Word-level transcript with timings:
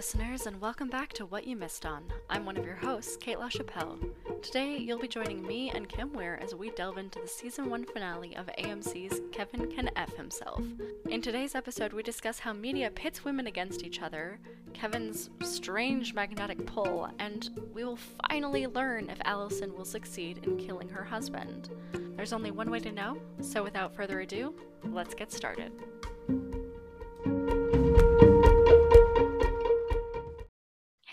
listeners, 0.00 0.46
and 0.46 0.58
welcome 0.62 0.88
back 0.88 1.12
to 1.12 1.26
What 1.26 1.46
You 1.46 1.56
Missed 1.56 1.84
On. 1.84 2.02
I'm 2.30 2.46
one 2.46 2.56
of 2.56 2.64
your 2.64 2.76
hosts, 2.76 3.18
Kate 3.18 3.36
LaChapelle. 3.36 3.98
Today, 4.40 4.78
you'll 4.78 4.98
be 4.98 5.06
joining 5.06 5.46
me 5.46 5.68
and 5.74 5.90
Kim 5.90 6.10
Weir 6.14 6.38
as 6.42 6.54
we 6.54 6.70
delve 6.70 6.96
into 6.96 7.20
the 7.20 7.28
season 7.28 7.68
one 7.68 7.84
finale 7.84 8.34
of 8.34 8.48
AMC's 8.58 9.20
Kevin 9.30 9.70
Can 9.70 9.90
F 9.96 10.16
Himself. 10.16 10.62
In 11.10 11.20
today's 11.20 11.54
episode, 11.54 11.92
we 11.92 12.02
discuss 12.02 12.38
how 12.38 12.54
media 12.54 12.90
pits 12.90 13.26
women 13.26 13.46
against 13.46 13.84
each 13.84 14.00
other, 14.00 14.38
Kevin's 14.72 15.28
strange 15.42 16.14
magnetic 16.14 16.64
pull, 16.64 17.10
and 17.18 17.50
we 17.74 17.84
will 17.84 17.98
finally 18.26 18.66
learn 18.66 19.10
if 19.10 19.18
Allison 19.26 19.76
will 19.76 19.84
succeed 19.84 20.46
in 20.46 20.56
killing 20.56 20.88
her 20.88 21.04
husband. 21.04 21.68
There's 22.16 22.32
only 22.32 22.52
one 22.52 22.70
way 22.70 22.80
to 22.80 22.90
know, 22.90 23.18
so 23.42 23.62
without 23.62 23.94
further 23.94 24.20
ado, 24.20 24.54
let's 24.82 25.14
get 25.14 25.30
started. 25.30 25.72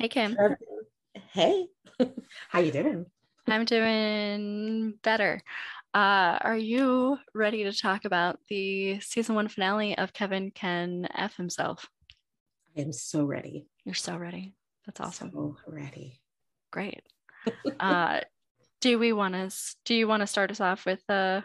Hey 0.07 0.27
Kim. 0.29 0.38
Hey, 1.34 1.67
how 2.48 2.59
you 2.59 2.71
doing? 2.71 3.07
I'm 3.45 3.65
doing 3.65 4.93
better. 5.03 5.41
Uh, 5.93 6.39
are 6.39 6.55
you 6.55 7.17
ready 7.34 7.65
to 7.65 7.73
talk 7.73 8.05
about 8.05 8.39
the 8.48 9.01
season 9.01 9.35
one 9.35 9.49
finale 9.49 9.98
of 9.98 10.13
Kevin 10.13 10.51
Can 10.51 11.09
F 11.13 11.35
himself? 11.35 11.89
I 12.77 12.79
am 12.84 12.93
so 12.93 13.25
ready. 13.25 13.67
You're 13.84 13.95
so 13.95 14.15
ready. 14.15 14.53
That's 14.85 15.01
awesome. 15.01 15.31
So 15.34 15.57
ready. 15.67 16.21
Great. 16.71 17.03
uh, 17.81 18.21
do 18.79 18.98
we 18.98 19.12
want 19.12 19.34
to? 19.34 19.53
Do 19.84 19.93
you 19.93 20.07
want 20.07 20.21
to 20.21 20.27
start 20.27 20.51
us 20.51 20.62
off 20.62 20.85
with 20.85 21.03
uh, 21.09 21.41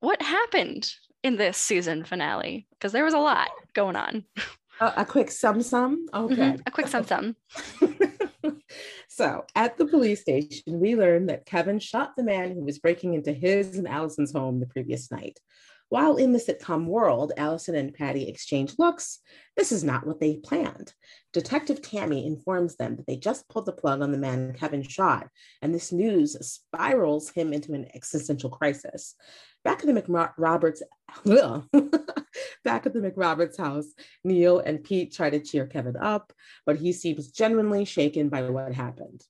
what 0.00 0.20
happened 0.20 0.92
in 1.22 1.36
this 1.36 1.56
season 1.56 2.02
finale? 2.02 2.66
Because 2.72 2.90
there 2.90 3.04
was 3.04 3.14
a 3.14 3.18
lot 3.18 3.50
going 3.74 3.94
on. 3.94 4.24
Uh, 4.80 4.92
a 4.96 5.04
quick 5.04 5.30
sum 5.30 5.62
sum. 5.62 6.06
Okay. 6.12 6.34
Mm-hmm. 6.34 6.62
A 6.66 6.70
quick 6.70 6.88
sum 6.88 7.04
sum. 7.04 7.36
so 9.08 9.44
at 9.54 9.76
the 9.76 9.86
police 9.86 10.22
station, 10.22 10.80
we 10.80 10.96
learned 10.96 11.28
that 11.28 11.46
Kevin 11.46 11.78
shot 11.78 12.16
the 12.16 12.24
man 12.24 12.52
who 12.52 12.64
was 12.64 12.78
breaking 12.78 13.14
into 13.14 13.32
his 13.32 13.76
and 13.76 13.86
Allison's 13.86 14.32
home 14.32 14.60
the 14.60 14.66
previous 14.66 15.10
night. 15.10 15.38
While 15.92 16.16
in 16.16 16.32
the 16.32 16.38
sitcom 16.38 16.86
world, 16.86 17.34
Allison 17.36 17.74
and 17.74 17.92
Patty 17.92 18.26
exchange 18.26 18.78
looks, 18.78 19.18
this 19.58 19.70
is 19.70 19.84
not 19.84 20.06
what 20.06 20.20
they 20.20 20.36
planned. 20.36 20.94
Detective 21.34 21.82
Tammy 21.82 22.24
informs 22.24 22.76
them 22.76 22.96
that 22.96 23.06
they 23.06 23.16
just 23.16 23.46
pulled 23.50 23.66
the 23.66 23.72
plug 23.72 24.00
on 24.00 24.10
the 24.10 24.16
man 24.16 24.54
Kevin 24.54 24.82
shot, 24.82 25.28
and 25.60 25.74
this 25.74 25.92
news 25.92 26.34
spirals 26.40 27.28
him 27.28 27.52
into 27.52 27.74
an 27.74 27.88
existential 27.94 28.48
crisis. 28.48 29.16
Back 29.64 29.80
at 29.80 29.94
the 29.94 30.00
McRoberts, 30.00 30.80
back 32.64 32.86
at 32.86 32.94
the 32.94 33.00
McRoberts 33.00 33.58
house, 33.58 33.92
Neil 34.24 34.60
and 34.60 34.82
Pete 34.82 35.12
try 35.12 35.28
to 35.28 35.40
cheer 35.40 35.66
Kevin 35.66 35.98
up, 35.98 36.32
but 36.64 36.78
he 36.78 36.94
seems 36.94 37.30
genuinely 37.30 37.84
shaken 37.84 38.30
by 38.30 38.40
what 38.48 38.72
happened. 38.72 39.22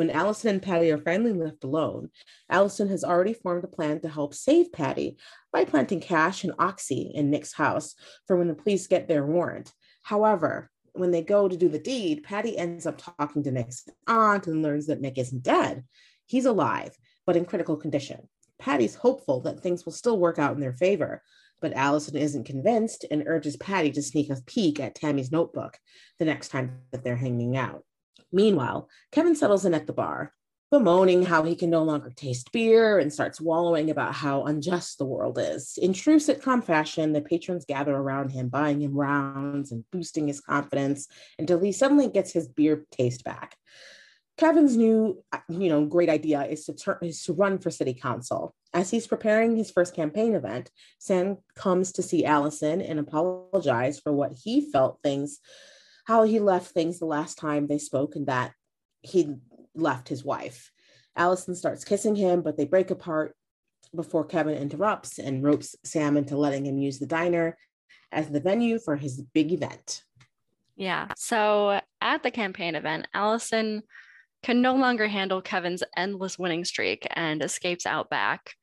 When 0.00 0.08
Allison 0.08 0.48
and 0.48 0.62
Patty 0.62 0.90
are 0.92 0.96
finally 0.96 1.34
left 1.34 1.62
alone, 1.62 2.08
Allison 2.48 2.88
has 2.88 3.04
already 3.04 3.34
formed 3.34 3.64
a 3.64 3.68
plan 3.68 4.00
to 4.00 4.08
help 4.08 4.32
save 4.32 4.72
Patty 4.72 5.18
by 5.52 5.66
planting 5.66 6.00
cash 6.00 6.42
and 6.42 6.54
oxy 6.58 7.12
in 7.14 7.28
Nick's 7.28 7.52
house 7.52 7.94
for 8.26 8.38
when 8.38 8.48
the 8.48 8.54
police 8.54 8.86
get 8.86 9.08
their 9.08 9.26
warrant. 9.26 9.74
However, 10.02 10.70
when 10.94 11.10
they 11.10 11.20
go 11.20 11.48
to 11.48 11.54
do 11.54 11.68
the 11.68 11.78
deed, 11.78 12.22
Patty 12.22 12.56
ends 12.56 12.86
up 12.86 12.96
talking 12.96 13.42
to 13.42 13.50
Nick's 13.50 13.86
aunt 14.06 14.46
and 14.46 14.62
learns 14.62 14.86
that 14.86 15.02
Nick 15.02 15.18
isn't 15.18 15.42
dead. 15.42 15.84
He's 16.24 16.46
alive, 16.46 16.96
but 17.26 17.36
in 17.36 17.44
critical 17.44 17.76
condition. 17.76 18.26
Patty's 18.58 18.94
hopeful 18.94 19.42
that 19.42 19.60
things 19.60 19.84
will 19.84 19.92
still 19.92 20.18
work 20.18 20.38
out 20.38 20.54
in 20.54 20.60
their 20.60 20.72
favor, 20.72 21.22
but 21.60 21.74
Allison 21.74 22.16
isn't 22.16 22.44
convinced 22.44 23.04
and 23.10 23.24
urges 23.26 23.58
Patty 23.58 23.90
to 23.90 24.02
sneak 24.02 24.30
a 24.30 24.40
peek 24.46 24.80
at 24.80 24.94
Tammy's 24.94 25.30
notebook 25.30 25.76
the 26.18 26.24
next 26.24 26.48
time 26.48 26.78
that 26.90 27.04
they're 27.04 27.16
hanging 27.16 27.58
out. 27.58 27.84
Meanwhile, 28.32 28.88
Kevin 29.12 29.34
settles 29.34 29.64
in 29.64 29.74
at 29.74 29.86
the 29.86 29.92
bar, 29.92 30.32
bemoaning 30.70 31.24
how 31.24 31.42
he 31.42 31.56
can 31.56 31.68
no 31.68 31.82
longer 31.82 32.10
taste 32.10 32.52
beer 32.52 32.98
and 32.98 33.12
starts 33.12 33.40
wallowing 33.40 33.90
about 33.90 34.14
how 34.14 34.44
unjust 34.44 34.98
the 34.98 35.04
world 35.04 35.36
is. 35.38 35.76
In 35.82 35.92
true 35.92 36.18
sitcom 36.18 36.62
fashion, 36.62 37.12
the 37.12 37.20
patrons 37.20 37.64
gather 37.64 37.94
around 37.94 38.30
him, 38.30 38.48
buying 38.48 38.80
him 38.80 38.94
rounds 38.94 39.72
and 39.72 39.84
boosting 39.90 40.28
his 40.28 40.40
confidence 40.40 41.08
until 41.38 41.58
he 41.60 41.72
suddenly 41.72 42.08
gets 42.08 42.32
his 42.32 42.46
beer 42.46 42.86
taste 42.92 43.24
back. 43.24 43.56
Kevin's 44.38 44.76
new, 44.76 45.22
you 45.48 45.68
know, 45.68 45.84
great 45.84 46.08
idea 46.08 46.44
is 46.44 46.64
to 46.64 46.72
turn 46.72 46.96
is 47.02 47.22
to 47.24 47.34
run 47.34 47.58
for 47.58 47.70
city 47.70 47.92
council. 47.92 48.54
As 48.72 48.90
he's 48.90 49.06
preparing 49.06 49.56
his 49.56 49.70
first 49.70 49.94
campaign 49.94 50.34
event, 50.34 50.70
Sam 50.98 51.38
comes 51.56 51.92
to 51.92 52.02
see 52.02 52.24
Allison 52.24 52.80
and 52.80 52.98
apologize 52.98 53.98
for 53.98 54.12
what 54.12 54.32
he 54.42 54.70
felt 54.70 55.00
things, 55.02 55.40
how 56.10 56.24
he 56.24 56.40
left 56.40 56.72
things 56.72 56.98
the 56.98 57.06
last 57.06 57.38
time 57.38 57.68
they 57.68 57.78
spoke, 57.78 58.16
and 58.16 58.26
that 58.26 58.52
he 59.00 59.36
left 59.76 60.08
his 60.08 60.24
wife. 60.24 60.72
Allison 61.14 61.54
starts 61.54 61.84
kissing 61.84 62.16
him, 62.16 62.42
but 62.42 62.56
they 62.56 62.64
break 62.64 62.90
apart 62.90 63.36
before 63.94 64.24
Kevin 64.24 64.56
interrupts 64.56 65.20
and 65.20 65.44
ropes 65.44 65.76
Sam 65.84 66.16
into 66.16 66.36
letting 66.36 66.66
him 66.66 66.78
use 66.78 66.98
the 66.98 67.06
diner 67.06 67.56
as 68.10 68.28
the 68.28 68.40
venue 68.40 68.80
for 68.80 68.96
his 68.96 69.22
big 69.22 69.52
event. 69.52 70.02
Yeah. 70.74 71.06
So 71.16 71.80
at 72.00 72.24
the 72.24 72.32
campaign 72.32 72.74
event, 72.74 73.06
Allison 73.14 73.84
can 74.42 74.60
no 74.60 74.74
longer 74.74 75.06
handle 75.06 75.40
Kevin's 75.40 75.84
endless 75.96 76.36
winning 76.36 76.64
streak 76.64 77.06
and 77.14 77.40
escapes 77.40 77.86
out 77.86 78.10
back. 78.10 78.56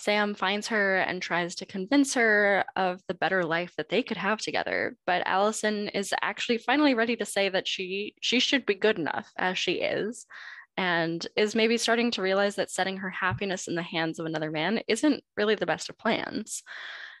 Sam 0.00 0.34
finds 0.34 0.68
her 0.68 0.96
and 0.96 1.20
tries 1.20 1.54
to 1.56 1.66
convince 1.66 2.14
her 2.14 2.64
of 2.74 3.02
the 3.06 3.14
better 3.14 3.44
life 3.44 3.74
that 3.76 3.90
they 3.90 4.02
could 4.02 4.16
have 4.16 4.40
together, 4.40 4.96
but 5.06 5.22
Allison 5.26 5.88
is 5.88 6.14
actually 6.22 6.58
finally 6.58 6.94
ready 6.94 7.16
to 7.16 7.26
say 7.26 7.50
that 7.50 7.68
she 7.68 8.14
she 8.20 8.40
should 8.40 8.64
be 8.64 8.74
good 8.74 8.98
enough 8.98 9.30
as 9.36 9.58
she 9.58 9.74
is 9.74 10.26
and 10.76 11.26
is 11.36 11.54
maybe 11.54 11.76
starting 11.76 12.10
to 12.12 12.22
realize 12.22 12.56
that 12.56 12.70
setting 12.70 12.96
her 12.96 13.10
happiness 13.10 13.68
in 13.68 13.74
the 13.74 13.82
hands 13.82 14.18
of 14.18 14.24
another 14.24 14.50
man 14.50 14.80
isn't 14.88 15.22
really 15.36 15.54
the 15.54 15.66
best 15.66 15.90
of 15.90 15.98
plans. 15.98 16.62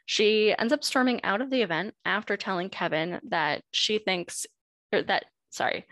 She 0.06 0.54
ends 0.58 0.72
up 0.72 0.82
storming 0.82 1.22
out 1.22 1.42
of 1.42 1.50
the 1.50 1.62
event 1.62 1.94
after 2.06 2.36
telling 2.36 2.70
Kevin 2.70 3.20
that 3.28 3.62
she 3.72 3.98
thinks 3.98 4.46
or 4.92 5.02
that 5.02 5.26
sorry, 5.50 5.84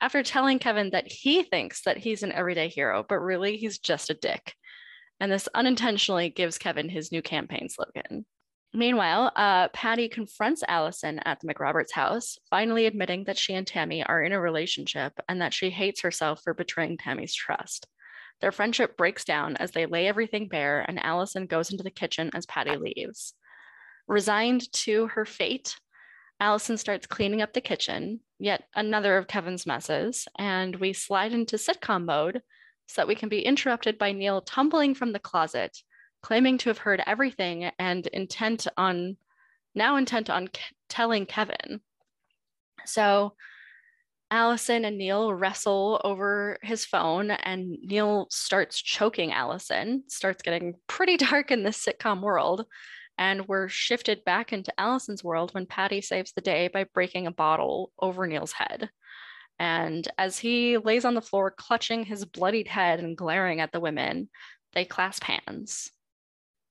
after 0.00 0.22
telling 0.22 0.58
Kevin 0.58 0.90
that 0.90 1.10
he 1.10 1.42
thinks 1.42 1.82
that 1.84 1.96
he's 1.96 2.22
an 2.22 2.32
everyday 2.32 2.68
hero, 2.68 3.04
but 3.08 3.20
really 3.20 3.56
he's 3.56 3.78
just 3.78 4.10
a 4.10 4.14
dick. 4.14 4.54
And 5.20 5.30
this 5.30 5.48
unintentionally 5.54 6.30
gives 6.30 6.58
Kevin 6.58 6.88
his 6.88 7.12
new 7.12 7.22
campaign 7.22 7.68
slogan. 7.68 8.26
Meanwhile, 8.76 9.30
uh, 9.36 9.68
Patty 9.68 10.08
confronts 10.08 10.64
Allison 10.66 11.20
at 11.20 11.38
the 11.38 11.46
McRoberts 11.46 11.92
house, 11.92 12.38
finally 12.50 12.86
admitting 12.86 13.24
that 13.24 13.38
she 13.38 13.54
and 13.54 13.64
Tammy 13.64 14.04
are 14.04 14.20
in 14.20 14.32
a 14.32 14.40
relationship 14.40 15.12
and 15.28 15.40
that 15.40 15.54
she 15.54 15.70
hates 15.70 16.00
herself 16.00 16.40
for 16.42 16.54
betraying 16.54 16.98
Tammy's 16.98 17.34
trust. 17.34 17.86
Their 18.40 18.50
friendship 18.50 18.96
breaks 18.96 19.24
down 19.24 19.56
as 19.56 19.70
they 19.70 19.86
lay 19.86 20.08
everything 20.08 20.48
bare, 20.48 20.84
and 20.88 20.98
Allison 20.98 21.46
goes 21.46 21.70
into 21.70 21.84
the 21.84 21.90
kitchen 21.90 22.30
as 22.34 22.46
Patty 22.46 22.76
leaves. 22.76 23.34
Resigned 24.08 24.70
to 24.72 25.06
her 25.06 25.24
fate, 25.24 25.76
Allison 26.40 26.76
starts 26.76 27.06
cleaning 27.06 27.42
up 27.42 27.52
the 27.52 27.60
kitchen, 27.60 28.20
yet 28.40 28.64
another 28.74 29.16
of 29.16 29.28
Kevin's 29.28 29.66
messes, 29.66 30.26
and 30.36 30.74
we 30.76 30.92
slide 30.92 31.32
into 31.32 31.56
sitcom 31.56 32.06
mode 32.06 32.42
so 32.86 33.00
that 33.00 33.08
we 33.08 33.14
can 33.14 33.28
be 33.28 33.40
interrupted 33.40 33.98
by 33.98 34.12
Neil 34.12 34.40
tumbling 34.42 34.94
from 34.94 35.12
the 35.12 35.18
closet, 35.18 35.76
claiming 36.22 36.58
to 36.58 36.70
have 36.70 36.78
heard 36.78 37.02
everything 37.06 37.70
and 37.78 38.06
intent 38.08 38.66
on 38.76 39.16
now 39.74 39.96
intent 39.96 40.30
on 40.30 40.48
ke- 40.48 40.74
telling 40.88 41.26
Kevin. 41.26 41.80
So 42.86 43.34
Allison 44.30 44.84
and 44.84 44.98
Neil 44.98 45.32
wrestle 45.32 46.00
over 46.04 46.58
his 46.62 46.84
phone, 46.84 47.30
and 47.30 47.78
Neil 47.82 48.26
starts 48.30 48.80
choking 48.80 49.32
Allison. 49.32 50.04
Starts 50.08 50.42
getting 50.42 50.74
pretty 50.86 51.16
dark 51.28 51.50
in 51.50 51.62
this 51.62 51.84
sitcom 51.84 52.20
world. 52.20 52.66
And 53.16 53.46
we're 53.46 53.68
shifted 53.68 54.24
back 54.24 54.52
into 54.52 54.74
Allison's 54.78 55.22
world 55.22 55.54
when 55.54 55.66
Patty 55.66 56.00
saves 56.00 56.32
the 56.32 56.40
day 56.40 56.66
by 56.66 56.84
breaking 56.94 57.28
a 57.28 57.32
bottle 57.32 57.92
over 58.00 58.26
Neil's 58.26 58.50
head. 58.50 58.90
And 59.58 60.06
as 60.18 60.38
he 60.38 60.78
lays 60.78 61.04
on 61.04 61.14
the 61.14 61.22
floor, 61.22 61.50
clutching 61.50 62.04
his 62.04 62.24
bloodied 62.24 62.68
head 62.68 63.00
and 63.00 63.16
glaring 63.16 63.60
at 63.60 63.72
the 63.72 63.80
women, 63.80 64.28
they 64.72 64.84
clasp 64.84 65.24
hands. 65.24 65.90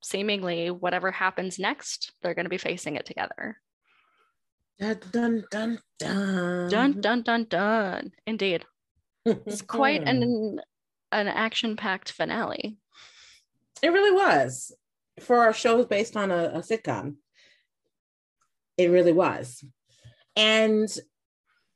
Seemingly, 0.01 0.69
whatever 0.69 1.12
happens 1.12 1.57
next, 1.57 2.12
they're 2.21 2.33
going 2.33 2.45
to 2.45 2.50
be 2.50 2.57
facing 2.57 2.95
it 2.95 3.06
together. 3.06 3.57
Dun 4.80 5.00
dun 5.12 5.44
dun 5.50 5.80
dun. 6.00 6.69
Dun 6.69 7.01
dun 7.01 7.21
dun 7.21 7.45
dun. 7.45 8.12
Indeed. 8.27 8.65
it's 9.25 9.62
quite 9.62 10.03
an 10.03 10.59
an 11.12 11.27
action-packed 11.27 12.12
finale. 12.12 12.75
It 13.81 13.89
really 13.89 14.12
was 14.12 14.75
for 15.21 15.38
our 15.38 15.53
shows 15.53 15.86
based 15.86 16.18
on 16.18 16.31
a, 16.31 16.45
a 16.56 16.59
sitcom. 16.59 17.15
It 18.77 18.89
really 18.89 19.13
was. 19.13 19.63
And 20.36 20.89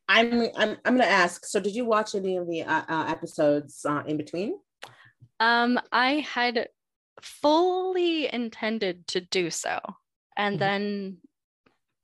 I'm 0.09 0.42
I'm 0.56 0.77
I'm 0.86 0.98
gonna 0.98 1.04
ask. 1.04 1.45
So, 1.45 1.59
did 1.59 1.75
you 1.75 1.86
watch 1.86 2.15
any 2.15 2.38
of 2.38 2.48
the 2.48 2.63
uh, 2.63 2.83
uh, 2.88 3.06
episodes 3.09 3.86
uh, 3.86 4.04
in 4.06 4.18
between? 4.18 4.57
Um, 5.39 5.80
I 5.92 6.19
had 6.19 6.69
fully 7.21 8.31
intended 8.31 9.07
to 9.07 9.21
do 9.21 9.50
so, 9.50 9.80
and 10.36 10.56
mm-hmm. 10.56 10.59
then 10.59 11.18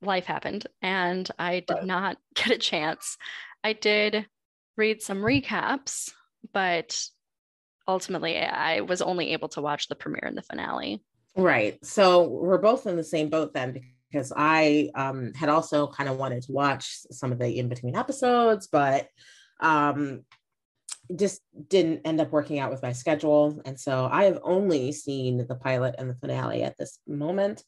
life 0.02 0.26
happened, 0.26 0.66
and 0.82 1.28
I 1.38 1.60
did 1.60 1.74
right. 1.74 1.86
not 1.86 2.18
get 2.34 2.50
a 2.50 2.58
chance. 2.58 3.16
I 3.62 3.72
did 3.72 4.26
read 4.76 5.02
some 5.02 5.18
recaps, 5.18 6.12
but 6.52 7.00
ultimately 7.86 8.38
I 8.38 8.80
was 8.80 9.02
only 9.02 9.32
able 9.32 9.48
to 9.50 9.62
watch 9.62 9.88
the 9.88 9.94
premiere 9.94 10.26
and 10.26 10.36
the 10.36 10.42
finale. 10.42 11.02
Right. 11.36 11.84
So 11.84 12.28
we're 12.28 12.58
both 12.58 12.86
in 12.86 12.96
the 12.96 13.04
same 13.04 13.28
boat 13.28 13.54
then 13.54 13.80
because 14.14 14.32
I 14.36 14.90
um, 14.94 15.32
had 15.34 15.48
also 15.48 15.88
kind 15.88 16.08
of 16.08 16.16
wanted 16.16 16.44
to 16.44 16.52
watch 16.52 16.98
some 17.10 17.32
of 17.32 17.38
the 17.40 17.58
in 17.58 17.68
between 17.68 17.96
episodes, 17.96 18.68
but 18.68 19.08
um, 19.58 20.22
just 21.16 21.42
didn't 21.68 22.02
end 22.04 22.20
up 22.20 22.30
working 22.30 22.60
out 22.60 22.70
with 22.70 22.80
my 22.80 22.92
schedule. 22.92 23.60
And 23.64 23.78
so 23.78 24.08
I 24.10 24.24
have 24.24 24.38
only 24.44 24.92
seen 24.92 25.44
the 25.48 25.56
pilot 25.56 25.96
and 25.98 26.08
the 26.08 26.14
finale 26.14 26.62
at 26.62 26.78
this 26.78 27.00
moment. 27.08 27.64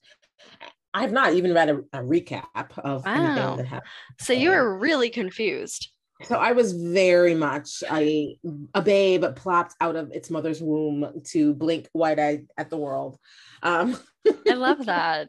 I've 0.94 1.12
not 1.12 1.34
even 1.34 1.52
read 1.52 1.68
a, 1.68 1.78
a 1.92 2.02
recap 2.02 2.78
of 2.78 3.04
wow. 3.04 3.14
anything 3.14 3.56
that 3.56 3.66
happened. 3.66 3.90
So 4.20 4.32
you 4.32 4.50
were 4.50 4.78
really 4.78 5.10
confused. 5.10 5.90
So 6.22 6.36
I 6.36 6.52
was 6.52 6.72
very 6.72 7.34
much 7.34 7.82
a, 7.92 8.38
a 8.72 8.80
babe 8.80 9.24
plopped 9.34 9.74
out 9.80 9.96
of 9.96 10.12
its 10.12 10.30
mother's 10.30 10.62
womb 10.62 11.22
to 11.32 11.52
blink 11.54 11.88
wide 11.92 12.20
eyed 12.20 12.46
at 12.56 12.70
the 12.70 12.78
world. 12.78 13.18
Um, 13.62 13.98
I 14.48 14.54
love 14.54 14.86
that. 14.86 15.28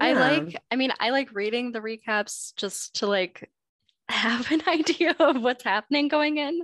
I 0.00 0.12
like, 0.12 0.56
I 0.70 0.76
mean, 0.76 0.92
I 1.00 1.10
like 1.10 1.32
reading 1.32 1.72
the 1.72 1.80
recaps 1.80 2.54
just 2.56 2.96
to 2.96 3.06
like 3.06 3.50
have 4.08 4.50
an 4.50 4.62
idea 4.68 5.14
of 5.18 5.40
what's 5.42 5.64
happening 5.64 6.08
going 6.08 6.36
in. 6.38 6.62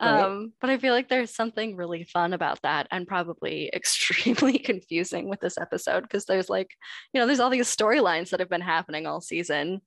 Right. 0.00 0.22
Um, 0.22 0.52
but 0.60 0.70
I 0.70 0.78
feel 0.78 0.94
like 0.94 1.08
there's 1.08 1.34
something 1.34 1.74
really 1.74 2.04
fun 2.04 2.32
about 2.32 2.62
that 2.62 2.86
and 2.92 3.06
probably 3.06 3.68
extremely 3.74 4.58
confusing 4.58 5.28
with 5.28 5.40
this 5.40 5.58
episode 5.58 6.02
because 6.02 6.24
there's 6.24 6.48
like, 6.48 6.70
you 7.12 7.20
know, 7.20 7.26
there's 7.26 7.40
all 7.40 7.50
these 7.50 7.74
storylines 7.74 8.30
that 8.30 8.40
have 8.40 8.50
been 8.50 8.60
happening 8.60 9.06
all 9.06 9.20
season. 9.20 9.80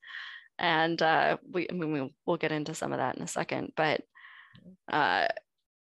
And 0.60 1.02
uh, 1.02 1.38
we, 1.50 1.68
I 1.70 1.74
mean, 1.74 1.92
we, 1.92 2.14
we'll 2.26 2.38
get 2.38 2.52
into 2.52 2.74
some 2.74 2.92
of 2.92 3.00
that 3.00 3.16
in 3.16 3.24
a 3.24 3.28
second, 3.28 3.72
but 3.76 4.02
uh, 4.92 5.28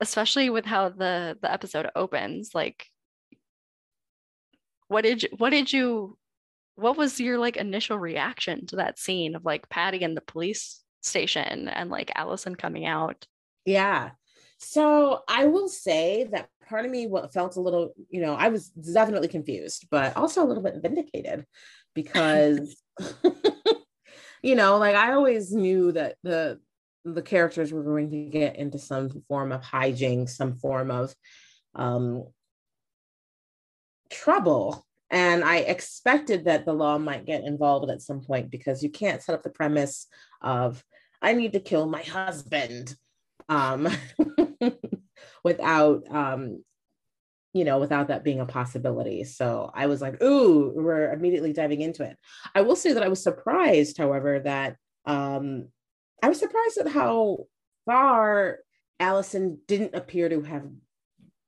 especially 0.00 0.50
with 0.50 0.64
how 0.64 0.88
the 0.90 1.36
the 1.40 1.52
episode 1.52 1.90
opens, 1.96 2.50
like, 2.54 2.86
what 4.88 5.02
did 5.02 5.22
you, 5.22 5.28
what 5.38 5.50
did 5.50 5.72
you, 5.72 6.16
what 6.80 6.96
was 6.96 7.20
your 7.20 7.38
like 7.38 7.56
initial 7.56 7.98
reaction 7.98 8.66
to 8.66 8.76
that 8.76 8.98
scene 8.98 9.34
of 9.34 9.44
like 9.44 9.68
Patty 9.68 10.00
in 10.02 10.14
the 10.14 10.20
police 10.20 10.82
station 11.02 11.68
and 11.68 11.90
like 11.90 12.10
Allison 12.14 12.56
coming 12.56 12.86
out? 12.86 13.26
Yeah. 13.64 14.10
So 14.58 15.22
I 15.28 15.46
will 15.46 15.68
say 15.68 16.28
that 16.32 16.48
part 16.68 16.84
of 16.84 16.90
me 16.90 17.06
what 17.06 17.32
felt 17.32 17.56
a 17.56 17.60
little, 17.60 17.92
you 18.08 18.20
know, 18.20 18.34
I 18.34 18.48
was 18.48 18.68
definitely 18.68 19.28
confused, 19.28 19.88
but 19.90 20.16
also 20.16 20.42
a 20.42 20.46
little 20.48 20.62
bit 20.62 20.82
vindicated 20.82 21.44
because 21.94 22.76
you 24.42 24.54
know, 24.54 24.78
like 24.78 24.96
I 24.96 25.12
always 25.12 25.52
knew 25.52 25.92
that 25.92 26.16
the 26.22 26.60
the 27.04 27.22
characters 27.22 27.72
were 27.72 27.82
going 27.82 28.10
to 28.10 28.24
get 28.30 28.56
into 28.56 28.78
some 28.78 29.10
form 29.28 29.52
of 29.52 29.62
hijinks, 29.62 30.30
some 30.30 30.56
form 30.56 30.90
of 30.90 31.14
um 31.74 32.24
trouble. 34.10 34.86
And 35.10 35.42
I 35.44 35.58
expected 35.58 36.44
that 36.44 36.64
the 36.64 36.72
law 36.72 36.98
might 36.98 37.26
get 37.26 37.44
involved 37.44 37.90
at 37.90 38.02
some 38.02 38.20
point 38.20 38.50
because 38.50 38.82
you 38.82 38.90
can't 38.90 39.22
set 39.22 39.34
up 39.34 39.42
the 39.42 39.50
premise 39.50 40.06
of 40.40 40.84
I 41.20 41.32
need 41.32 41.52
to 41.52 41.60
kill 41.60 41.86
my 41.86 42.02
husband 42.02 42.94
um, 43.48 43.88
without 45.44 46.04
um, 46.10 46.62
you 47.52 47.64
know 47.64 47.78
without 47.78 48.08
that 48.08 48.24
being 48.24 48.40
a 48.40 48.46
possibility. 48.46 49.24
So 49.24 49.70
i 49.74 49.86
was 49.86 50.00
like 50.00 50.22
ooh 50.22 50.72
we're 50.74 51.12
immediately 51.12 51.52
diving 51.52 51.80
into 51.80 52.04
it. 52.04 52.16
I 52.54 52.62
will 52.62 52.76
say 52.76 52.92
that 52.92 53.02
i 53.02 53.08
was 53.08 53.22
surprised 53.22 53.98
however 53.98 54.40
that 54.40 54.76
um 55.04 55.68
i 56.22 56.28
was 56.28 56.38
surprised 56.38 56.78
at 56.78 56.88
how 56.88 57.46
far 57.86 58.58
allison 58.98 59.58
didn't 59.66 59.94
appear 59.94 60.28
to 60.28 60.42
have 60.42 60.68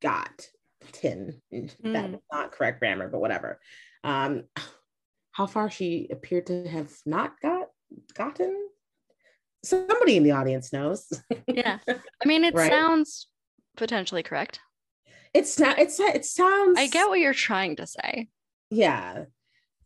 got 0.01 0.47
tin 0.93 1.41
mm. 1.53 1.71
that 1.83 2.11
not 2.31 2.51
correct 2.51 2.79
grammar 2.79 3.09
but 3.09 3.19
whatever 3.19 3.59
um 4.03 4.43
how 5.31 5.47
far 5.47 5.69
she 5.69 6.07
appeared 6.11 6.45
to 6.45 6.67
have 6.67 6.93
not 7.05 7.33
got 7.41 7.67
gotten 8.13 8.69
somebody 9.63 10.17
in 10.17 10.23
the 10.23 10.31
audience 10.31 10.71
knows. 10.71 11.21
yeah. 11.47 11.79
I 11.87 12.27
mean, 12.27 12.43
it 12.43 12.53
right? 12.53 12.69
sounds 12.69 13.27
potentially 13.77 14.23
correct. 14.23 14.59
It's 15.33 15.59
not, 15.59 15.79
it's, 15.79 15.99
it 15.99 16.25
sounds. 16.25 16.77
I 16.77 16.87
get 16.87 17.09
what 17.09 17.19
you're 17.19 17.33
trying 17.33 17.77
to 17.77 17.87
say. 17.87 18.29
Yeah. 18.69 19.25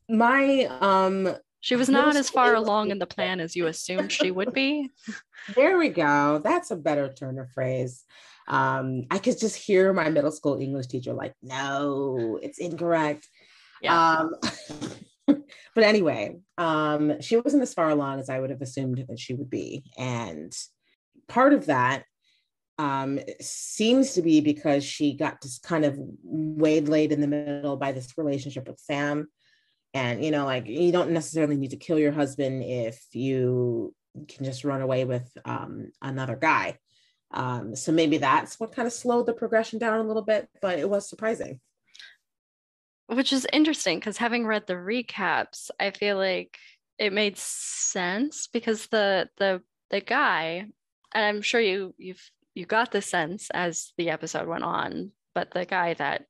My, 0.10 0.66
um, 0.82 1.36
she 1.62 1.76
was 1.76 1.90
not 1.90 2.16
as 2.16 2.30
far 2.30 2.56
along 2.56 2.92
in 2.92 3.00
the 3.00 3.08
plan 3.08 3.40
as 3.40 3.56
you 3.56 3.68
assumed 3.68 4.12
she 4.12 4.32
would 4.32 4.54
be. 4.54 4.90
There 5.56 5.78
we 5.78 5.88
go. 5.88 6.42
That's 6.44 6.72
a 6.72 6.76
better 6.76 7.08
turn 7.14 7.40
of 7.40 7.50
phrase. 7.52 8.04
Um, 8.48 9.04
I 9.12 9.20
could 9.20 9.40
just 9.40 9.56
hear 9.56 9.94
my 9.94 10.10
middle 10.10 10.32
school 10.32 10.60
English 10.60 10.88
teacher 10.88 11.14
like, 11.14 11.34
no, 11.42 12.40
it's 12.42 12.60
incorrect. 12.60 13.28
Yeah. 13.82 14.20
Um, 14.20 14.36
but 15.76 15.84
anyway, 15.84 16.38
um, 16.58 17.22
she 17.22 17.38
wasn't 17.38 17.64
as 17.64 17.74
far 17.74 17.90
along 17.90 18.20
as 18.20 18.30
I 18.30 18.40
would 18.40 18.50
have 18.50 18.62
assumed 18.62 19.04
that 19.10 19.20
she 19.20 19.34
would 19.34 19.50
be. 19.50 19.84
And 19.98 20.54
part 21.28 21.54
of 21.54 21.66
that 21.66 22.04
um, 22.80 23.20
seems 23.42 24.14
to 24.14 24.22
be 24.22 24.40
because 24.40 24.84
she 24.84 25.14
got 25.14 25.42
just 25.42 25.64
kind 25.64 25.84
of 25.84 25.98
waylaid 26.24 27.12
in 27.12 27.22
the 27.22 27.28
middle 27.28 27.76
by 27.76 27.92
this 27.92 28.18
relationship 28.18 28.68
with 28.68 28.80
Sam. 28.80 29.28
And, 29.94 30.24
you 30.24 30.32
know, 30.32 30.46
like 30.46 30.68
you 30.68 30.92
don't 30.92 31.12
necessarily 31.12 31.58
need 31.58 31.72
to 31.72 31.78
kill 31.78 31.98
your 31.98 32.12
husband 32.12 32.64
if 32.64 33.04
you 33.14 33.94
can 34.28 34.46
just 34.46 34.64
run 34.64 34.82
away 34.82 35.06
with 35.06 35.30
um, 35.46 35.92
another 36.02 36.36
guy. 36.36 36.78
Um, 37.32 37.76
so 37.76 37.92
maybe 37.92 38.18
that's 38.18 38.60
what 38.60 38.74
kind 38.74 38.88
of 38.88 38.94
slowed 38.94 39.26
the 39.26 39.34
progression 39.34 39.80
down 39.80 40.00
a 40.00 40.08
little 40.08 40.22
bit, 40.22 40.48
but 40.62 40.80
it 40.80 40.90
was 40.90 41.10
surprising 41.10 41.60
which 43.08 43.32
is 43.32 43.48
interesting 43.52 44.00
because 44.00 44.18
having 44.18 44.46
read 44.46 44.68
the 44.68 44.74
recaps, 44.74 45.70
I 45.80 45.92
feel 45.92 46.18
like 46.18 46.58
it 47.00 47.14
made 47.14 47.38
sense 47.38 48.48
because 48.48 48.88
the 48.88 49.30
the 49.38 49.62
the 49.90 50.02
guy, 50.02 50.66
and 51.14 51.26
I'm 51.26 51.42
sure 51.42 51.62
you 51.62 51.96
you've 51.98 52.22
you 52.54 52.66
got 52.66 52.92
the 52.92 53.02
sense 53.02 53.50
as 53.54 53.94
the 53.98 54.10
episode 54.10 54.48
went 54.48 54.64
on, 54.64 55.12
but 55.34 55.52
the 55.52 55.66
guy 55.66 55.94
that 55.96 56.26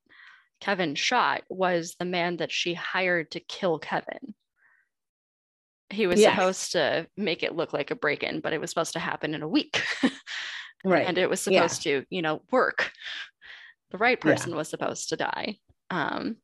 Kevin 0.62 0.96
shot 0.96 1.44
was 1.50 1.96
the 1.98 2.06
man 2.06 2.38
that 2.38 2.52
she 2.52 2.74
hired 2.74 3.32
to 3.32 3.40
kill 3.40 3.80
Kevin. 3.80 4.36
He 5.90 6.06
was 6.06 6.20
yes. 6.20 6.36
supposed 6.36 6.72
to 6.74 7.08
make 7.16 7.44
it 7.44 7.56
look 7.56 7.72
like 7.72 7.92
a 7.92 7.96
break-in, 7.96 8.42
but 8.42 8.52
it 8.52 8.60
was 8.60 8.70
supposed 8.70 8.94
to 8.94 9.00
happen 9.00 9.34
in 9.34 9.42
a 9.42 9.48
week. 9.48 9.82
right. 10.84 11.08
And 11.08 11.18
it 11.18 11.30
was 11.30 11.42
supposed 11.42 11.86
yeah. 11.86 12.00
to, 12.00 12.06
you 12.10 12.22
know, 12.22 12.42
work. 12.52 12.92
The 13.92 13.98
right 13.98 14.20
person 14.20 14.52
yeah. 14.52 14.58
was 14.58 14.70
supposed 14.70 15.10
to 15.10 15.16
die. 15.16 15.58
Um, 15.90 16.38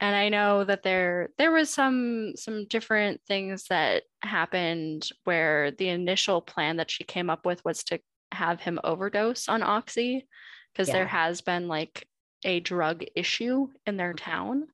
and 0.00 0.16
I 0.16 0.28
know 0.30 0.64
that 0.64 0.82
there 0.82 1.28
there 1.38 1.52
was 1.52 1.70
some 1.70 2.32
some 2.34 2.66
different 2.66 3.20
things 3.28 3.66
that 3.70 4.02
happened 4.22 5.08
where 5.22 5.70
the 5.70 5.88
initial 5.88 6.40
plan 6.40 6.78
that 6.78 6.90
she 6.90 7.04
came 7.04 7.30
up 7.30 7.46
with 7.46 7.64
was 7.64 7.84
to 7.84 8.00
have 8.32 8.60
him 8.60 8.80
overdose 8.82 9.48
on 9.48 9.62
oxy 9.62 10.26
because 10.72 10.88
yeah. 10.88 10.94
there 10.94 11.06
has 11.06 11.40
been 11.40 11.68
like 11.68 12.06
a 12.44 12.58
drug 12.58 13.04
issue 13.14 13.68
in 13.86 13.96
their 13.96 14.12
town. 14.12 14.66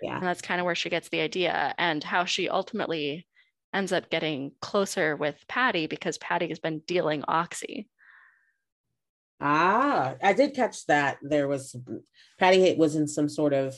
Yeah. 0.00 0.18
And 0.18 0.26
that's 0.26 0.42
kind 0.42 0.60
of 0.60 0.64
where 0.64 0.74
she 0.74 0.90
gets 0.90 1.08
the 1.08 1.20
idea 1.20 1.74
and 1.78 2.04
how 2.04 2.24
she 2.24 2.48
ultimately 2.48 3.26
ends 3.74 3.92
up 3.92 4.10
getting 4.10 4.52
closer 4.60 5.16
with 5.16 5.36
Patty 5.48 5.86
because 5.86 6.18
Patty 6.18 6.48
has 6.48 6.58
been 6.58 6.80
dealing 6.86 7.24
oxy. 7.26 7.88
Ah, 9.40 10.14
I 10.22 10.32
did 10.32 10.54
catch 10.54 10.86
that. 10.86 11.18
There 11.22 11.48
was 11.48 11.76
Patty 12.38 12.74
was 12.74 12.96
in 12.96 13.06
some 13.06 13.28
sort 13.28 13.52
of 13.52 13.74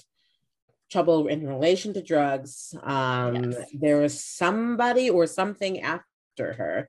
trouble 0.91 1.27
in 1.27 1.47
relation 1.47 1.93
to 1.95 2.03
drugs. 2.03 2.75
Um, 2.83 3.53
yes. 3.53 3.71
There 3.75 3.99
was 3.99 4.23
somebody 4.25 5.11
or 5.11 5.27
something 5.27 5.81
after 5.81 6.53
her, 6.55 6.89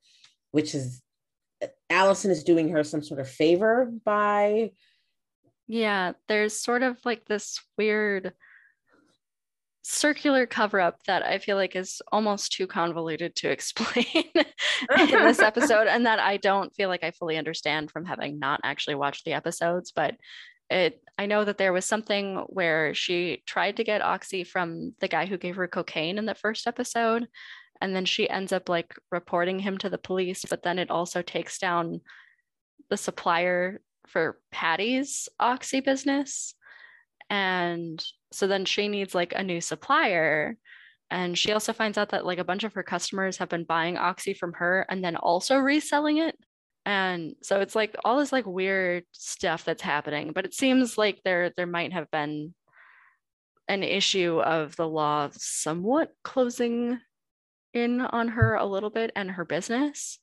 which 0.52 0.76
is 0.76 1.02
Allison 1.90 2.32
is 2.32 2.44
doing 2.44 2.70
her 2.70 2.84
some 2.84 3.04
sort 3.04 3.20
of 3.20 3.30
favor 3.30 3.92
by. 4.06 4.72
Yeah, 5.68 6.14
there's 6.28 6.60
sort 6.60 6.84
of 6.84 6.98
like 7.06 7.26
this 7.26 7.60
weird 7.78 8.34
circular 9.82 10.46
cover 10.46 10.80
up 10.80 11.02
that 11.08 11.24
I 11.24 11.40
feel 11.40 11.56
like 11.56 11.76
is 11.76 12.02
almost 12.12 12.52
too 12.52 12.68
convoluted 12.68 13.36
to 13.38 13.50
explain 13.52 14.06
in 14.36 15.10
this 15.10 15.40
episode, 15.40 15.88
and 15.88 16.06
that 16.06 16.20
I 16.20 16.38
don't 16.38 16.74
feel 16.76 16.90
like 16.90 17.04
I 17.04 17.12
fully 17.12 17.38
understand 17.38 17.92
from 17.92 18.06
having 18.06 18.40
not 18.40 18.62
actually 18.64 18.96
watched 18.96 19.26
the 19.26 19.34
episodes. 19.34 19.92
But 19.92 20.16
it 20.70 21.02
i 21.18 21.26
know 21.26 21.44
that 21.44 21.58
there 21.58 21.74
was 21.74 21.86
something 21.86 22.38
where 22.48 22.94
she 22.94 23.42
tried 23.46 23.78
to 23.78 23.84
get 23.84 24.02
oxy 24.02 24.44
from 24.44 24.94
the 25.00 25.08
guy 25.08 25.26
who 25.26 25.38
gave 25.38 25.56
her 25.56 25.68
cocaine 25.68 26.18
in 26.18 26.26
the 26.26 26.36
first 26.36 26.68
episode 26.68 27.28
and 27.82 27.96
then 27.96 28.06
she 28.06 28.30
ends 28.30 28.52
up 28.52 28.70
like 28.70 28.94
reporting 29.12 29.60
him 29.60 29.78
to 29.78 29.90
the 29.90 29.98
police 29.98 30.46
but 30.50 30.64
then 30.64 30.80
it 30.80 30.92
also 30.92 31.22
takes 31.22 31.58
down 31.58 32.02
the 32.90 32.98
supplier 32.98 33.82
for 34.08 34.40
patty's 34.52 35.28
oxy 35.40 35.80
business 35.80 36.54
and 37.30 38.04
so 38.32 38.48
then 38.48 38.66
she 38.66 38.88
needs 38.88 39.16
like 39.16 39.34
a 39.36 39.44
new 39.44 39.62
supplier 39.62 40.58
and 41.12 41.38
she 41.38 41.52
also 41.52 41.74
finds 41.74 41.98
out 41.98 42.10
that 42.10 42.26
like 42.26 42.38
a 42.38 42.44
bunch 42.44 42.64
of 42.64 42.74
her 42.74 42.84
customers 42.84 43.38
have 43.38 43.50
been 43.50 43.64
buying 43.64 43.98
oxy 43.98 44.34
from 44.34 44.54
her 44.54 44.86
and 44.90 45.04
then 45.04 45.16
also 45.16 45.58
reselling 45.58 46.18
it. 46.18 46.38
And 46.86 47.36
so 47.42 47.62
it's 47.62 47.76
like 47.76 47.96
all 48.06 48.20
this 48.20 48.32
like 48.32 48.46
weird 48.46 49.04
stuff 49.12 49.66
that's 49.66 49.82
happening 49.82 50.32
but 50.34 50.46
it 50.46 50.54
seems 50.54 50.98
like 50.98 51.22
there 51.24 51.52
there 51.58 51.68
might 51.68 51.94
have 51.94 52.10
been 52.10 52.54
an 53.68 53.84
issue 53.84 54.40
of 54.42 54.76
the 54.76 54.88
law 54.88 55.30
somewhat 55.34 56.12
closing 56.24 57.00
in 57.74 58.02
on 58.02 58.30
her 58.30 58.56
a 58.56 58.66
little 58.66 58.90
bit 58.90 59.12
and 59.16 59.32
her 59.32 59.46
business. 59.46 60.20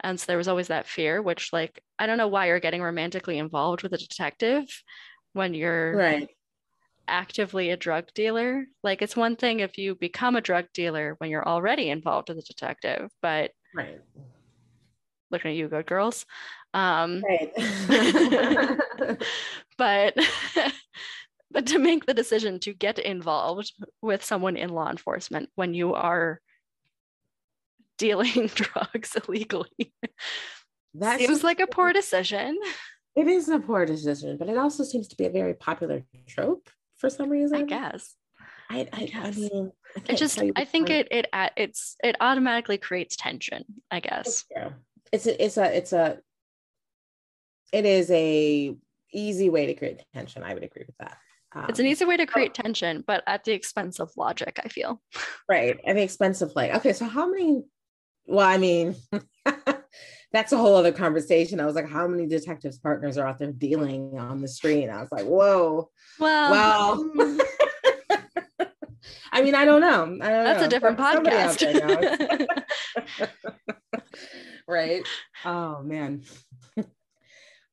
And 0.00 0.18
so 0.20 0.26
there 0.26 0.38
was 0.38 0.48
always 0.48 0.68
that 0.68 0.86
fear 0.86 1.22
which 1.22 1.52
like 1.54 1.82
i 1.98 2.06
don't 2.06 2.18
know 2.18 2.28
why 2.28 2.46
you're 2.46 2.60
getting 2.60 2.82
romantically 2.82 3.38
involved 3.38 3.82
with 3.82 3.94
a 3.94 3.98
detective 3.98 4.64
when 5.32 5.54
you're 5.54 5.96
right 5.96 6.28
actively 7.08 7.70
a 7.70 7.76
drug 7.76 8.06
dealer. 8.14 8.66
Like 8.82 9.02
it's 9.02 9.16
one 9.16 9.36
thing 9.36 9.60
if 9.60 9.78
you 9.78 9.94
become 9.94 10.36
a 10.36 10.40
drug 10.40 10.66
dealer 10.74 11.14
when 11.18 11.30
you're 11.30 11.46
already 11.46 11.90
involved 11.90 12.28
with 12.28 12.38
a 12.38 12.42
detective 12.42 13.10
but 13.22 13.52
right. 13.74 14.00
looking 15.30 15.52
at 15.52 15.56
you 15.56 15.68
good 15.68 15.86
girls. 15.86 16.26
Um 16.74 17.22
right. 17.26 17.52
but 19.78 20.16
but 21.50 21.66
to 21.66 21.78
make 21.78 22.06
the 22.06 22.14
decision 22.14 22.58
to 22.60 22.74
get 22.74 22.98
involved 22.98 23.72
with 24.02 24.24
someone 24.24 24.56
in 24.56 24.70
law 24.70 24.90
enforcement 24.90 25.48
when 25.54 25.74
you 25.74 25.94
are 25.94 26.40
dealing 27.98 28.46
drugs 28.54 29.16
illegally 29.26 29.94
that 30.94 31.18
seems 31.18 31.44
like 31.44 31.60
a 31.60 31.66
poor 31.66 31.92
decision. 31.92 32.58
It 33.14 33.26
is 33.28 33.48
a 33.48 33.58
poor 33.58 33.86
decision 33.86 34.36
but 34.36 34.48
it 34.48 34.58
also 34.58 34.84
seems 34.84 35.08
to 35.08 35.16
be 35.16 35.24
a 35.24 35.30
very 35.30 35.54
popular 35.54 36.02
trope 36.26 36.68
for 36.98 37.10
some 37.10 37.28
reason 37.30 37.58
i 37.58 37.62
guess 37.62 38.14
i 38.70 38.88
i, 38.92 39.02
I, 39.02 39.04
guess. 39.06 39.36
mean 39.36 39.70
I 39.96 40.12
it 40.12 40.16
just 40.16 40.40
i 40.56 40.64
think 40.64 40.90
it 40.90 41.08
it 41.10 41.26
it's 41.56 41.96
it 42.02 42.16
automatically 42.20 42.78
creates 42.78 43.16
tension 43.16 43.64
i 43.90 44.00
guess 44.00 44.44
It's. 44.50 45.26
It's 45.26 45.26
a, 45.26 45.44
it's 45.44 45.56
a, 45.56 45.76
it's 45.76 45.92
a, 45.92 46.18
it 47.72 47.84
is 47.84 48.10
a 48.10 48.74
easy 49.14 49.48
way 49.50 49.66
to 49.66 49.74
create 49.74 50.02
tension. 50.12 50.42
I 50.42 50.52
would 50.52 50.64
agree 50.64 50.82
with 50.84 50.96
that. 50.98 51.16
it's 51.68 51.78
an 51.78 51.86
Um, 51.86 51.92
easy 51.92 52.04
way 52.04 52.16
to 52.16 52.26
create 52.26 52.54
tension 52.54 53.04
but 53.06 53.22
at 53.28 53.44
the 53.44 53.52
expense 53.52 54.00
of 54.00 54.10
logic 54.16 54.58
i 54.64 54.68
feel 54.68 55.00
right. 55.48 55.78
At 55.86 55.94
the 55.94 56.02
expense 56.02 56.42
of 56.42 56.52
like, 56.56 56.74
okay, 56.74 56.92
so 56.92 57.06
how 57.06 57.30
many? 57.30 57.62
Well, 58.26 58.46
I 58.46 58.58
mean, 58.58 58.96
that's 60.32 60.52
a 60.52 60.56
whole 60.56 60.76
other 60.76 60.92
conversation. 60.92 61.60
I 61.60 61.66
was 61.66 61.74
like, 61.74 61.88
how 61.88 62.06
many 62.06 62.26
detectives 62.26 62.78
partners 62.78 63.16
are 63.18 63.26
out 63.26 63.38
there 63.38 63.52
dealing 63.52 64.18
on 64.18 64.40
the 64.40 64.48
street? 64.48 64.88
I 64.88 65.00
was 65.00 65.12
like, 65.12 65.24
whoa. 65.24 65.90
well 66.18 66.50
Well, 66.50 67.10
mm, 67.16 67.40
I 69.32 69.42
mean, 69.42 69.54
I 69.54 69.64
don't 69.64 69.80
know. 69.80 70.02
I 70.02 70.30
don't 70.30 70.44
that's 70.44 70.60
know. 70.60 70.66
a 70.66 70.68
different 70.68 70.98
podcast 70.98 71.62
right 74.68 75.06
oh 75.44 75.82
man 75.82 76.22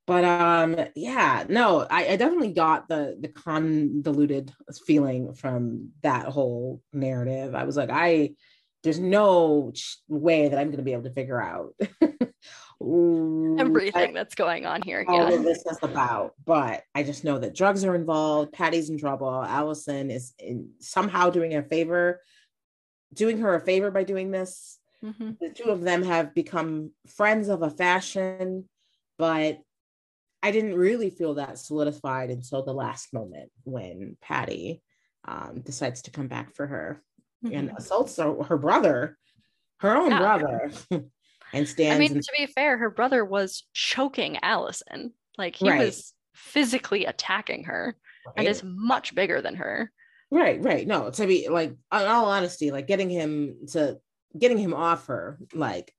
but 0.06 0.24
um 0.24 0.76
yeah 0.94 1.44
no 1.48 1.80
I, 1.90 2.08
I 2.08 2.16
definitely 2.16 2.52
got 2.52 2.88
the 2.88 3.16
the 3.20 3.28
convoluted 3.28 4.52
feeling 4.86 5.34
from 5.34 5.90
that 6.02 6.26
whole 6.26 6.80
narrative 6.92 7.54
i 7.54 7.64
was 7.64 7.76
like 7.76 7.90
i 7.90 8.30
there's 8.84 9.00
no 9.00 9.72
way 10.08 10.48
that 10.48 10.58
i'm 10.58 10.68
going 10.68 10.76
to 10.78 10.84
be 10.84 10.92
able 10.92 11.02
to 11.02 11.10
figure 11.10 11.40
out 11.42 11.74
everything 13.58 14.10
I- 14.10 14.12
that's 14.12 14.34
going 14.34 14.66
on 14.66 14.82
here 14.82 15.04
all 15.08 15.30
yeah. 15.30 15.36
this 15.42 15.64
is 15.66 15.78
about 15.82 16.34
but 16.44 16.82
i 16.94 17.02
just 17.02 17.24
know 17.24 17.38
that 17.38 17.54
drugs 17.54 17.84
are 17.84 17.94
involved 17.94 18.52
patty's 18.52 18.90
in 18.90 18.98
trouble 18.98 19.42
allison 19.42 20.10
is 20.10 20.34
in, 20.38 20.70
somehow 20.80 21.30
doing 21.30 21.54
a 21.54 21.62
favor 21.62 22.20
doing 23.14 23.38
her 23.38 23.54
a 23.54 23.60
favor 23.60 23.90
by 23.90 24.04
doing 24.04 24.30
this. 24.30 24.78
Mhm. 25.02 25.38
the 25.38 25.50
two 25.50 25.70
of 25.70 25.82
them 25.82 26.02
have 26.02 26.34
become 26.34 26.90
friends 27.06 27.48
of 27.48 27.62
a 27.62 27.70
fashion, 27.70 28.68
but 29.18 29.60
I 30.42 30.50
didn't 30.50 30.76
really 30.76 31.10
feel 31.10 31.34
that 31.34 31.58
solidified 31.58 32.30
until 32.30 32.62
the 32.62 32.72
last 32.74 33.12
moment 33.12 33.50
when 33.64 34.16
Patty 34.20 34.82
um, 35.26 35.60
decides 35.60 36.02
to 36.02 36.10
come 36.10 36.28
back 36.28 36.54
for 36.54 36.66
her 36.66 37.02
and 37.52 37.70
Mhm. 37.70 37.76
assaults 37.76 38.16
her, 38.16 38.42
her 38.44 38.56
brother, 38.58 39.18
her 39.80 39.96
own 39.96 40.10
Yeah. 40.10 40.18
brother, 40.18 40.72
and 41.52 41.68
stands. 41.68 41.96
I 41.96 41.98
mean, 41.98 42.12
and, 42.12 42.22
to 42.22 42.32
be 42.36 42.46
fair, 42.46 42.78
her 42.78 42.90
brother 42.90 43.24
was 43.24 43.66
choking 43.72 44.38
Allison. 44.42 45.12
Like 45.36 45.56
he 45.56 45.68
Right. 45.68 45.86
was 45.86 46.14
physically 46.34 47.04
attacking 47.04 47.64
her 47.64 47.96
and 48.36 48.46
is 48.48 48.62
much 48.64 49.14
bigger 49.14 49.40
than 49.42 49.56
her. 49.56 49.92
right, 50.30 50.60
right. 50.62 50.86
No, 50.86 51.10
to 51.10 51.26
be 51.26 51.48
like, 51.48 51.70
in 51.70 51.78
all 51.92 52.24
honesty, 52.26 52.70
like 52.72 52.86
getting 52.88 53.08
him 53.10 53.66
to 53.68 54.00
getting 54.36 54.58
him 54.58 54.74
off 54.74 55.06
her, 55.06 55.38
like 55.52 55.94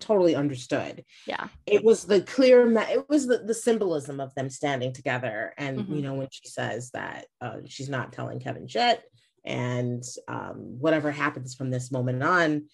totally 0.00 0.34
understood. 0.34 1.04
Yeah. 1.26 1.48
it 1.66 1.84
was 1.84 2.04
the 2.04 2.20
clear 2.22 2.68
it 2.76 3.08
was 3.08 3.26
the, 3.26 3.38
the 3.38 3.54
symbolism 3.54 4.20
of 4.20 4.34
them 4.34 4.50
standing 4.50 4.92
together 4.92 5.54
and 5.58 5.78
Mhm. 5.80 5.96
you 5.96 6.02
know 6.02 6.14
when 6.14 6.28
she 6.30 6.48
says 6.48 6.90
that 6.90 7.26
uh, 7.40 7.58
she's 7.66 7.88
not 7.88 8.12
telling 8.12 8.38
kevin 8.40 8.66
shit 8.68 9.02
and 9.48 10.04
um, 10.28 10.76
whatever 10.78 11.10
happens 11.10 11.54
from 11.54 11.70
this 11.70 11.90
moment 11.90 12.22
on 12.22 12.66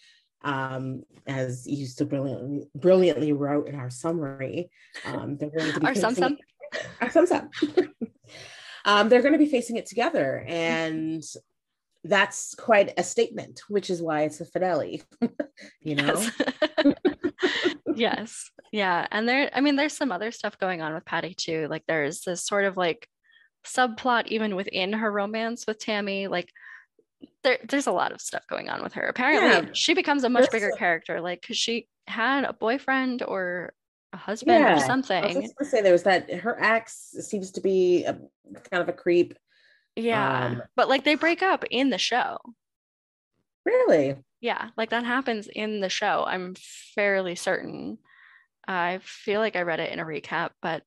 um, 0.43 1.03
as 1.27 1.67
you 1.67 1.87
so 1.87 2.05
brilliantly 2.05 2.69
brilliantly 2.75 3.33
wrote 3.33 3.69
in 3.69 3.75
our 3.77 3.89
summary 3.91 4.71
um, 5.07 5.37
they're 5.39 5.51
going 5.51 5.73
to 5.73 5.81
be 5.81 5.87
Our 5.87 5.95
sum 5.95 6.15
facing 6.15 6.23
sum. 6.25 6.33
it- 6.73 6.87
our 7.01 7.11
sum 7.11 7.27
sum. 7.27 7.51
um, 8.85 9.09
they're 9.09 9.23
going 9.23 9.33
to 9.33 9.39
be 9.39 9.47
facing 9.47 9.77
it 9.77 9.87
together 9.87 10.45
and 10.49 11.23
that's 12.03 12.55
quite 12.57 12.93
a 12.99 13.03
statement 13.05 13.61
which 13.69 13.89
is 13.89 14.03
why 14.03 14.23
it's 14.25 14.41
a 14.41 14.45
finale 14.45 15.03
you 15.81 15.95
know 15.95 16.21
Yes. 16.85 16.97
yes. 17.97 18.51
Yeah. 18.73 19.07
And 19.11 19.29
there, 19.29 19.51
I 19.55 19.61
mean, 19.61 19.77
there's 19.77 19.97
some 19.97 20.11
other 20.13 20.33
stuff 20.33 20.59
going 20.59 20.83
on 20.83 20.95
with 20.95 21.05
Patty 21.05 21.33
too. 21.35 21.69
Like 21.71 21.85
there's 21.87 22.23
this 22.23 22.45
sort 22.45 22.65
of 22.65 22.77
like 22.77 23.09
subplot 23.65 24.27
even 24.29 24.57
within 24.57 24.93
her 24.93 25.11
romance 25.11 25.67
with 25.67 25.79
Tammy. 25.79 26.27
Like 26.29 26.51
there, 27.43 27.59
there's 27.69 27.87
a 27.87 27.93
lot 27.93 28.13
of 28.13 28.21
stuff 28.21 28.47
going 28.49 28.69
on 28.69 28.83
with 28.83 28.93
her. 28.95 29.03
Apparently, 29.07 29.69
Yeah. 29.69 29.73
she 29.75 29.95
becomes 29.95 30.25
a 30.25 30.29
much 30.29 30.51
bigger 30.51 30.71
a- 30.71 30.77
character. 30.77 31.21
Like, 31.21 31.41
because 31.41 31.57
she 31.57 31.89
had 32.07 32.45
a 32.45 32.53
boyfriend 32.53 33.23
or 33.23 33.73
a 34.13 34.17
husband 34.17 34.65
or 34.65 34.79
something. 34.79 35.25
I 35.25 35.27
was 35.29 35.37
just 35.37 35.57
gonna 35.57 35.71
say 35.71 35.81
there 35.83 35.93
was 35.93 36.03
that 36.05 36.31
her 36.33 36.63
ex 36.63 37.15
seems 37.21 37.51
to 37.53 37.61
be 37.61 38.05
a 38.05 38.13
kind 38.71 38.83
of 38.83 38.89
a 38.89 38.93
creep. 38.93 39.35
Yeah. 39.97 40.47
Um, 40.47 40.63
but 40.77 40.89
like 40.89 41.05
they 41.05 41.15
break 41.15 41.43
up 41.43 41.65
in 41.71 41.91
the 41.91 41.99
show. 41.99 42.39
Really? 43.65 44.17
Yeah. 44.41 44.71
Like 44.77 44.91
that 44.91 45.05
happens 45.05 45.49
in 45.49 45.81
the 45.81 45.89
show. 45.89 46.25
I'm 46.27 46.55
fairly 46.95 47.35
certain. 47.35 47.99
I 48.67 49.01
feel 49.03 49.41
like 49.41 49.57
I 49.57 49.63
read 49.63 49.81
it 49.81 49.93
in 49.93 50.01
a 50.01 50.05
recap, 50.05 50.51
but 50.63 50.83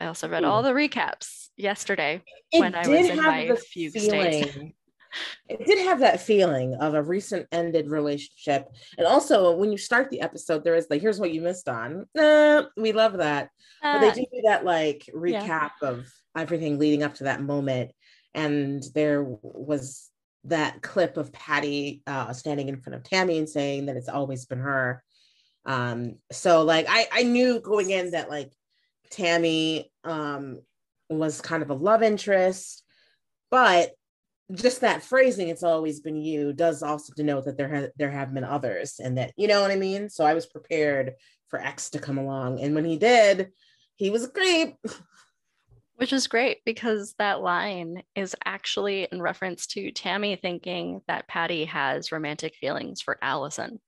I 0.00 0.06
also 0.06 0.28
read 0.28 0.44
all 0.44 0.62
the 0.62 0.70
recaps 0.72 1.48
yesterday. 1.56 2.22
It 2.52 2.60
When 2.60 2.74
I 2.74 2.86
was 2.86 3.08
in 3.08 3.16
my 3.16 3.56
fugue 3.56 3.92
feeling. 3.92 4.74
it 5.48 5.66
did 5.66 5.78
have 5.86 6.00
that 6.00 6.20
feeling 6.20 6.74
of 6.74 6.94
a 6.94 7.02
recent 7.02 7.46
ended 7.50 7.90
relationship. 7.90 8.68
And 8.96 9.06
also 9.06 9.56
when 9.56 9.72
you 9.72 9.78
start 9.78 10.10
the 10.10 10.20
episode, 10.20 10.64
there 10.64 10.74
is 10.74 10.86
like, 10.90 11.00
here's 11.00 11.18
what 11.18 11.32
you 11.32 11.40
missed 11.40 11.68
on. 11.68 12.06
Nah, 12.14 12.64
we 12.76 12.92
love 12.92 13.18
that. 13.18 13.50
But 13.82 14.00
they 14.00 14.10
Uh, 14.10 14.14
do 14.14 14.20
do 14.32 14.42
that 14.44 14.64
like 14.64 15.06
yeah. 15.08 15.14
recap 15.14 15.70
of 15.82 16.06
everything 16.36 16.78
leading 16.78 17.02
up 17.02 17.14
to 17.14 17.24
that 17.24 17.42
moment. 17.42 17.92
And 18.34 18.82
there 18.94 19.24
was 19.24 20.10
that 20.44 20.82
clip 20.82 21.16
of 21.16 21.32
Patty 21.32 22.02
uh, 22.06 22.32
standing 22.32 22.68
in 22.68 22.80
front 22.80 22.96
of 22.96 23.02
Tammy 23.02 23.38
and 23.38 23.48
saying 23.48 23.86
that 23.86 23.96
it's 23.96 24.08
always 24.08 24.46
been 24.46 24.60
her. 24.60 25.02
Um, 25.66 26.16
so 26.30 26.62
like 26.62 26.86
I, 26.88 27.08
I 27.12 27.22
knew 27.24 27.60
going 27.60 27.90
in 27.90 28.12
that 28.12 28.30
like 28.30 28.52
Tammy 29.10 29.90
um, 30.04 30.60
was 31.08 31.40
kind 31.40 31.62
of 31.62 31.70
a 31.70 31.74
love 31.74 32.02
interest, 32.02 32.82
but 33.50 33.92
just 34.54 34.80
that 34.80 35.02
phrasing, 35.02 35.48
it's 35.48 35.62
always 35.62 36.00
been 36.00 36.16
you, 36.16 36.52
does 36.52 36.82
also 36.82 37.12
denote 37.14 37.44
that 37.44 37.56
there 37.58 37.74
ha- 37.74 37.92
there 37.96 38.10
have 38.10 38.32
been 38.32 38.44
others, 38.44 38.98
and 38.98 39.18
that 39.18 39.32
you 39.36 39.46
know 39.46 39.60
what 39.60 39.70
I 39.70 39.76
mean. 39.76 40.08
So 40.08 40.24
I 40.24 40.34
was 40.34 40.46
prepared 40.46 41.14
for 41.48 41.60
X 41.60 41.90
to 41.90 41.98
come 41.98 42.18
along, 42.18 42.60
and 42.60 42.74
when 42.74 42.84
he 42.84 42.96
did, 42.96 43.50
he 43.96 44.10
was 44.10 44.24
a 44.24 44.30
creep. 44.30 44.76
which 45.96 46.12
is 46.12 46.28
great 46.28 46.58
because 46.64 47.14
that 47.18 47.40
line 47.40 48.02
is 48.14 48.36
actually 48.44 49.08
in 49.10 49.20
reference 49.20 49.66
to 49.66 49.90
Tammy 49.90 50.36
thinking 50.36 51.00
that 51.08 51.26
Patty 51.26 51.64
has 51.64 52.12
romantic 52.12 52.54
feelings 52.54 53.00
for 53.00 53.18
Allison. 53.20 53.80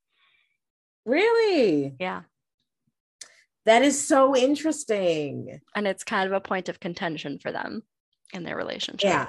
Really, 1.07 1.95
Yeah. 1.99 2.23
That 3.71 3.83
is 3.83 4.05
so 4.05 4.35
interesting. 4.37 5.61
And 5.77 5.87
it's 5.87 6.03
kind 6.03 6.27
of 6.27 6.33
a 6.33 6.41
point 6.41 6.69
of 6.69 6.81
contention 6.81 7.39
for 7.39 7.53
them 7.53 7.83
in 8.33 8.43
their 8.43 8.57
relationship. 8.57 9.09
Yeah, 9.09 9.27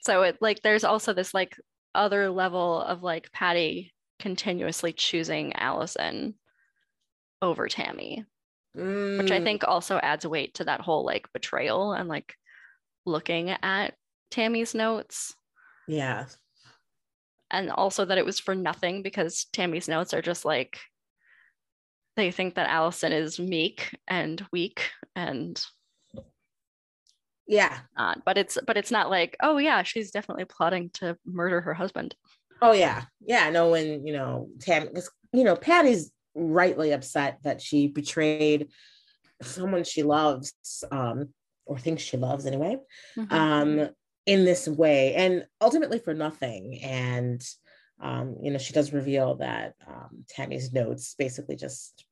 So 0.00 0.22
it 0.22 0.38
like 0.40 0.62
there's 0.62 0.84
also 0.84 1.12
this 1.12 1.34
like 1.34 1.56
other 1.96 2.30
level 2.30 2.80
of 2.80 3.02
like 3.02 3.32
Patty 3.32 3.92
continuously 4.20 4.92
choosing 4.92 5.52
Allison 5.54 6.34
over 7.42 7.68
Tammy, 7.68 8.24
which 8.74 9.32
I 9.32 9.40
Mm, 9.40 9.44
think 9.44 9.64
also 9.66 9.98
adds 9.98 10.24
weight 10.26 10.54
to 10.54 10.64
that 10.64 10.80
whole 10.80 11.04
like 11.04 11.32
betrayal 11.32 11.92
and 11.92 12.08
like 12.08 12.34
looking 13.04 13.50
at 13.50 13.94
Tammy's 14.30 14.74
notes. 14.74 15.34
yeah. 15.88 16.26
and 17.50 17.70
also 17.70 18.04
that 18.04 18.18
it 18.18 18.24
was 18.24 18.38
for 18.40 18.54
nothing 18.54 19.02
because 19.02 19.46
Tammy's 19.52 19.88
notes 19.88 20.14
are 20.14 20.22
just 20.22 20.44
like 20.44 20.78
they 22.16 22.30
think 22.30 22.54
that 22.54 22.68
Allison 22.68 23.12
is 23.12 23.38
meek 23.38 23.96
and 24.06 24.44
weak 24.52 24.90
and 25.16 25.62
yeah 27.46 27.78
not. 27.96 28.24
but 28.24 28.38
it's 28.38 28.56
but 28.66 28.76
it's 28.76 28.90
not 28.90 29.10
like 29.10 29.36
oh 29.42 29.58
yeah 29.58 29.82
she's 29.82 30.10
definitely 30.10 30.44
plotting 30.44 30.90
to 30.90 31.16
murder 31.26 31.60
her 31.60 31.74
husband 31.74 32.14
oh 32.62 32.72
yeah 32.72 33.02
yeah 33.20 33.50
no 33.50 33.70
when 33.70 34.06
you 34.06 34.12
know 34.12 34.48
Tam 34.60 34.86
because 34.86 35.10
you 35.32 35.44
know 35.44 35.56
Patty's 35.56 36.10
rightly 36.34 36.92
upset 36.92 37.38
that 37.42 37.60
she 37.60 37.88
betrayed 37.88 38.68
someone 39.42 39.84
she 39.84 40.02
loves 40.02 40.54
um 40.90 41.28
or 41.66 41.78
thinks 41.78 42.02
she 42.02 42.16
loves 42.16 42.46
anyway 42.46 42.76
mm-hmm. 43.16 43.34
um 43.34 43.88
in 44.26 44.44
this 44.44 44.66
way 44.66 45.14
and 45.14 45.46
ultimately 45.60 45.98
for 45.98 46.14
nothing 46.14 46.80
and 46.82 47.46
um 48.00 48.36
you 48.42 48.50
know 48.50 48.58
she 48.58 48.72
does 48.72 48.92
reveal 48.92 49.36
that 49.36 49.74
um 49.86 50.24
tammy's 50.28 50.72
notes 50.72 51.14
basically 51.18 51.56
just 51.56 52.04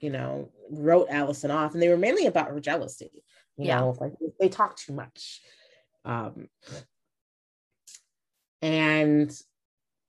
you 0.00 0.10
know 0.10 0.50
wrote 0.70 1.08
allison 1.10 1.50
off 1.50 1.72
and 1.72 1.82
they 1.82 1.88
were 1.88 1.96
mainly 1.96 2.26
about 2.26 2.48
her 2.48 2.60
jealousy 2.60 3.10
you 3.56 3.66
yeah. 3.66 3.80
know 3.80 3.96
like 4.00 4.12
they 4.38 4.48
talk 4.48 4.76
too 4.76 4.92
much. 4.92 5.40
Um 6.04 6.48
and 8.62 9.30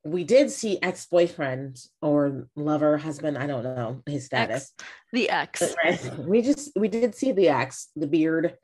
we 0.04 0.24
did 0.24 0.50
see 0.50 0.82
ex-boyfriend 0.82 1.80
or 2.02 2.48
lover 2.56 2.98
husband 2.98 3.38
i 3.38 3.46
don't 3.46 3.64
know 3.64 4.02
his 4.06 4.26
status. 4.26 4.74
Ex, 4.74 4.86
the 5.14 5.30
ex 5.30 5.76
we 6.18 6.42
just 6.42 6.72
we 6.76 6.88
did 6.88 7.14
see 7.14 7.32
the 7.32 7.50
ex 7.50 7.90
the 7.96 8.08
beard 8.08 8.56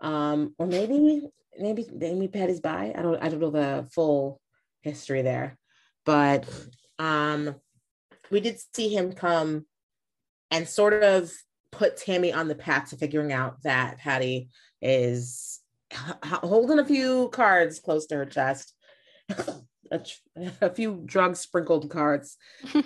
um 0.00 0.54
or 0.58 0.66
maybe 0.66 1.22
maybe 1.58 1.86
maybe 1.92 2.28
patty's 2.28 2.60
by 2.60 2.94
i 2.96 3.02
don't 3.02 3.22
i 3.22 3.28
don't 3.28 3.40
know 3.40 3.50
the 3.50 3.86
full 3.92 4.40
history 4.82 5.22
there 5.22 5.58
but 6.06 6.48
um 6.98 7.54
we 8.30 8.40
did 8.40 8.58
see 8.74 8.88
him 8.88 9.12
come 9.12 9.66
and 10.50 10.66
sort 10.66 11.02
of 11.02 11.30
put 11.70 11.98
tammy 11.98 12.32
on 12.32 12.48
the 12.48 12.54
path 12.54 12.88
to 12.90 12.96
figuring 12.96 13.32
out 13.32 13.62
that 13.62 13.98
patty 13.98 14.48
is 14.80 15.60
h- 15.92 15.98
holding 16.22 16.78
a 16.78 16.84
few 16.86 17.28
cards 17.28 17.78
close 17.78 18.06
to 18.06 18.16
her 18.16 18.24
chest 18.24 18.72
a, 19.90 20.00
a 20.60 20.70
few 20.70 21.02
drug 21.04 21.36
sprinkled 21.36 21.90
cards. 21.90 22.36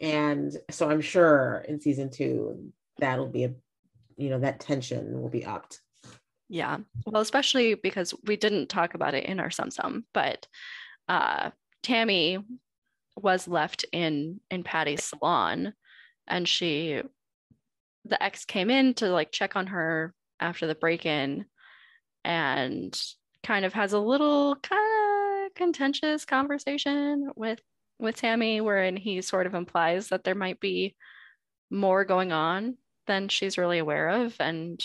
and 0.00 0.56
so 0.70 0.90
I'm 0.90 1.00
sure 1.00 1.64
in 1.68 1.80
season 1.80 2.10
two, 2.10 2.72
that'll 2.98 3.28
be 3.28 3.44
a, 3.44 3.54
you 4.16 4.30
know, 4.30 4.40
that 4.40 4.60
tension 4.60 5.20
will 5.20 5.28
be 5.28 5.44
upped. 5.44 5.80
Yeah. 6.48 6.78
Well, 7.06 7.22
especially 7.22 7.74
because 7.74 8.14
we 8.24 8.36
didn't 8.36 8.68
talk 8.68 8.94
about 8.94 9.14
it 9.14 9.24
in 9.24 9.40
our 9.40 9.50
sum 9.50 9.70
sum, 9.70 10.04
but 10.12 10.46
uh, 11.08 11.50
Tammy 11.82 12.38
was 13.16 13.46
left 13.46 13.84
in 13.92 14.40
in 14.50 14.62
Patty's 14.62 15.04
salon 15.04 15.74
and 16.26 16.48
she 16.48 17.02
the 18.04 18.22
ex 18.22 18.44
came 18.44 18.70
in 18.70 18.94
to 18.94 19.08
like 19.08 19.30
check 19.32 19.54
on 19.54 19.66
her 19.68 20.14
after 20.40 20.66
the 20.66 20.74
break-in 20.74 21.44
and 22.24 23.00
kind 23.42 23.64
of 23.64 23.72
has 23.72 23.92
a 23.92 23.98
little 23.98 24.56
kind 24.56 25.46
of 25.46 25.54
contentious 25.54 26.24
conversation 26.24 27.30
with 27.36 27.60
with 27.98 28.16
Tammy 28.16 28.60
wherein 28.60 28.96
he 28.96 29.20
sort 29.22 29.46
of 29.46 29.54
implies 29.54 30.08
that 30.08 30.24
there 30.24 30.34
might 30.34 30.58
be 30.58 30.96
more 31.70 32.04
going 32.04 32.32
on 32.32 32.76
than 33.06 33.28
she's 33.28 33.58
really 33.58 33.78
aware 33.78 34.08
of 34.08 34.34
and 34.40 34.82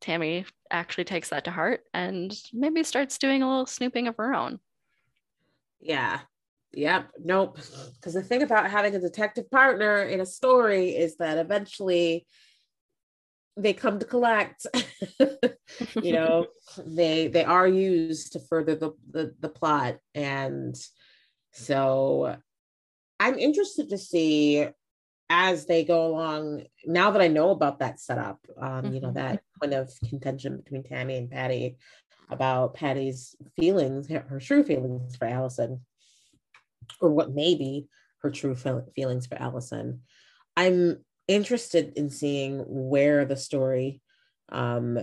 Tammy 0.00 0.44
actually 0.70 1.04
takes 1.04 1.30
that 1.30 1.44
to 1.44 1.50
heart 1.50 1.80
and 1.92 2.32
maybe 2.52 2.82
starts 2.82 3.18
doing 3.18 3.42
a 3.42 3.48
little 3.48 3.66
snooping 3.66 4.06
of 4.06 4.16
her 4.16 4.34
own. 4.34 4.60
Yeah. 5.80 6.20
Yep. 6.72 7.10
Nope. 7.24 7.58
Because 7.94 8.14
the 8.14 8.22
thing 8.22 8.42
about 8.42 8.70
having 8.70 8.94
a 8.94 9.00
detective 9.00 9.50
partner 9.50 10.02
in 10.02 10.20
a 10.20 10.26
story 10.26 10.90
is 10.90 11.16
that 11.16 11.38
eventually 11.38 12.26
they 13.58 13.72
come 13.72 13.98
to 13.98 14.06
collect 14.06 14.66
you 16.02 16.12
know 16.12 16.46
they 16.86 17.28
they 17.28 17.44
are 17.44 17.66
used 17.66 18.32
to 18.32 18.40
further 18.40 18.74
the, 18.74 18.92
the 19.10 19.34
the 19.40 19.48
plot 19.48 19.96
and 20.14 20.76
so 21.52 22.36
i'm 23.18 23.38
interested 23.38 23.88
to 23.90 23.98
see 23.98 24.66
as 25.30 25.66
they 25.66 25.84
go 25.84 26.06
along 26.06 26.62
now 26.86 27.10
that 27.10 27.20
i 27.20 27.28
know 27.28 27.50
about 27.50 27.80
that 27.80 28.00
setup 28.00 28.38
um 28.60 28.84
mm-hmm. 28.84 28.94
you 28.94 29.00
know 29.00 29.08
mm-hmm. 29.08 29.16
that 29.16 29.42
point 29.60 29.74
of 29.74 29.92
contention 30.08 30.56
between 30.56 30.84
tammy 30.84 31.16
and 31.16 31.30
patty 31.30 31.76
about 32.30 32.74
patty's 32.74 33.34
feelings 33.56 34.08
her, 34.08 34.40
true 34.40 34.62
feelings 34.62 35.16
for 35.16 35.26
allison 35.26 35.80
or 37.00 37.10
what 37.10 37.34
may 37.34 37.54
be 37.54 37.86
her 38.22 38.30
true 38.30 38.54
feelings 38.94 39.26
for 39.26 39.40
allison 39.40 40.00
i'm 40.56 40.98
interested 41.28 41.92
in 41.96 42.10
seeing 42.10 42.64
where 42.66 43.24
the 43.24 43.36
story 43.36 44.00
um, 44.48 44.98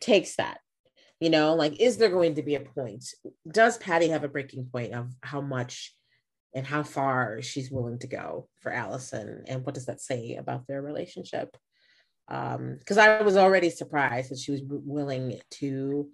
takes 0.00 0.36
that. 0.36 0.58
You 1.20 1.30
know, 1.30 1.54
like, 1.54 1.80
is 1.80 1.96
there 1.96 2.08
going 2.08 2.34
to 2.36 2.42
be 2.42 2.56
a 2.56 2.60
point? 2.60 3.04
Does 3.50 3.78
Patty 3.78 4.08
have 4.08 4.24
a 4.24 4.28
breaking 4.28 4.66
point 4.72 4.94
of 4.94 5.10
how 5.22 5.40
much 5.40 5.94
and 6.54 6.66
how 6.66 6.82
far 6.82 7.42
she's 7.42 7.70
willing 7.70 7.98
to 8.00 8.06
go 8.06 8.48
for 8.60 8.72
Allison? 8.72 9.44
And 9.46 9.64
what 9.64 9.74
does 9.74 9.86
that 9.86 10.00
say 10.00 10.36
about 10.36 10.66
their 10.66 10.82
relationship? 10.82 11.56
Because 12.26 12.98
um, 12.98 12.98
I 12.98 13.22
was 13.22 13.36
already 13.36 13.70
surprised 13.70 14.30
that 14.30 14.38
she 14.38 14.50
was 14.50 14.62
willing 14.64 15.38
to 15.58 16.08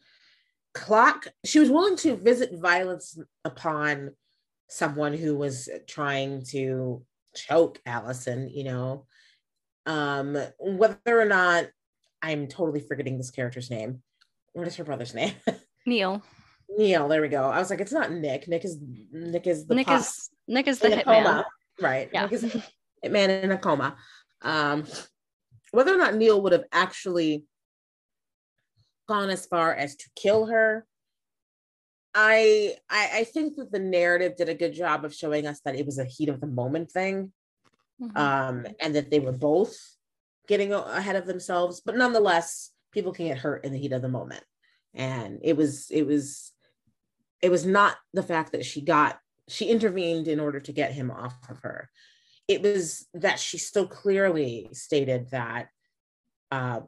clock, 0.76 1.26
she 1.44 1.58
was 1.58 1.70
willing 1.70 1.96
to 1.96 2.16
visit 2.16 2.50
violence 2.60 3.18
upon 3.44 4.10
someone 4.68 5.14
who 5.14 5.34
was 5.34 5.70
trying 5.88 6.44
to 6.50 7.02
choke 7.34 7.80
Allison, 7.86 8.50
you 8.52 8.64
know, 8.64 9.06
um, 9.86 10.36
whether 10.58 11.20
or 11.20 11.24
not 11.24 11.66
I'm 12.20 12.46
totally 12.46 12.80
forgetting 12.80 13.16
this 13.16 13.30
character's 13.30 13.70
name. 13.70 14.02
What 14.52 14.66
is 14.66 14.76
her 14.76 14.84
brother's 14.84 15.14
name? 15.14 15.32
Neil. 15.86 16.22
Neil. 16.76 17.08
There 17.08 17.22
we 17.22 17.28
go. 17.28 17.44
I 17.44 17.58
was 17.58 17.70
like, 17.70 17.80
it's 17.80 17.92
not 17.92 18.12
Nick. 18.12 18.46
Nick 18.46 18.64
is 18.64 18.78
Nick 19.12 19.46
is 19.46 19.66
the 19.66 19.74
Nick 19.74 19.86
pop. 19.86 20.00
is 20.00 20.30
Nick 20.46 20.68
is 20.68 20.78
the 20.78 20.88
hitman. 20.88 21.44
Right. 21.80 22.10
Yeah. 22.12 22.22
Nick 22.24 22.32
is 22.32 22.44
hitman 23.02 23.42
in 23.44 23.50
a 23.50 23.58
coma. 23.58 23.96
Um, 24.42 24.84
whether 25.70 25.94
or 25.94 25.98
not 25.98 26.14
Neil 26.14 26.42
would 26.42 26.52
have 26.52 26.64
actually 26.72 27.44
gone 29.06 29.30
as 29.30 29.46
far 29.46 29.74
as 29.74 29.96
to 29.96 30.10
kill 30.14 30.46
her, 30.46 30.86
I, 32.14 32.76
I 32.88 33.10
I 33.14 33.24
think 33.24 33.56
that 33.56 33.70
the 33.70 33.78
narrative 33.78 34.36
did 34.36 34.48
a 34.48 34.54
good 34.54 34.72
job 34.72 35.04
of 35.04 35.14
showing 35.14 35.46
us 35.46 35.60
that 35.64 35.76
it 35.76 35.84
was 35.84 35.98
a 35.98 36.04
heat 36.04 36.30
of 36.30 36.40
the 36.40 36.46
moment 36.46 36.90
thing 36.90 37.32
mm-hmm. 38.00 38.16
um, 38.16 38.66
and 38.80 38.94
that 38.94 39.10
they 39.10 39.20
were 39.20 39.32
both 39.32 39.76
getting 40.48 40.72
ahead 40.72 41.16
of 41.16 41.26
themselves. 41.26 41.82
But 41.84 41.96
nonetheless, 41.96 42.70
people 42.92 43.12
can 43.12 43.26
get 43.26 43.38
hurt 43.38 43.64
in 43.64 43.72
the 43.72 43.78
heat 43.78 43.92
of 43.92 44.02
the 44.02 44.08
moment, 44.08 44.44
and 44.94 45.40
it 45.42 45.56
was 45.56 45.90
it 45.90 46.06
was 46.06 46.52
it 47.42 47.50
was 47.50 47.66
not 47.66 47.96
the 48.14 48.22
fact 48.22 48.52
that 48.52 48.64
she 48.64 48.80
got 48.80 49.18
she 49.48 49.66
intervened 49.66 50.28
in 50.28 50.40
order 50.40 50.60
to 50.60 50.72
get 50.72 50.92
him 50.92 51.10
off 51.10 51.36
of 51.50 51.60
her. 51.60 51.90
It 52.48 52.62
was 52.62 53.06
that 53.14 53.38
she 53.38 53.58
so 53.58 53.86
clearly 53.86 54.68
stated 54.72 55.30
that 55.30 55.68
uh, 56.50 56.80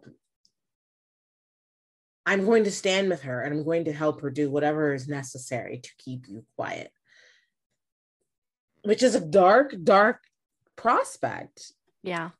I'm 2.28 2.44
going 2.44 2.64
to 2.64 2.70
stand 2.70 3.08
with 3.08 3.22
her 3.22 3.40
and 3.40 3.54
I'm 3.54 3.64
going 3.64 3.86
to 3.86 3.92
help 3.92 4.20
her 4.20 4.28
do 4.28 4.50
whatever 4.50 4.92
is 4.92 5.08
necessary 5.08 5.78
to 5.78 5.90
keep 5.96 6.28
you 6.28 6.44
quiet. 6.56 6.92
Which 8.84 9.02
is 9.02 9.14
a 9.14 9.24
dark, 9.24 9.74
dark 9.82 10.20
prospect. 10.76 11.72
Yeah. 12.02 12.30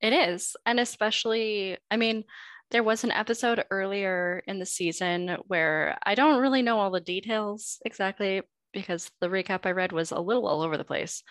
It 0.00 0.12
is. 0.12 0.56
And 0.66 0.80
especially, 0.80 1.78
I 1.92 1.96
mean, 1.96 2.24
there 2.72 2.82
was 2.82 3.04
an 3.04 3.12
episode 3.12 3.66
earlier 3.70 4.42
in 4.48 4.58
the 4.58 4.66
season 4.66 5.36
where 5.46 5.96
I 6.02 6.16
don't 6.16 6.42
really 6.42 6.62
know 6.62 6.80
all 6.80 6.90
the 6.90 7.00
details 7.00 7.78
exactly 7.84 8.42
because 8.72 9.12
the 9.20 9.28
recap 9.28 9.60
I 9.64 9.70
read 9.70 9.92
was 9.92 10.10
a 10.10 10.18
little 10.18 10.48
all 10.48 10.62
over 10.62 10.76
the 10.76 10.82
place, 10.82 11.22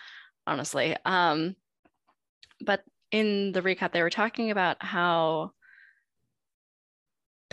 honestly. 0.46 0.96
Um, 1.04 1.54
but 2.64 2.82
in 3.10 3.52
the 3.52 3.60
recap, 3.60 3.92
they 3.92 4.00
were 4.00 4.08
talking 4.08 4.50
about 4.50 4.82
how 4.82 5.50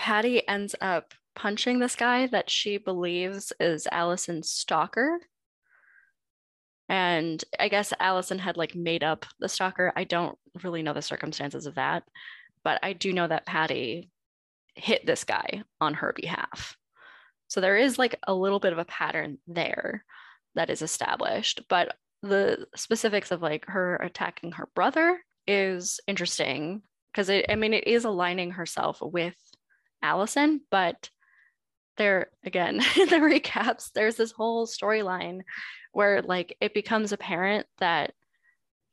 Patty 0.02 0.48
ends 0.48 0.74
up 0.82 1.14
punching 1.36 1.78
this 1.78 1.96
guy 1.96 2.26
that 2.26 2.50
she 2.50 2.80
believes 2.80 3.54
is 3.60 3.88
Allison's 3.92 4.50
stalker 4.50 5.20
and 6.90 7.44
I 7.60 7.68
guess 7.68 7.94
Allison 8.00 8.40
had 8.40 8.58
like 8.58 8.74
made 8.74 9.04
up 9.04 9.28
the 9.40 9.48
stalker. 9.48 9.94
I 9.96 10.06
don't 10.06 10.40
really 10.64 10.82
know 10.82 10.94
the 10.94 11.04
circumstances 11.04 11.68
of 11.68 11.76
that, 11.76 12.02
but 12.64 12.80
I 12.82 12.94
do 12.94 13.14
know 13.14 13.28
that 13.28 13.46
Patty 13.46 14.10
hit 14.74 15.06
this 15.06 15.24
guy 15.24 15.62
on 15.80 15.94
her 15.94 16.14
behalf. 16.16 16.76
So 17.48 17.62
there 17.62 17.78
is 17.78 18.00
like 18.00 18.18
a 18.26 18.34
little 18.34 18.60
bit 18.60 18.74
of 18.74 18.80
a 18.80 18.86
pattern 18.86 19.38
there 19.46 20.04
that 20.56 20.72
is 20.72 20.82
established, 20.82 21.62
but 21.70 21.96
the 22.24 22.66
specifics 22.76 23.30
of 23.30 23.44
like 23.44 23.68
her 23.68 23.98
attacking 23.98 24.54
her 24.54 24.68
brother 24.74 25.22
is 25.46 26.00
interesting 26.08 26.82
because 27.14 27.30
I 27.30 27.54
mean, 27.56 27.76
it 27.76 27.86
is 27.86 28.06
aligning 28.06 28.50
herself 28.50 28.98
with 29.00 29.36
Allison, 30.02 30.62
but 30.70 31.10
there 31.98 32.32
again 32.44 32.76
in 33.00 33.10
the 33.10 33.18
recaps, 33.18 33.92
there's 33.94 34.16
this 34.16 34.32
whole 34.32 34.68
storyline 34.68 35.42
where 35.92 36.22
like 36.22 36.56
it 36.62 36.74
becomes 36.74 37.12
apparent 37.12 37.68
that 37.80 38.14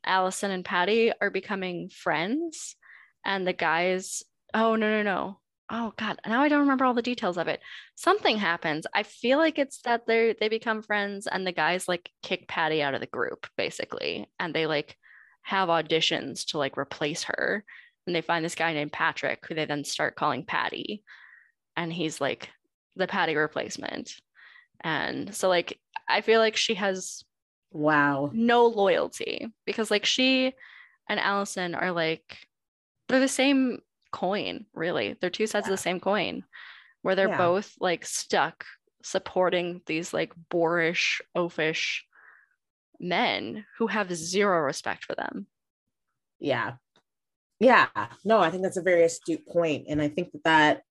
Allison 0.05 0.51
and 0.51 0.64
Patty 0.64 1.12
are 1.21 1.31
becoming 1.31 1.88
friends 1.88 2.77
and 3.25 3.47
the 3.47 3.53
guys 3.53 4.23
oh 4.55 4.77
no 4.77 4.90
no 4.90 5.03
no. 5.03 5.40
Oh 5.71 5.92
god 5.99 6.18
now 6.27 6.40
i 6.42 6.49
don't 6.49 6.61
remember 6.61 6.87
all 6.87 6.94
the 6.94 7.03
details 7.03 7.37
of 7.37 7.49
it. 7.49 7.61
Something 7.94 8.38
happens. 8.38 8.87
I 8.94 9.03
feel 9.03 9.38
like 9.38 9.59
it's 9.59 9.83
that 9.83 10.07
they 10.07 10.35
they 10.38 10.49
become 10.49 10.83
friends 10.83 11.27
and 11.27 11.47
the 11.47 11.53
guys 11.53 11.88
like 11.88 12.11
kick 12.23 12.49
patty 12.49 12.83
out 12.83 12.94
of 12.94 13.01
the 13.01 13.07
group 13.07 13.47
basically 13.57 14.29
and 14.38 14.55
they 14.55 14.66
like 14.66 14.97
have 15.42 15.68
auditions 15.68 16.47
to 16.47 16.59
like 16.59 16.77
replace 16.77 17.25
her 17.25 17.64
and 18.09 18.16
they 18.16 18.21
find 18.21 18.44
this 18.44 18.55
guy 18.55 18.73
named 18.73 18.92
patrick 18.92 19.44
who 19.47 19.55
they 19.55 19.64
then 19.64 19.85
start 19.85 20.16
calling 20.16 20.44
patty 20.44 21.05
and 21.77 21.92
he's 21.92 22.21
like 22.21 22.49
the 22.97 23.07
patty 23.07 23.37
replacement 23.37 24.14
and 24.81 25.35
so 25.35 25.49
like 25.49 25.79
i 26.09 26.21
feel 26.21 26.40
like 26.40 26.57
she 26.57 26.75
has 26.75 27.23
wow 27.71 28.31
no 28.33 28.66
loyalty 28.66 29.47
because 29.64 29.90
like 29.90 30.05
she 30.05 30.53
and 31.09 31.21
allison 31.21 31.75
are 31.75 31.92
like 31.92 32.38
they're 33.09 33.21
the 33.21 33.29
same 33.29 33.81
coin, 34.11 34.66
really. 34.75 35.16
They're 35.21 35.31
two 35.31 35.47
sides 35.47 35.66
yeah. 35.66 35.73
of 35.73 35.79
the 35.79 35.83
same 35.83 36.01
coin 36.01 36.44
where 37.03 37.14
they're 37.14 37.29
yeah. 37.29 37.38
both 37.38 37.75
like 37.81 38.05
stuck 38.05 38.64
supporting 39.03 39.81
these 39.87 40.12
like 40.12 40.33
boorish, 40.51 41.21
oafish 41.37 42.01
men 43.01 43.64
who 43.79 43.87
have 43.87 44.14
zero 44.14 44.61
respect 44.61 45.05
for 45.05 45.14
them. 45.14 45.47
Yeah. 46.38 46.75
Yeah. 47.61 47.87
No, 48.25 48.38
I 48.38 48.51
think 48.51 48.62
that's 48.62 48.77
a 48.77 48.83
very 48.83 49.03
astute. 49.03 49.42
And 49.88 50.01
I 50.01 50.09
think 50.09 50.33
that 50.33 50.44
that 50.44 50.83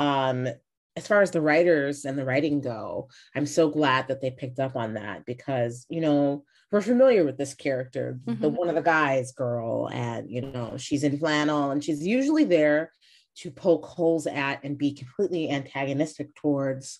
um 0.00 0.48
as 0.96 1.06
far 1.06 1.20
as 1.20 1.30
the 1.30 1.42
writers 1.42 2.06
and 2.06 2.18
the 2.18 2.24
writing 2.24 2.60
go, 2.60 3.08
I'm 3.34 3.44
so 3.44 3.68
glad 3.68 4.08
that 4.08 4.22
they 4.22 4.30
picked 4.30 4.58
up 4.58 4.76
on 4.76 4.94
that 4.94 5.26
because, 5.26 5.84
you 5.90 6.00
know, 6.00 6.44
we're 6.72 6.80
familiar 6.80 7.22
with 7.24 7.36
this 7.36 7.54
character, 7.54 8.18
mm-hmm. 8.24 8.40
the 8.40 8.48
one 8.48 8.70
of 8.70 8.74
the 8.74 8.82
guys 8.82 9.32
girl, 9.32 9.88
and 9.92 10.30
you 10.30 10.40
know, 10.40 10.76
she's 10.78 11.04
in 11.04 11.18
flannel 11.18 11.70
and 11.70 11.84
she's 11.84 12.04
usually 12.04 12.44
there 12.44 12.92
to 13.36 13.50
poke 13.50 13.84
holes 13.84 14.26
at 14.26 14.64
and 14.64 14.78
be 14.78 14.94
completely 14.94 15.50
antagonistic 15.50 16.34
towards, 16.34 16.98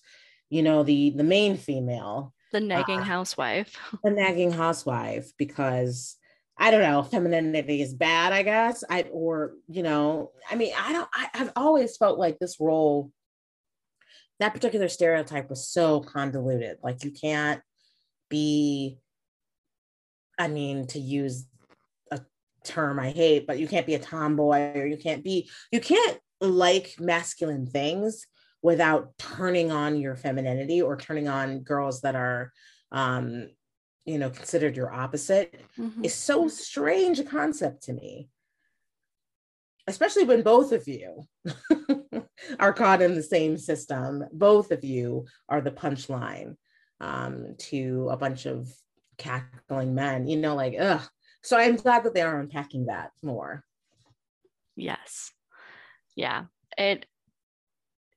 you 0.49 0.61
know, 0.61 0.83
the 0.83 1.09
the 1.11 1.23
main 1.23 1.57
female. 1.57 2.33
The 2.53 2.59
nagging 2.59 2.99
uh, 2.99 3.03
housewife. 3.03 3.75
The 4.03 4.11
nagging 4.11 4.51
housewife, 4.51 5.33
because 5.37 6.16
I 6.59 6.71
don't 6.71 6.81
know, 6.81 7.03
femininity 7.03 7.81
is 7.81 7.93
bad, 7.93 8.33
I 8.33 8.43
guess. 8.43 8.83
I 8.89 9.03
or 9.11 9.53
you 9.67 9.83
know, 9.83 10.31
I 10.49 10.55
mean, 10.55 10.73
I 10.77 10.93
don't 10.93 11.09
I, 11.13 11.29
I've 11.33 11.51
always 11.55 11.97
felt 11.97 12.19
like 12.19 12.39
this 12.39 12.57
role 12.59 13.11
that 14.39 14.53
particular 14.53 14.87
stereotype 14.87 15.49
was 15.49 15.67
so 15.67 15.99
convoluted. 15.99 16.77
Like 16.83 17.03
you 17.03 17.11
can't 17.11 17.61
be 18.29 18.99
I 20.37 20.47
mean, 20.47 20.87
to 20.87 20.99
use 20.99 21.47
a 22.11 22.21
term 22.63 22.99
I 22.99 23.09
hate, 23.09 23.47
but 23.47 23.59
you 23.59 23.67
can't 23.67 23.87
be 23.87 23.95
a 23.95 23.99
tomboy 23.99 24.73
or 24.75 24.85
you 24.85 24.97
can't 24.97 25.23
be, 25.23 25.49
you 25.71 25.79
can't 25.79 26.19
like 26.39 26.95
masculine 26.99 27.65
things 27.65 28.27
without 28.61 29.17
turning 29.17 29.71
on 29.71 29.99
your 29.99 30.15
femininity 30.15 30.81
or 30.81 30.97
turning 30.97 31.27
on 31.27 31.61
girls 31.61 32.01
that 32.01 32.15
are, 32.15 32.51
um, 32.91 33.49
you 34.07 34.17
know, 34.17 34.29
considered 34.29 34.75
your 34.75 34.91
opposite 34.91 35.61
mm-hmm. 35.77 36.03
is 36.03 36.13
so 36.13 36.47
strange 36.47 37.19
a 37.19 37.23
concept 37.23 37.83
to 37.83 37.93
me. 37.93 38.29
Especially 39.85 40.23
when 40.23 40.41
both 40.41 40.71
of 40.71 40.87
you 40.87 41.23
are 42.59 42.73
caught 42.73 43.01
in 43.01 43.15
the 43.15 43.23
same 43.23 43.57
system. 43.57 44.25
Both 44.31 44.71
of 44.71 44.83
you 44.83 45.25
are 45.49 45.61
the 45.61 45.71
punchline 45.71 46.55
um, 46.99 47.55
to 47.69 48.07
a 48.09 48.17
bunch 48.17 48.45
of 48.45 48.73
cackling 49.17 49.93
men, 49.93 50.27
you 50.27 50.37
know, 50.37 50.55
like, 50.55 50.75
ugh. 50.79 51.01
So 51.43 51.57
I'm 51.57 51.75
glad 51.75 52.03
that 52.03 52.13
they 52.13 52.21
are 52.21 52.39
unpacking 52.39 52.87
that 52.87 53.11
more. 53.21 53.63
Yes. 54.75 55.31
Yeah. 56.15 56.45
It 56.77 57.05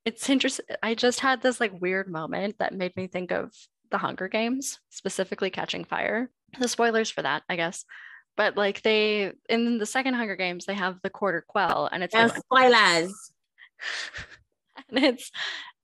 it's 0.05 0.29
interesting. 0.31 0.65
I 0.83 0.95
just 0.95 1.21
had 1.21 1.43
this 1.43 1.61
like 1.61 1.81
weird 1.81 2.09
moment 2.09 2.59
that 2.59 2.75
made 2.75 2.97
me 2.97 3.07
think 3.07 3.33
of 3.33 3.53
the 3.91 3.99
Hunger 3.99 4.29
Games, 4.29 4.79
specifically 4.91 5.51
catching 5.51 5.85
fire. 5.85 6.31
The 6.59 6.69
spoilers 6.69 7.11
for 7.11 7.23
that, 7.23 7.43
I 7.49 7.57
guess. 7.57 7.85
But 8.37 8.57
like 8.57 8.83
they 8.83 9.33
in 9.49 9.79
the 9.79 9.87
second 9.87 10.15
Hunger 10.15 10.37
Games, 10.37 10.65
they 10.65 10.75
have 10.75 10.99
the 11.03 11.11
quarter 11.11 11.45
quell 11.47 11.89
and 11.91 12.03
it's 12.03 12.15
like, 12.15 12.37
spoilers. 12.37 13.33
and 14.89 15.05
it's 15.05 15.31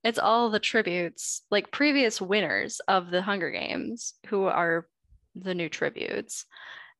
it's 0.03 0.19
all 0.19 0.49
the 0.49 0.59
tributes, 0.59 1.41
like 1.51 1.71
previous 1.71 2.21
winners 2.21 2.79
of 2.87 3.11
the 3.11 3.21
Hunger 3.21 3.51
Games 3.51 4.13
who 4.27 4.45
are 4.45 4.87
the 5.35 5.55
new 5.55 5.69
tributes. 5.69 6.45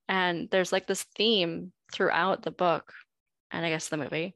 And 0.09 0.49
there's 0.51 0.71
like 0.71 0.87
this 0.87 1.05
theme 1.15 1.71
throughout 1.93 2.43
the 2.43 2.51
book, 2.51 2.93
and 3.51 3.65
I 3.65 3.69
guess 3.69 3.89
the 3.89 3.97
movie, 3.97 4.35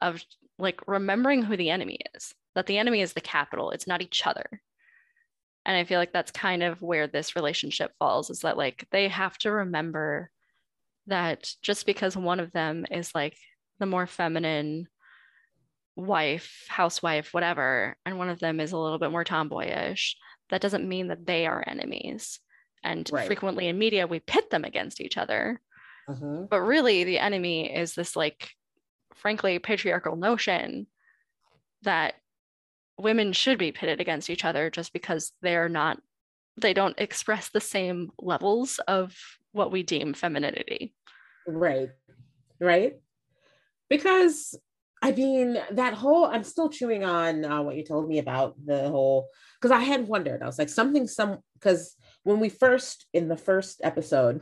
of 0.00 0.22
like 0.58 0.80
remembering 0.86 1.42
who 1.42 1.56
the 1.56 1.70
enemy 1.70 2.00
is, 2.14 2.34
that 2.54 2.66
the 2.66 2.78
enemy 2.78 3.02
is 3.02 3.12
the 3.12 3.20
capital, 3.20 3.70
it's 3.70 3.86
not 3.86 4.02
each 4.02 4.26
other. 4.26 4.62
And 5.66 5.76
I 5.76 5.84
feel 5.84 5.98
like 5.98 6.12
that's 6.12 6.30
kind 6.30 6.62
of 6.62 6.80
where 6.80 7.06
this 7.06 7.36
relationship 7.36 7.92
falls 7.98 8.30
is 8.30 8.40
that 8.40 8.56
like 8.56 8.86
they 8.90 9.08
have 9.08 9.36
to 9.38 9.50
remember 9.50 10.30
that 11.08 11.50
just 11.60 11.84
because 11.84 12.16
one 12.16 12.40
of 12.40 12.52
them 12.52 12.86
is 12.90 13.10
like 13.14 13.36
the 13.78 13.86
more 13.86 14.06
feminine 14.06 14.86
wife, 15.96 16.64
housewife, 16.68 17.34
whatever, 17.34 17.96
and 18.06 18.16
one 18.16 18.30
of 18.30 18.38
them 18.38 18.60
is 18.60 18.72
a 18.72 18.78
little 18.78 18.98
bit 18.98 19.10
more 19.10 19.24
tomboyish, 19.24 20.16
that 20.50 20.60
doesn't 20.60 20.88
mean 20.88 21.08
that 21.08 21.26
they 21.26 21.46
are 21.46 21.64
enemies 21.66 22.40
and 22.86 23.08
right. 23.12 23.26
frequently 23.26 23.66
in 23.66 23.78
media 23.78 24.06
we 24.06 24.20
pit 24.20 24.48
them 24.50 24.64
against 24.64 25.00
each 25.00 25.16
other 25.16 25.60
uh-huh. 26.08 26.46
but 26.48 26.60
really 26.60 27.04
the 27.04 27.18
enemy 27.18 27.74
is 27.74 27.94
this 27.94 28.16
like 28.16 28.50
frankly 29.14 29.58
patriarchal 29.58 30.16
notion 30.16 30.86
that 31.82 32.14
women 32.98 33.32
should 33.32 33.58
be 33.58 33.72
pitted 33.72 34.00
against 34.00 34.30
each 34.30 34.44
other 34.44 34.70
just 34.70 34.92
because 34.92 35.32
they're 35.42 35.68
not 35.68 35.98
they 36.58 36.72
don't 36.72 36.98
express 36.98 37.50
the 37.50 37.60
same 37.60 38.10
levels 38.18 38.80
of 38.88 39.14
what 39.52 39.70
we 39.70 39.82
deem 39.82 40.14
femininity. 40.14 40.94
Right 41.46 41.90
right? 42.60 42.94
Because 43.88 44.58
I 45.02 45.12
mean, 45.12 45.58
that 45.72 45.92
whole, 45.92 46.24
I'm 46.24 46.42
still 46.42 46.70
chewing 46.70 47.04
on 47.04 47.44
uh, 47.44 47.62
what 47.62 47.76
you 47.76 47.84
told 47.84 48.08
me 48.08 48.18
about 48.18 48.54
the 48.64 48.88
whole, 48.88 49.28
because 49.60 49.70
I 49.70 49.80
had 49.80 50.08
wondered, 50.08 50.42
I 50.42 50.46
was 50.46 50.58
like, 50.58 50.70
something, 50.70 51.06
some, 51.06 51.38
because 51.54 51.94
when 52.22 52.40
we 52.40 52.48
first 52.48 53.06
in 53.12 53.28
the 53.28 53.36
first 53.36 53.80
episode 53.84 54.40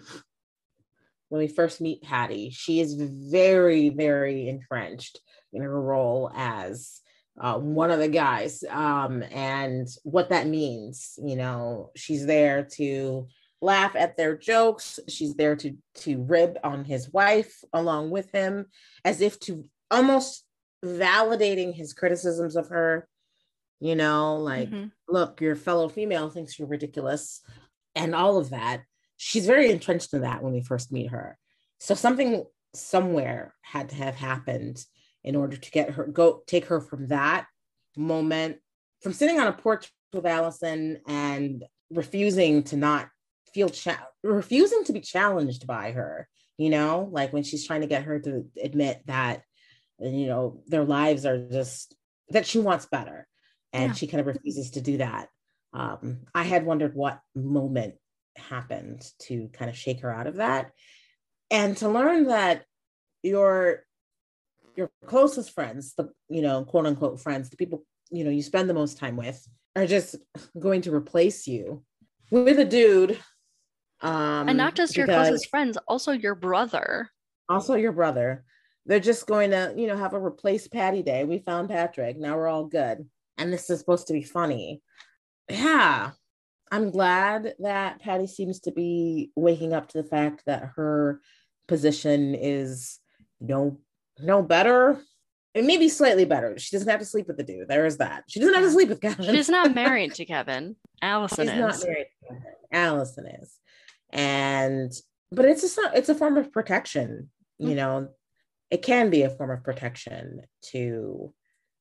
when 1.29 1.39
we 1.39 1.49
first 1.49 1.81
meet 1.81 2.03
patty 2.03 2.51
she 2.51 2.81
is 2.81 2.95
very 2.95 3.91
very 3.91 4.49
entrenched 4.49 5.21
in 5.53 5.63
her 5.63 5.81
role 5.83 6.31
as 6.35 7.01
uh, 7.41 7.59
one 7.59 7.91
of 7.91 7.99
the 7.99 8.09
guys 8.09 8.63
um, 8.71 9.23
and 9.33 9.89
what 10.03 10.29
that 10.29 10.47
means 10.47 11.19
you 11.23 11.37
know 11.37 11.91
she's 11.97 12.27
there 12.27 12.65
to 12.65 13.27
laugh 13.61 13.97
at 13.97 14.17
their 14.17 14.37
jokes 14.37 15.01
she's 15.09 15.35
there 15.35 15.57
to 15.57 15.77
to 15.95 16.23
rib 16.23 16.59
on 16.63 16.85
his 16.85 17.11
wife 17.13 17.65
along 17.73 18.11
with 18.11 18.31
him 18.31 18.67
as 19.05 19.21
if 19.21 19.41
to 19.41 19.65
almost 19.91 20.45
validating 20.85 21.75
his 21.75 21.93
criticisms 21.95 22.57
of 22.57 22.69
her 22.69 23.09
you 23.81 23.97
know 23.97 24.37
like 24.37 24.71
mm-hmm. 24.71 24.87
look 25.09 25.41
your 25.41 25.57
fellow 25.57 25.89
female 25.89 26.29
thinks 26.29 26.59
you're 26.59 26.69
ridiculous 26.69 27.43
and 27.95 28.15
all 28.15 28.39
of 28.39 28.51
that, 28.51 28.83
she's 29.17 29.47
very 29.47 29.71
entrenched 29.71 30.13
in 30.13 30.23
that 30.23 30.43
when 30.43 30.53
we 30.53 30.61
first 30.63 30.93
meet 30.93 31.11
her. 31.11 31.39
So 31.79 31.95
something 31.95 32.45
somewhere 32.75 33.55
had 33.63 33.91
to 33.91 33.97
have 33.97 34.17
happened 34.17 34.85
in 35.25 35.37
order 35.37 35.57
to 35.57 35.71
get 35.71 35.91
her 35.91 36.07
go 36.07 36.43
take 36.47 36.67
her 36.67 36.81
from 36.81 37.09
that 37.09 37.47
moment 37.97 38.59
from 39.03 39.13
sitting 39.13 39.41
on 39.41 39.47
a 39.47 39.53
porch 39.53 39.91
with 40.13 40.27
Allison 40.27 41.01
and 41.07 41.65
refusing 41.91 42.63
to 42.65 42.77
not 42.77 43.09
feel 43.53 43.69
cha- 43.69 44.07
refusing 44.23 44.85
to 44.85 44.93
be 44.93 45.01
challenged 45.01 45.67
by 45.67 45.93
her 45.93 46.29
you 46.59 46.71
know 46.71 47.09
like 47.13 47.33
when 47.33 47.43
she's 47.43 47.67
trying 47.67 47.81
to 47.81 47.87
get 47.87 48.05
her 48.05 48.19
to 48.19 48.45
admit 48.63 49.01
that 49.07 49.43
you 50.01 50.27
know 50.27 50.63
their 50.67 50.85
lives 50.85 51.25
are 51.25 51.49
just 51.49 51.95
that 52.31 52.47
she 52.47 52.59
wants 52.59 52.87
better 52.87 53.27
and 53.73 53.91
yeah. 53.91 53.95
she 53.95 54.07
kind 54.07 54.21
of 54.21 54.27
refuses 54.27 54.73
to 54.73 54.81
do 54.81 54.99
that 54.99 55.29
um, 55.75 56.21
I 56.35 56.45
had 56.45 56.65
wondered 56.65 56.95
what 56.95 57.21
moment 57.35 57.97
happened 58.37 59.05
to 59.23 59.49
kind 59.53 59.69
of 59.69 59.77
shake 59.77 60.01
her 60.01 60.15
out 60.15 60.29
of 60.29 60.37
that. 60.37 60.71
And 61.51 61.77
to 61.79 61.89
learn 61.89 62.29
that 62.29 62.65
your 63.23 63.85
your 64.77 64.91
closest 65.07 65.51
friends, 65.53 65.95
the 65.95 66.11
you 66.29 66.43
know, 66.43 66.65
quote 66.65 66.87
unquote 66.87 67.21
friends, 67.21 67.51
the 67.51 67.57
people 67.57 67.85
you 68.11 68.25
know 68.25 68.31
you 68.31 68.43
spend 68.43 68.69
the 68.69 68.75
most 68.75 68.99
time 68.99 69.17
with, 69.17 69.47
are 69.77 69.87
just 69.87 70.17
going 70.59 70.83
to 70.83 70.95
replace 70.95 71.47
you 71.47 71.83
with 72.31 72.59
a 72.59 72.65
dude. 72.65 73.19
Um, 74.01 74.49
and 74.49 74.59
not 74.59 74.75
just 74.75 74.97
your 74.97 75.07
closest 75.07 75.49
friends, 75.49 75.79
also 75.89 76.13
your 76.13 76.35
brother. 76.35 77.11
Also 77.49 77.75
your 77.75 77.93
brother. 77.93 78.45
They're 78.87 79.01
just 79.01 79.27
going 79.27 79.51
to, 79.53 79.73
you 79.77 79.87
know, 79.87 79.97
have 79.97 80.13
a 80.13 80.19
replace 80.19 80.69
Patty 80.69 81.03
day. 81.03 81.25
We 81.25 81.39
found 81.39 81.71
Patrick. 81.71 82.19
Now 82.19 82.37
we're 82.37 82.49
all 82.49 82.67
good. 82.67 83.09
and 83.39 83.53
this 83.53 83.71
is 83.71 83.79
supposed 83.79 84.09
to 84.09 84.13
be 84.13 84.23
funny. 84.23 84.83
Yeah. 85.49 86.11
I'm 86.71 86.91
glad 86.91 87.55
that 87.61 88.01
Patty 88.01 88.27
seems 88.27 88.61
to 88.61 88.73
be 88.73 89.31
waking 89.37 89.73
up 89.73 89.89
to 89.89 90.03
the 90.03 90.09
fact 90.09 90.43
that 90.47 90.73
her 90.77 91.21
position 91.69 92.35
is 92.35 92.99
no 93.41 93.79
no 94.19 94.43
better 94.43 95.01
and 95.55 95.67
maybe 95.67 95.89
slightly 95.89 96.25
better. 96.25 96.59
She 96.59 96.75
doesn't 96.75 96.89
have 96.89 97.01
to 97.01 97.07
sleep 97.07 97.29
with 97.29 97.37
the 97.37 97.45
dude. 97.45 97.69
There 97.69 97.87
is 97.87 97.99
that. 97.99 98.25
She 98.29 98.41
doesn't 98.41 98.55
have 98.55 98.65
to 98.65 98.71
sleep 98.71 98.89
with 98.89 99.01
Kevin. 99.01 99.35
She's 99.35 99.49
not 99.49 99.75
married 99.75 100.15
to 100.15 100.25
Kevin. 100.25 100.77
Allison 101.01 101.47
She's 101.47 101.55
is. 101.55 101.61
not 101.61 101.83
married 101.85 102.07
to 102.07 102.29
Kevin. 102.29 102.53
Allison 102.73 103.27
is. 103.27 103.59
And 104.11 104.93
but 105.31 105.45
it's 105.45 105.79
a 105.79 105.91
it's 105.95 106.09
a 106.09 106.15
form 106.15 106.37
of 106.37 106.53
protection, 106.53 107.31
you 107.59 107.69
mm-hmm. 107.69 107.77
know. 107.77 108.09
It 108.71 108.83
can 108.83 109.11
be 109.11 109.23
a 109.23 109.31
form 109.31 109.51
of 109.51 109.63
protection 109.63 110.43
to 110.71 111.33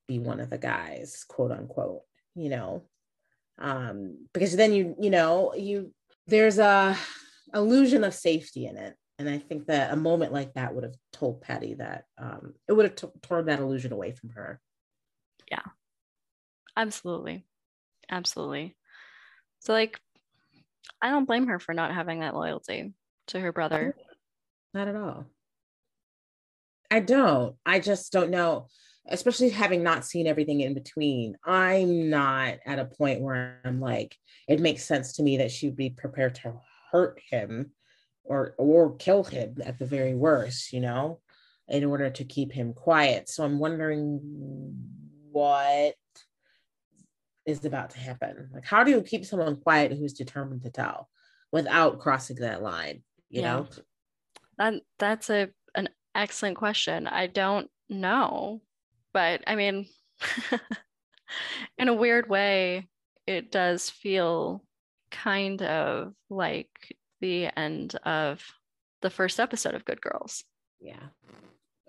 be 0.06 0.18
one 0.18 0.40
of 0.40 0.50
the 0.50 0.58
guys, 0.58 1.24
quote 1.28 1.50
unquote, 1.50 2.02
you 2.34 2.50
know. 2.50 2.84
Um, 3.58 4.26
because 4.32 4.56
then 4.56 4.72
you, 4.72 4.96
you 5.00 5.10
know, 5.10 5.54
you 5.54 5.92
there's 6.26 6.58
a 6.58 6.96
illusion 7.52 8.04
of 8.04 8.14
safety 8.14 8.66
in 8.66 8.76
it 8.76 8.96
and 9.18 9.28
I 9.28 9.38
think 9.38 9.66
that 9.66 9.92
a 9.92 9.96
moment 9.96 10.32
like 10.32 10.54
that 10.54 10.74
would 10.74 10.84
have 10.84 10.96
told 11.12 11.40
Patty 11.40 11.74
that 11.74 12.04
um, 12.18 12.54
it 12.68 12.72
would 12.72 12.86
have 12.86 12.96
t- 12.96 13.20
torn 13.22 13.46
that 13.46 13.60
illusion 13.60 13.92
away 13.92 14.12
from 14.12 14.30
her. 14.30 14.60
Yeah, 15.50 15.62
absolutely. 16.76 17.44
Absolutely. 18.10 18.76
So, 19.60 19.72
like, 19.72 19.98
I 21.00 21.10
don't 21.10 21.26
blame 21.26 21.46
her 21.46 21.58
for 21.58 21.74
not 21.74 21.94
having 21.94 22.20
that 22.20 22.34
loyalty 22.34 22.92
to 23.28 23.40
her 23.40 23.52
brother. 23.52 23.96
Not 24.72 24.88
at 24.88 24.96
all. 24.96 25.26
I 26.90 27.00
don't. 27.00 27.56
I 27.64 27.80
just 27.80 28.12
don't 28.12 28.30
know, 28.30 28.68
especially 29.08 29.50
having 29.50 29.82
not 29.82 30.04
seen 30.04 30.26
everything 30.26 30.60
in 30.60 30.74
between. 30.74 31.36
I'm 31.44 32.10
not 32.10 32.58
at 32.66 32.78
a 32.78 32.84
point 32.84 33.20
where 33.20 33.60
I'm 33.64 33.80
like, 33.80 34.16
it 34.48 34.60
makes 34.60 34.84
sense 34.84 35.14
to 35.14 35.22
me 35.22 35.38
that 35.38 35.50
she'd 35.50 35.76
be 35.76 35.90
prepared 35.90 36.34
to 36.36 36.54
hurt 36.90 37.20
him 37.30 37.72
or 38.24 38.54
or 38.58 38.96
kill 38.96 39.22
him 39.24 39.56
at 39.64 39.78
the 39.78 39.86
very 39.86 40.14
worst, 40.14 40.72
you 40.72 40.80
know, 40.80 41.20
in 41.68 41.84
order 41.84 42.10
to 42.10 42.24
keep 42.24 42.52
him 42.52 42.72
quiet. 42.72 43.28
So 43.28 43.44
I'm 43.44 43.58
wondering 43.58 44.20
what 45.30 45.94
is 47.46 47.64
about 47.64 47.90
to 47.90 47.98
happen. 47.98 48.48
Like, 48.52 48.64
how 48.64 48.84
do 48.84 48.90
you 48.90 49.02
keep 49.02 49.24
someone 49.24 49.56
quiet 49.56 49.92
who's 49.92 50.14
determined 50.14 50.62
to 50.62 50.70
tell 50.70 51.08
without 51.52 52.00
crossing 52.00 52.36
that 52.36 52.62
line? 52.62 53.02
You 53.28 53.42
yeah. 53.42 53.52
know, 53.52 53.66
that 54.58 54.74
that's 54.98 55.30
a 55.30 55.50
an 55.74 55.88
excellent 56.14 56.56
question. 56.56 57.06
I 57.06 57.26
don't 57.26 57.70
know, 57.88 58.62
but 59.12 59.42
I 59.46 59.54
mean, 59.54 59.86
in 61.78 61.88
a 61.88 61.94
weird 61.94 62.28
way, 62.28 62.88
it 63.26 63.50
does 63.50 63.90
feel 63.90 64.64
kind 65.10 65.62
of 65.62 66.12
like 66.28 66.96
the 67.24 67.48
end 67.58 67.96
of 68.04 68.44
the 69.00 69.08
first 69.08 69.40
episode 69.40 69.74
of 69.74 69.86
Good 69.86 70.02
Girls. 70.02 70.44
Yeah, 70.78 71.06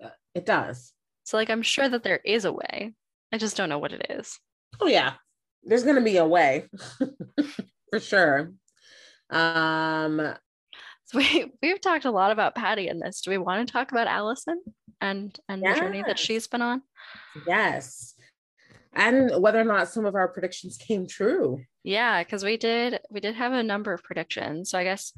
uh, 0.02 0.08
it 0.34 0.46
does. 0.46 0.94
So, 1.24 1.36
like, 1.36 1.50
I'm 1.50 1.62
sure 1.62 1.88
that 1.88 2.02
there 2.02 2.20
is 2.24 2.46
a 2.46 2.52
way. 2.52 2.94
I 3.32 3.36
just 3.36 3.54
don't 3.54 3.68
know 3.68 3.78
what 3.78 3.92
it 3.92 4.06
is. 4.08 4.38
Oh, 4.80 4.86
yeah. 4.86 5.14
There's 5.62 5.82
going 5.82 5.96
to 5.96 6.02
be 6.02 6.16
a 6.16 6.26
way 6.26 6.68
for 7.90 8.00
sure. 8.00 8.52
Um, 9.28 10.34
so 11.04 11.18
we 11.18 11.52
we've 11.60 11.80
talked 11.80 12.06
a 12.06 12.10
lot 12.10 12.30
about 12.30 12.54
Patty 12.54 12.88
in 12.88 12.98
this. 12.98 13.20
Do 13.20 13.30
we 13.30 13.38
want 13.38 13.66
to 13.66 13.70
talk 13.70 13.90
about 13.90 14.06
Allison 14.06 14.62
and 15.02 15.38
and 15.50 15.62
yes. 15.62 15.74
the 15.74 15.80
journey 15.82 16.02
that 16.06 16.18
she's 16.18 16.46
been 16.46 16.62
on? 16.62 16.82
Yes. 17.46 18.14
And 18.96 19.42
whether 19.42 19.60
or 19.60 19.64
not 19.64 19.88
some 19.88 20.06
of 20.06 20.14
our 20.14 20.26
predictions 20.26 20.78
came 20.78 21.06
true. 21.06 21.62
Yeah, 21.84 22.24
because 22.24 22.42
we 22.42 22.56
did 22.56 22.98
we 23.10 23.20
did 23.20 23.34
have 23.34 23.52
a 23.52 23.62
number 23.62 23.92
of 23.92 24.02
predictions. 24.02 24.70
So 24.70 24.78
I 24.78 24.84
guess 24.84 25.12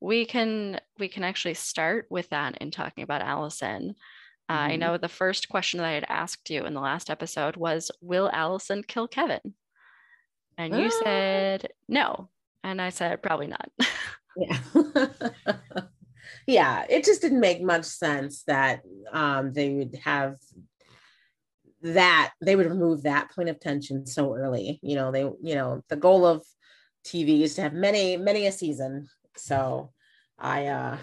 we 0.00 0.24
can 0.24 0.80
we 0.98 1.08
can 1.08 1.24
actually 1.24 1.54
start 1.54 2.06
with 2.10 2.30
that 2.30 2.58
in 2.58 2.70
talking 2.70 3.02
about 3.02 3.22
Allison. 3.22 3.96
Mm-hmm. 4.50 4.54
Uh, 4.54 4.72
I 4.72 4.76
know 4.76 4.96
the 4.96 5.08
first 5.08 5.48
question 5.48 5.78
that 5.78 5.86
I 5.86 5.92
had 5.92 6.06
asked 6.08 6.48
you 6.48 6.64
in 6.64 6.74
the 6.74 6.80
last 6.80 7.10
episode 7.10 7.56
was, 7.56 7.90
"Will 8.00 8.30
Allison 8.32 8.84
kill 8.84 9.08
Kevin?" 9.08 9.54
And 10.56 10.76
you 10.76 10.86
ah. 10.86 11.00
said 11.02 11.68
no, 11.88 12.28
and 12.62 12.80
I 12.80 12.90
said 12.90 13.20
probably 13.20 13.48
not. 13.48 13.68
yeah, 14.36 14.58
yeah. 16.46 16.84
It 16.88 17.04
just 17.04 17.20
didn't 17.20 17.40
make 17.40 17.62
much 17.62 17.84
sense 17.84 18.44
that 18.44 18.82
um, 19.12 19.52
they 19.52 19.70
would 19.70 19.96
have 20.04 20.36
that 21.84 22.32
they 22.40 22.56
would 22.56 22.66
remove 22.66 23.02
that 23.02 23.30
point 23.30 23.48
of 23.48 23.60
tension 23.60 24.06
so 24.06 24.34
early. 24.34 24.80
You 24.82 24.96
know, 24.96 25.12
they, 25.12 25.20
you 25.20 25.54
know, 25.54 25.82
the 25.88 25.96
goal 25.96 26.26
of 26.26 26.44
TV 27.06 27.42
is 27.42 27.54
to 27.54 27.62
have 27.62 27.74
many, 27.74 28.16
many 28.16 28.46
a 28.46 28.52
season. 28.52 29.08
So 29.36 29.92
I 30.38 30.66
uh 30.66 30.96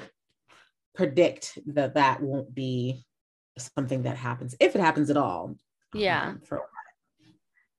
predict 0.96 1.58
that 1.68 1.94
that 1.94 2.22
won't 2.22 2.54
be 2.54 3.06
something 3.58 4.04
that 4.04 4.18
happens 4.18 4.56
if 4.60 4.76
it 4.76 4.82
happens 4.82 5.10
at 5.10 5.18
all. 5.18 5.56
Yeah. 5.94 6.30
Um, 6.30 6.42
for 6.46 6.62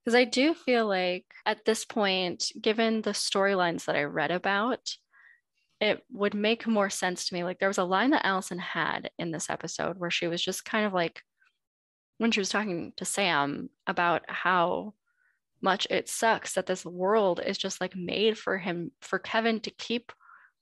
because 0.04 0.14
I 0.16 0.24
do 0.24 0.54
feel 0.54 0.86
like 0.86 1.26
at 1.46 1.64
this 1.64 1.84
point, 1.84 2.50
given 2.60 3.02
the 3.02 3.10
storylines 3.10 3.84
that 3.84 3.94
I 3.94 4.02
read 4.04 4.32
about, 4.32 4.96
it 5.80 6.02
would 6.10 6.34
make 6.34 6.66
more 6.66 6.90
sense 6.90 7.26
to 7.26 7.34
me. 7.34 7.44
Like 7.44 7.60
there 7.60 7.68
was 7.68 7.78
a 7.78 7.84
line 7.84 8.10
that 8.10 8.26
Allison 8.26 8.58
had 8.58 9.10
in 9.18 9.30
this 9.30 9.48
episode 9.48 9.98
where 9.98 10.10
she 10.10 10.26
was 10.26 10.42
just 10.42 10.64
kind 10.64 10.86
of 10.86 10.92
like, 10.92 11.22
when 12.22 12.30
she 12.30 12.38
was 12.38 12.50
talking 12.50 12.92
to 12.96 13.04
Sam 13.04 13.68
about 13.84 14.22
how 14.28 14.94
much 15.60 15.88
it 15.90 16.08
sucks 16.08 16.54
that 16.54 16.66
this 16.66 16.86
world 16.86 17.40
is 17.44 17.58
just 17.58 17.80
like 17.80 17.96
made 17.96 18.38
for 18.38 18.58
him, 18.58 18.92
for 19.00 19.18
Kevin 19.18 19.58
to 19.58 19.72
keep 19.72 20.12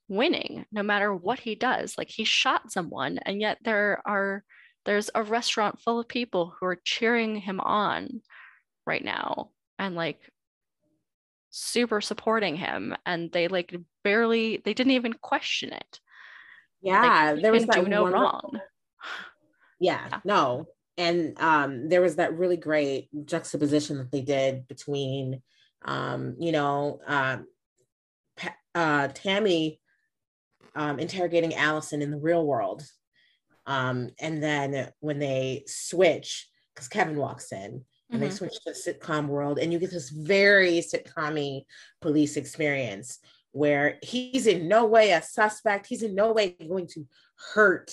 winning 0.08 0.64
no 0.72 0.82
matter 0.82 1.14
what 1.14 1.38
he 1.38 1.54
does. 1.54 1.98
Like 1.98 2.08
he 2.08 2.24
shot 2.24 2.72
someone, 2.72 3.18
and 3.18 3.42
yet 3.42 3.58
there 3.62 4.00
are 4.06 4.42
there's 4.86 5.10
a 5.14 5.22
restaurant 5.22 5.78
full 5.80 6.00
of 6.00 6.08
people 6.08 6.54
who 6.58 6.64
are 6.64 6.80
cheering 6.82 7.36
him 7.36 7.60
on 7.60 8.22
right 8.86 9.04
now 9.04 9.50
and 9.78 9.94
like 9.94 10.18
super 11.50 12.00
supporting 12.00 12.56
him 12.56 12.96
and 13.04 13.30
they 13.32 13.48
like 13.48 13.76
barely 14.02 14.62
they 14.64 14.72
didn't 14.72 14.92
even 14.92 15.12
question 15.12 15.74
it. 15.74 16.00
Yeah 16.80 17.32
like, 17.32 17.42
there 17.42 17.52
was 17.52 17.66
that 17.66 17.86
no 17.86 18.08
wrong 18.08 18.58
yeah, 19.78 20.06
yeah, 20.10 20.20
no 20.24 20.66
and 21.00 21.40
um, 21.40 21.88
there 21.88 22.02
was 22.02 22.16
that 22.16 22.36
really 22.36 22.58
great 22.58 23.08
juxtaposition 23.24 23.96
that 23.96 24.12
they 24.12 24.20
did 24.20 24.68
between 24.68 25.40
um, 25.86 26.36
you 26.38 26.52
know 26.52 27.00
um, 27.06 27.46
uh, 28.74 29.08
tammy 29.08 29.80
um, 30.76 30.98
interrogating 30.98 31.54
allison 31.54 32.02
in 32.02 32.10
the 32.10 32.18
real 32.18 32.46
world 32.46 32.82
um, 33.66 34.10
and 34.20 34.42
then 34.42 34.92
when 35.00 35.18
they 35.18 35.64
switch 35.66 36.48
because 36.74 36.88
kevin 36.88 37.16
walks 37.16 37.50
in 37.50 37.58
and 37.58 37.84
mm-hmm. 38.10 38.20
they 38.20 38.30
switch 38.30 38.54
to 38.60 38.72
the 38.72 38.92
sitcom 38.92 39.26
world 39.26 39.58
and 39.58 39.72
you 39.72 39.78
get 39.78 39.90
this 39.90 40.10
very 40.10 40.80
sitcom 40.80 41.64
police 42.00 42.36
experience 42.36 43.20
where 43.52 43.98
he's 44.02 44.46
in 44.46 44.68
no 44.68 44.84
way 44.84 45.12
a 45.12 45.22
suspect 45.22 45.86
he's 45.86 46.02
in 46.02 46.14
no 46.14 46.32
way 46.32 46.56
going 46.68 46.86
to 46.86 47.06
hurt 47.54 47.90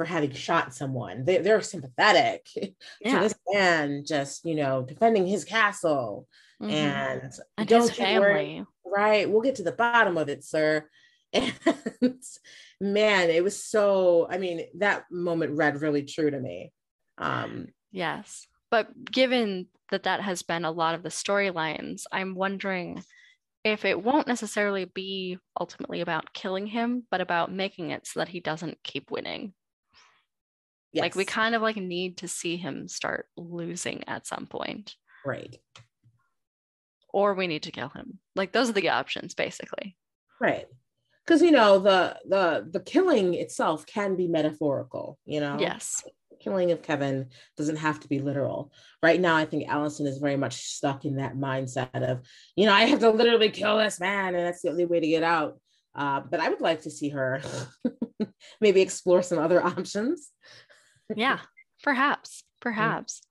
for 0.00 0.06
having 0.06 0.32
shot 0.32 0.72
someone. 0.72 1.26
They, 1.26 1.36
they're 1.38 1.60
sympathetic 1.60 2.48
yeah. 3.02 3.16
to 3.16 3.20
this 3.20 3.34
man 3.52 4.02
just, 4.06 4.46
you 4.46 4.54
know, 4.54 4.80
defending 4.80 5.26
his 5.26 5.44
castle. 5.44 6.26
Mm-hmm. 6.62 6.72
And, 6.72 7.32
and 7.58 7.68
don't 7.68 7.82
his 7.82 7.98
family. 7.98 8.64
right. 8.82 9.30
We'll 9.30 9.42
get 9.42 9.56
to 9.56 9.62
the 9.62 9.72
bottom 9.72 10.16
of 10.16 10.30
it, 10.30 10.42
sir. 10.42 10.88
And 11.34 11.52
man, 12.80 13.28
it 13.28 13.44
was 13.44 13.62
so, 13.62 14.26
I 14.30 14.38
mean, 14.38 14.62
that 14.78 15.04
moment 15.10 15.58
read 15.58 15.82
really 15.82 16.04
true 16.04 16.30
to 16.30 16.40
me. 16.40 16.72
Um, 17.18 17.68
yes. 17.92 18.46
But 18.70 18.88
given 19.04 19.66
that 19.90 20.04
that 20.04 20.22
has 20.22 20.42
been 20.42 20.64
a 20.64 20.70
lot 20.70 20.94
of 20.94 21.02
the 21.02 21.10
storylines, 21.10 22.04
I'm 22.10 22.34
wondering 22.34 23.04
if 23.64 23.84
it 23.84 24.02
won't 24.02 24.26
necessarily 24.26 24.86
be 24.86 25.38
ultimately 25.60 26.00
about 26.00 26.32
killing 26.32 26.66
him, 26.66 27.06
but 27.10 27.20
about 27.20 27.52
making 27.52 27.90
it 27.90 28.06
so 28.06 28.20
that 28.20 28.30
he 28.30 28.40
doesn't 28.40 28.82
keep 28.82 29.10
winning. 29.10 29.52
Yes. 30.92 31.02
Like 31.02 31.14
we 31.14 31.24
kind 31.24 31.54
of 31.54 31.62
like 31.62 31.76
need 31.76 32.18
to 32.18 32.28
see 32.28 32.56
him 32.56 32.88
start 32.88 33.26
losing 33.36 34.04
at 34.08 34.26
some 34.26 34.46
point. 34.46 34.94
Right. 35.24 35.56
Or 37.12 37.34
we 37.34 37.46
need 37.46 37.64
to 37.64 37.72
kill 37.72 37.88
him. 37.88 38.18
Like 38.34 38.52
those 38.52 38.70
are 38.70 38.74
the 38.74 38.90
options 38.90 39.34
basically. 39.34 39.96
Right. 40.40 40.66
Cuz 41.26 41.42
you 41.42 41.52
know 41.52 41.78
the 41.78 42.18
the 42.24 42.68
the 42.68 42.80
killing 42.80 43.34
itself 43.34 43.86
can 43.86 44.16
be 44.16 44.26
metaphorical, 44.26 45.18
you 45.24 45.38
know. 45.38 45.58
Yes. 45.60 46.02
Killing 46.40 46.72
of 46.72 46.82
Kevin 46.82 47.28
doesn't 47.56 47.76
have 47.76 48.00
to 48.00 48.08
be 48.08 48.18
literal. 48.18 48.72
Right 49.02 49.20
now 49.20 49.36
I 49.36 49.44
think 49.44 49.68
Allison 49.68 50.06
is 50.06 50.18
very 50.18 50.36
much 50.36 50.54
stuck 50.54 51.04
in 51.04 51.16
that 51.16 51.36
mindset 51.36 52.02
of, 52.02 52.26
you 52.56 52.66
know, 52.66 52.72
I 52.72 52.84
have 52.84 53.00
to 53.00 53.10
literally 53.10 53.50
kill 53.50 53.78
this 53.78 54.00
man 54.00 54.34
and 54.34 54.44
that's 54.44 54.62
the 54.62 54.70
only 54.70 54.86
way 54.86 54.98
to 54.98 55.06
get 55.06 55.22
out. 55.22 55.60
Uh, 55.94 56.20
but 56.20 56.40
I 56.40 56.48
would 56.48 56.60
like 56.60 56.82
to 56.82 56.90
see 56.90 57.10
her 57.10 57.42
maybe 58.60 58.80
explore 58.80 59.22
some 59.22 59.38
other 59.38 59.62
options 59.74 60.30
yeah, 61.14 61.40
perhaps, 61.82 62.44
perhaps. 62.60 63.22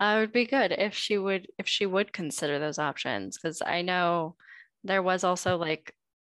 Uh, 0.00 0.16
it 0.18 0.20
would 0.20 0.32
be 0.32 0.46
good 0.46 0.72
if 0.72 0.94
she 0.94 1.18
would 1.18 1.48
if 1.58 1.68
she 1.68 1.86
would 1.86 2.12
consider 2.12 2.58
those 2.58 2.78
options 2.78 3.38
because 3.38 3.62
I 3.62 3.82
know 3.82 4.36
there 4.84 5.02
was 5.02 5.24
also 5.24 5.56
like 5.56 5.94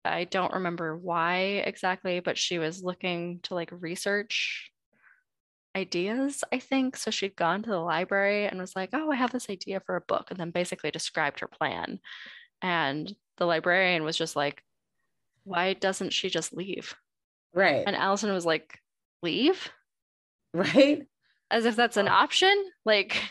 I 0.05 0.25
don't 0.25 0.53
remember 0.53 0.97
why 0.97 1.37
exactly, 1.65 2.19
but 2.21 2.37
she 2.37 2.59
was 2.59 2.83
looking 2.83 3.39
to 3.43 3.55
like 3.55 3.69
research 3.71 4.71
ideas, 5.75 6.43
I 6.51 6.59
think. 6.59 6.97
So 6.97 7.11
she'd 7.11 7.35
gone 7.35 7.63
to 7.63 7.69
the 7.69 7.79
library 7.79 8.45
and 8.47 8.59
was 8.59 8.75
like, 8.75 8.89
"Oh, 8.93 9.11
I 9.11 9.15
have 9.15 9.31
this 9.31 9.49
idea 9.49 9.79
for 9.85 9.95
a 9.95 10.01
book," 10.01 10.31
and 10.31 10.39
then 10.39 10.51
basically 10.51 10.91
described 10.91 11.39
her 11.39 11.47
plan. 11.47 11.99
And 12.61 13.15
the 13.37 13.45
librarian 13.45 14.03
was 14.03 14.17
just 14.17 14.35
like, 14.35 14.63
"Why 15.43 15.73
doesn't 15.73 16.11
she 16.13 16.29
just 16.29 16.53
leave?" 16.53 16.95
Right. 17.53 17.85
And 17.87 17.95
Allison 17.95 18.33
was 18.33 18.45
like, 18.45 18.79
"Leave?" 19.23 19.71
Right? 20.75 21.03
As 21.49 21.65
if 21.65 21.75
that's 21.75 21.97
an 21.97 22.07
option. 22.07 22.53
Like 22.85 23.21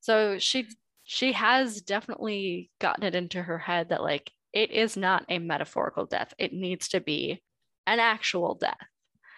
so 0.00 0.38
she 0.38 0.66
she 1.04 1.32
has 1.32 1.80
definitely 1.80 2.70
gotten 2.80 3.04
it 3.04 3.14
into 3.14 3.42
her 3.42 3.58
head 3.58 3.88
that 3.88 4.02
like 4.02 4.30
it 4.52 4.70
is 4.70 4.96
not 4.96 5.24
a 5.28 5.38
metaphorical 5.38 6.06
death. 6.06 6.34
It 6.38 6.52
needs 6.52 6.88
to 6.88 7.00
be 7.00 7.42
an 7.86 8.00
actual 8.00 8.54
death. 8.54 8.76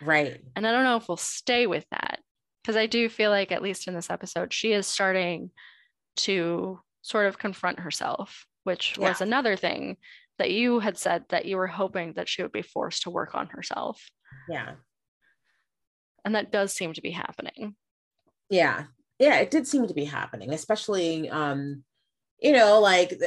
Right. 0.02 0.40
And 0.56 0.66
I 0.66 0.72
don't 0.72 0.84
know 0.84 0.96
if 0.96 1.08
we'll 1.08 1.16
stay 1.16 1.66
with 1.66 1.86
that 1.90 2.20
because 2.62 2.76
I 2.76 2.86
do 2.86 3.08
feel 3.08 3.30
like, 3.30 3.52
at 3.52 3.62
least 3.62 3.86
in 3.88 3.94
this 3.94 4.10
episode, 4.10 4.52
she 4.52 4.72
is 4.72 4.86
starting 4.86 5.50
to 6.16 6.80
sort 7.02 7.26
of 7.26 7.38
confront 7.38 7.80
herself, 7.80 8.46
which 8.64 8.96
yeah. 8.98 9.08
was 9.08 9.20
another 9.20 9.56
thing 9.56 9.98
that 10.38 10.50
you 10.50 10.80
had 10.80 10.96
said 10.96 11.24
that 11.28 11.44
you 11.44 11.56
were 11.56 11.66
hoping 11.66 12.14
that 12.14 12.28
she 12.28 12.42
would 12.42 12.52
be 12.52 12.62
forced 12.62 13.02
to 13.02 13.10
work 13.10 13.34
on 13.34 13.48
herself. 13.48 14.02
Yeah. 14.48 14.72
And 16.24 16.34
that 16.34 16.52
does 16.52 16.72
seem 16.72 16.92
to 16.94 17.02
be 17.02 17.10
happening. 17.10 17.74
Yeah. 18.50 18.84
Yeah, 19.18 19.38
it 19.38 19.50
did 19.50 19.66
seem 19.66 19.86
to 19.86 19.94
be 19.94 20.04
happening, 20.04 20.52
especially 20.52 21.30
um 21.30 21.84
you 22.40 22.52
know, 22.52 22.80
like 22.80 23.18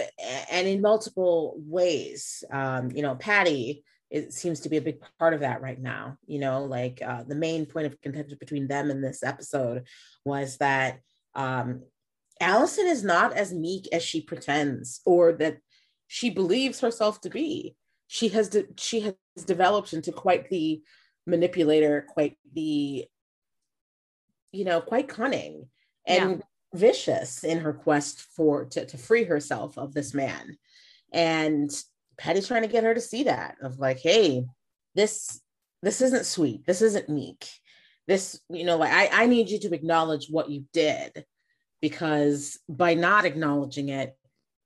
and 0.52 0.68
in 0.68 0.82
multiple 0.82 1.56
ways. 1.58 2.44
Um, 2.52 2.92
you 2.92 3.02
know, 3.02 3.16
Patty 3.16 3.84
it 4.10 4.32
seems 4.34 4.62
to 4.62 4.70
be 4.70 4.78
a 4.78 4.82
big 4.82 5.00
part 5.20 5.34
of 5.34 5.42
that 5.42 5.62
right 5.62 5.80
now. 5.80 6.18
You 6.26 6.40
know, 6.40 6.64
like 6.64 7.02
uh, 7.06 7.24
the 7.24 7.36
main 7.36 7.66
point 7.66 7.88
of 7.88 8.02
contention 8.02 8.38
between 8.40 8.68
them 8.68 8.90
in 8.90 9.02
this 9.02 9.24
episode 9.24 9.86
was 10.24 10.58
that 10.58 11.00
um, 11.36 11.84
Allison 12.40 12.88
is 12.88 13.04
not 13.04 13.34
as 13.34 13.54
meek 13.54 13.88
as 13.92 14.04
she 14.04 14.22
pretends, 14.22 15.02
or 15.06 15.34
that 15.34 15.58
she 16.08 16.30
believes 16.30 16.80
herself 16.80 17.20
to 17.22 17.30
be. 17.30 17.76
She 18.08 18.30
has 18.30 18.50
de- 18.50 18.68
she 18.78 19.02
has 19.02 19.16
developed 19.46 19.94
into 19.94 20.12
quite 20.12 20.50
the 20.50 20.82
manipulator, 21.28 22.08
quite 22.10 22.38
the 22.54 23.06
you 24.52 24.66
know, 24.66 24.82
quite 24.82 25.08
cunning 25.08 25.68
and 26.08 26.38
yeah. 26.38 26.44
vicious 26.74 27.44
in 27.44 27.60
her 27.60 27.74
quest 27.74 28.22
for 28.22 28.66
to, 28.66 28.86
to 28.86 28.98
free 28.98 29.26
herself 29.26 29.78
of 29.78 29.94
this 29.94 30.14
man. 30.14 30.58
And 31.12 31.70
Patty's 32.18 32.48
trying 32.48 32.64
to 32.64 32.68
get 32.68 32.84
her 32.84 32.94
to 32.94 33.02
see 33.02 33.24
that 33.24 33.58
of 33.62 33.78
like, 33.78 34.00
hey, 34.00 34.46
this 34.96 35.42
this 35.84 36.02
isn't 36.02 36.26
sweet. 36.26 36.66
This 36.66 36.82
isn't 36.82 37.10
meek. 37.10 37.48
This, 38.08 38.40
you 38.50 38.64
know, 38.64 38.78
like 38.78 38.92
I, 38.92 39.24
I 39.24 39.26
need 39.28 39.50
you 39.50 39.60
to 39.60 39.76
acknowledge 39.76 40.28
what 40.30 40.50
you 40.50 40.66
did 40.74 41.26
because 41.82 42.58
by 42.68 42.94
not 42.96 43.26
acknowledging 43.26 43.90
it, 43.90 44.18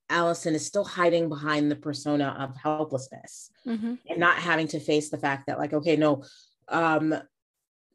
Allison 0.09 0.55
is 0.55 0.65
still 0.65 0.83
hiding 0.83 1.29
behind 1.29 1.71
the 1.71 1.75
persona 1.75 2.35
of 2.37 2.55
helplessness 2.55 3.49
mm-hmm. 3.65 3.95
and 4.07 4.19
not 4.19 4.37
having 4.37 4.67
to 4.67 4.79
face 4.79 5.09
the 5.09 5.17
fact 5.17 5.47
that, 5.47 5.57
like, 5.57 5.73
okay, 5.73 5.95
no, 5.95 6.23
um, 6.71 7.15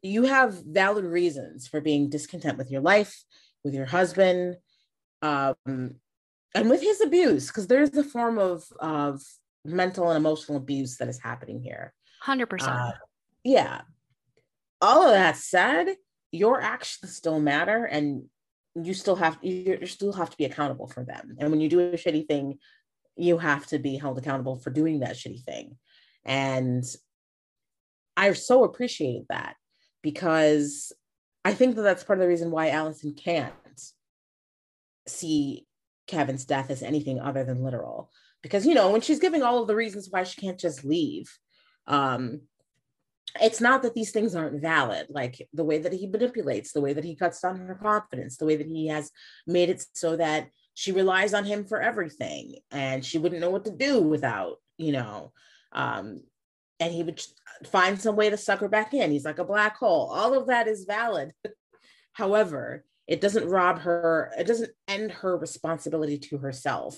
you 0.01 0.23
have 0.23 0.63
valid 0.65 1.05
reasons 1.05 1.67
for 1.67 1.81
being 1.81 2.09
discontent 2.09 2.57
with 2.57 2.71
your 2.71 2.81
life, 2.81 3.23
with 3.63 3.73
your 3.73 3.85
husband, 3.85 4.57
um, 5.21 5.55
and 5.65 6.69
with 6.69 6.81
his 6.81 7.01
abuse, 7.01 7.47
because 7.47 7.67
there's 7.67 7.95
a 7.97 8.03
form 8.03 8.37
of 8.37 8.63
of 8.79 9.21
mental 9.65 10.09
and 10.09 10.17
emotional 10.17 10.57
abuse 10.57 10.97
that 10.97 11.09
is 11.09 11.19
happening 11.19 11.61
here. 11.61 11.93
100%. 12.25 12.61
Uh, 12.61 12.91
yeah. 13.43 13.81
All 14.81 15.03
of 15.03 15.11
that 15.11 15.35
said, 15.35 15.95
your 16.31 16.61
actions 16.61 17.15
still 17.15 17.39
matter 17.39 17.85
and 17.85 18.23
you 18.75 18.93
still 18.93 19.15
have 19.15 19.37
you 19.41 19.85
still 19.85 20.13
have 20.13 20.29
to 20.29 20.37
be 20.37 20.45
accountable 20.45 20.87
for 20.87 21.03
them. 21.03 21.35
And 21.39 21.51
when 21.51 21.59
you 21.59 21.69
do 21.69 21.79
a 21.79 21.93
shitty 21.93 22.27
thing, 22.27 22.59
you 23.15 23.37
have 23.39 23.65
to 23.67 23.79
be 23.79 23.97
held 23.97 24.17
accountable 24.17 24.57
for 24.57 24.69
doing 24.69 24.99
that 24.99 25.15
shitty 25.15 25.43
thing. 25.43 25.77
And 26.25 26.83
I 28.17 28.33
so 28.33 28.63
appreciated 28.63 29.25
that 29.29 29.55
because 30.01 30.91
I 31.45 31.53
think 31.53 31.75
that 31.75 31.83
that's 31.83 32.03
part 32.03 32.19
of 32.19 32.23
the 32.23 32.27
reason 32.27 32.51
why 32.51 32.69
Allison 32.69 33.13
can't 33.13 33.53
see 35.07 35.65
Kevin's 36.07 36.43
death 36.43 36.69
as 36.69 36.83
anything 36.83 37.19
other 37.21 37.45
than 37.45 37.63
literal. 37.63 38.11
Because 38.43 38.65
you 38.65 38.73
know 38.73 38.91
when 38.91 39.01
she's 39.01 39.19
giving 39.19 39.43
all 39.43 39.61
of 39.61 39.67
the 39.67 39.75
reasons 39.75 40.07
why 40.09 40.23
she 40.23 40.41
can't 40.41 40.59
just 40.59 40.83
leave 40.83 41.29
um 41.87 42.41
it's 43.41 43.61
not 43.61 43.81
that 43.81 43.93
these 43.93 44.11
things 44.11 44.35
aren't 44.35 44.61
valid 44.61 45.07
like 45.09 45.47
the 45.53 45.63
way 45.63 45.77
that 45.77 45.93
he 45.93 46.07
manipulates 46.07 46.71
the 46.71 46.81
way 46.81 46.93
that 46.93 47.03
he 47.03 47.15
cuts 47.15 47.41
down 47.41 47.57
her 47.57 47.75
confidence 47.75 48.37
the 48.37 48.45
way 48.45 48.55
that 48.55 48.67
he 48.67 48.87
has 48.87 49.11
made 49.45 49.69
it 49.69 49.83
so 49.93 50.15
that 50.15 50.49
she 50.73 50.91
relies 50.91 51.33
on 51.33 51.45
him 51.45 51.65
for 51.65 51.81
everything 51.81 52.55
and 52.71 53.03
she 53.03 53.17
wouldn't 53.17 53.41
know 53.41 53.49
what 53.49 53.65
to 53.65 53.71
do 53.71 54.01
without 54.01 54.57
you 54.77 54.91
know 54.91 55.31
um 55.71 56.21
and 56.79 56.93
he 56.93 57.03
would 57.03 57.21
find 57.65 57.99
some 57.99 58.15
way 58.15 58.29
to 58.29 58.37
suck 58.37 58.59
her 58.59 58.69
back 58.69 58.93
in. 58.93 59.11
He's 59.11 59.25
like 59.25 59.39
a 59.39 59.43
black 59.43 59.77
hole. 59.77 60.11
All 60.11 60.33
of 60.33 60.47
that 60.47 60.67
is 60.67 60.85
valid. 60.85 61.31
However 62.13 62.85
it 63.07 63.21
doesn't 63.21 63.47
rob 63.47 63.79
her 63.79 64.33
it 64.37 64.45
doesn't 64.45 64.71
end 64.87 65.11
her 65.11 65.37
responsibility 65.37 66.17
to 66.17 66.37
herself 66.37 66.97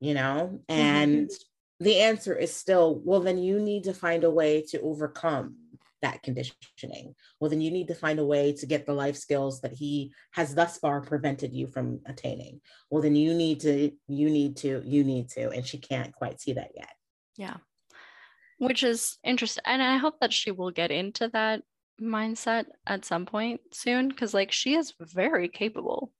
you 0.00 0.14
know? 0.14 0.60
And 0.68 1.28
mm-hmm. 1.28 1.84
the 1.84 2.00
answer 2.00 2.34
is 2.34 2.54
still 2.54 3.00
well 3.04 3.20
then 3.20 3.38
you 3.38 3.60
need 3.60 3.84
to 3.84 3.94
find 3.94 4.24
a 4.24 4.30
way 4.30 4.62
to 4.70 4.80
overcome 4.80 5.56
that 6.02 6.22
conditioning. 6.22 7.14
Well 7.38 7.50
then 7.50 7.60
you 7.60 7.70
need 7.70 7.88
to 7.88 7.94
find 7.94 8.18
a 8.18 8.24
way 8.24 8.54
to 8.54 8.66
get 8.66 8.86
the 8.86 8.94
life 8.94 9.16
skills 9.16 9.60
that 9.60 9.74
he 9.74 10.12
has 10.32 10.54
thus 10.54 10.78
far 10.78 11.02
prevented 11.02 11.52
you 11.52 11.66
from 11.66 12.00
attaining. 12.06 12.62
Well 12.90 13.02
then 13.02 13.14
you 13.14 13.34
need 13.34 13.60
to 13.60 13.92
you 14.08 14.30
need 14.30 14.56
to 14.58 14.82
you 14.84 15.04
need 15.04 15.28
to 15.30 15.50
and 15.50 15.64
she 15.64 15.78
can't 15.78 16.14
quite 16.14 16.40
see 16.40 16.54
that 16.54 16.70
yet. 16.74 16.92
Yeah 17.36 17.56
which 18.60 18.82
is 18.82 19.18
interesting 19.24 19.62
and 19.66 19.82
i 19.82 19.96
hope 19.96 20.18
that 20.20 20.32
she 20.32 20.50
will 20.50 20.70
get 20.70 20.90
into 20.90 21.28
that 21.28 21.62
mindset 22.00 22.64
at 22.86 23.04
some 23.04 23.26
point 23.26 23.60
soon 23.72 24.08
because 24.08 24.32
like 24.32 24.52
she 24.52 24.74
is 24.74 24.94
very 25.00 25.48
capable 25.48 26.12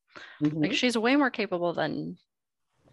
mm-hmm. 0.43 0.63
like 0.63 0.73
she's 0.73 0.99
way 0.99 1.17
more 1.17 1.31
capable 1.31 1.73
than 1.73 2.17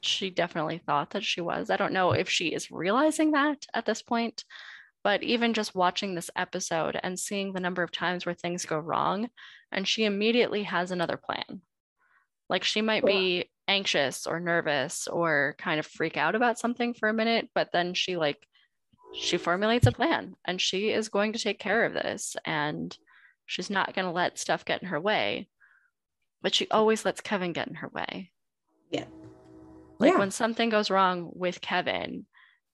she 0.01 0.29
definitely 0.29 0.79
thought 0.79 1.11
that 1.11 1.23
she 1.23 1.41
was. 1.41 1.69
I 1.69 1.77
don't 1.77 1.93
know 1.93 2.11
if 2.11 2.29
she 2.29 2.47
is 2.47 2.71
realizing 2.71 3.31
that 3.31 3.65
at 3.73 3.85
this 3.85 4.01
point, 4.01 4.43
but 5.03 5.23
even 5.23 5.53
just 5.53 5.75
watching 5.75 6.15
this 6.15 6.29
episode 6.35 6.99
and 7.01 7.19
seeing 7.19 7.53
the 7.53 7.59
number 7.59 7.83
of 7.83 7.91
times 7.91 8.25
where 8.25 8.35
things 8.35 8.65
go 8.65 8.77
wrong, 8.77 9.29
and 9.71 9.87
she 9.87 10.05
immediately 10.05 10.63
has 10.63 10.91
another 10.91 11.17
plan. 11.17 11.61
Like 12.49 12.63
she 12.63 12.81
might 12.81 13.05
be 13.05 13.49
anxious 13.67 14.25
or 14.25 14.39
nervous 14.39 15.07
or 15.07 15.55
kind 15.57 15.79
of 15.79 15.85
freak 15.85 16.15
out 16.15 16.35
about 16.35 16.59
something 16.59 16.93
for 16.93 17.09
a 17.09 17.13
minute, 17.13 17.49
but 17.53 17.69
then 17.73 17.93
she 17.93 18.15
like 18.15 18.37
she 19.13 19.37
formulates 19.37 19.87
a 19.87 19.91
plan 19.91 20.35
and 20.45 20.61
she 20.61 20.89
is 20.89 21.09
going 21.09 21.33
to 21.33 21.39
take 21.39 21.59
care 21.59 21.85
of 21.85 21.93
this 21.93 22.35
and 22.45 22.97
she's 23.45 23.69
not 23.69 23.93
going 23.93 24.05
to 24.05 24.11
let 24.11 24.37
stuff 24.37 24.65
get 24.65 24.81
in 24.81 24.89
her 24.89 24.99
way. 24.99 25.49
But 26.41 26.53
she 26.53 26.67
always 26.69 27.03
lets 27.03 27.21
Kevin 27.21 27.53
get 27.53 27.67
in 27.67 27.75
her 27.75 27.89
way. 27.89 28.31
Yeah. 28.91 29.05
Like 29.99 30.13
yeah. 30.13 30.19
when 30.19 30.31
something 30.31 30.69
goes 30.69 30.91
wrong 30.91 31.31
with 31.33 31.61
Kevin, 31.61 32.25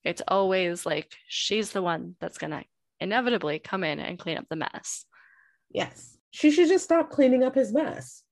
it's 0.04 0.22
always 0.28 0.84
like 0.84 1.14
she's 1.28 1.72
the 1.72 1.82
one 1.82 2.16
that's 2.20 2.38
going 2.38 2.50
to 2.50 2.64
inevitably 3.00 3.58
come 3.58 3.84
in 3.84 3.98
and 4.00 4.18
clean 4.18 4.36
up 4.36 4.46
the 4.50 4.56
mess. 4.56 5.06
Yes. 5.70 6.18
She 6.30 6.50
should 6.50 6.68
just 6.68 6.84
stop 6.84 7.10
cleaning 7.10 7.42
up 7.42 7.54
his 7.54 7.72
mess. 7.72 8.22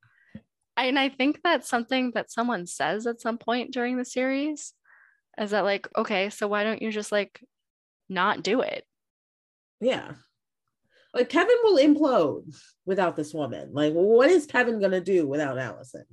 And 0.76 0.98
I 0.98 1.08
think 1.08 1.40
that's 1.42 1.68
something 1.68 2.12
that 2.14 2.30
someone 2.30 2.66
says 2.66 3.06
at 3.06 3.20
some 3.20 3.38
point 3.38 3.72
during 3.72 3.96
the 3.96 4.04
series 4.04 4.72
is 5.38 5.50
that, 5.50 5.64
like, 5.64 5.88
okay, 5.96 6.30
so 6.30 6.48
why 6.48 6.64
don't 6.64 6.82
you 6.82 6.90
just 6.90 7.12
like 7.12 7.40
not 8.12 8.42
do 8.42 8.60
it? 8.60 8.84
Yeah. 9.80 10.12
Like 11.14 11.28
Kevin 11.28 11.56
will 11.62 11.78
implode 11.78 12.56
without 12.86 13.16
this 13.16 13.34
woman. 13.34 13.70
Like, 13.72 13.92
what 13.92 14.30
is 14.30 14.46
Kevin 14.46 14.78
going 14.78 14.92
to 14.92 15.00
do 15.00 15.26
without 15.26 15.58
Allison? 15.58 16.04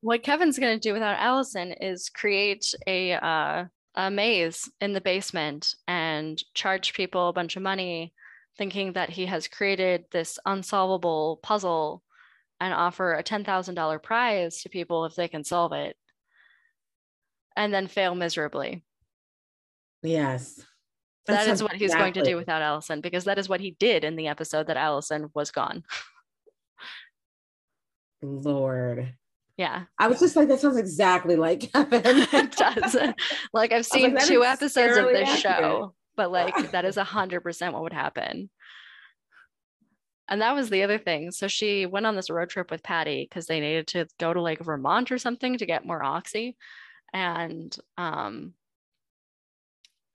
what 0.00 0.22
Kevin's 0.22 0.58
going 0.58 0.78
to 0.78 0.88
do 0.88 0.92
without 0.92 1.18
Allison 1.18 1.72
is 1.72 2.08
create 2.08 2.72
a 2.86 3.12
uh, 3.12 3.64
a 3.94 4.10
maze 4.10 4.70
in 4.80 4.92
the 4.92 5.00
basement 5.00 5.74
and 5.88 6.40
charge 6.54 6.94
people 6.94 7.28
a 7.28 7.32
bunch 7.32 7.56
of 7.56 7.62
money, 7.62 8.12
thinking 8.56 8.92
that 8.92 9.10
he 9.10 9.26
has 9.26 9.48
created 9.48 10.04
this 10.12 10.38
unsolvable 10.46 11.40
puzzle, 11.42 12.02
and 12.60 12.72
offer 12.72 13.14
a 13.14 13.22
ten 13.22 13.44
thousand 13.44 13.74
dollar 13.74 13.98
prize 13.98 14.62
to 14.62 14.68
people 14.68 15.04
if 15.04 15.14
they 15.14 15.28
can 15.28 15.42
solve 15.44 15.72
it, 15.72 15.96
and 17.56 17.74
then 17.74 17.88
fail 17.88 18.14
miserably. 18.14 18.84
Yes. 20.02 20.64
That's 21.26 21.46
that 21.46 21.52
is 21.52 21.62
what 21.62 21.72
he's 21.72 21.90
exactly. 21.90 22.12
going 22.12 22.24
to 22.24 22.30
do 22.30 22.36
without 22.36 22.62
Allison 22.62 23.00
because 23.00 23.24
that 23.24 23.38
is 23.38 23.48
what 23.48 23.60
he 23.60 23.72
did 23.72 24.02
in 24.02 24.16
the 24.16 24.28
episode 24.28 24.68
that 24.68 24.78
Allison 24.78 25.30
was 25.34 25.50
gone. 25.50 25.84
Lord. 28.22 29.14
Yeah. 29.58 29.84
I 29.98 30.08
was 30.08 30.20
just 30.20 30.36
like, 30.36 30.48
that 30.48 30.60
sounds 30.60 30.78
exactly 30.78 31.36
like 31.36 31.70
Kevin. 31.72 32.02
it 32.04 32.52
does. 32.52 32.96
Like 33.52 33.72
I've 33.72 33.86
seen 33.86 34.14
like, 34.14 34.26
two 34.26 34.44
episodes 34.44 34.96
of 34.96 35.06
this 35.06 35.28
accurate. 35.28 35.58
show, 35.58 35.94
but 36.16 36.30
like 36.30 36.70
that 36.72 36.84
is 36.84 36.96
a 36.96 37.04
hundred 37.04 37.40
percent 37.40 37.74
what 37.74 37.82
would 37.82 37.92
happen. 37.92 38.50
And 40.28 40.42
that 40.42 40.54
was 40.54 40.68
the 40.68 40.82
other 40.82 40.98
thing. 40.98 41.30
So 41.30 41.48
she 41.48 41.86
went 41.86 42.06
on 42.06 42.14
this 42.14 42.30
road 42.30 42.50
trip 42.50 42.70
with 42.70 42.82
Patty 42.82 43.26
because 43.28 43.46
they 43.46 43.60
needed 43.60 43.86
to 43.88 44.06
go 44.20 44.32
to 44.32 44.40
like 44.40 44.60
Vermont 44.60 45.10
or 45.10 45.18
something 45.18 45.56
to 45.58 45.66
get 45.66 45.86
more 45.86 46.02
oxy. 46.02 46.56
And 47.12 47.74
um 47.96 48.52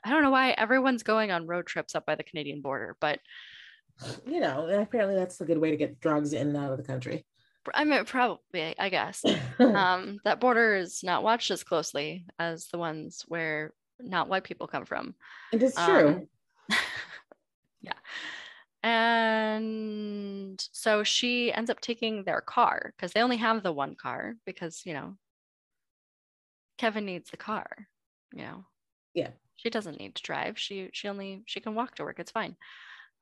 I 0.04 0.10
don't 0.10 0.24
know 0.24 0.32
why 0.32 0.52
everyone's 0.52 1.04
going 1.04 1.32
on 1.32 1.48
road 1.48 1.66
trips 1.66 1.96
up 1.96 2.06
by 2.06 2.16
the 2.16 2.24
Canadian 2.24 2.62
border, 2.62 2.98
but 3.00 3.20
you 4.26 4.40
know, 4.40 4.68
apparently 4.68 5.16
that's 5.16 5.40
a 5.42 5.46
good 5.46 5.58
way 5.58 5.72
to 5.72 5.78
get 5.78 6.00
drugs 6.00 6.34
in 6.34 6.48
and 6.48 6.58
out 6.58 6.72
of 6.72 6.78
the 6.78 6.84
country. 6.84 7.26
I 7.74 7.84
mean 7.86 8.04
probably, 8.06 8.76
I 8.78 8.90
guess. 8.90 9.24
um, 9.60 10.20
that 10.26 10.40
border 10.40 10.76
is 10.76 11.04
not 11.04 11.24
watched 11.24 11.52
as 11.52 11.64
closely 11.64 12.26
as 12.40 12.68
the 12.68 12.78
ones 12.78 13.24
where 13.28 13.74
not 14.00 14.28
white 14.28 14.44
people 14.44 14.68
come 14.68 14.86
from. 14.86 15.16
And 15.52 15.62
it 15.62 15.66
is 15.66 15.76
true. 15.76 16.08
Um, 16.08 16.28
yeah. 17.82 17.94
And 18.84 20.62
so 20.74 21.04
she 21.04 21.54
ends 21.54 21.70
up 21.70 21.80
taking 21.80 22.24
their 22.24 22.42
car 22.42 22.94
because 22.96 23.14
they 23.14 23.22
only 23.22 23.38
have 23.38 23.64
the 23.64 23.72
one 23.72 23.96
car 23.96 24.34
because, 24.46 24.82
you 24.86 24.94
know, 24.94 25.16
Kevin 26.78 27.06
needs 27.06 27.30
the 27.30 27.38
car, 27.38 27.68
you 28.34 28.42
know. 28.42 28.66
Yeah. 29.14 29.30
She 29.56 29.70
doesn't 29.70 30.00
need 30.00 30.16
to 30.16 30.24
drive. 30.24 30.58
She 30.60 30.90
she 30.94 31.08
only 31.08 31.44
she 31.46 31.60
can 31.60 31.76
walk 31.76 31.96
to 31.96 32.04
work. 32.04 32.20
It's 32.20 32.32
fine. 32.32 32.56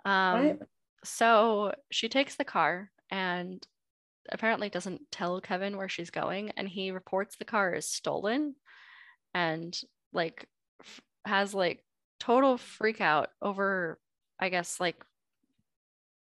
Um 0.05 0.41
right? 0.41 0.59
so 1.03 1.73
she 1.91 2.09
takes 2.09 2.35
the 2.35 2.45
car 2.45 2.89
and 3.09 3.65
apparently 4.31 4.69
doesn't 4.69 5.11
tell 5.11 5.41
Kevin 5.41 5.77
where 5.77 5.89
she's 5.89 6.11
going 6.11 6.51
and 6.57 6.67
he 6.67 6.91
reports 6.91 7.35
the 7.35 7.45
car 7.45 7.73
is 7.73 7.87
stolen 7.87 8.55
and 9.33 9.79
like 10.13 10.47
f- 10.79 11.01
has 11.25 11.53
like 11.53 11.83
total 12.19 12.57
freak 12.57 13.01
out 13.01 13.29
over 13.41 13.99
I 14.39 14.49
guess 14.49 14.79
like 14.79 15.03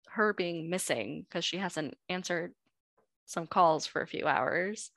her 0.09 0.33
being 0.33 0.69
missing 0.69 1.25
because 1.27 1.45
she 1.45 1.57
hasn't 1.57 1.95
answered 2.09 2.53
some 3.25 3.47
calls 3.47 3.85
for 3.85 4.01
a 4.01 4.07
few 4.07 4.27
hours. 4.27 4.91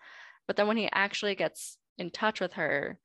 But 0.46 0.56
then 0.56 0.66
when 0.66 0.76
he 0.76 0.88
actually 0.90 1.34
gets 1.34 1.78
in 1.98 2.10
touch 2.10 2.40
with 2.40 2.54
her, 2.54 2.98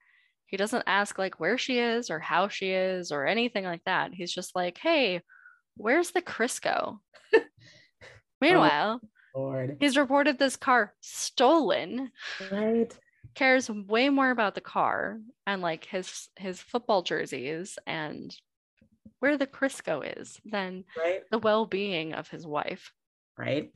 he 0.48 0.58
doesn't 0.58 0.84
ask 0.88 1.18
like 1.18 1.40
where 1.40 1.58
she 1.58 1.80
is 1.80 2.10
or 2.10 2.20
how 2.20 2.48
she 2.48 2.72
is 2.72 3.12
or 3.12 3.26
anything 3.28 3.64
like 3.66 3.84
that. 3.86 4.14
He's 4.14 4.34
just 4.34 4.56
like, 4.56 4.78
"Hey, 4.78 5.22
where's 5.76 6.12
the 6.12 6.22
Crisco?" 6.22 7.00
Oh 7.34 7.46
Meanwhile, 8.42 9.02
Lord. 9.36 9.78
he's 9.80 9.98
reported 9.98 10.38
this 10.38 10.56
car 10.58 10.94
stolen. 11.02 12.12
Right? 12.52 12.96
Cares 13.36 13.70
way 13.70 14.10
more 14.10 14.30
about 14.30 14.56
the 14.56 14.62
car 14.62 15.20
and 15.46 15.62
like 15.62 15.86
his 15.86 16.30
his 16.38 16.62
football 16.62 17.02
jerseys 17.02 17.78
and 17.88 18.36
where 19.20 19.38
the 19.38 19.48
Crisco 19.48 20.02
is 20.20 20.40
than 20.46 20.86
Right? 20.98 21.24
the 21.32 21.40
well-being 21.40 22.14
of 22.14 22.30
his 22.30 22.46
wife. 22.46 22.92
Right? 23.38 23.72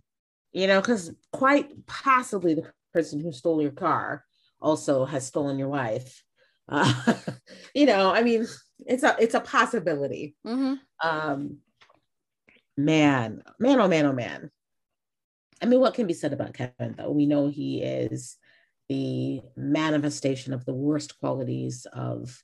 You 0.51 0.67
know, 0.67 0.79
because 0.81 1.11
quite 1.31 1.85
possibly 1.87 2.53
the 2.53 2.71
person 2.93 3.19
who 3.19 3.31
stole 3.31 3.61
your 3.61 3.71
car 3.71 4.23
also 4.61 5.05
has 5.05 5.25
stolen 5.25 5.57
your 5.57 5.69
wife. 5.69 6.23
Uh, 6.71 6.93
you 7.75 7.85
know, 7.85 8.11
I 8.11 8.23
mean, 8.23 8.47
it's 8.85 9.03
a 9.03 9.15
it's 9.19 9.35
a 9.35 9.41
possibility. 9.41 10.35
Mm-hmm. 10.45 10.75
Um, 11.07 11.57
man, 12.77 13.43
man, 13.59 13.79
oh 13.81 13.87
man, 13.87 14.05
oh 14.05 14.13
man. 14.13 14.49
I 15.61 15.67
mean, 15.67 15.79
what 15.79 15.93
can 15.93 16.07
be 16.07 16.13
said 16.13 16.33
about 16.33 16.53
Kevin 16.53 16.95
though? 16.97 17.11
We 17.11 17.25
know 17.27 17.49
he 17.49 17.83
is 17.83 18.37
the 18.89 19.41
manifestation 19.55 20.53
of 20.53 20.65
the 20.65 20.73
worst 20.73 21.19
qualities 21.19 21.85
of 21.93 22.41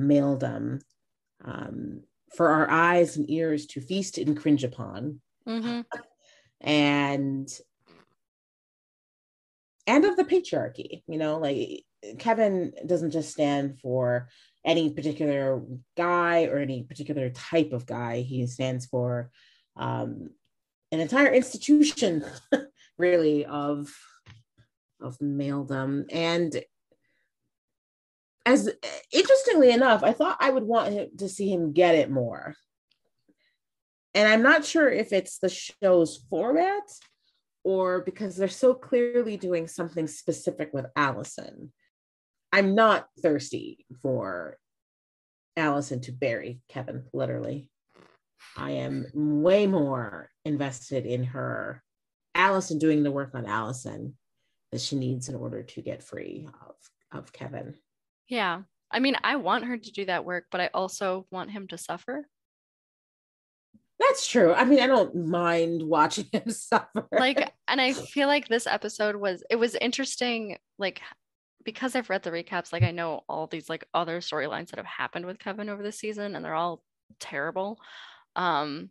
maledom 0.00 0.80
um, 1.44 2.02
for 2.36 2.48
our 2.48 2.68
eyes 2.68 3.16
and 3.16 3.30
ears 3.30 3.66
to 3.66 3.80
feast 3.80 4.18
and 4.18 4.36
cringe 4.36 4.64
upon, 4.64 5.20
Mm-hmm. 5.48 5.80
and 6.60 7.48
and 9.86 10.04
of 10.04 10.16
the 10.16 10.24
patriarchy. 10.24 11.02
You 11.06 11.18
know, 11.18 11.38
like 11.38 11.85
Kevin 12.18 12.72
doesn't 12.86 13.10
just 13.10 13.32
stand 13.32 13.80
for 13.80 14.28
any 14.64 14.90
particular 14.90 15.62
guy 15.96 16.44
or 16.44 16.58
any 16.58 16.82
particular 16.82 17.30
type 17.30 17.72
of 17.72 17.86
guy. 17.86 18.20
He 18.20 18.46
stands 18.46 18.86
for 18.86 19.30
um, 19.76 20.30
an 20.92 21.00
entire 21.00 21.32
institution, 21.32 22.24
really, 22.98 23.44
of 23.44 23.88
of 25.00 25.18
maledom. 25.18 26.06
And 26.10 26.62
as 28.46 28.70
interestingly 29.12 29.70
enough, 29.70 30.02
I 30.02 30.12
thought 30.12 30.38
I 30.40 30.50
would 30.50 30.62
want 30.62 30.92
him 30.92 31.08
to 31.18 31.28
see 31.28 31.52
him 31.52 31.72
get 31.72 31.94
it 31.94 32.10
more. 32.10 32.54
And 34.14 34.26
I'm 34.26 34.42
not 34.42 34.64
sure 34.64 34.88
if 34.88 35.12
it's 35.12 35.38
the 35.38 35.50
show's 35.50 36.16
format 36.30 36.84
or 37.64 38.00
because 38.00 38.36
they're 38.36 38.48
so 38.48 38.72
clearly 38.72 39.36
doing 39.36 39.68
something 39.68 40.06
specific 40.06 40.70
with 40.72 40.86
Allison. 40.96 41.72
I'm 42.52 42.74
not 42.74 43.08
thirsty 43.22 43.84
for 44.02 44.56
Allison 45.56 46.00
to 46.02 46.12
bury 46.12 46.60
Kevin, 46.68 47.04
literally. 47.12 47.70
I 48.56 48.72
am 48.72 49.06
way 49.14 49.66
more 49.66 50.30
invested 50.44 51.06
in 51.06 51.24
her, 51.24 51.82
Allison 52.34 52.78
doing 52.78 53.02
the 53.02 53.10
work 53.10 53.34
on 53.34 53.46
Allison 53.46 54.16
that 54.72 54.80
she 54.80 54.96
needs 54.96 55.28
in 55.28 55.34
order 55.34 55.62
to 55.62 55.82
get 55.82 56.02
free 56.02 56.48
of, 56.68 56.74
of 57.18 57.32
Kevin. 57.32 57.74
Yeah. 58.28 58.62
I 58.90 59.00
mean, 59.00 59.16
I 59.24 59.36
want 59.36 59.64
her 59.64 59.76
to 59.76 59.92
do 59.92 60.04
that 60.06 60.24
work, 60.24 60.46
but 60.50 60.60
I 60.60 60.70
also 60.72 61.26
want 61.30 61.50
him 61.50 61.66
to 61.68 61.78
suffer. 61.78 62.28
That's 63.98 64.26
true. 64.26 64.52
I 64.52 64.64
mean, 64.64 64.80
I 64.80 64.86
don't 64.86 65.14
mind 65.14 65.82
watching 65.82 66.26
him 66.32 66.50
suffer. 66.50 67.06
Like, 67.12 67.52
and 67.66 67.80
I 67.80 67.92
feel 67.92 68.28
like 68.28 68.48
this 68.48 68.66
episode 68.66 69.16
was, 69.16 69.42
it 69.50 69.56
was 69.56 69.74
interesting, 69.74 70.58
like, 70.78 71.00
because 71.66 71.94
I've 71.94 72.08
read 72.08 72.22
the 72.22 72.30
recaps, 72.30 72.72
like, 72.72 72.82
I 72.82 72.92
know 72.92 73.24
all 73.28 73.46
these, 73.46 73.68
like, 73.68 73.84
other 73.92 74.20
storylines 74.20 74.68
that 74.70 74.78
have 74.78 74.86
happened 74.86 75.26
with 75.26 75.38
Kevin 75.38 75.68
over 75.68 75.82
the 75.82 75.92
season, 75.92 76.34
and 76.34 76.42
they're 76.44 76.54
all 76.54 76.82
terrible. 77.20 77.78
Um, 78.34 78.90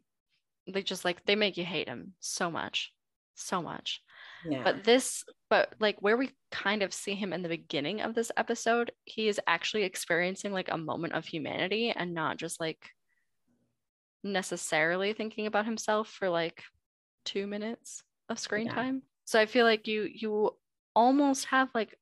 they 0.67 0.83
just, 0.83 1.05
like, 1.05 1.25
they 1.25 1.35
make 1.35 1.57
you 1.57 1.65
hate 1.65 1.87
him 1.87 2.13
so 2.19 2.51
much, 2.51 2.93
so 3.33 3.63
much. 3.63 4.03
yeah. 4.47 4.63
But 4.63 4.83
this, 4.83 5.23
but 5.49 5.73
like 5.79 5.97
where 6.01 6.17
we 6.17 6.31
kind 6.51 6.83
of 6.83 6.93
see 6.93 7.15
him 7.15 7.33
in 7.33 7.41
the 7.41 7.49
beginning 7.49 8.01
of 8.01 8.15
this 8.15 8.31
episode, 8.37 8.91
he 9.05 9.27
is 9.27 9.39
actually 9.47 9.83
experiencing 9.83 10.51
like 10.53 10.69
a 10.71 10.77
moment 10.77 11.13
of 11.13 11.25
humanity 11.25 11.91
and 11.91 12.13
not 12.13 12.37
just 12.37 12.59
like 12.59 12.89
necessarily 14.23 15.13
thinking 15.13 15.45
about 15.47 15.65
himself 15.65 16.09
for 16.09 16.29
like 16.29 16.63
two 17.25 17.47
minutes 17.47 18.03
of 18.29 18.39
screen 18.39 18.65
Yeah. 18.65 18.73
time. 18.73 19.03
So 19.25 19.39
I 19.39 19.45
feel 19.45 19.65
like 19.65 19.87
you 19.87 20.03
you 20.03 20.57
almost 20.95 21.45
have 21.45 21.69
like 21.73 21.97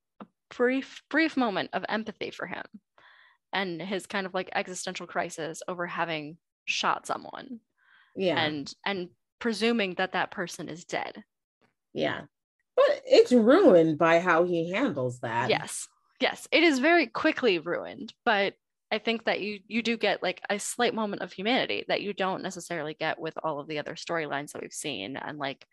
brief 0.50 1.02
brief 1.10 1.36
moment 1.36 1.70
of 1.72 1.84
empathy 1.88 2.30
for 2.30 2.46
him 2.46 2.64
and 3.52 3.80
his 3.80 4.06
kind 4.06 4.26
of 4.26 4.34
like 4.34 4.50
existential 4.54 5.06
crisis 5.06 5.62
over 5.68 5.86
having 5.86 6.36
shot 6.64 7.06
someone 7.06 7.60
yeah. 8.16 8.38
and 8.42 8.72
and 8.84 9.08
presuming 9.38 9.94
that 9.94 10.12
that 10.12 10.30
person 10.30 10.68
is 10.68 10.84
dead. 10.84 11.22
yeah. 11.92 12.22
But 12.76 13.02
it's 13.06 13.30
ruined 13.30 13.98
by 13.98 14.18
how 14.20 14.44
he 14.44 14.72
handles 14.72 15.20
that. 15.20 15.48
yes 15.48 15.86
yes 16.20 16.48
it 16.50 16.62
is 16.62 16.78
very 16.78 17.06
quickly 17.06 17.58
ruined 17.58 18.12
but 18.24 18.54
i 18.90 18.98
think 18.98 19.24
that 19.24 19.40
you 19.40 19.60
you 19.66 19.82
do 19.82 19.96
get 19.96 20.22
like 20.22 20.40
a 20.48 20.58
slight 20.58 20.94
moment 20.94 21.22
of 21.22 21.32
humanity 21.32 21.84
that 21.88 22.02
you 22.02 22.12
don't 22.12 22.42
necessarily 22.42 22.94
get 22.94 23.18
with 23.18 23.34
all 23.42 23.60
of 23.60 23.68
the 23.68 23.78
other 23.78 23.94
storylines 23.94 24.52
that 24.52 24.62
we've 24.62 24.72
seen 24.72 25.16
and 25.16 25.38
like 25.38 25.66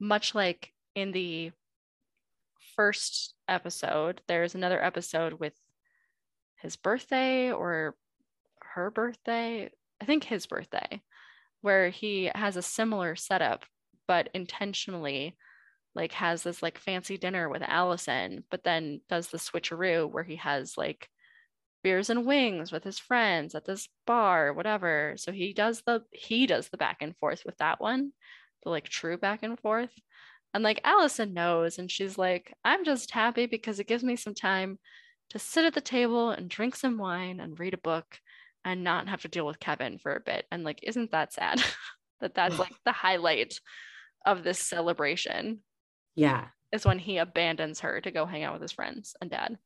much 0.00 0.34
like 0.34 0.72
in 0.94 1.12
the 1.12 1.50
first 2.76 3.34
episode 3.48 4.20
there's 4.28 4.54
another 4.54 4.82
episode 4.82 5.34
with 5.34 5.54
his 6.56 6.76
birthday 6.76 7.52
or 7.52 7.94
her 8.60 8.90
birthday 8.90 9.70
i 10.00 10.04
think 10.04 10.24
his 10.24 10.46
birthday 10.46 11.02
where 11.60 11.90
he 11.90 12.30
has 12.34 12.56
a 12.56 12.62
similar 12.62 13.16
setup 13.16 13.64
but 14.06 14.28
intentionally 14.34 15.36
like 15.94 16.12
has 16.12 16.42
this 16.42 16.62
like 16.62 16.78
fancy 16.78 17.16
dinner 17.16 17.48
with 17.48 17.62
Allison, 17.62 18.44
but 18.50 18.64
then 18.64 19.00
does 19.08 19.28
the 19.28 19.38
switcheroo 19.38 20.10
where 20.10 20.24
he 20.24 20.36
has 20.36 20.76
like 20.76 21.08
beers 21.82 22.10
and 22.10 22.26
wings 22.26 22.72
with 22.72 22.82
his 22.82 22.98
friends 22.98 23.54
at 23.54 23.64
this 23.64 23.88
bar, 24.06 24.52
whatever. 24.52 25.14
So 25.16 25.30
he 25.32 25.52
does 25.52 25.82
the 25.86 26.02
he 26.10 26.46
does 26.46 26.68
the 26.68 26.76
back 26.76 26.98
and 27.00 27.16
forth 27.16 27.44
with 27.46 27.56
that 27.58 27.80
one, 27.80 28.12
the 28.64 28.70
like 28.70 28.88
true 28.88 29.16
back 29.16 29.42
and 29.42 29.58
forth. 29.60 29.92
And 30.54 30.62
like 30.62 30.80
Allison 30.84 31.34
knows, 31.34 31.78
and 31.78 31.90
she's 31.90 32.16
like, 32.16 32.54
I'm 32.64 32.84
just 32.84 33.10
happy 33.10 33.46
because 33.46 33.80
it 33.80 33.88
gives 33.88 34.04
me 34.04 34.14
some 34.14 34.34
time 34.34 34.78
to 35.30 35.38
sit 35.40 35.64
at 35.64 35.74
the 35.74 35.80
table 35.80 36.30
and 36.30 36.48
drink 36.48 36.76
some 36.76 36.96
wine 36.96 37.40
and 37.40 37.58
read 37.58 37.74
a 37.74 37.78
book 37.78 38.06
and 38.64 38.84
not 38.84 39.08
have 39.08 39.22
to 39.22 39.28
deal 39.28 39.46
with 39.46 39.58
Kevin 39.58 39.98
for 39.98 40.14
a 40.14 40.20
bit. 40.20 40.46
And 40.52 40.62
like, 40.62 40.78
isn't 40.84 41.10
that 41.10 41.32
sad 41.32 41.60
that 42.20 42.34
that's 42.34 42.58
like 42.58 42.72
the 42.84 42.92
highlight 42.92 43.58
of 44.24 44.44
this 44.44 44.60
celebration? 44.60 45.60
Yeah. 46.14 46.46
is 46.70 46.86
when 46.86 47.00
he 47.00 47.18
abandons 47.18 47.80
her 47.80 48.00
to 48.00 48.10
go 48.12 48.24
hang 48.24 48.44
out 48.44 48.52
with 48.52 48.62
his 48.62 48.72
friends 48.72 49.16
and 49.20 49.28
dad. 49.28 49.58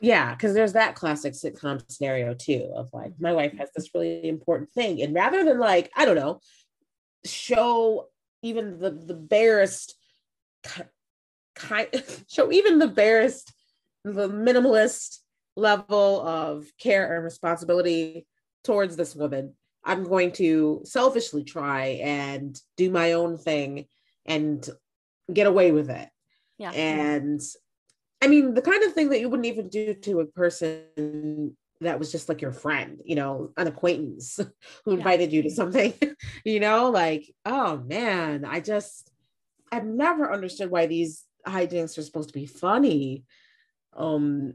Yeah, 0.00 0.34
because 0.34 0.54
there's 0.54 0.74
that 0.74 0.94
classic 0.94 1.34
sitcom 1.34 1.82
scenario 1.90 2.34
too 2.34 2.70
of 2.74 2.88
like 2.92 3.12
my 3.18 3.32
wife 3.32 3.52
has 3.58 3.70
this 3.74 3.90
really 3.94 4.28
important 4.28 4.70
thing, 4.72 5.02
and 5.02 5.14
rather 5.14 5.44
than 5.44 5.58
like 5.58 5.90
I 5.94 6.06
don't 6.06 6.16
know, 6.16 6.40
show 7.26 8.06
even 8.42 8.78
the 8.78 8.90
the 8.90 9.14
barest 9.14 9.94
kind 11.54 11.88
show 12.28 12.50
even 12.52 12.78
the 12.78 12.88
barest 12.88 13.52
the 14.04 14.28
minimalist 14.28 15.18
level 15.56 16.26
of 16.26 16.66
care 16.78 17.14
and 17.14 17.24
responsibility 17.24 18.26
towards 18.64 18.96
this 18.96 19.14
woman 19.14 19.54
i'm 19.84 20.04
going 20.04 20.32
to 20.32 20.80
selfishly 20.84 21.44
try 21.44 22.00
and 22.02 22.58
do 22.76 22.90
my 22.90 23.12
own 23.12 23.36
thing 23.36 23.86
and 24.26 24.68
get 25.32 25.46
away 25.46 25.70
with 25.72 25.90
it 25.90 26.08
Yeah. 26.58 26.72
and 26.72 27.40
i 28.22 28.26
mean 28.26 28.54
the 28.54 28.62
kind 28.62 28.82
of 28.84 28.92
thing 28.92 29.10
that 29.10 29.20
you 29.20 29.28
wouldn't 29.28 29.46
even 29.46 29.68
do 29.68 29.94
to 29.94 30.20
a 30.20 30.26
person 30.26 31.56
that 31.80 31.98
was 31.98 32.12
just 32.12 32.28
like 32.28 32.42
your 32.42 32.52
friend 32.52 33.00
you 33.04 33.14
know 33.14 33.52
an 33.56 33.66
acquaintance 33.66 34.38
who 34.84 34.92
Yeah. 34.92 34.98
invited 34.98 35.32
you 35.32 35.42
to 35.42 35.50
something 35.50 35.94
you 36.44 36.60
know 36.60 36.90
like 36.90 37.32
oh 37.44 37.78
man 37.78 38.44
i 38.44 38.60
just 38.60 39.10
i've 39.72 39.86
never 39.86 40.32
understood 40.32 40.70
why 40.70 40.86
these 40.86 41.24
hijinks 41.46 41.96
are 41.98 42.02
supposed 42.02 42.28
to 42.30 42.38
be 42.38 42.46
funny 42.46 43.24
um 43.96 44.54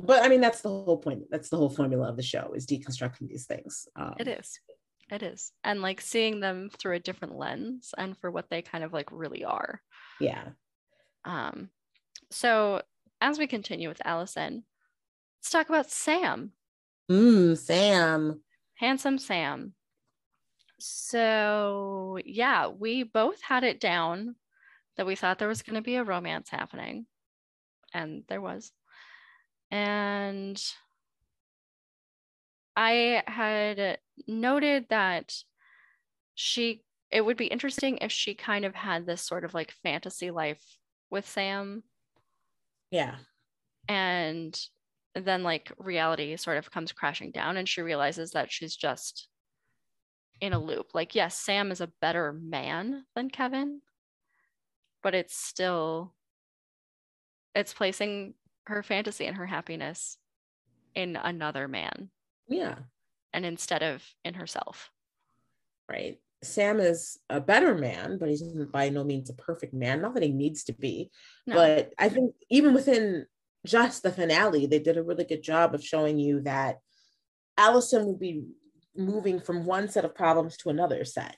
but 0.00 0.22
i 0.22 0.28
mean 0.28 0.40
that's 0.40 0.60
the 0.60 0.68
whole 0.68 0.98
point 0.98 1.24
that's 1.30 1.48
the 1.48 1.56
whole 1.56 1.70
formula 1.70 2.08
of 2.08 2.16
the 2.16 2.22
show 2.22 2.52
is 2.54 2.66
deconstructing 2.66 3.28
these 3.28 3.46
things 3.46 3.88
um, 3.96 4.14
It 4.18 4.28
is. 4.28 4.58
It 5.10 5.22
is. 5.22 5.52
And 5.62 5.82
like 5.82 6.00
seeing 6.00 6.40
them 6.40 6.70
through 6.78 6.96
a 6.96 6.98
different 6.98 7.36
lens 7.36 7.92
and 7.96 8.16
for 8.18 8.30
what 8.30 8.48
they 8.50 8.62
kind 8.62 8.82
of 8.82 8.92
like 8.92 9.08
really 9.12 9.44
are. 9.44 9.80
yeah 10.18 10.48
Um, 11.26 11.68
so 12.30 12.82
as 13.20 13.38
we 13.38 13.46
continue 13.46 13.88
with 13.88 14.00
Allison, 14.04 14.64
let's 15.44 15.50
talk 15.50 15.68
about 15.68 15.90
Sam, 15.90 16.52
Mmm, 17.10 17.54
sam 17.58 18.40
handsome 18.76 19.18
Sam. 19.18 19.74
So 20.78 22.18
yeah, 22.24 22.68
we 22.68 23.02
both 23.02 23.42
had 23.42 23.62
it 23.62 23.78
down 23.78 24.36
that 24.96 25.04
we 25.04 25.16
thought 25.16 25.38
there 25.38 25.48
was 25.48 25.62
going 25.62 25.74
to 25.74 25.82
be 25.82 25.96
a 25.96 26.04
romance 26.04 26.48
happening, 26.48 27.04
and 27.92 28.24
there 28.26 28.40
was. 28.40 28.72
And 29.70 30.62
I 32.74 33.22
had 33.26 33.98
noted 34.26 34.86
that 34.88 35.34
she 36.34 36.84
it 37.10 37.20
would 37.20 37.36
be 37.36 37.48
interesting 37.48 37.98
if 37.98 38.10
she 38.10 38.34
kind 38.34 38.64
of 38.64 38.74
had 38.74 39.04
this 39.04 39.20
sort 39.20 39.44
of 39.44 39.52
like 39.52 39.72
fantasy 39.82 40.30
life 40.30 40.78
with 41.10 41.28
Sam 41.28 41.82
yeah 42.90 43.16
and 43.88 44.58
then 45.14 45.42
like 45.42 45.72
reality 45.78 46.36
sort 46.36 46.58
of 46.58 46.70
comes 46.70 46.92
crashing 46.92 47.30
down 47.30 47.56
and 47.56 47.68
she 47.68 47.82
realizes 47.82 48.32
that 48.32 48.50
she's 48.50 48.76
just 48.76 49.28
in 50.40 50.52
a 50.52 50.58
loop. 50.58 50.88
Like 50.94 51.14
yes 51.14 51.38
sam 51.38 51.70
is 51.70 51.80
a 51.80 51.92
better 52.00 52.32
man 52.32 53.04
than 53.14 53.30
kevin 53.30 53.80
but 55.04 55.14
it's 55.14 55.36
still 55.36 56.14
it's 57.54 57.72
placing 57.72 58.34
her 58.66 58.82
fantasy 58.82 59.26
and 59.26 59.36
her 59.36 59.46
happiness 59.46 60.16
in 60.96 61.14
another 61.14 61.68
man 61.68 62.10
yeah. 62.48 62.76
and 63.32 63.44
instead 63.44 63.82
of 63.82 64.02
in 64.24 64.34
herself. 64.34 64.90
Right. 65.88 66.18
Sam 66.42 66.80
is 66.80 67.18
a 67.30 67.40
better 67.40 67.74
man 67.74 68.18
but 68.18 68.28
he's 68.28 68.42
by 68.42 68.88
no 68.88 69.04
means 69.04 69.30
a 69.30 69.34
perfect 69.34 69.74
man. 69.74 70.02
Not 70.02 70.14
that 70.14 70.22
he 70.22 70.32
needs 70.32 70.64
to 70.64 70.72
be 70.72 71.10
no. 71.46 71.54
but 71.54 71.92
i 71.98 72.08
think 72.08 72.34
even 72.50 72.74
within 72.74 73.26
just 73.64 74.02
the 74.02 74.12
finale 74.12 74.66
they 74.66 74.78
did 74.78 74.96
a 74.96 75.02
really 75.02 75.24
good 75.24 75.42
job 75.42 75.74
of 75.74 75.82
showing 75.84 76.18
you 76.18 76.40
that 76.42 76.76
allison 77.56 78.06
would 78.06 78.20
be 78.20 78.44
moving 78.96 79.40
from 79.40 79.64
one 79.64 79.88
set 79.88 80.04
of 80.04 80.14
problems 80.14 80.56
to 80.56 80.68
another 80.70 81.04
set 81.04 81.36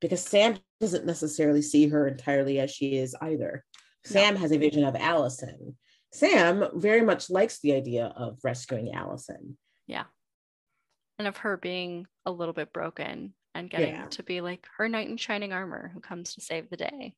because 0.00 0.22
sam 0.22 0.56
doesn't 0.80 1.06
necessarily 1.06 1.62
see 1.62 1.88
her 1.88 2.06
entirely 2.06 2.58
as 2.60 2.70
she 2.70 2.96
is 2.96 3.14
either 3.22 3.64
No. 4.06 4.10
sam 4.12 4.36
has 4.36 4.52
a 4.52 4.58
vision 4.58 4.84
of 4.84 4.96
allison 4.96 5.76
sam 6.12 6.64
very 6.74 7.02
much 7.02 7.30
likes 7.30 7.60
the 7.60 7.72
idea 7.74 8.06
of 8.16 8.38
rescuing 8.42 8.92
allison 8.94 9.56
Yeah. 9.86 10.04
and 11.18 11.28
of 11.28 11.36
her 11.38 11.56
being 11.56 12.06
a 12.24 12.30
little 12.30 12.54
bit 12.54 12.72
broken 12.72 13.34
and 13.54 13.70
getting 13.70 13.94
Yeah. 13.94 14.06
to 14.06 14.22
be 14.22 14.40
like 14.40 14.66
her 14.76 14.88
knight 14.88 15.08
in 15.08 15.16
shining 15.16 15.52
armor 15.52 15.90
who 15.94 16.00
comes 16.00 16.34
to 16.34 16.40
save 16.40 16.70
the 16.70 16.76
day 16.76 17.16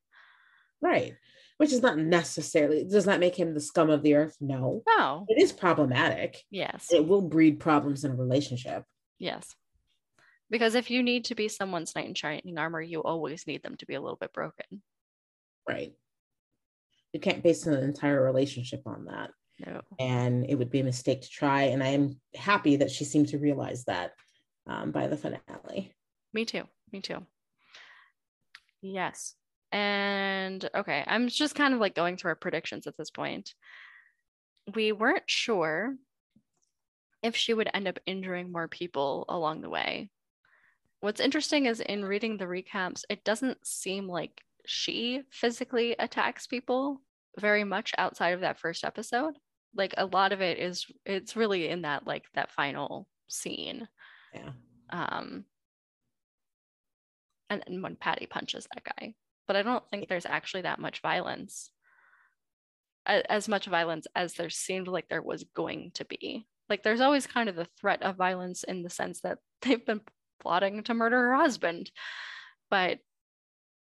right 0.81 1.15
which 1.59 1.71
is 1.73 1.81
not 1.81 1.97
necessarily 1.97 2.83
does 2.85 3.05
not 3.05 3.19
make 3.19 3.35
him 3.37 3.53
the 3.53 3.59
scum 3.61 3.89
of 3.89 4.01
the 4.01 4.15
earth 4.15 4.35
no 4.41 4.81
no 4.97 5.25
it 5.29 5.39
is 5.41 5.51
problematic 5.51 6.43
yes 6.49 6.87
it 6.91 7.05
will 7.07 7.21
breed 7.21 7.59
problems 7.59 8.03
in 8.03 8.11
a 8.11 8.15
relationship 8.15 8.83
Yes. 9.21 9.53
Because 10.49 10.73
if 10.75 10.89
you 10.89 11.03
need 11.03 11.25
to 11.25 11.35
be 11.35 11.47
someone's 11.49 11.93
knight 11.93 12.07
in 12.07 12.13
shining 12.15 12.57
armor, 12.57 12.81
you 12.81 13.03
always 13.03 13.45
need 13.45 13.61
them 13.63 13.75
to 13.75 13.85
be 13.85 13.95
a 13.95 14.01
little 14.01 14.17
bit 14.19 14.31
broken. 14.33 14.81
right 15.67 15.93
you 17.13 17.19
can't 17.19 17.43
base 17.43 17.65
an 17.67 17.73
entire 17.83 18.23
relationship 18.23 18.81
on 18.85 19.05
that 19.05 19.31
No. 19.67 19.81
and 19.99 20.45
it 20.49 20.55
would 20.55 20.69
be 20.71 20.79
a 20.79 20.83
mistake 20.85 21.21
to 21.23 21.29
try 21.29 21.63
and 21.63 21.83
i 21.83 21.87
am 21.87 22.19
happy 22.35 22.77
that 22.77 22.89
she 22.91 23.03
seemed 23.03 23.27
to 23.29 23.37
realize 23.39 23.83
that 23.85 24.11
um, 24.67 24.91
by 24.91 25.07
the 25.07 25.17
finale 25.17 25.93
Me 26.33 26.45
too. 26.45 26.63
Me 26.93 27.01
too. 27.01 27.25
Yes. 28.81 29.35
And 29.71 30.67
okay, 30.73 31.03
I'm 31.05 31.27
just 31.27 31.55
kind 31.55 31.73
of 31.73 31.79
like 31.79 31.95
going 31.95 32.17
through 32.17 32.29
our 32.29 32.35
predictions 32.35 32.87
at 32.87 32.97
this 32.97 33.11
point. 33.11 33.53
We 34.73 34.91
weren't 34.91 35.29
sure 35.29 35.95
if 37.21 37.35
she 37.35 37.53
would 37.53 37.69
end 37.73 37.87
up 37.87 37.99
injuring 38.05 38.51
more 38.51 38.67
people 38.67 39.25
along 39.29 39.61
the 39.61 39.69
way. 39.69 40.09
What's 41.01 41.21
interesting 41.21 41.65
is 41.65 41.79
in 41.79 42.03
reading 42.03 42.37
the 42.37 42.45
recaps, 42.45 43.03
it 43.09 43.23
doesn't 43.23 43.65
seem 43.65 44.07
like 44.07 44.41
she 44.65 45.21
physically 45.31 45.95
attacks 45.97 46.47
people 46.47 47.01
very 47.37 47.63
much 47.63 47.93
outside 47.97 48.29
of 48.29 48.41
that 48.41 48.59
first 48.59 48.83
episode. 48.83 49.35
Like 49.75 49.93
a 49.97 50.05
lot 50.05 50.31
of 50.31 50.41
it 50.41 50.57
is 50.59 50.85
it's 51.05 51.35
really 51.35 51.69
in 51.69 51.83
that 51.83 52.07
like 52.07 52.25
that 52.33 52.51
final 52.51 53.07
scene. 53.27 53.87
yeah 54.33 54.51
Um 54.89 55.45
and, 57.49 57.63
and 57.65 57.81
when 57.81 57.95
Patty 57.95 58.25
punches 58.25 58.67
that 58.73 58.83
guy. 58.83 59.13
But 59.49 59.55
I 59.57 59.63
don't 59.63 59.83
think 59.89 60.07
there's 60.07 60.27
actually 60.27 60.61
that 60.61 60.77
much 60.79 61.01
violence. 61.01 61.71
As 63.07 63.49
much 63.49 63.65
violence 63.65 64.05
as 64.15 64.35
there 64.35 64.51
seemed 64.51 64.87
like 64.87 65.09
there 65.09 65.23
was 65.23 65.43
going 65.55 65.89
to 65.95 66.05
be. 66.05 66.45
Like 66.69 66.83
there's 66.83 67.01
always 67.01 67.25
kind 67.25 67.49
of 67.49 67.55
the 67.55 67.67
threat 67.81 68.03
of 68.03 68.15
violence 68.15 68.63
in 68.63 68.83
the 68.83 68.91
sense 68.91 69.21
that 69.21 69.39
they've 69.63 69.83
been 69.83 70.01
plotting 70.39 70.83
to 70.83 70.93
murder 70.93 71.17
her 71.17 71.35
husband, 71.35 71.89
but 72.69 72.99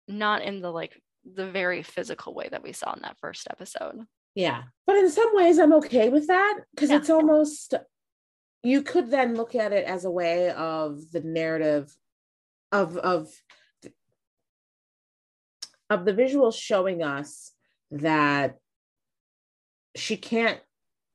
not 0.08 0.42
in 0.42 0.62
the 0.62 0.72
like 0.72 1.02
the 1.26 1.52
very 1.52 1.84
physical 1.84 2.34
way 2.34 2.48
that 2.50 2.64
we 2.64 2.72
saw 2.72 2.94
in 2.94 3.02
that 3.02 3.18
first 3.20 3.46
episode. 3.52 4.06
yeah 4.36 4.64
but 4.86 4.96
in 4.96 5.10
some 5.10 5.30
ways 5.34 5.60
i'm 5.60 5.74
okay 5.74 6.08
with 6.08 6.28
that 6.28 6.60
because 6.74 6.90
Yeah. 6.90 6.96
it's 6.98 7.10
almost 7.10 7.74
you 8.64 8.82
could 8.82 9.12
then 9.12 9.36
look 9.36 9.54
at 9.54 9.74
it 9.74 9.84
as 9.86 10.06
a 10.06 10.10
way 10.12 10.50
of 10.52 11.12
the 11.12 11.20
narrative 11.20 11.94
of 12.72 12.96
of 12.96 13.28
of 15.90 16.06
the 16.06 16.14
visual 16.14 16.52
showing 16.52 17.04
us 17.04 17.52
that 17.92 18.58
she 19.96 20.18
can't 20.18 20.60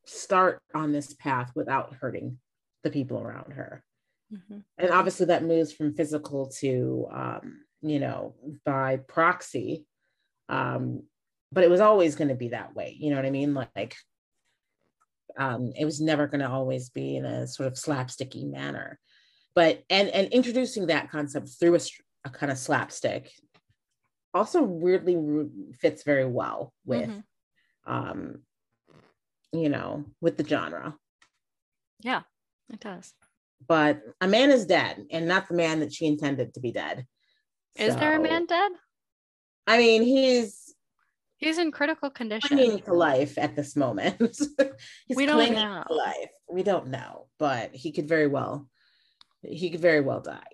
start 0.07 0.61
on 0.75 0.93
this 0.93 1.14
path 1.14 1.53
without 1.55 1.95
hurting 1.95 2.39
the 2.83 2.91
people 2.91 3.20
around 3.20 3.53
her. 3.53 3.85
And 4.79 4.91
obviously 4.91 5.27
that 5.27 5.45
moves 5.45 5.73
from 5.73 5.95
physical 5.95 6.49
to 6.61 7.07
um, 7.12 7.61
you 7.83 8.01
know 8.01 8.35
by 8.64 8.97
proxy. 8.97 9.85
Um, 10.49 11.03
but 11.53 11.64
it 11.64 11.70
was 11.70 11.81
always 11.81 12.14
going 12.14 12.29
to 12.29 12.35
be 12.35 12.49
that 12.49 12.75
way 12.75 12.97
you 12.99 13.11
know 13.11 13.16
what 13.16 13.27
i 13.27 13.31
mean? 13.31 13.55
Like 13.55 13.95
um, 15.39 15.73
it 15.77 15.85
was 15.85 16.01
never 16.01 16.27
going 16.27 16.41
to 16.41 16.51
always 16.51 16.91
be 16.91 17.16
in 17.16 17.25
a 17.25 17.47
sort 17.47 17.66
of 17.66 17.75
slapsticky 17.75 18.51
manner. 18.51 18.99
But 19.55 19.83
and 19.91 20.09
and 20.09 20.29
introducing 20.29 20.87
that 20.87 21.11
concept 21.11 21.51
through 21.59 21.77
a, 21.77 21.81
a 22.25 22.31
kind 22.31 22.51
of 22.51 22.59
slapstick 22.59 23.31
also 24.35 24.62
weirdly 24.62 25.16
fits 25.78 26.03
very 26.05 26.24
well 26.26 26.72
with 26.85 27.09
Mhm. 27.11 27.24
um 27.87 28.43
you 29.53 29.68
know 29.68 30.05
with 30.20 30.37
the 30.37 30.45
genre 30.45 30.97
Yeah, 32.01 32.22
it 32.72 32.80
does. 32.80 33.14
but 33.66 34.01
a 34.20 34.26
man 34.28 34.51
is 34.51 34.66
dead 34.66 35.05
and 35.11 35.28
not 35.28 35.49
the 35.49 35.55
man 35.55 35.80
that 35.80 35.93
she 35.93 36.07
intended 36.07 36.55
to 36.55 36.61
be 36.61 36.72
dead 36.72 37.07
Is 37.76 37.95
there 37.97 38.16
a 38.16 38.20
man 38.22 38.47
dead? 38.47 38.72
i 39.66 39.78
mean 39.78 40.03
he's 40.03 40.74
He's 41.37 41.59
in 41.59 41.72
critical 41.72 42.09
condition. 42.09 42.57
clinging 42.57 42.83
to 42.85 42.95
life 42.95 43.37
at 43.37 43.57
this 43.57 43.74
moment 43.76 44.16
he's 45.07 45.16
We 45.16 45.26
don't 45.26 45.37
clinging 45.39 45.55
know. 45.55 45.83
to 45.89 45.95
life 45.95 46.30
we 46.49 46.62
don't 46.62 46.87
know 46.89 47.26
but 47.39 47.74
he 47.74 47.91
could 47.93 48.09
very 48.09 48.28
well 48.28 48.68
he 49.43 49.70
could 49.70 49.80
very 49.80 50.01
well 50.01 50.20
die 50.20 50.53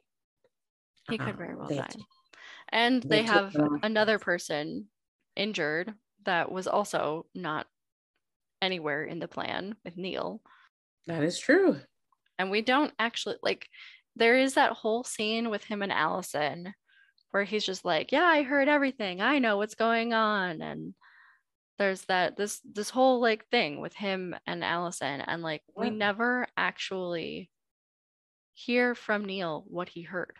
He 1.10 1.16
could 1.18 1.28
Um, 1.36 1.36
very 1.36 1.54
well 1.56 1.68
die. 1.68 1.94
And 2.70 3.02
they 3.02 3.22
have 3.22 3.56
uh, 3.56 3.78
another 3.82 4.18
person 4.18 4.86
injured 5.36 5.94
that 6.24 6.50
was 6.50 6.66
also 6.66 7.26
not 7.34 7.66
anywhere 8.60 9.04
in 9.04 9.18
the 9.18 9.28
plan 9.28 9.76
with 9.84 9.96
Neil. 9.96 10.42
That 11.06 11.22
is 11.22 11.38
true. 11.38 11.80
And 12.38 12.50
we 12.50 12.62
don't 12.62 12.92
actually 12.98 13.36
like 13.42 13.66
there 14.16 14.36
is 14.36 14.54
that 14.54 14.72
whole 14.72 15.04
scene 15.04 15.48
with 15.48 15.64
him 15.64 15.82
and 15.82 15.92
Allison 15.92 16.74
where 17.30 17.44
he's 17.44 17.64
just 17.64 17.84
like, 17.84 18.12
"Yeah, 18.12 18.24
I 18.24 18.42
heard 18.42 18.68
everything. 18.68 19.20
I 19.20 19.38
know 19.38 19.56
what's 19.56 19.74
going 19.74 20.12
on." 20.12 20.62
And 20.62 20.94
there's 21.78 22.02
that 22.06 22.36
this 22.36 22.60
this 22.64 22.90
whole 22.90 23.20
like 23.20 23.46
thing 23.48 23.80
with 23.80 23.94
him 23.94 24.34
and 24.46 24.64
Allison 24.64 25.20
and 25.20 25.42
like 25.42 25.62
yeah. 25.76 25.84
we 25.84 25.90
never 25.90 26.46
actually 26.56 27.50
hear 28.54 28.94
from 28.94 29.24
Neil 29.24 29.64
what 29.68 29.88
he 29.88 30.02
heard. 30.02 30.36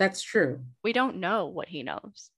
That's 0.00 0.22
true. 0.22 0.60
We 0.82 0.94
don't 0.94 1.18
know 1.18 1.46
what 1.46 1.68
he 1.68 1.82
knows. 1.82 2.30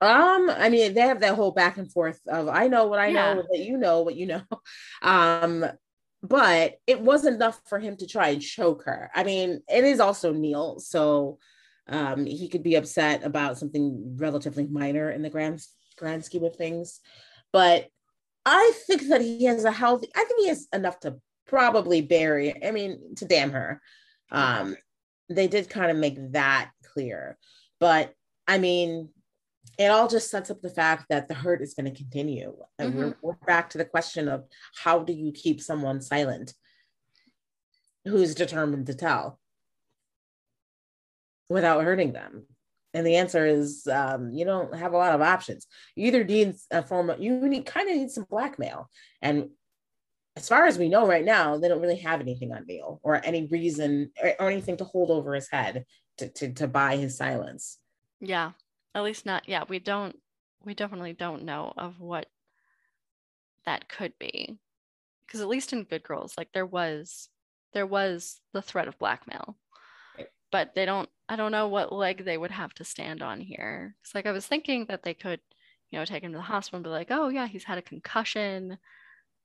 Um, 0.00 0.48
I 0.48 0.70
mean, 0.70 0.94
they 0.94 1.02
have 1.02 1.20
that 1.20 1.34
whole 1.34 1.50
back 1.50 1.76
and 1.76 1.92
forth 1.92 2.18
of 2.26 2.48
I 2.48 2.68
know 2.68 2.86
what 2.86 2.98
I 2.98 3.08
yeah. 3.08 3.34
know, 3.34 3.42
that 3.42 3.58
you 3.58 3.76
know 3.76 4.00
what 4.00 4.16
you 4.16 4.26
know. 4.26 4.42
Um, 5.02 5.66
but 6.22 6.76
it 6.86 7.00
wasn't 7.00 7.36
enough 7.36 7.60
for 7.66 7.78
him 7.78 7.96
to 7.98 8.06
try 8.06 8.28
and 8.28 8.42
choke 8.42 8.84
her. 8.84 9.10
I 9.14 9.24
mean, 9.24 9.60
it 9.68 9.84
is 9.84 10.00
also 10.00 10.32
Neil, 10.32 10.78
so 10.78 11.38
um, 11.88 12.24
he 12.26 12.48
could 12.48 12.62
be 12.62 12.74
upset 12.74 13.24
about 13.24 13.58
something 13.58 14.16
relatively 14.16 14.66
minor 14.66 15.10
in 15.10 15.22
the 15.22 15.30
grand 15.30 15.62
grand 15.98 16.24
scheme 16.24 16.44
of 16.44 16.56
things. 16.56 17.00
But 17.52 17.88
I 18.46 18.72
think 18.86 19.08
that 19.08 19.20
he 19.20 19.44
has 19.44 19.64
a 19.64 19.70
healthy. 19.70 20.08
I 20.14 20.24
think 20.24 20.40
he 20.40 20.48
has 20.48 20.68
enough 20.72 21.00
to 21.00 21.16
probably 21.46 22.00
bury. 22.00 22.64
I 22.64 22.70
mean, 22.70 23.14
to 23.16 23.26
damn 23.26 23.50
her. 23.50 23.82
Um, 24.30 24.76
they 25.30 25.48
did 25.48 25.70
kind 25.70 25.90
of 25.90 25.96
make 25.96 26.32
that 26.32 26.70
clear, 26.84 27.38
but 27.78 28.12
I 28.46 28.58
mean, 28.58 29.10
it 29.78 29.86
all 29.86 30.08
just 30.08 30.30
sets 30.30 30.50
up 30.50 30.60
the 30.60 30.70
fact 30.70 31.06
that 31.08 31.28
the 31.28 31.34
hurt 31.34 31.62
is 31.62 31.74
going 31.74 31.90
to 31.90 31.96
continue. 31.96 32.54
And 32.78 32.90
mm-hmm. 32.90 32.98
we're, 32.98 33.16
we're 33.22 33.46
back 33.46 33.70
to 33.70 33.78
the 33.78 33.84
question 33.84 34.28
of 34.28 34.44
how 34.76 35.00
do 35.00 35.12
you 35.12 35.32
keep 35.32 35.60
someone 35.60 36.00
silent 36.00 36.52
who's 38.04 38.34
determined 38.34 38.86
to 38.86 38.94
tell 38.94 39.38
without 41.48 41.84
hurting 41.84 42.12
them? 42.12 42.46
And 42.92 43.06
the 43.06 43.16
answer 43.16 43.46
is 43.46 43.86
um, 43.86 44.32
you 44.32 44.44
don't 44.44 44.74
have 44.74 44.92
a 44.92 44.98
lot 44.98 45.14
of 45.14 45.22
options. 45.22 45.66
You 45.94 46.08
either 46.08 46.24
need 46.24 46.56
a 46.72 46.82
form 46.82 47.08
of, 47.08 47.20
you 47.20 47.48
need 47.48 47.64
kind 47.64 47.88
of 47.88 47.96
need 47.96 48.10
some 48.10 48.26
blackmail. 48.28 48.90
And 49.22 49.50
as 50.40 50.48
far 50.48 50.66
as 50.66 50.78
we 50.78 50.88
know 50.88 51.06
right 51.06 51.24
now, 51.24 51.56
they 51.56 51.68
don't 51.68 51.80
really 51.80 51.98
have 51.98 52.20
anything 52.20 52.52
on 52.52 52.66
Neil 52.66 53.00
or 53.02 53.24
any 53.24 53.46
reason 53.46 54.10
or, 54.22 54.34
or 54.40 54.50
anything 54.50 54.76
to 54.78 54.84
hold 54.84 55.10
over 55.10 55.34
his 55.34 55.48
head 55.48 55.84
to, 56.18 56.28
to, 56.28 56.52
to 56.54 56.66
buy 56.66 56.96
his 56.96 57.16
silence. 57.16 57.78
Yeah 58.20 58.52
at 58.94 59.02
least 59.02 59.26
not 59.26 59.48
yeah 59.48 59.64
we 59.68 59.78
don't 59.78 60.16
we 60.64 60.74
definitely 60.74 61.12
don't 61.12 61.44
know 61.44 61.72
of 61.76 61.98
what 62.00 62.26
that 63.66 63.88
could 63.88 64.12
be. 64.18 64.58
Because 65.26 65.40
at 65.40 65.48
least 65.48 65.72
in 65.72 65.84
good 65.84 66.02
girls 66.02 66.34
like 66.36 66.52
there 66.52 66.66
was 66.66 67.28
there 67.72 67.86
was 67.86 68.40
the 68.52 68.62
threat 68.62 68.88
of 68.88 68.98
blackmail. 68.98 69.56
But 70.50 70.74
they 70.74 70.84
don't 70.84 71.08
i 71.28 71.36
don't 71.36 71.52
know 71.52 71.68
what 71.68 71.92
leg 71.92 72.24
they 72.24 72.36
would 72.36 72.50
have 72.50 72.74
to 72.74 72.84
stand 72.84 73.22
on 73.22 73.40
here. 73.40 73.94
It's 74.02 74.14
like 74.14 74.26
i 74.26 74.32
was 74.32 74.46
thinking 74.46 74.86
that 74.86 75.02
they 75.02 75.14
could 75.14 75.40
you 75.90 75.98
know 75.98 76.04
take 76.04 76.22
him 76.22 76.32
to 76.32 76.38
the 76.38 76.42
hospital 76.42 76.78
and 76.78 76.84
be 76.84 76.90
like 76.90 77.08
oh 77.10 77.28
yeah 77.28 77.46
he's 77.46 77.64
had 77.64 77.78
a 77.78 77.82
concussion 77.82 78.78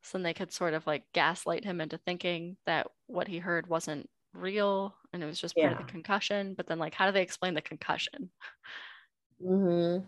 so 0.05 0.17
then 0.17 0.23
they 0.23 0.33
could 0.33 0.51
sort 0.51 0.73
of 0.73 0.85
like 0.85 1.03
gaslight 1.13 1.65
him 1.65 1.81
into 1.81 1.97
thinking 1.97 2.57
that 2.65 2.87
what 3.07 3.27
he 3.27 3.39
heard 3.39 3.67
wasn't 3.67 4.09
real 4.33 4.95
and 5.13 5.23
it 5.23 5.25
was 5.25 5.39
just 5.39 5.55
part 5.55 5.71
yeah. 5.71 5.79
of 5.79 5.85
the 5.85 5.91
concussion 5.91 6.53
but 6.55 6.67
then 6.67 6.77
like 6.77 6.93
how 6.93 7.05
do 7.05 7.11
they 7.11 7.21
explain 7.21 7.53
the 7.53 7.61
concussion 7.61 8.29
Mm-hmm. 9.43 10.05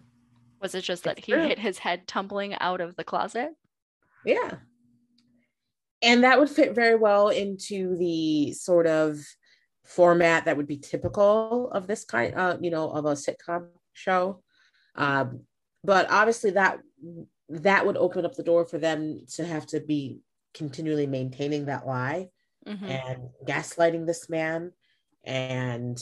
Was 0.61 0.75
it 0.75 0.81
just 0.81 1.03
that 1.03 1.19
he 1.19 1.33
true. 1.33 1.41
hit 1.41 1.59
his 1.59 1.79
head 1.79 2.07
tumbling 2.07 2.55
out 2.55 2.81
of 2.81 2.95
the 2.95 3.03
closet? 3.03 3.49
Yeah. 4.25 4.55
And 6.01 6.23
that 6.23 6.39
would 6.39 6.49
fit 6.49 6.75
very 6.75 6.95
well 6.95 7.29
into 7.29 7.95
the 7.97 8.53
sort 8.53 8.87
of 8.87 9.19
format 9.85 10.45
that 10.45 10.57
would 10.57 10.67
be 10.67 10.77
typical 10.77 11.71
of 11.71 11.87
this 11.87 12.05
kind, 12.05 12.33
uh, 12.35 12.57
you 12.59 12.69
know, 12.69 12.89
of 12.89 13.05
a 13.05 13.13
sitcom 13.13 13.67
show. 13.93 14.41
Um, 14.95 15.41
but 15.83 16.09
obviously 16.09 16.51
that 16.51 16.79
that 17.49 17.85
would 17.85 17.97
open 17.97 18.25
up 18.25 18.35
the 18.35 18.43
door 18.43 18.65
for 18.65 18.77
them 18.77 19.21
to 19.35 19.45
have 19.45 19.65
to 19.67 19.79
be 19.79 20.19
continually 20.53 21.07
maintaining 21.07 21.65
that 21.65 21.87
lie 21.87 22.27
mm-hmm. 22.67 22.85
and 22.85 23.29
gaslighting 23.45 24.05
this 24.05 24.29
man. 24.29 24.71
And 25.23 25.97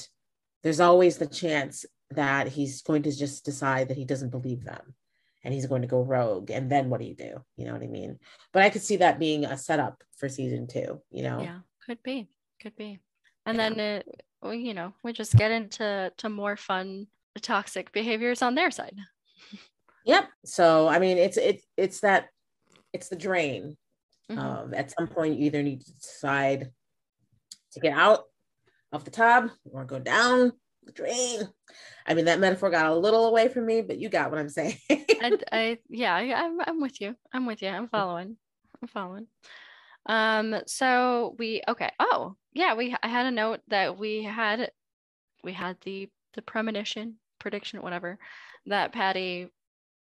there's 0.64 0.80
always 0.80 1.18
the 1.18 1.28
chance 1.28 1.86
that 2.12 2.48
he's 2.48 2.82
going 2.82 3.04
to 3.04 3.16
just 3.16 3.46
decide 3.46 3.90
that 3.90 3.98
he 3.98 4.06
doesn't 4.06 4.30
believe 4.30 4.64
them 4.64 4.96
and 5.44 5.54
he's 5.54 5.68
going 5.68 5.82
to 5.82 5.88
go 5.88 6.02
rogue 6.02 6.50
and 6.50 6.70
then 6.70 6.90
what 6.90 7.00
do 7.00 7.08
you 7.08 7.16
do 7.16 7.42
you 7.56 7.66
know 7.66 7.74
what 7.74 7.84
i 7.84 7.88
mean 7.88 8.20
but 8.52 8.64
i 8.64 8.70
could 8.70 8.82
see 8.82 8.98
that 8.98 9.20
being 9.20 9.46
a 9.46 9.58
setup 9.58 10.04
for 10.18 10.28
season 10.28 10.68
two 10.68 11.02
you 11.10 11.24
know 11.24 11.42
yeah 11.42 11.60
could 11.86 12.02
be 12.04 12.28
could 12.62 12.76
be 12.76 13.00
and 13.46 13.58
yeah. 13.58 13.70
then 13.70 13.80
it, 13.80 14.22
well, 14.42 14.54
you 14.54 14.74
know 14.74 14.94
we 15.04 15.14
just 15.14 15.36
get 15.36 15.52
into 15.52 16.12
to 16.18 16.30
more 16.30 16.58
fun 16.58 17.08
toxic 17.42 17.92
behaviors 17.92 18.42
on 18.42 18.56
their 18.56 18.72
side 18.72 18.98
yep 20.06 20.30
so 20.44 20.88
i 20.88 21.00
mean 21.00 21.18
it's 21.18 21.38
it's 21.38 21.66
it's 21.78 22.00
that 22.02 22.28
it's 22.94 23.10
the 23.10 23.16
drain 23.16 23.76
mm-hmm. 24.32 24.40
um, 24.40 24.74
at 24.74 24.92
some 24.92 25.08
point 25.08 25.38
you 25.38 25.46
either 25.46 25.64
need 25.64 25.82
to 25.82 25.94
decide 25.94 26.72
to 27.72 27.80
get 27.80 27.98
out 27.98 28.24
of 28.92 29.04
the 29.04 29.12
tub 29.12 29.50
or 29.72 29.84
go 29.84 30.00
down 30.00 30.52
the 30.84 30.92
drain 30.92 31.48
I 32.08 32.14
mean, 32.14 32.26
that 32.26 32.40
metaphor 32.40 32.70
got 32.70 32.92
a 32.92 32.96
little 32.96 33.26
away 33.26 33.48
from 33.48 33.66
me, 33.66 33.82
but 33.82 33.98
you 33.98 34.10
got 34.10 34.30
what 34.30 34.40
I'm 34.40 34.50
saying. 34.50 34.78
I, 34.90 35.38
I, 35.52 35.78
yeah, 35.90 36.14
I, 36.14 36.34
I'm, 36.34 36.60
I'm 36.62 36.82
with 36.82 37.02
you. 37.02 37.16
I'm 37.34 37.46
with 37.46 37.62
you. 37.62 37.70
I'm 37.70 37.88
following. 37.88 38.38
I'm 38.82 38.88
following. 38.88 39.28
Um, 40.06 40.56
so 40.68 41.36
we, 41.40 41.64
okay. 41.68 41.92
Oh, 42.00 42.36
yeah, 42.54 42.76
we, 42.76 42.96
I 43.02 43.08
had 43.08 43.26
a 43.26 43.32
note 43.32 43.62
that 43.70 43.98
we 43.98 44.24
had, 44.24 44.72
we 45.44 45.54
had 45.54 45.78
the, 45.82 46.10
the 46.36 46.44
premonition, 46.44 47.16
prediction, 47.40 47.82
whatever, 47.82 48.20
that 48.68 48.94
Patty 48.94 49.50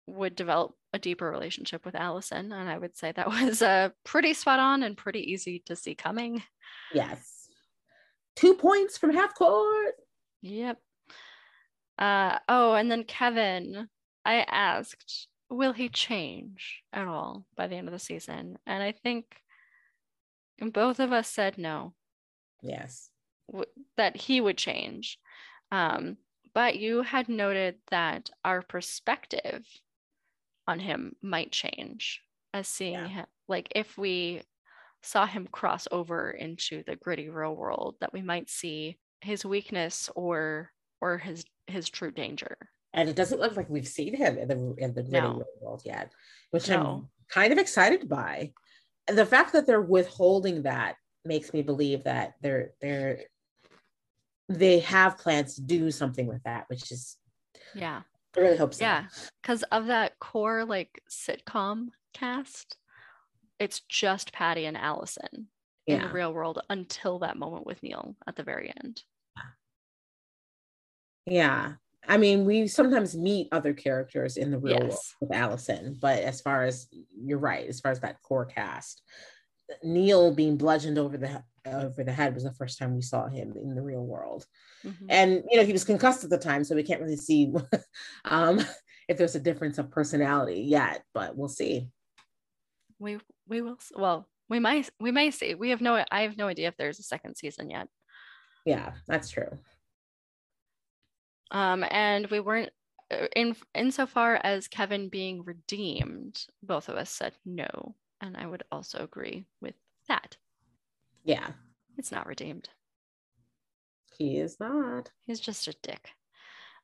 would 0.08 0.34
develop 0.34 0.74
a 0.92 0.98
deeper 0.98 1.30
relationship 1.30 1.84
with 1.84 1.94
Allison. 1.94 2.52
And 2.52 2.68
I 2.68 2.78
would 2.78 2.96
say 2.96 3.12
that 3.12 3.28
was 3.42 3.62
uh, 3.62 3.90
pretty 4.04 4.34
spot 4.34 4.58
on 4.58 4.82
and 4.82 4.96
pretty 4.96 5.32
easy 5.32 5.62
to 5.66 5.76
see 5.76 5.94
coming. 5.94 6.42
Yes. 6.92 7.48
Two 8.36 8.54
points 8.54 8.98
from 8.98 9.12
half 9.12 9.34
court. 9.34 9.94
Yep. 10.42 10.78
Uh, 11.98 12.38
oh, 12.48 12.74
and 12.74 12.90
then 12.90 13.04
Kevin, 13.04 13.88
I 14.24 14.46
asked, 14.48 15.26
will 15.50 15.72
he 15.72 15.88
change 15.88 16.82
at 16.92 17.08
all 17.08 17.44
by 17.56 17.66
the 17.66 17.76
end 17.76 17.88
of 17.88 17.92
the 17.92 17.98
season? 17.98 18.58
And 18.66 18.82
I 18.82 18.92
think 18.92 19.24
both 20.60 21.00
of 21.00 21.12
us 21.12 21.28
said 21.28 21.58
no. 21.58 21.94
Yes. 22.62 23.10
W- 23.50 23.66
that 23.96 24.16
he 24.16 24.40
would 24.40 24.56
change. 24.56 25.18
Um, 25.72 26.16
but 26.54 26.78
you 26.78 27.02
had 27.02 27.28
noted 27.28 27.76
that 27.90 28.30
our 28.44 28.62
perspective 28.62 29.66
on 30.68 30.78
him 30.78 31.16
might 31.22 31.50
change 31.50 32.20
as 32.52 32.68
seeing 32.68 32.92
yeah. 32.92 33.08
him, 33.08 33.26
like 33.48 33.72
if 33.74 33.96
we 33.98 34.42
saw 35.02 35.26
him 35.26 35.48
cross 35.50 35.88
over 35.90 36.30
into 36.30 36.82
the 36.86 36.96
gritty 36.96 37.28
real 37.28 37.56
world, 37.56 37.96
that 38.00 38.12
we 38.12 38.22
might 38.22 38.50
see 38.50 38.98
his 39.22 39.44
weakness 39.44 40.10
or 40.14 40.70
or 41.00 41.18
his 41.18 41.44
his 41.66 41.88
true 41.88 42.10
danger. 42.10 42.56
And 42.92 43.08
it 43.08 43.16
doesn't 43.16 43.40
look 43.40 43.56
like 43.56 43.68
we've 43.68 43.88
seen 43.88 44.14
him 44.14 44.38
in 44.38 44.48
the 44.48 44.74
in 44.78 44.94
the 44.94 45.02
no. 45.04 45.42
world 45.60 45.82
yet, 45.84 46.12
which 46.50 46.68
no. 46.68 46.76
I'm 46.76 47.08
kind 47.28 47.52
of 47.52 47.58
excited 47.58 48.08
by. 48.08 48.52
And 49.06 49.16
the 49.16 49.26
fact 49.26 49.54
that 49.54 49.66
they're 49.66 49.80
withholding 49.80 50.62
that 50.62 50.96
makes 51.24 51.52
me 51.52 51.62
believe 51.62 52.04
that 52.04 52.34
they're 52.42 52.72
they're 52.80 53.20
they 54.50 54.80
have 54.80 55.18
plans 55.18 55.54
to 55.54 55.62
do 55.62 55.90
something 55.90 56.26
with 56.26 56.42
that, 56.44 56.64
which 56.68 56.92
is 56.92 57.16
yeah. 57.74 58.02
I 58.38 58.40
really 58.40 58.56
hope 58.56 58.74
so. 58.74 58.84
Yeah, 58.84 59.04
because 59.42 59.64
of 59.64 59.86
that 59.86 60.18
core 60.18 60.64
like 60.64 61.02
sitcom 61.10 61.88
cast, 62.14 62.76
it's 63.58 63.80
just 63.80 64.32
Patty 64.32 64.66
and 64.66 64.76
Allison 64.76 65.48
yeah. 65.86 65.96
in 65.96 66.02
the 66.02 66.08
real 66.08 66.32
world 66.32 66.60
until 66.70 67.18
that 67.20 67.36
moment 67.36 67.66
with 67.66 67.82
Neil 67.82 68.14
at 68.26 68.36
the 68.36 68.44
very 68.44 68.72
end. 68.84 69.02
Yeah. 71.26 71.72
I 72.06 72.16
mean, 72.16 72.44
we 72.44 72.68
sometimes 72.68 73.16
meet 73.16 73.48
other 73.52 73.74
characters 73.74 74.36
in 74.36 74.50
the 74.50 74.58
real 74.58 74.78
yes. 74.80 74.82
world 74.82 74.98
with 75.20 75.32
Allison, 75.32 75.98
but 76.00 76.20
as 76.20 76.40
far 76.40 76.64
as 76.64 76.86
you're 77.10 77.38
right, 77.38 77.68
as 77.68 77.80
far 77.80 77.92
as 77.92 78.00
that 78.00 78.22
core 78.22 78.46
cast, 78.46 79.02
Neil 79.82 80.32
being 80.34 80.56
bludgeoned 80.56 80.98
over 80.98 81.16
the 81.16 81.42
over 81.66 82.02
the 82.02 82.12
head 82.12 82.34
was 82.34 82.44
the 82.44 82.52
first 82.52 82.78
time 82.78 82.94
we 82.94 83.02
saw 83.02 83.28
him 83.28 83.54
in 83.60 83.74
the 83.74 83.82
real 83.82 84.04
world. 84.04 84.46
Mm-hmm. 84.84 85.06
And 85.08 85.44
you 85.50 85.58
know, 85.58 85.64
he 85.64 85.72
was 85.72 85.84
concussed 85.84 86.24
at 86.24 86.30
the 86.30 86.38
time, 86.38 86.64
so 86.64 86.74
we 86.74 86.82
can't 86.82 87.00
really 87.00 87.16
see 87.16 87.52
um, 88.24 88.60
if 89.08 89.18
there's 89.18 89.34
a 89.34 89.40
difference 89.40 89.78
of 89.78 89.90
personality 89.90 90.60
yet, 90.60 91.02
but 91.14 91.36
we'll 91.36 91.48
see. 91.48 91.88
We 92.98 93.18
we 93.46 93.60
will 93.60 93.78
well, 93.94 94.26
we 94.48 94.58
might 94.58 94.90
we 95.00 95.10
may 95.10 95.30
see. 95.30 95.54
We 95.54 95.70
have 95.70 95.80
no 95.80 96.04
I 96.10 96.22
have 96.22 96.36
no 96.36 96.48
idea 96.48 96.68
if 96.68 96.76
there's 96.76 96.98
a 96.98 97.04
second 97.04 97.36
season 97.36 97.70
yet. 97.70 97.88
Yeah, 98.64 98.92
that's 99.06 99.30
true. 99.30 99.58
Um, 101.50 101.84
and 101.90 102.26
we 102.26 102.40
weren't 102.40 102.70
in 103.34 103.56
insofar 103.74 104.40
as 104.42 104.68
Kevin 104.68 105.08
being 105.08 105.42
redeemed, 105.44 106.46
both 106.62 106.88
of 106.88 106.96
us 106.96 107.10
said 107.10 107.32
no, 107.44 107.94
and 108.20 108.36
I 108.36 108.46
would 108.46 108.62
also 108.72 108.98
agree 109.04 109.44
with 109.60 109.74
that. 110.08 110.36
Yeah, 111.24 111.50
It's 111.96 112.12
not 112.12 112.26
redeemed. 112.26 112.68
he 114.16 114.38
is 114.38 114.58
not. 114.58 115.10
He's 115.26 115.40
just 115.40 115.68
a 115.68 115.74
dick. 115.82 116.10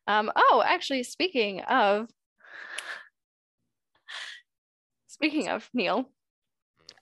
Um, 0.07 0.31
oh, 0.37 0.63
actually, 0.65 1.03
speaking 1.03 1.61
of 1.63 2.09
speaking 5.07 5.49
of 5.49 5.69
Neil, 5.73 6.11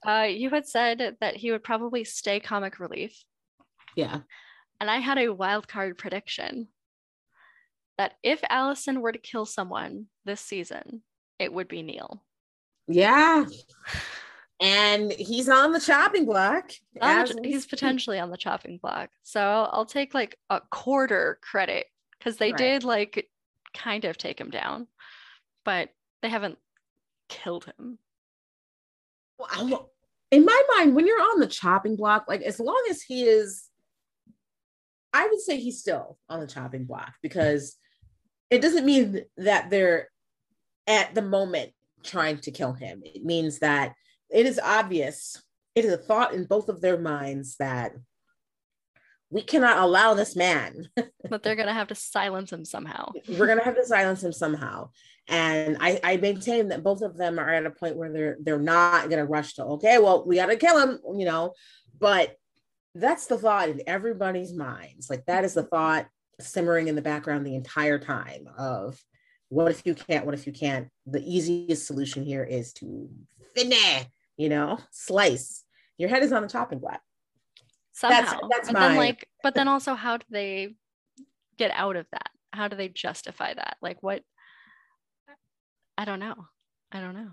uh, 0.06 0.26
you 0.28 0.50
had 0.50 0.66
said 0.66 1.16
that 1.20 1.36
he 1.36 1.50
would 1.50 1.64
probably 1.64 2.04
stay 2.04 2.40
comic 2.40 2.78
relief, 2.78 3.24
Yeah. 3.96 4.20
and 4.80 4.90
I 4.90 4.98
had 4.98 5.18
a 5.18 5.32
wild 5.34 5.68
card 5.68 5.98
prediction 5.98 6.68
that 7.98 8.14
if 8.22 8.40
Allison 8.48 9.00
were 9.00 9.12
to 9.12 9.18
kill 9.18 9.44
someone 9.46 10.06
this 10.24 10.40
season, 10.40 11.02
it 11.38 11.52
would 11.52 11.68
be 11.68 11.82
Neil. 11.82 12.24
Yeah. 12.94 13.44
And 14.60 15.12
he's 15.12 15.48
on 15.48 15.72
the 15.72 15.80
chopping 15.80 16.24
block. 16.24 16.70
On 17.00 17.16
the 17.16 17.20
as 17.22 17.30
ch- 17.30 17.34
we 17.42 17.48
he's 17.50 17.66
potentially 17.66 18.18
on 18.20 18.30
the 18.30 18.36
chopping 18.36 18.78
block. 18.78 19.10
So 19.22 19.40
I'll 19.72 19.86
take 19.86 20.14
like 20.14 20.38
a 20.50 20.60
quarter 20.70 21.38
credit 21.42 21.86
because 22.18 22.36
they 22.36 22.52
Right. 22.52 22.58
did 22.58 22.84
like 22.84 23.28
kind 23.74 24.04
of 24.04 24.16
take 24.16 24.40
him 24.40 24.50
down, 24.50 24.86
but 25.64 25.88
they 26.22 26.28
haven't 26.28 26.58
killed 27.28 27.64
him. 27.64 27.98
Well, 29.38 29.90
in 30.30 30.44
my 30.44 30.62
mind, 30.76 30.94
when 30.94 31.06
you're 31.06 31.20
on 31.20 31.40
the 31.40 31.46
chopping 31.48 31.96
block, 31.96 32.26
like 32.28 32.42
as 32.42 32.60
long 32.60 32.80
as 32.88 33.02
he 33.02 33.24
is, 33.24 33.68
I 35.12 35.26
would 35.26 35.40
say 35.40 35.58
he's 35.58 35.80
still 35.80 36.18
on 36.28 36.38
the 36.40 36.46
chopping 36.46 36.84
block 36.84 37.14
because 37.22 37.76
it 38.48 38.62
doesn't 38.62 38.86
mean 38.86 39.24
that 39.38 39.70
they're 39.70 40.08
at 40.86 41.14
the 41.14 41.22
moment 41.22 41.72
trying 42.02 42.38
to 42.38 42.50
kill 42.50 42.72
him. 42.72 43.02
It 43.04 43.24
means 43.24 43.58
that 43.60 43.94
it 44.30 44.46
is 44.46 44.60
obvious, 44.62 45.42
it 45.74 45.84
is 45.84 45.92
a 45.92 45.98
thought 45.98 46.34
in 46.34 46.44
both 46.44 46.68
of 46.68 46.80
their 46.80 46.98
minds 46.98 47.56
that 47.56 47.92
we 49.30 49.42
cannot 49.42 49.78
allow 49.78 50.12
this 50.12 50.36
man 50.36 50.88
But 51.30 51.42
they're 51.42 51.56
gonna 51.56 51.72
have 51.72 51.88
to 51.88 51.94
silence 51.94 52.52
him 52.52 52.64
somehow. 52.64 53.12
we're 53.28 53.46
gonna 53.46 53.64
have 53.64 53.76
to 53.76 53.86
silence 53.86 54.22
him 54.22 54.32
somehow. 54.32 54.90
And 55.28 55.78
I, 55.80 56.00
I 56.02 56.16
maintain 56.18 56.68
that 56.68 56.82
both 56.82 57.00
of 57.00 57.16
them 57.16 57.38
are 57.38 57.48
at 57.48 57.64
a 57.64 57.70
point 57.70 57.96
where 57.96 58.12
they're 58.12 58.36
they're 58.40 58.58
not 58.58 59.08
gonna 59.08 59.24
rush 59.24 59.54
to 59.54 59.64
okay, 59.64 59.98
well, 59.98 60.24
we 60.26 60.36
gotta 60.36 60.56
kill 60.56 60.78
him, 60.78 60.98
you 61.16 61.24
know. 61.24 61.54
But 61.98 62.36
that's 62.94 63.26
the 63.26 63.38
thought 63.38 63.70
in 63.70 63.82
everybody's 63.86 64.52
minds. 64.52 65.08
Like 65.08 65.24
that 65.26 65.44
is 65.44 65.54
the 65.54 65.62
thought 65.62 66.06
simmering 66.40 66.88
in 66.88 66.96
the 66.96 67.02
background 67.02 67.46
the 67.46 67.54
entire 67.54 67.98
time 67.98 68.48
of 68.58 69.00
what 69.52 69.70
if 69.70 69.82
you 69.84 69.94
can't, 69.94 70.24
what 70.24 70.34
if 70.34 70.46
you 70.46 70.52
can't? 70.52 70.88
The 71.06 71.22
easiest 71.22 71.86
solution 71.86 72.24
here 72.24 72.42
is 72.42 72.72
to 72.74 73.10
finish, 73.54 74.06
you 74.38 74.48
know, 74.48 74.78
slice. 74.90 75.64
Your 75.98 76.08
head 76.08 76.22
is 76.22 76.32
on 76.32 76.40
the 76.40 76.48
chopping 76.48 76.78
block. 76.78 77.02
Somehow. 77.92 78.48
that's 78.50 78.72
but 78.72 78.80
then 78.80 78.96
like 78.96 79.28
but 79.42 79.54
then 79.54 79.68
also 79.68 79.94
how 79.94 80.16
do 80.16 80.24
they 80.30 80.74
get 81.58 81.70
out 81.74 81.96
of 81.96 82.06
that? 82.12 82.30
How 82.54 82.68
do 82.68 82.76
they 82.76 82.88
justify 82.88 83.52
that? 83.52 83.76
Like 83.82 84.02
what 84.02 84.22
I 85.98 86.06
don't 86.06 86.18
know. 86.20 86.46
I 86.90 87.00
don't 87.00 87.14
know. 87.14 87.32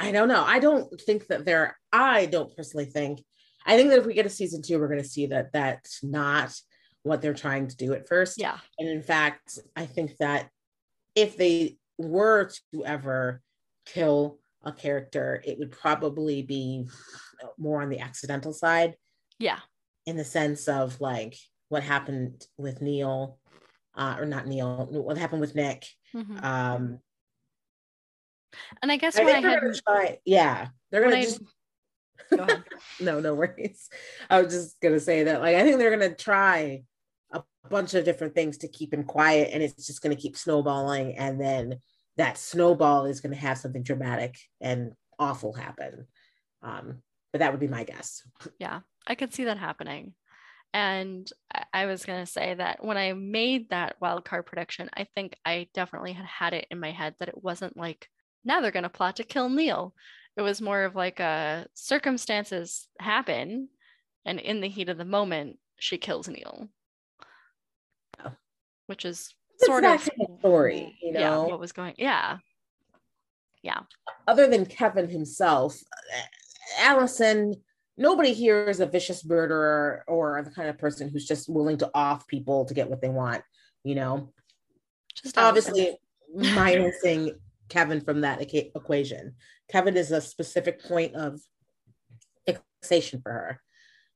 I 0.00 0.10
don't 0.10 0.28
know. 0.28 0.42
I 0.44 0.58
don't 0.58 1.00
think 1.00 1.28
that 1.28 1.44
there. 1.44 1.78
I 1.92 2.26
don't 2.26 2.54
personally 2.56 2.86
think. 2.86 3.22
I 3.64 3.76
think 3.76 3.90
that 3.90 4.00
if 4.00 4.06
we 4.06 4.14
get 4.14 4.26
a 4.26 4.30
season 4.30 4.62
two, 4.62 4.80
we're 4.80 4.88
going 4.88 5.02
to 5.02 5.08
see 5.08 5.26
that 5.26 5.52
that's 5.52 6.02
not 6.02 6.52
what 7.04 7.22
they're 7.22 7.34
trying 7.34 7.68
to 7.68 7.76
do 7.76 7.92
at 7.92 8.08
first. 8.08 8.40
Yeah. 8.40 8.58
And 8.80 8.88
in 8.88 9.02
fact, 9.02 9.60
I 9.76 9.86
think 9.86 10.16
that 10.18 10.48
if 11.14 11.36
they 11.36 11.76
were 11.98 12.50
to 12.72 12.84
ever 12.84 13.42
kill 13.86 14.38
a 14.62 14.72
character, 14.72 15.42
it 15.44 15.58
would 15.58 15.70
probably 15.72 16.42
be 16.42 16.88
more 17.58 17.82
on 17.82 17.88
the 17.88 18.00
accidental 18.00 18.52
side, 18.52 18.96
Yeah. 19.38 19.60
in 20.06 20.16
the 20.16 20.24
sense 20.24 20.68
of 20.68 21.00
like 21.00 21.36
what 21.68 21.82
happened 21.82 22.46
with 22.58 22.82
Neil, 22.82 23.38
uh, 23.94 24.16
or 24.18 24.26
not 24.26 24.46
Neil, 24.46 24.86
what 24.90 25.16
happened 25.18 25.40
with 25.40 25.54
Nick. 25.54 25.86
Mhm. 26.14 26.42
Um, 26.42 27.00
And 28.82 28.90
I 28.90 28.96
guess 28.96 29.16
I 29.16 29.24
what 29.24 29.34
I 29.36 29.40
had 29.40 29.60
try. 29.86 30.18
Yeah, 30.24 30.68
they're 30.90 31.02
gonna 31.02 31.16
I- 31.16 31.22
just 31.22 31.40
go 32.30 32.46
no, 33.00 33.20
no 33.20 33.34
worries. 33.34 33.88
I 34.28 34.42
was 34.42 34.52
just 34.52 34.80
gonna 34.80 35.00
say 35.00 35.24
that, 35.24 35.40
like, 35.40 35.56
I 35.56 35.62
think 35.62 35.78
they're 35.78 35.90
gonna 35.96 36.14
try 36.14 36.82
bunch 37.68 37.94
of 37.94 38.04
different 38.04 38.34
things 38.34 38.58
to 38.58 38.68
keep 38.68 38.92
him 38.92 39.04
quiet, 39.04 39.50
and 39.52 39.62
it's 39.62 39.86
just 39.86 40.02
gonna 40.02 40.16
keep 40.16 40.36
snowballing, 40.36 41.16
and 41.16 41.40
then 41.40 41.78
that 42.16 42.38
snowball 42.38 43.06
is 43.06 43.20
gonna 43.20 43.36
have 43.36 43.58
something 43.58 43.82
dramatic 43.82 44.38
and 44.60 44.92
awful 45.18 45.52
happen. 45.52 46.06
Um, 46.62 47.02
but 47.32 47.38
that 47.40 47.52
would 47.52 47.60
be 47.60 47.68
my 47.68 47.84
guess. 47.84 48.22
Yeah, 48.58 48.80
I 49.06 49.14
could 49.14 49.32
see 49.32 49.44
that 49.44 49.58
happening. 49.58 50.14
And 50.72 51.28
I- 51.72 51.86
was 51.86 52.04
going 52.04 52.24
to 52.24 52.30
say 52.30 52.54
that 52.54 52.84
when 52.84 52.96
I 52.96 53.12
made 53.12 53.70
that 53.70 53.96
wild 54.00 54.24
card 54.24 54.46
prediction, 54.46 54.88
I 54.94 55.04
think 55.14 55.36
I 55.44 55.68
definitely 55.74 56.12
had 56.12 56.26
had 56.26 56.54
it 56.54 56.66
in 56.70 56.78
my 56.78 56.92
head 56.92 57.14
that 57.18 57.28
it 57.28 57.42
wasn't 57.42 57.76
like, 57.76 58.08
now 58.44 58.60
they're 58.60 58.70
going 58.70 58.84
to 58.84 58.88
plot 58.88 59.16
to 59.16 59.24
kill 59.24 59.48
Neil. 59.48 59.94
It 60.36 60.42
was 60.42 60.60
more 60.60 60.84
of 60.84 60.94
like 60.94 61.18
uh, 61.20 61.64
circumstances 61.74 62.86
happen, 63.00 63.68
and 64.24 64.38
in 64.38 64.60
the 64.60 64.68
heat 64.68 64.88
of 64.88 64.96
the 64.96 65.04
moment, 65.04 65.58
she 65.78 65.98
kills 65.98 66.28
Neil. 66.28 66.68
Which 68.90 69.04
is 69.04 69.32
It's 69.54 69.66
sort 69.66 69.84
of 69.84 70.02
story, 70.40 70.98
you 71.00 71.12
yeah, 71.14 71.30
know. 71.30 71.44
what 71.44 71.60
was 71.60 71.70
going 71.70 71.94
yeah. 71.96 72.38
Yeah. 73.62 73.82
Other 74.26 74.48
than 74.48 74.66
Kevin 74.66 75.08
himself, 75.08 75.78
Allison. 76.80 77.54
Nobody 77.96 78.32
here 78.32 78.64
is 78.64 78.80
a 78.80 78.86
vicious 78.86 79.24
murderer 79.24 80.04
or 80.08 80.42
the 80.42 80.50
kind 80.50 80.68
of 80.68 80.76
person 80.78 81.08
who's 81.08 81.24
just 81.24 81.48
willing 81.48 81.76
to 81.78 81.90
off 81.94 82.26
people 82.26 82.64
to 82.64 82.74
get 82.74 82.90
what 82.90 83.00
they 83.00 83.10
want. 83.10 83.42
You 83.84 83.94
know, 83.94 84.32
Just 85.22 85.38
obviously 85.38 85.96
minusing 86.36 87.34
Kevin 87.68 88.00
from 88.00 88.22
that 88.22 88.40
equa- 88.40 88.72
equation. 88.74 89.34
Kevin 89.70 89.96
is 89.96 90.10
a 90.10 90.20
specific 90.20 90.82
point 90.82 91.14
of 91.14 91.40
fixation 92.44 93.20
for 93.22 93.30
her. 93.30 93.60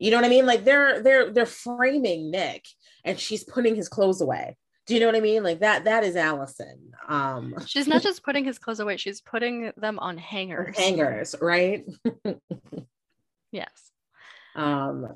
You 0.01 0.11
know 0.11 0.16
what 0.16 0.27
I 0.27 0.31
mean? 0.31 0.47
Like 0.47 0.64
they're 0.64 1.01
they're 1.01 1.31
they're 1.31 1.47
framing 1.47 2.33
Nick 2.33 2.64
and 3.05 3.20
she's 3.20 3.45
putting 3.45 3.77
his 3.77 3.89
clothes 3.89 4.20
away. 4.20 4.57
Do 4.87 4.95
you 4.95 5.01
know 5.01 5.07
what 5.07 5.16
I 5.16 5.20
mean? 5.20 5.43
Like 5.43 5.61
that 5.61 5.85
that 5.85 6.05
is 6.05 6.16
Allison. 6.16 6.93
Um 7.09 7.55
She's 7.66 7.87
not 7.87 8.03
just 8.09 8.22
putting 8.22 8.45
his 8.45 8.59
clothes 8.59 8.80
away, 8.80 8.97
she's 8.97 9.20
putting 9.20 9.72
them 9.76 9.99
on 9.99 10.18
hangers. 10.18 10.76
hangers, 10.76 11.35
right? 11.41 11.85
Yes. 13.53 13.93
Um 14.57 15.14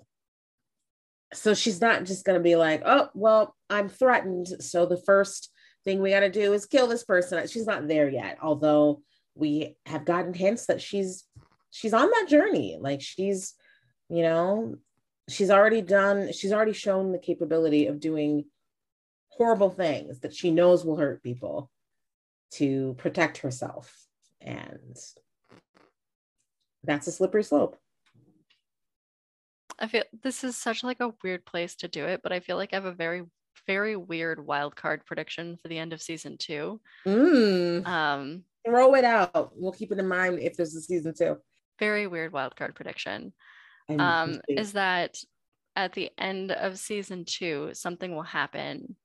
so 1.35 1.55
she's 1.55 1.81
not 1.81 2.05
just 2.05 2.25
gonna 2.25 2.41
be 2.41 2.55
like, 2.57 2.83
oh 2.87 3.09
well, 3.15 3.55
I'm 3.69 3.89
threatened. 3.89 4.47
So 4.61 4.87
the 4.87 4.97
first 4.97 5.51
thing 5.85 6.01
we 6.01 6.11
gotta 6.11 6.31
do 6.31 6.53
is 6.53 6.65
kill 6.65 6.87
this 6.87 7.05
person. 7.05 7.47
She's 7.49 7.67
not 7.67 7.89
there 7.89 8.09
yet, 8.09 8.39
although 8.41 9.03
we 9.35 9.77
have 9.87 10.05
gotten 10.05 10.35
hints 10.35 10.67
that 10.67 10.81
she's 10.81 11.25
she's 11.71 11.93
on 11.93 12.09
that 12.11 12.27
journey. 12.29 12.79
Like 12.81 13.01
she's, 13.01 13.55
you 14.09 14.23
know, 14.23 14.77
she's 15.29 15.51
already 15.51 15.83
done, 15.83 16.33
she's 16.33 16.53
already 16.53 16.73
shown 16.73 17.13
the 17.13 17.19
capability 17.19 17.87
of 17.87 18.01
doing 18.01 18.45
horrible 19.39 19.71
things 19.71 20.21
that 20.21 20.35
she 20.35 20.51
knows 20.51 20.85
will 20.85 20.97
hurt 20.97 21.23
people 21.23 21.71
to 22.51 22.95
protect 22.99 23.39
herself. 23.39 23.95
And 24.41 24.97
that's 26.85 27.07
a 27.07 27.13
slippery 27.13 27.45
slope. 27.45 27.77
I 29.79 29.87
feel 29.87 30.03
this 30.23 30.43
is 30.43 30.57
such 30.57 30.83
like 30.83 31.01
a 31.01 31.15
weird 31.23 31.45
place 31.47 31.77
to 31.77 31.89
do 31.89 32.05
it, 32.05 32.21
but 32.23 32.33
I 32.33 32.41
feel 32.41 32.57
like 32.57 32.73
I 32.73 32.77
have 32.77 32.85
a 32.85 32.93
very, 32.93 33.23
very 33.67 33.95
weird 33.97 34.45
wild 34.45 34.75
card 34.75 35.07
prediction 35.07 35.57
for 35.63 35.69
the 35.69 35.79
end 35.79 35.93
of 35.93 36.03
season 36.03 36.37
two. 36.37 36.81
Mm, 37.07 37.87
Um, 37.87 38.43
throw 38.67 38.95
it 38.97 39.05
out. 39.05 39.53
We'll 39.55 39.73
keep 39.73 39.93
it 39.93 39.99
in 39.99 40.09
mind 40.09 40.41
if 40.41 40.57
there's 40.57 40.75
a 40.75 40.81
season 40.81 41.15
two. 41.17 41.39
very 41.79 42.09
weird 42.09 42.33
wild 42.33 42.57
card 42.57 42.75
prediction. 42.75 43.33
Um, 43.89 44.41
is 44.49 44.73
that 44.73 45.17
at 45.77 45.93
the 45.93 46.11
end 46.19 46.51
of 46.51 46.77
season 46.79 47.25
two, 47.25 47.71
something 47.73 48.15
will 48.15 48.25
happen 48.25 48.97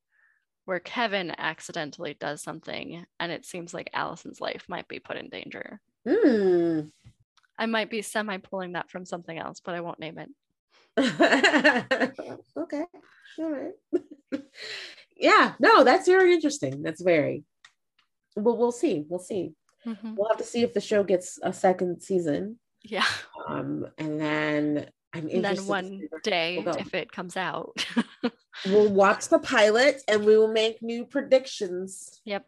where 0.64 0.80
Kevin 0.80 1.32
accidentally 1.38 2.16
does 2.18 2.42
something 2.42 3.04
and 3.20 3.32
it 3.32 3.44
seems 3.44 3.74
like 3.74 3.90
Allison's 3.92 4.40
life 4.40 4.64
might 4.68 4.88
be 4.88 4.98
put 4.98 5.16
in 5.16 5.28
danger. 5.28 5.80
Mm. 6.06 6.90
I 7.58 7.66
might 7.66 7.90
be 7.90 8.02
semi 8.02 8.38
pulling 8.38 8.72
that 8.72 8.90
from 8.90 9.04
something 9.04 9.38
else, 9.38 9.60
but 9.60 9.74
I 9.74 9.80
won't 9.80 10.00
name 10.00 10.18
it. 10.18 10.30
okay. 12.56 12.84
All 13.38 13.50
right. 13.50 14.02
yeah, 15.16 15.54
no, 15.58 15.84
that's 15.84 16.06
very 16.08 16.32
interesting. 16.32 16.82
That's 16.82 17.02
very 17.02 17.44
well, 18.36 18.56
we'll 18.56 18.72
see. 18.72 19.04
We'll 19.08 19.20
see. 19.20 19.52
Mhm. 19.86 20.16
We'll 20.16 20.28
have 20.28 20.38
to 20.38 20.44
see 20.44 20.62
if 20.62 20.72
the 20.72 20.80
show 20.80 21.04
gets 21.04 21.38
a 21.42 21.52
second 21.52 22.02
season. 22.02 22.58
Yeah. 22.82 23.06
Um, 23.46 23.86
and 23.98 24.20
then 24.20 24.88
I'm 25.14 25.28
And 25.28 25.44
then 25.44 25.56
one 25.66 26.08
day, 26.22 26.62
if 26.66 26.92
it 26.92 27.12
comes 27.12 27.36
out. 27.36 27.86
we'll 28.66 28.92
watch 28.92 29.28
the 29.28 29.38
pilot 29.38 30.02
and 30.08 30.24
we 30.24 30.36
will 30.36 30.52
make 30.52 30.82
new 30.82 31.04
predictions. 31.04 32.20
yep. 32.24 32.46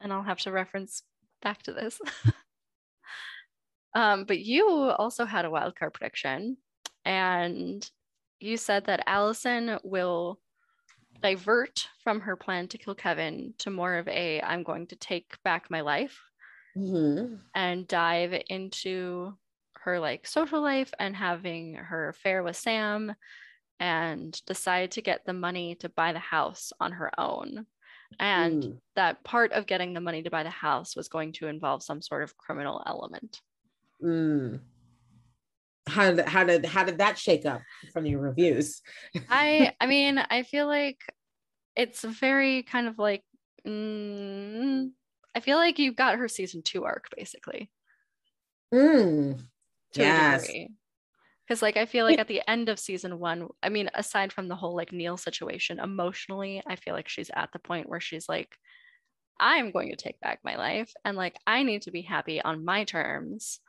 and 0.00 0.12
I'll 0.12 0.22
have 0.22 0.38
to 0.40 0.52
reference 0.52 1.02
back 1.42 1.62
to 1.64 1.72
this. 1.74 2.00
um, 3.94 4.24
but 4.24 4.40
you 4.40 4.66
also 4.68 5.24
had 5.24 5.44
a 5.44 5.50
wild 5.50 5.76
card 5.76 5.92
prediction, 5.92 6.56
and 7.04 7.88
you 8.40 8.56
said 8.56 8.86
that 8.86 9.04
Allison 9.06 9.78
will 9.84 10.40
divert 11.22 11.88
from 12.02 12.20
her 12.20 12.36
plan 12.36 12.66
to 12.68 12.78
kill 12.78 12.94
Kevin 12.94 13.54
to 13.58 13.70
more 13.70 13.94
of 13.94 14.08
a 14.08 14.40
I'm 14.42 14.62
going 14.62 14.86
to 14.88 14.96
take 14.96 15.36
back 15.44 15.70
my 15.70 15.80
life 15.80 16.20
Mhm. 16.76 17.40
and 17.54 17.86
dive 17.86 18.34
into 18.50 19.36
her 19.84 20.00
like 20.00 20.26
social 20.26 20.60
life 20.60 20.92
and 20.98 21.14
having 21.14 21.74
her 21.74 22.08
affair 22.08 22.42
with 22.42 22.56
Sam 22.56 23.14
and 23.80 24.40
decide 24.46 24.92
to 24.92 25.02
get 25.02 25.24
the 25.24 25.32
money 25.32 25.74
to 25.76 25.88
buy 25.88 26.12
the 26.12 26.18
house 26.18 26.72
on 26.80 26.92
her 26.92 27.10
own. 27.18 27.66
And 28.20 28.62
Mm. 28.62 28.78
that 28.96 29.24
part 29.24 29.52
of 29.52 29.66
getting 29.66 29.92
the 29.92 30.00
money 30.00 30.22
to 30.22 30.30
buy 30.30 30.42
the 30.42 30.50
house 30.50 30.94
was 30.94 31.08
going 31.08 31.32
to 31.34 31.48
involve 31.48 31.82
some 31.82 32.00
sort 32.00 32.22
of 32.22 32.36
criminal 32.36 32.82
element. 32.86 33.40
Mm. 34.02 34.60
How 35.86 36.12
did 36.12 36.26
how 36.26 36.44
did 36.44 36.64
how 36.64 36.84
did 36.84 36.98
that 36.98 37.18
shake 37.18 37.44
up 37.44 37.62
from 37.92 38.06
your 38.06 38.20
reviews? 38.20 38.80
I 39.28 39.74
I 39.80 39.86
mean, 39.86 40.18
I 40.18 40.42
feel 40.44 40.66
like 40.66 41.00
it's 41.76 42.02
very 42.04 42.62
kind 42.62 42.86
of 42.86 42.98
like 42.98 43.22
mm, 43.66 44.90
I 45.34 45.40
feel 45.40 45.56
like 45.56 45.78
you've 45.78 45.96
got 45.96 46.18
her 46.18 46.28
season 46.28 46.62
2 46.62 46.84
arc 46.84 47.08
basically. 47.16 47.70
Mm. 48.72 49.40
To 49.94 50.02
Yes. 50.02 50.44
a 50.44 50.46
degree. 50.46 50.68
Because 51.46 51.60
like 51.60 51.76
I 51.76 51.84
feel 51.86 52.06
like 52.06 52.18
at 52.18 52.28
the 52.28 52.42
end 52.48 52.68
of 52.68 52.78
season 52.78 53.18
one, 53.18 53.48
I 53.62 53.68
mean, 53.68 53.90
aside 53.94 54.32
from 54.32 54.48
the 54.48 54.56
whole 54.56 54.74
like 54.74 54.92
Neil 54.92 55.16
situation, 55.16 55.78
emotionally, 55.78 56.62
I 56.66 56.76
feel 56.76 56.94
like 56.94 57.08
she's 57.08 57.30
at 57.34 57.50
the 57.52 57.58
point 57.58 57.88
where 57.88 58.00
she's 58.00 58.28
like, 58.28 58.56
I'm 59.38 59.70
going 59.70 59.90
to 59.90 59.96
take 59.96 60.18
back 60.20 60.40
my 60.42 60.56
life 60.56 60.92
and 61.04 61.16
like 61.16 61.36
I 61.46 61.62
need 61.62 61.82
to 61.82 61.90
be 61.90 62.02
happy 62.02 62.40
on 62.40 62.64
my 62.64 62.84
terms 62.84 63.60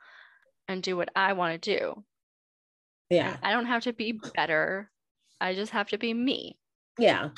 and 0.68 0.82
do 0.82 0.96
what 0.96 1.10
I 1.14 1.34
want 1.34 1.60
to 1.60 1.78
do. 1.78 2.04
Yeah. 3.10 3.30
And 3.30 3.38
I 3.42 3.52
don't 3.52 3.66
have 3.66 3.82
to 3.82 3.92
be 3.92 4.18
better. 4.34 4.90
I 5.40 5.54
just 5.54 5.72
have 5.72 5.88
to 5.88 5.98
be 5.98 6.14
me. 6.14 6.58
Yeah. 6.98 7.30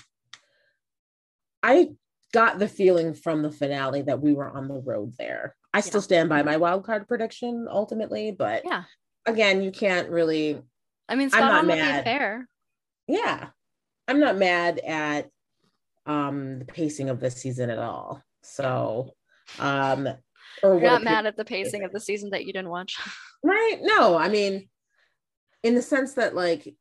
I 1.63 1.91
got 2.33 2.59
the 2.59 2.69
feeling 2.69 3.15
from 3.15 3.43
the 3.43 3.51
finale 3.51 4.03
that 4.03 4.21
we 4.21 4.35
were 4.35 4.49
on 4.49 4.69
the 4.69 4.81
road 4.81 5.15
there. 5.19 5.55
I 5.73 5.81
still 5.81 6.01
Yeah. 6.01 6.05
stand 6.05 6.29
by 6.29 6.43
my 6.43 6.57
wild 6.57 6.85
card 6.85 7.09
prediction 7.09 7.67
ultimately, 7.71 8.33
but 8.33 8.63
Yeah. 8.65 8.85
again, 9.27 9.63
you 9.63 9.71
can't 9.71 10.11
really 10.11 10.63
I 11.09 11.15
mean, 11.15 11.27
I'm 11.27 11.31
Scott 11.31 11.49
not 11.49 11.59
on 11.61 11.67
be 11.67 11.75
mad. 11.75 12.05
fair. 12.05 12.49
yeah. 13.07 13.49
I'm 14.07 14.21
not 14.21 14.37
mad 14.37 14.79
at 14.81 15.29
um 16.07 16.61
the 16.61 16.65
pacing 16.65 17.11
of 17.11 17.21
this 17.21 17.37
season 17.37 17.71
at 17.71 17.79
all. 17.79 18.23
So 18.43 19.15
um 19.59 20.07
or 20.63 20.75
You're 20.75 20.91
not 20.91 21.03
mad 21.05 21.27
at 21.27 21.37
the 21.37 21.45
pacing 21.45 21.85
of 21.85 21.93
the 21.93 22.01
season 22.01 22.31
that 22.31 22.45
you 22.45 22.53
didn't 22.53 22.71
watch. 22.71 22.99
Right? 23.45 23.79
No, 23.81 24.19
I 24.19 24.29
mean, 24.31 24.69
in 25.63 25.77
the 25.77 25.83
sense 25.83 26.15
that 26.15 26.35
like 26.35 26.75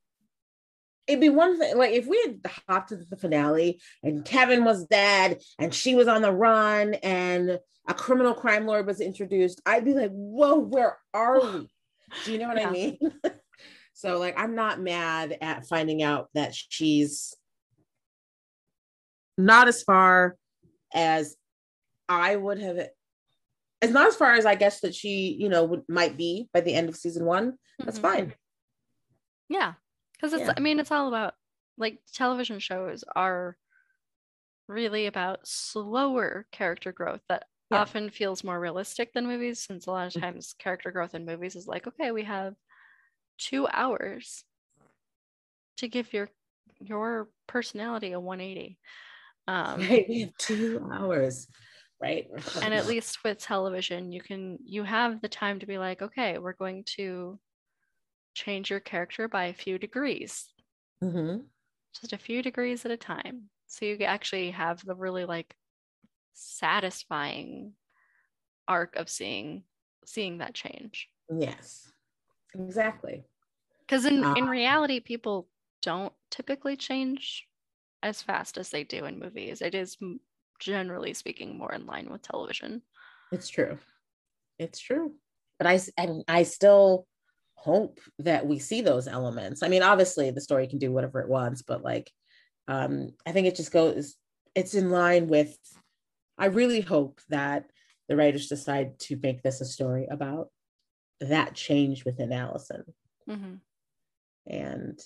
it'd 1.07 1.21
be 1.21 1.29
one 1.29 1.57
thing 1.57 1.77
like 1.77 1.93
if 1.93 2.05
we 2.05 2.21
had 2.25 2.51
hopped 2.67 2.89
to 2.89 2.97
the 2.97 3.15
finale 3.17 3.81
and 4.03 4.25
Kevin 4.25 4.65
was 4.65 4.85
dead 4.85 5.41
and 5.57 5.73
she 5.73 5.95
was 5.95 6.07
on 6.07 6.21
the 6.21 6.31
run 6.31 6.95
and 6.95 7.59
a 7.87 7.93
criminal 7.93 8.33
crime 8.33 8.65
lord 8.67 8.85
was 8.85 8.99
introduced, 8.99 9.61
I'd 9.65 9.85
be 9.85 9.93
like, 9.93 10.11
whoa, 10.11 10.57
where 10.57 10.97
are 11.13 11.39
we? 11.39 11.69
Do 12.25 12.33
you 12.33 12.37
know 12.39 12.49
what 12.49 12.57
Yeah. 12.59 12.67
I 12.69 12.71
mean? 12.71 12.97
so 13.93 14.19
like 14.19 14.37
I'm 14.37 14.55
not 14.55 14.81
mad 14.81 15.37
at 15.41 15.67
finding 15.67 16.03
out 16.03 16.29
that 16.33 16.53
she's 16.53 17.33
not 19.37 19.67
as 19.67 19.83
far 19.83 20.35
as 20.93 21.35
I 22.09 22.35
would 22.35 22.59
have 22.59 22.89
as 23.81 23.91
not 23.91 24.07
as 24.07 24.15
far 24.15 24.33
as 24.33 24.45
I 24.45 24.55
guess 24.55 24.79
that 24.81 24.95
she, 24.95 25.37
you 25.39 25.49
know, 25.49 25.63
would 25.65 25.83
might 25.87 26.17
be 26.17 26.49
by 26.53 26.61
the 26.61 26.73
end 26.73 26.89
of 26.89 26.95
season 26.97 27.25
one. 27.25 27.57
That's 27.79 27.99
Mhm. 27.99 28.01
fine. 28.01 28.33
Yeah. 29.49 29.73
Because 30.17 30.33
it's, 30.33 30.49
Yeah. 30.49 30.53
I 30.55 30.59
mean, 30.61 30.79
it's 30.79 30.91
all 30.91 31.07
about 31.07 31.35
like 31.77 32.01
television 32.13 32.59
shows 32.59 33.03
are 33.15 33.57
really 34.67 35.05
about 35.05 35.47
slower 35.47 36.47
character 36.51 36.91
growth 36.91 37.21
that 37.29 37.47
Yeah. 37.69 37.79
often 37.79 38.09
feels 38.09 38.43
more 38.43 38.59
realistic 38.59 39.13
than 39.13 39.25
movies, 39.27 39.59
since 39.63 39.85
a 39.87 39.91
lot 39.91 40.07
of 40.07 40.13
Mhm. 40.15 40.21
times 40.21 40.53
character 40.53 40.91
growth 40.91 41.15
in 41.15 41.25
movies 41.25 41.55
is 41.55 41.67
like, 41.67 41.87
okay, 41.87 42.11
we 42.11 42.23
have 42.23 42.55
two 43.37 43.67
hours 43.69 44.45
to 45.77 45.87
give 45.87 46.13
your 46.13 46.29
your 46.79 47.29
personality 47.47 48.11
a 48.11 48.19
180. 48.19 48.79
Um, 49.47 49.79
Right. 49.89 50.07
We 50.09 50.21
have 50.21 50.35
two 50.37 50.79
hours. 50.91 51.47
Right. 52.01 52.27
and 52.61 52.73
at 52.73 52.85
least 52.87 53.23
with 53.23 53.37
television 53.37 54.11
you 54.11 54.21
can 54.21 54.57
you 54.63 54.83
have 54.83 55.21
the 55.21 55.29
time 55.29 55.59
to 55.59 55.65
be 55.65 55.77
like 55.77 56.01
okay 56.01 56.37
we're 56.37 56.53
going 56.53 56.83
to 56.85 57.39
change 58.37 58.69
your 58.69 58.79
character 58.79 59.27
by 59.27 59.45
a 59.45 59.53
few 59.53 59.79
degrees 59.79 60.53
Mhm. 61.03 61.49
just 61.99 62.13
a 62.13 62.17
few 62.17 62.41
degrees 62.43 62.85
at 62.85 62.91
a 62.91 62.97
time 62.97 63.49
so 63.65 63.85
you 63.85 63.97
actually 64.05 64.51
have 64.51 64.85
the 64.85 64.95
really 64.95 65.25
like 65.25 65.57
satisfying 66.33 67.75
arc 68.67 68.95
of 68.95 69.09
seeing 69.09 69.63
seeing 70.05 70.39
that 70.39 70.53
change 70.53 71.09
Yes. 71.29 71.91
Exactly. 72.55 73.25
because 73.81 74.05
in 74.05 74.23
Ah. 74.23 74.35
in 74.35 74.47
reality 74.47 74.99
people 74.99 75.49
don't 75.81 76.13
typically 76.31 76.77
change 76.77 77.47
as 78.03 78.21
fast 78.21 78.57
as 78.57 78.69
they 78.69 78.83
do 78.83 79.05
in 79.05 79.19
movies 79.19 79.61
it 79.61 79.75
is 79.75 79.97
generally 80.59 81.13
speaking 81.13 81.57
more 81.57 81.73
in 81.73 81.85
line 81.85 82.09
with 82.09 82.21
television 82.21 82.81
It's 83.31 83.49
true. 83.49 83.77
It's 84.59 84.79
true. 84.79 85.15
But 85.59 85.67
I 85.67 85.79
and 85.97 86.23
I 86.27 86.43
still 86.43 87.07
hope 87.57 87.99
that 88.19 88.45
we 88.45 88.59
see 88.59 88.81
those 88.81 89.07
elements. 89.07 89.63
I 89.63 89.67
mean, 89.67 89.83
obviously 89.83 90.31
the 90.31 90.41
story 90.41 90.67
can 90.67 90.77
do 90.77 90.91
whatever 90.91 91.19
it 91.19 91.29
wants, 91.29 91.61
but 91.63 91.83
like 91.83 92.11
um 92.67 93.09
I 93.25 93.31
think 93.31 93.47
it 93.47 93.55
just 93.55 93.71
goes 93.71 94.15
it's 94.55 94.73
in 94.73 94.89
line 94.89 95.27
with 95.27 95.57
I 96.37 96.45
really 96.45 96.81
hope 96.81 97.19
that 97.29 97.65
the 98.07 98.15
writers 98.15 98.47
decide 98.47 98.99
to 98.99 99.19
make 99.21 99.41
this 99.41 99.59
a 99.59 99.65
story 99.65 100.07
about 100.09 100.49
that 101.19 101.55
change 101.55 102.05
within 102.05 102.31
Allison. 102.31 102.83
hmm 103.27 103.55
And 104.45 104.99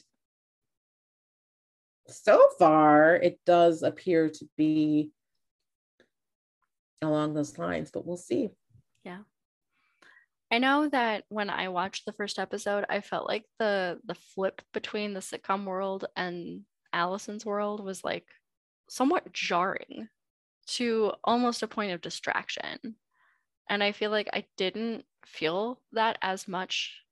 so 2.07 2.49
far, 2.59 3.15
it 3.15 3.39
does 3.45 3.81
appear 3.81 4.29
to 4.29 4.45
be 4.57 5.11
along 7.01 7.33
those 7.33 7.57
lines, 7.57 7.91
but 7.91 8.05
we'll 8.05 8.17
see. 8.17 8.49
I 10.51 10.57
know 10.59 10.87
that 10.89 11.25
when 11.29 11.49
I 11.49 11.69
watched 11.69 12.05
the 12.05 12.13
first 12.13 12.37
episode, 12.37 12.85
I 12.89 13.01
felt 13.01 13.27
like 13.27 13.45
the 13.57 14.01
the 14.03 14.15
flip 14.15 14.61
between 14.73 15.13
the 15.13 15.21
sitcom 15.21 15.65
world 15.65 16.05
and 16.15 16.65
Allison's 16.93 17.45
world 17.45 17.83
was 17.83 18.03
like 18.03 18.27
somewhat 18.89 19.31
jarring 19.33 20.09
to 20.67 21.13
almost 21.23 21.63
a 21.63 21.67
point 21.67 21.93
of 21.93 22.01
distraction. 22.01 22.97
And 23.69 23.83
I 23.83 23.91
feel 23.93 24.11
like 24.11 24.29
I 24.33 24.47
didn't 24.57 25.05
feel 25.25 25.81
that 25.93 26.17
as 26.21 26.47
much 26.47 27.03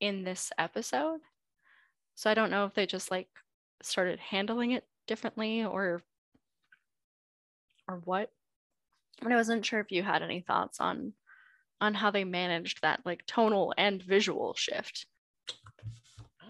in 0.00 0.24
this 0.24 0.52
episode. 0.58 1.20
So 2.16 2.30
I 2.30 2.34
don't 2.34 2.50
know 2.50 2.66
if 2.66 2.74
they 2.74 2.86
just 2.86 3.10
like 3.10 3.28
started 3.82 4.18
handling 4.20 4.72
it 4.72 4.86
differently 5.06 5.64
or 5.64 6.02
or 7.88 7.98
what. 8.04 8.32
But 9.22 9.32
I 9.32 9.36
wasn't 9.36 9.66
sure 9.66 9.80
if 9.80 9.92
you 9.92 10.02
had 10.02 10.22
any 10.22 10.40
thoughts 10.40 10.80
on 10.80 11.14
on 11.80 11.94
how 11.94 12.10
they 12.10 12.24
managed 12.24 12.82
that 12.82 13.00
like 13.04 13.24
tonal 13.26 13.72
and 13.78 14.02
visual 14.02 14.54
shift 14.54 15.06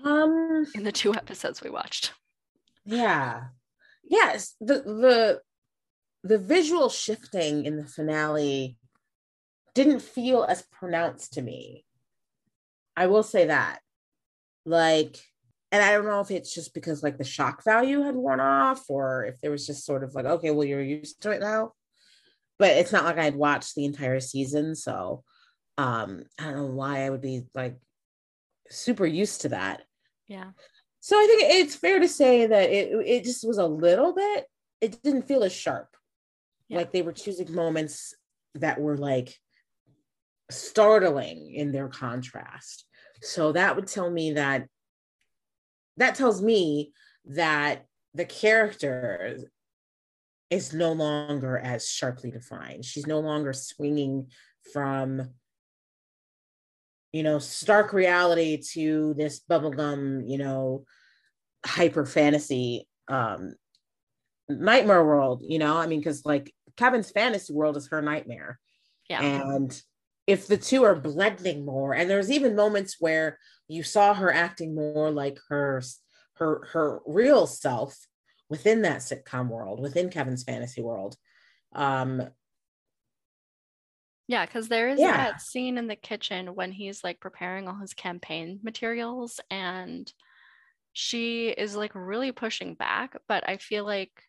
Um, 0.05 0.67
in 0.75 0.85
the 0.85 0.93
two 0.93 1.15
episodes 1.23 1.63
we 1.63 1.71
watched. 1.71 2.13
yeah. 2.85 3.49
Yes, 4.11 4.55
the 4.61 4.75
the 4.83 5.41
the 6.25 6.39
visual 6.39 6.89
shifting 6.89 7.67
in 7.67 7.77
the 7.77 7.87
finale 7.87 8.79
didn't 9.75 10.01
feel 10.01 10.45
as 10.45 10.63
pronounced 10.73 11.35
to 11.35 11.43
me. 11.43 11.85
I 12.97 13.07
will 13.07 13.23
say 13.23 13.47
that. 13.47 13.81
Like 14.65 15.19
and 15.71 15.83
I 15.83 15.93
don't 15.93 16.07
know 16.07 16.21
if 16.21 16.31
it's 16.31 16.55
just 16.55 16.73
because 16.73 17.03
like 17.03 17.19
the 17.19 17.25
shock 17.25 17.63
value 17.63 18.01
had 18.03 18.15
worn 18.17 18.41
off 18.41 18.89
or 18.89 19.27
if 19.27 19.39
there 19.43 19.51
was 19.51 19.67
just 19.67 19.85
sort 19.85 20.03
of 20.03 20.15
like 20.15 20.25
okay, 20.25 20.51
well 20.51 20.65
you're 20.67 20.81
used 20.83 21.21
to 21.23 21.31
it 21.31 21.41
now. 21.41 21.73
But 22.59 22.71
it's 22.71 22.93
not 22.93 23.05
like 23.05 23.19
I'd 23.19 23.37
watched 23.37 23.75
the 23.75 23.85
entire 23.85 24.21
season, 24.21 24.75
so 24.75 25.25
um 25.77 26.25
I 26.39 26.45
don't 26.45 26.57
know 26.57 26.67
why 26.67 27.05
I 27.05 27.11
would 27.11 27.23
be 27.23 27.47
like 27.55 27.79
super 28.69 29.07
used 29.07 29.43
to 29.43 29.51
that. 29.51 29.83
Yeah. 30.27 30.51
So 31.01 31.17
I 31.17 31.27
think 31.27 31.43
it's 31.55 31.75
fair 31.75 32.01
to 32.01 32.09
say 32.09 32.47
that 32.47 32.71
it 32.71 32.93
it 33.07 33.25
just 33.25 33.47
was 33.47 33.59
a 33.59 33.67
little 33.67 34.15
bit. 34.15 34.47
It 34.81 35.03
didn't 35.03 35.29
feel 35.29 35.45
as 35.45 35.53
sharp. 35.53 35.97
Yeah. 36.69 36.79
Like 36.79 36.93
they 36.93 37.03
were 37.03 37.13
choosing 37.13 37.55
moments 37.55 38.15
that 38.57 38.81
were 38.81 38.97
like 38.97 39.35
startling 40.51 41.55
in 41.55 41.73
their 41.73 41.89
contrast. 41.89 42.85
So 43.23 43.53
that 43.53 43.77
would 43.77 43.87
tell 43.87 44.11
me 44.11 44.33
that 44.33 44.67
that 45.97 46.15
tells 46.15 46.43
me 46.43 46.93
that 47.27 47.85
the 48.15 48.25
characters 48.25 49.45
is 50.51 50.73
no 50.73 50.93
longer 50.93 51.59
as 51.59 51.89
sharply 51.89 52.31
defined. 52.31 52.85
She's 52.85 53.07
no 53.07 53.21
longer 53.21 53.53
swinging 53.53 54.31
from 54.73 55.31
you 57.13 57.23
know 57.23 57.39
stark 57.39 57.93
reality 57.93 58.59
to 58.73 59.15
this 59.17 59.41
bubblegum 59.41 60.29
you 60.29 60.39
know 60.39 60.85
hyper 61.65 62.05
fantasy 62.05 62.87
um 63.09 63.55
nightmare 64.49 65.05
world 65.05 65.43
you 65.47 65.59
know 65.59 65.77
i 65.77 65.87
mean 65.87 66.01
because 66.01 66.25
like 66.25 66.53
kevin's 66.77 67.11
fantasy 67.11 67.53
world 67.53 67.77
is 67.77 67.89
her 67.89 68.03
nightmare 68.03 68.59
Yeah. 69.09 69.23
and 69.23 69.83
if 70.27 70.47
the 70.47 70.59
two 70.59 70.85
are 70.85 70.95
blending 70.95 71.65
more 71.65 71.95
and 71.95 72.09
there's 72.11 72.31
even 72.31 72.55
moments 72.55 72.97
where 73.01 73.39
you 73.69 73.83
saw 73.83 74.15
her 74.15 74.33
acting 74.33 74.75
more 74.75 75.11
like 75.11 75.39
her 75.49 75.83
her 76.35 76.67
her 76.73 77.01
real 77.07 77.47
self 77.47 77.97
within 78.49 78.83
that 78.83 78.99
sitcom 78.99 79.49
world 79.49 79.81
within 79.81 80.11
kevin's 80.11 80.45
fantasy 80.45 80.83
world 80.83 81.17
um 81.75 82.23
Yeah, 84.27 84.45
because 84.45 84.69
there 84.69 84.89
is 84.89 85.01
Yeah. 85.01 85.15
that 85.17 85.41
scene 85.41 85.79
in 85.79 85.87
the 85.87 85.97
kitchen 85.97 86.55
when 86.55 86.71
he's 86.73 87.03
like 87.03 87.21
preparing 87.21 87.67
all 87.67 87.77
his 87.77 87.95
campaign 87.95 88.61
materials 88.63 89.41
and 89.51 90.13
she 90.93 91.49
is 91.51 91.77
like 91.77 91.95
really 91.95 92.33
pushing 92.33 92.75
back, 92.75 93.17
but 93.29 93.49
I 93.49 93.59
feel 93.59 93.85
like 93.87 94.25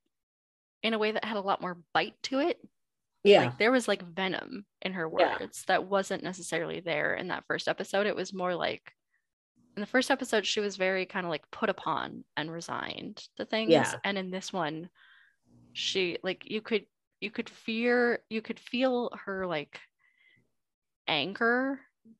in 0.84 0.93
a 0.93 0.99
way 0.99 1.11
that 1.11 1.26
had 1.26 1.38
a 1.38 1.41
lot 1.41 1.61
more 1.61 1.80
bite 1.93 2.22
to 2.24 2.39
it. 2.39 2.59
yeah 3.24 3.39
Like 3.39 3.57
there 3.57 3.72
was 3.72 3.88
like 3.88 4.03
venom 4.03 4.65
in 4.82 4.93
her 4.93 5.09
Yeah. 5.17 5.39
words 5.39 5.65
that 5.67 5.86
wasn't 5.86 6.24
necessarily 6.24 6.82
there 6.82 7.15
in 7.15 7.30
that 7.30 7.45
first 7.47 7.67
episode. 7.67 8.07
It 8.07 8.15
was 8.15 8.34
more 8.34 8.55
like 8.55 8.93
in 9.80 9.82
the 9.82 9.88
first 9.88 10.12
episode, 10.12 10.46
she 10.46 10.60
was 10.60 10.76
very 10.76 11.06
kind 11.06 11.26
of 11.26 11.30
like 11.30 11.50
put 11.52 11.70
upon 11.70 12.26
and 12.36 12.52
resigned 12.52 13.24
to 13.38 13.46
things. 13.46 13.72
Yeah. 13.72 13.96
And 14.04 14.18
in 14.18 14.30
this 14.30 14.52
one, 14.52 14.90
she 15.72 16.18
like 16.22 16.52
you 16.52 16.60
could 16.60 16.86
you 17.22 17.32
could 17.32 17.50
fear 17.50 18.20
you 18.30 18.42
could 18.42 18.60
feel 18.60 19.10
her 19.24 19.48
like 19.48 19.80
anger 21.08 21.80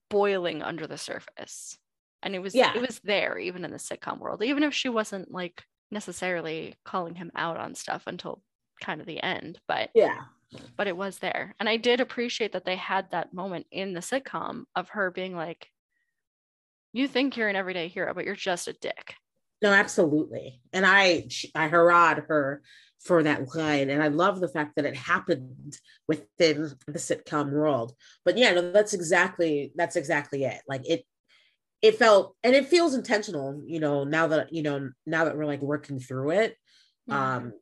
boiling 0.10 0.64
under 0.64 0.88
the 0.88 0.98
surface. 0.98 1.78
And 2.24 2.34
it 2.34 2.40
was 2.40 2.56
Yeah. 2.56 2.74
it 2.74 2.80
was 2.80 3.02
there 3.02 3.38
even 3.38 3.66
in 3.66 3.72
the 3.72 3.78
sitcom 3.78 4.20
world, 4.20 4.42
even 4.42 4.64
if 4.64 4.74
she 4.74 4.88
wasn't 4.88 5.30
like 5.30 5.66
necessarily 5.92 6.76
calling 6.86 7.16
him 7.16 7.30
out 7.36 7.58
on 7.58 7.76
stuff 7.76 8.04
until 8.08 8.42
kind 8.80 9.02
of 9.02 9.06
the 9.08 9.22
end. 9.22 9.60
But 9.68 9.90
yeah 9.94 10.22
but 10.78 10.88
it 10.88 10.96
was 10.96 11.20
there. 11.20 11.56
And 11.60 11.68
I 11.68 11.76
did 11.76 12.00
appreciate 12.00 12.54
that 12.54 12.64
they 12.64 12.78
had 12.78 13.12
that 13.12 13.34
moment 13.34 13.68
in 13.70 13.94
the 13.94 14.00
sitcom 14.00 14.64
of 14.76 14.90
her 14.90 15.12
being 15.12 15.36
like, 15.36 15.68
You 16.94 17.08
think 17.08 17.38
you're 17.38 17.50
an 17.50 17.56
everyday 17.56 17.88
hero, 17.88 18.14
but 18.14 18.26
you're 18.26 18.36
just 18.36 18.68
a 18.68 18.74
dick. 18.74 19.16
No, 19.62 19.72
absolutely. 19.72 20.62
And 20.74 20.86
I 20.86 21.28
I 21.54 21.68
hurrahed 21.68 22.26
her 22.28 22.62
for 23.00 23.24
that 23.24 23.54
line. 23.56 23.90
And 23.90 24.04
I 24.04 24.10
love 24.10 24.40
the 24.40 24.48
fact 24.48 24.76
that 24.76 24.86
it 24.86 24.96
happened 24.96 25.78
within 26.08 26.72
the 26.88 27.00
sitcom 27.00 27.52
world. 27.52 27.94
But 28.26 28.38
yeah, 28.38 28.54
no, 28.54 28.72
that's 28.72 28.94
exactly 28.94 29.72
that's 29.76 29.96
exactly 29.96 30.44
it. 30.44 30.62
Like 30.68 30.88
it 30.88 31.06
it 31.82 31.96
felt 31.96 32.36
and 32.44 32.56
it 32.56 32.68
feels 32.68 32.94
intentional, 32.94 33.62
you 33.66 33.80
know, 33.80 34.04
now 34.04 34.28
that 34.28 34.54
you 34.54 34.64
know, 34.64 34.90
now 35.06 35.26
that 35.26 35.38
we're 35.38 35.46
like 35.46 35.62
working 35.62 36.00
through 36.00 36.32
it. 36.32 36.56
Yeah. 37.08 37.36
Um, 37.36 37.54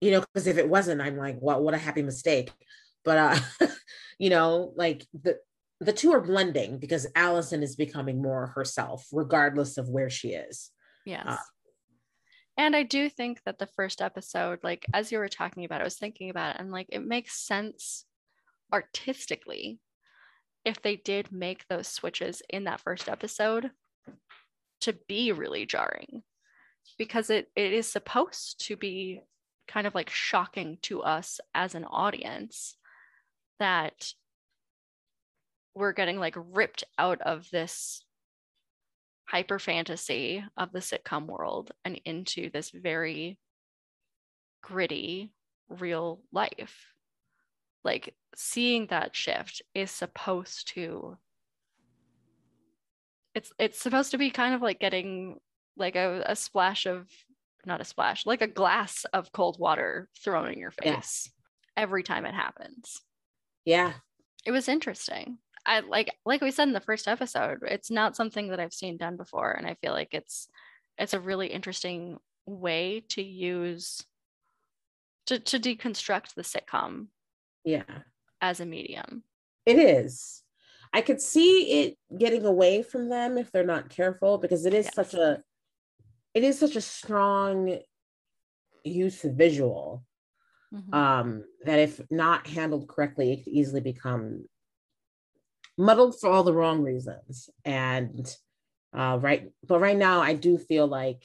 you 0.00 0.10
know, 0.10 0.20
because 0.20 0.46
if 0.46 0.58
it 0.58 0.68
wasn't, 0.68 1.00
I'm 1.00 1.16
like, 1.16 1.38
what 1.38 1.62
what 1.62 1.74
a 1.74 1.78
happy 1.78 2.02
mistake. 2.02 2.52
But 3.04 3.18
uh, 3.60 3.66
you 4.18 4.30
know, 4.30 4.72
like 4.76 5.06
the 5.12 5.38
the 5.80 5.92
two 5.92 6.12
are 6.12 6.20
blending 6.20 6.78
because 6.78 7.06
Allison 7.14 7.62
is 7.62 7.76
becoming 7.76 8.22
more 8.22 8.48
herself, 8.48 9.06
regardless 9.12 9.76
of 9.76 9.88
where 9.88 10.10
she 10.10 10.28
is. 10.28 10.70
yes. 11.04 11.24
uh, 11.26 11.36
and 12.56 12.76
I 12.76 12.84
do 12.84 13.08
think 13.08 13.42
that 13.44 13.58
the 13.58 13.66
first 13.66 14.00
episode, 14.00 14.60
like 14.62 14.86
as 14.94 15.10
you 15.10 15.18
were 15.18 15.28
talking 15.28 15.64
about, 15.64 15.80
I 15.80 15.84
was 15.84 15.96
thinking 15.96 16.30
about 16.30 16.54
it 16.54 16.60
and 16.60 16.70
like 16.70 16.86
it 16.90 17.04
makes 17.04 17.44
sense 17.44 18.04
artistically 18.72 19.80
if 20.64 20.80
they 20.80 20.96
did 20.96 21.32
make 21.32 21.66
those 21.68 21.88
switches 21.88 22.42
in 22.48 22.64
that 22.64 22.80
first 22.80 23.08
episode 23.08 23.70
to 24.80 24.94
be 25.08 25.32
really 25.32 25.66
jarring 25.66 26.22
because 26.98 27.30
it, 27.30 27.48
it 27.56 27.72
is 27.72 27.90
supposed 27.90 28.64
to 28.66 28.76
be 28.76 29.20
kind 29.66 29.86
of 29.86 29.94
like 29.94 30.10
shocking 30.10 30.78
to 30.82 31.02
us 31.02 31.40
as 31.54 31.74
an 31.74 31.84
audience 31.84 32.76
that 33.58 34.12
we're 35.74 35.92
getting 35.92 36.18
like 36.18 36.36
ripped 36.36 36.84
out 36.98 37.20
of 37.22 37.48
this 37.50 38.04
hyper 39.26 39.58
fantasy 39.58 40.44
of 40.56 40.72
the 40.72 40.78
sitcom 40.80 41.26
world 41.26 41.72
and 41.84 42.00
into 42.04 42.50
this 42.50 42.70
very 42.70 43.38
gritty 44.62 45.32
real 45.68 46.20
life 46.32 46.86
like 47.84 48.14
seeing 48.34 48.86
that 48.86 49.14
shift 49.16 49.62
is 49.74 49.90
supposed 49.90 50.68
to 50.68 51.16
it's 53.34 53.52
it's 53.58 53.80
supposed 53.80 54.10
to 54.10 54.18
be 54.18 54.30
kind 54.30 54.54
of 54.54 54.62
like 54.62 54.78
getting 54.78 55.38
like 55.76 55.96
a, 55.96 56.22
a 56.26 56.36
splash 56.36 56.86
of 56.86 57.08
not 57.66 57.80
a 57.80 57.84
splash 57.84 58.26
like 58.26 58.42
a 58.42 58.46
glass 58.46 59.04
of 59.12 59.32
cold 59.32 59.58
water 59.58 60.08
thrown 60.22 60.48
in 60.52 60.58
your 60.58 60.70
face 60.70 60.84
Yes. 60.86 61.30
every 61.76 62.02
time 62.02 62.24
it 62.26 62.34
happens 62.34 63.00
Yeah. 63.64 63.94
it 64.46 64.50
was 64.52 64.68
interesting 64.68 65.38
i 65.66 65.80
like 65.80 66.14
like 66.24 66.40
we 66.40 66.50
said 66.50 66.68
in 66.68 66.74
the 66.74 66.80
first 66.80 67.08
episode 67.08 67.58
it's 67.62 67.90
not 67.90 68.16
something 68.16 68.48
that 68.48 68.60
i've 68.60 68.72
seen 68.72 68.96
done 68.96 69.16
before 69.16 69.52
and 69.52 69.66
i 69.66 69.74
feel 69.74 69.92
like 69.92 70.12
it's 70.12 70.48
it's 70.98 71.14
a 71.14 71.20
really 71.20 71.48
interesting 71.48 72.18
way 72.46 73.02
to 73.08 73.22
use 73.22 74.04
to, 75.26 75.38
to 75.38 75.58
deconstruct 75.58 76.34
the 76.34 76.42
sitcom 76.42 77.06
Yeah. 77.64 77.82
as 78.40 78.60
a 78.60 78.66
medium 78.66 79.24
It 79.66 79.78
is. 79.78 80.42
I 80.92 81.00
could 81.00 81.20
see 81.20 81.80
it 81.80 81.98
getting 82.18 82.44
away 82.44 82.82
from 82.82 83.08
them 83.08 83.36
if 83.38 83.50
they're 83.50 83.64
not 83.64 83.88
careful 83.88 84.38
because 84.38 84.64
it 84.66 84.74
is 84.74 84.84
Yes. 84.86 84.94
such 84.94 85.14
a 85.14 85.42
it 86.34 86.44
is 86.44 86.58
such 86.58 86.76
a 86.76 86.80
strong 86.80 87.78
use 88.84 89.24
of 89.24 89.34
visual 89.34 90.04
Mhm. 90.72 90.94
um 90.94 91.44
that 91.64 91.78
if 91.78 92.00
not 92.10 92.46
handled 92.46 92.86
correctly 92.88 93.32
it 93.32 93.44
could 93.44 93.52
easily 93.52 93.80
become 93.80 94.46
muddled 95.76 96.18
for 96.18 96.30
all 96.30 96.44
the 96.44 96.52
wrong 96.54 96.82
reasons. 96.82 97.50
And 97.64 98.26
uh 98.96 99.18
right 99.20 99.50
but 99.66 99.80
right 99.80 99.96
now 99.96 100.20
I 100.20 100.34
do 100.34 100.56
feel 100.58 100.86
like 100.86 101.24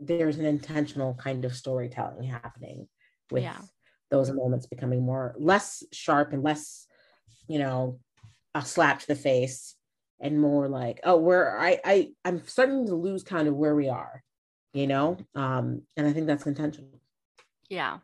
there's 0.00 0.38
an 0.38 0.46
intentional 0.46 1.14
kind 1.14 1.44
of 1.44 1.54
storytelling 1.54 2.24
happening 2.28 2.88
with 3.30 3.42
Yeah. 3.44 3.60
those 4.10 4.30
moments 4.30 4.66
becoming 4.66 5.02
more 5.02 5.34
less 5.38 5.82
sharp 5.92 6.32
and 6.32 6.42
less 6.42 6.86
you 7.48 7.58
know 7.58 7.98
a 8.54 8.62
slap 8.64 9.00
to 9.00 9.06
the 9.08 9.14
face 9.14 9.74
and 10.20 10.40
more 10.40 10.68
like 10.68 11.00
oh 11.04 11.16
where 11.18 11.58
I 11.58 11.78
I 11.84 12.08
I'm 12.24 12.46
starting 12.46 12.86
to 12.86 12.94
lose 12.94 13.22
kind 13.22 13.48
of 13.48 13.54
where 13.54 13.74
we 13.74 13.88
are 13.88 14.22
you 14.72 14.86
know? 14.86 15.16
Um 15.34 15.82
and 15.96 16.06
I 16.06 16.12
think 16.12 16.26
that's 16.26 16.46
intentional. 16.46 17.00
Yeah. 17.68 17.98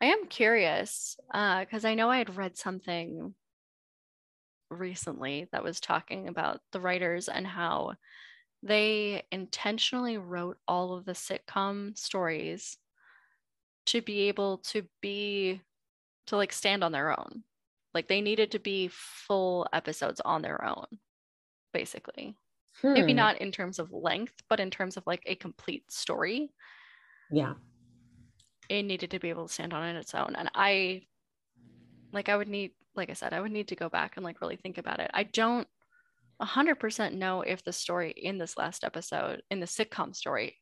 I 0.00 0.06
am 0.06 0.26
curious 0.26 1.16
uh 1.34 1.60
because 1.60 1.84
i 1.84 1.94
know 1.94 2.08
i 2.10 2.18
had 2.18 2.36
read 2.36 2.56
something 2.56 3.34
recently 4.70 5.48
that 5.52 5.64
was 5.64 5.80
talking 5.80 6.28
about 6.28 6.60
the 6.72 6.80
writers 6.80 7.28
and 7.28 7.46
how 7.46 7.96
they 8.62 9.24
intentionally 9.32 10.18
wrote 10.18 10.58
all 10.68 10.94
of 10.94 11.04
the 11.04 11.12
sitcom 11.12 11.96
stories 11.98 12.78
to 13.86 14.02
be 14.02 14.28
able 14.28 14.58
to 14.58 14.86
be 15.00 15.60
to 16.26 16.36
like 16.36 16.52
stand 16.52 16.84
on 16.84 16.92
their 16.92 17.18
own. 17.18 17.44
Like 17.94 18.08
they 18.08 18.20
needed 18.20 18.52
to 18.52 18.58
be 18.58 18.88
full 18.88 19.68
episodes 19.72 20.20
on 20.20 20.42
their 20.42 20.64
own 20.64 20.86
basically. 21.72 22.36
Maybe 22.94 23.12
Hmm. 23.12 23.14
not 23.14 23.38
in 23.38 23.52
terms 23.52 23.78
of 23.78 23.92
length 23.92 24.42
but 24.48 24.60
in 24.60 24.70
terms 24.70 24.96
of 24.96 25.06
like 25.06 25.22
a 25.26 25.36
complete 25.36 25.90
story. 25.92 26.52
Yeah. 27.30 27.54
It 28.70 28.82
needed 28.84 29.10
to 29.10 29.18
be 29.18 29.28
able 29.28 29.46
to 29.46 29.52
stand 29.52 29.74
on 29.74 29.96
its 29.96 30.14
own. 30.14 30.34
And 30.34 30.50
i 30.54 31.06
like 32.12 32.28
i 32.28 32.36
would 32.36 32.48
need 32.48 32.72
like 32.98 33.08
i 33.10 33.14
said 33.14 33.32
i 33.32 33.40
would 33.40 33.52
need 33.52 33.68
to 33.68 33.76
go 33.76 33.88
back 33.88 34.16
and 34.16 34.24
like 34.24 34.40
really 34.42 34.56
think 34.56 34.76
about 34.76 35.00
it 35.00 35.10
i 35.14 35.22
don't 35.22 35.66
100% 36.42 37.14
know 37.14 37.40
if 37.42 37.64
the 37.64 37.72
story 37.72 38.10
in 38.12 38.38
this 38.38 38.56
last 38.56 38.84
episode 38.84 39.42
in 39.50 39.58
the 39.60 39.66
sitcom 39.66 40.14
story 40.14 40.56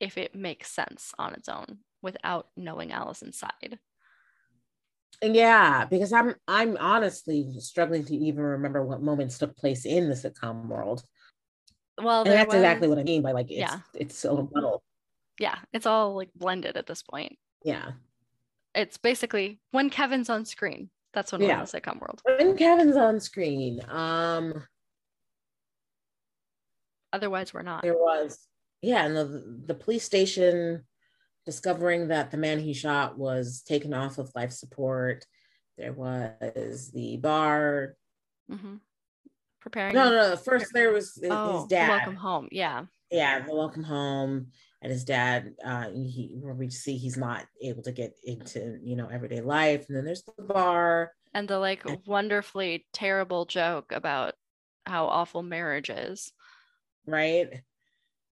if 0.00 0.16
it 0.16 0.34
makes 0.34 0.70
sense 0.70 1.12
on 1.18 1.34
its 1.34 1.48
own 1.48 1.78
without 2.00 2.46
knowing 2.56 2.92
allison's 2.92 3.38
side 3.38 3.78
Yeah, 5.22 5.84
because 5.84 6.12
I'm 6.12 6.34
I'm 6.48 6.76
honestly 6.78 7.54
struggling 7.60 8.04
to 8.06 8.14
even 8.16 8.42
remember 8.42 8.82
what 8.84 9.02
moments 9.02 9.38
took 9.38 9.56
place 9.56 9.84
in 9.84 10.08
the 10.08 10.14
sitcom 10.16 10.66
world. 10.66 11.04
well 12.02 12.22
And 12.22 12.32
that's 12.32 12.54
exactly 12.54 12.88
what 12.88 12.98
I 12.98 13.04
mean 13.04 13.22
by 13.22 13.32
like 13.32 13.50
it's 13.50 13.58
Yeah. 13.60 13.78
it's 13.94 14.24
a 14.24 14.30
little 14.30 14.50
muddled. 14.52 14.82
yeah 15.38 15.58
it's 15.72 15.86
all 15.86 16.16
like 16.16 16.30
blended 16.34 16.76
at 16.76 16.86
this 16.86 17.02
point 17.02 17.38
Yeah. 17.64 17.92
it's 18.74 18.96
basically 18.98 19.60
when 19.70 19.90
kevin's 19.90 20.30
on 20.30 20.44
screen 20.44 20.90
that's 21.12 21.32
when 21.32 21.42
we're 21.42 21.52
in 21.52 21.58
the 21.58 21.64
sitcom 21.64 22.00
world 22.00 22.20
When 22.24 22.56
Kevin's 22.56 22.96
on 22.96 23.20
screen, 23.20 23.80
um 23.88 24.64
otherwise 27.12 27.52
we're 27.52 27.62
not 27.62 27.82
there 27.82 27.94
was 27.94 28.46
yeah, 28.82 29.06
and 29.06 29.16
the 29.16 29.62
the 29.66 29.74
police 29.74 30.04
station 30.04 30.84
discovering 31.46 32.08
that 32.08 32.30
the 32.30 32.36
man 32.36 32.58
he 32.58 32.74
shot 32.74 33.16
was 33.16 33.62
taken 33.62 33.94
off 33.94 34.18
of 34.18 34.30
life 34.34 34.52
support. 34.52 35.24
There 35.78 35.92
was 35.92 36.90
the 36.92 37.16
bar. 37.16 37.96
Mm-hmm. 38.50 38.76
Preparing. 39.60 39.94
No, 39.94 40.10
no, 40.10 40.30
no. 40.30 40.36
First 40.36 40.72
there 40.74 40.92
was 40.92 41.14
his, 41.14 41.30
oh, 41.30 41.60
his 41.60 41.66
dad. 41.68 41.88
Welcome 41.88 42.16
home. 42.16 42.48
Yeah. 42.50 42.84
Yeah, 43.10 43.40
the 43.40 43.54
welcome 43.54 43.84
home. 43.84 44.48
And 44.82 44.90
his 44.90 45.04
dad, 45.04 45.54
uh, 45.64 45.90
he 45.90 46.36
where 46.40 46.54
we 46.54 46.68
see 46.68 46.96
he's 46.96 47.16
not 47.16 47.46
able 47.62 47.82
to 47.84 47.92
get 47.92 48.14
into, 48.24 48.78
you 48.82 48.96
know, 48.96 49.06
everyday 49.06 49.40
life. 49.40 49.86
And 49.88 49.96
then 49.96 50.04
there's 50.04 50.24
the 50.24 50.42
bar. 50.42 51.12
And 51.32 51.46
the 51.46 51.58
like 51.58 51.84
wonderfully 52.04 52.86
terrible 52.92 53.46
joke 53.46 53.92
about 53.92 54.34
how 54.84 55.06
awful 55.06 55.42
marriage 55.42 55.88
is. 55.88 56.32
Right. 57.06 57.62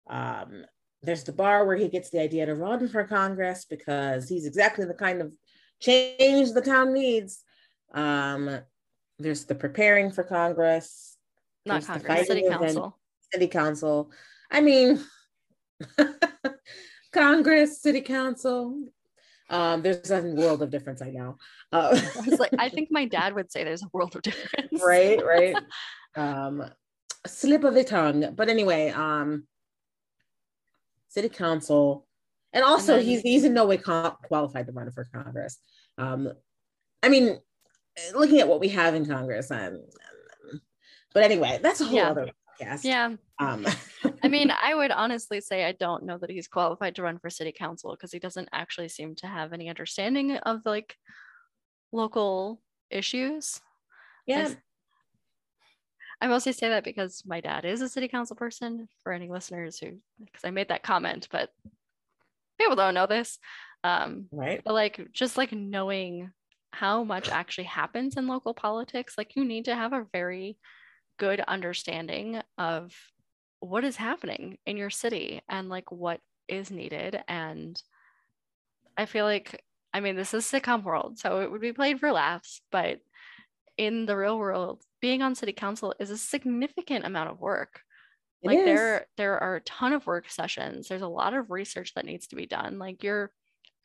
Um, 0.10 0.64
there's 1.04 1.26
the 1.26 1.34
bar 1.34 1.66
where 1.66 1.76
he 1.76 1.90
gets 1.90 2.10
the 2.10 2.22
idea 2.22 2.46
to 2.46 2.56
run 2.56 2.88
for 2.88 3.04
Congress 3.04 3.66
because 3.70 4.30
he's 4.30 4.46
exactly 4.46 4.86
the 4.86 4.94
kind 4.94 5.22
of 5.22 5.34
change 5.80 6.54
the 6.54 6.62
town 6.62 6.94
needs. 6.94 7.44
Um, 7.94 8.60
there's 9.20 9.46
the 9.46 9.56
preparing 9.56 10.12
for 10.12 10.24
Congress. 10.24 11.18
Not 11.66 11.86
Congress, 11.86 12.28
City 12.28 12.48
Council. 12.48 12.98
City 13.34 13.48
Council. 13.48 14.12
I 14.50 14.62
mean, 14.62 15.04
Congress, 17.14 17.82
City 17.82 18.02
Council. 18.02 18.90
Um, 19.50 19.82
there's 19.82 20.12
a 20.12 20.22
world 20.22 20.62
of 20.62 20.70
difference, 20.70 21.02
I 21.02 21.10
know. 21.10 21.38
Uh, 21.72 22.00
I 22.18 22.30
was 22.30 22.40
like, 22.40 22.54
I 22.60 22.70
think 22.70 22.90
my 22.92 23.06
dad 23.06 23.34
would 23.34 23.52
say 23.52 23.64
there's 23.64 23.84
a 23.84 23.90
world 23.94 24.16
of 24.16 24.22
difference. 24.22 24.82
right, 24.84 25.24
right. 25.26 25.56
Um, 26.16 26.64
slip 27.28 27.64
of 27.64 27.76
the 27.76 27.84
tongue. 27.84 28.34
But 28.36 28.50
anyway, 28.50 28.90
um, 28.90 29.46
city 31.10 31.30
council, 31.30 32.08
and 32.54 32.64
also 32.64 32.94
and 32.94 33.02
then, 33.02 33.08
he's 33.08 33.22
he's 33.22 33.44
in 33.44 33.54
no 33.54 33.68
way 33.68 33.78
qualified 33.78 34.66
to 34.66 34.72
run 34.72 34.90
for 34.92 35.08
Congress. 35.14 35.60
Um, 36.00 36.32
I 37.04 37.10
mean, 37.10 37.40
looking 38.16 38.40
at 38.40 38.48
what 38.48 38.60
we 38.60 38.70
have 38.70 38.96
in 38.96 39.06
Congress, 39.06 39.52
um, 39.52 39.84
but 41.14 41.24
anyway, 41.24 41.60
that's 41.62 41.82
a 41.82 41.86
whole 41.86 41.96
yeah. 41.96 42.10
other 42.10 42.32
podcast. 42.60 42.84
Yeah. 42.84 43.14
Um, 43.40 43.66
I 44.24 44.28
mean, 44.28 44.52
I 44.52 44.74
would 44.74 44.92
honestly 44.92 45.42
say 45.42 45.66
I 45.66 45.74
don't 45.74 46.04
know 46.04 46.18
that 46.18 46.30
he's 46.30 46.48
qualified 46.48 46.96
to 46.96 47.04
run 47.04 47.20
for 47.20 47.30
city 47.30 47.52
council 47.52 47.92
because 47.92 48.12
he 48.12 48.20
doesn't 48.20 48.50
actually 48.52 48.90
seem 48.90 49.16
to 49.16 49.28
have 49.28 49.54
any 49.54 49.70
understanding 49.70 50.38
of 50.38 50.62
like 50.66 50.96
local 51.92 52.62
issues. 52.90 53.60
Yeah. 54.26 54.50
I 56.20 56.28
mostly 56.28 56.52
say 56.52 56.70
that 56.70 56.84
because 56.84 57.24
my 57.26 57.42
dad 57.42 57.64
is 57.64 57.82
a 57.82 57.90
city 57.90 58.08
council 58.08 58.36
person 58.36 58.88
for 59.04 59.12
any 59.12 59.30
listeners 59.30 59.78
who, 59.78 59.98
because 60.20 60.44
I 60.44 60.50
made 60.50 60.70
that 60.70 60.84
comment, 60.84 61.28
but 61.32 61.50
people 62.60 62.76
don't 62.76 62.96
know 62.96 63.06
this. 63.06 63.38
Um, 63.84 64.26
right. 64.32 64.62
But 64.66 64.74
like, 64.74 65.12
just 65.14 65.38
like 65.38 65.52
knowing 65.52 66.32
how 66.72 67.04
much 67.04 67.30
actually 67.30 67.66
happens 67.66 68.18
in 68.18 68.28
local 68.28 68.56
politics, 68.56 69.14
like 69.18 69.36
you 69.36 69.46
need 69.46 69.66
to 69.66 69.76
have 69.76 69.94
a 69.94 70.08
very 70.12 70.58
good 71.20 71.40
understanding 71.42 72.42
of 72.58 72.96
what 73.60 73.84
is 73.84 73.96
happening 73.96 74.58
in 74.66 74.78
your 74.78 74.90
city 74.90 75.42
and 75.50 75.70
like 75.70 75.92
what 75.92 76.22
is 76.48 76.72
needed. 76.72 77.22
And 77.28 77.82
I 78.98 79.06
feel 79.06 79.26
like, 79.26 79.64
I 79.94 80.00
mean, 80.00 80.16
this 80.16 80.34
is 80.34 80.46
sitcom 80.46 80.84
world, 80.84 81.18
so 81.18 81.42
it 81.42 81.52
would 81.52 81.62
be 81.62 81.74
played 81.74 82.00
for 82.00 82.12
laughs, 82.12 82.62
but 82.72 83.00
in 83.78 84.06
the 84.06 84.18
real 84.18 84.38
world, 84.38 84.84
being 85.02 85.22
on 85.22 85.36
city 85.36 85.54
council 85.54 85.94
is 86.00 86.10
a 86.10 86.18
significant 86.18 87.06
amount 87.06 87.30
of 87.30 87.40
work. 87.40 87.82
It 88.42 88.48
like 88.48 88.58
is. 88.60 88.66
there 88.66 89.06
there 89.18 89.40
are 89.40 89.56
a 89.56 89.62
ton 89.62 89.94
of 89.94 90.06
work 90.06 90.30
sessions. 90.30 90.88
There's 90.88 91.02
a 91.02 91.08
lot 91.08 91.34
of 91.34 91.50
research 91.50 91.94
that 91.96 92.06
needs 92.06 92.28
to 92.28 92.36
be 92.36 92.46
done. 92.46 92.80
Like 92.80 93.04
you're 93.04 93.32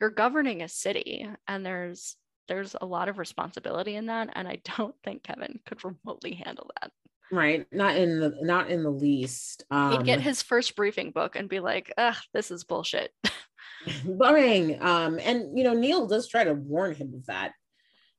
you're 0.00 0.10
governing 0.10 0.62
a 0.62 0.68
city 0.68 1.28
and 1.46 1.64
there's 1.64 2.16
there's 2.48 2.74
a 2.80 2.86
lot 2.86 3.08
of 3.08 3.18
responsibility 3.18 3.96
in 3.96 4.06
that 4.06 4.30
and 4.32 4.48
I 4.48 4.60
don't 4.76 4.94
think 5.04 5.22
Kevin 5.22 5.60
could 5.66 5.84
remotely 5.84 6.34
handle 6.34 6.70
that. 6.80 6.92
Right. 7.32 7.66
Not 7.72 7.96
in 7.96 8.20
the 8.20 8.36
not 8.42 8.70
in 8.70 8.82
the 8.82 8.90
least. 8.90 9.64
Um, 9.70 9.92
He'd 9.92 10.04
get 10.04 10.18
um, 10.18 10.24
his 10.24 10.42
first 10.42 10.76
briefing 10.76 11.10
book 11.10 11.34
and 11.34 11.48
be 11.48 11.60
like, 11.60 11.92
ugh, 11.96 12.16
this 12.34 12.50
is 12.50 12.62
bullshit. 12.62 13.10
boring. 14.04 14.80
Um, 14.82 15.18
and 15.18 15.56
you 15.56 15.64
know, 15.64 15.72
Neil 15.72 16.06
does 16.06 16.28
try 16.28 16.44
to 16.44 16.52
warn 16.52 16.94
him 16.94 17.14
of 17.14 17.26
that 17.26 17.52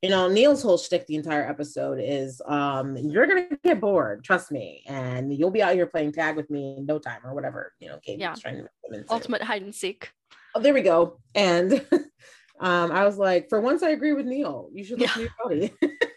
you 0.04 0.10
know, 0.10 0.28
Neil's 0.28 0.62
whole 0.62 0.76
shtick 0.76 1.06
the 1.06 1.14
entire 1.14 1.48
episode 1.48 1.98
is 1.98 2.42
um, 2.44 2.94
you're 2.94 3.26
gonna 3.26 3.46
get 3.64 3.80
bored, 3.80 4.22
trust 4.22 4.52
me, 4.52 4.84
and 4.86 5.32
you'll 5.32 5.50
be 5.50 5.62
out 5.62 5.72
here 5.72 5.86
playing 5.86 6.12
tag 6.12 6.36
with 6.36 6.50
me 6.50 6.76
in 6.76 6.84
no 6.84 6.98
time 6.98 7.20
or 7.24 7.34
whatever, 7.34 7.72
you 7.78 7.88
know, 7.88 7.98
Katie's 8.02 8.20
yeah. 8.20 8.34
trying 8.34 8.58
to 8.58 9.04
ultimate 9.08 9.40
hide 9.40 9.62
and 9.62 9.74
seek. 9.74 10.12
Oh, 10.54 10.60
there 10.60 10.74
we 10.74 10.82
go. 10.82 11.20
And 11.34 11.72
um, 12.60 12.92
I 12.92 13.06
was 13.06 13.16
like, 13.16 13.48
for 13.48 13.62
once 13.62 13.82
I 13.82 13.90
agree 13.90 14.12
with 14.12 14.26
Neil. 14.26 14.68
You 14.74 14.84
should 14.84 15.00
listen 15.00 15.22
yeah. 15.22 15.28
to 15.48 15.56
your 15.56 15.70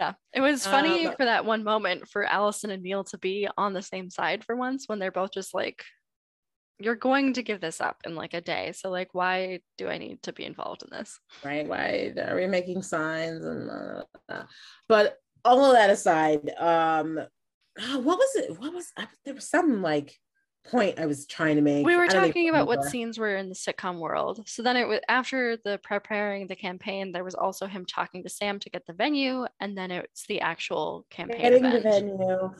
yeah. 0.00 0.12
It 0.32 0.40
was 0.40 0.66
funny 0.66 1.06
um, 1.06 1.14
for 1.16 1.26
that 1.26 1.44
one 1.44 1.62
moment 1.62 2.08
for 2.08 2.24
Allison 2.24 2.70
and 2.70 2.82
Neil 2.82 3.04
to 3.04 3.18
be 3.18 3.48
on 3.56 3.74
the 3.74 3.82
same 3.82 4.08
side 4.10 4.44
for 4.44 4.56
once 4.56 4.84
when 4.86 4.98
they're 4.98 5.10
both 5.10 5.32
just 5.32 5.54
like 5.54 5.84
you're 6.78 6.96
going 6.96 7.34
to 7.34 7.42
give 7.42 7.60
this 7.60 7.80
up 7.80 7.98
in 8.06 8.14
like 8.14 8.32
a 8.32 8.40
day. 8.40 8.72
So 8.74 8.88
like, 8.88 9.10
why 9.12 9.60
do 9.76 9.88
I 9.88 9.98
need 9.98 10.22
to 10.22 10.32
be 10.32 10.46
involved 10.46 10.82
in 10.82 10.88
this? 10.90 11.20
Right? 11.44 11.68
Why 11.68 12.14
are 12.26 12.34
we 12.34 12.46
making 12.46 12.82
signs 12.82 13.44
and 13.44 13.70
uh, 13.70 14.42
but 14.88 15.18
all 15.44 15.64
of 15.64 15.72
that 15.72 15.90
aside, 15.90 16.50
um, 16.58 17.20
oh, 17.80 17.98
what 17.98 18.18
was 18.18 18.36
it? 18.36 18.58
What 18.58 18.72
was 18.72 18.90
there 19.24 19.34
was 19.34 19.48
some 19.48 19.82
like 19.82 20.16
point 20.64 20.98
I 20.98 21.06
was 21.06 21.26
trying 21.26 21.56
to 21.56 21.62
make. 21.62 21.84
We 21.84 21.96
were 21.96 22.06
talking 22.06 22.48
about 22.48 22.66
what 22.66 22.84
scenes 22.84 23.18
were 23.18 23.36
in 23.36 23.48
the 23.48 23.54
sitcom 23.54 23.98
world. 23.98 24.42
So 24.46 24.62
then 24.62 24.76
it 24.76 24.86
was 24.86 25.00
after 25.08 25.56
the 25.64 25.78
preparing 25.82 26.46
the 26.46 26.56
campaign, 26.56 27.12
there 27.12 27.24
was 27.24 27.34
also 27.34 27.66
him 27.66 27.86
talking 27.86 28.22
to 28.22 28.28
Sam 28.28 28.58
to 28.60 28.70
get 28.70 28.86
the 28.86 28.92
venue, 28.92 29.46
and 29.60 29.76
then 29.76 29.90
it's 29.90 30.26
the 30.26 30.40
actual 30.40 31.06
campaign. 31.10 31.40
Getting 31.40 31.64
event. 31.64 31.84
the 31.84 31.90
venue. 31.90 32.54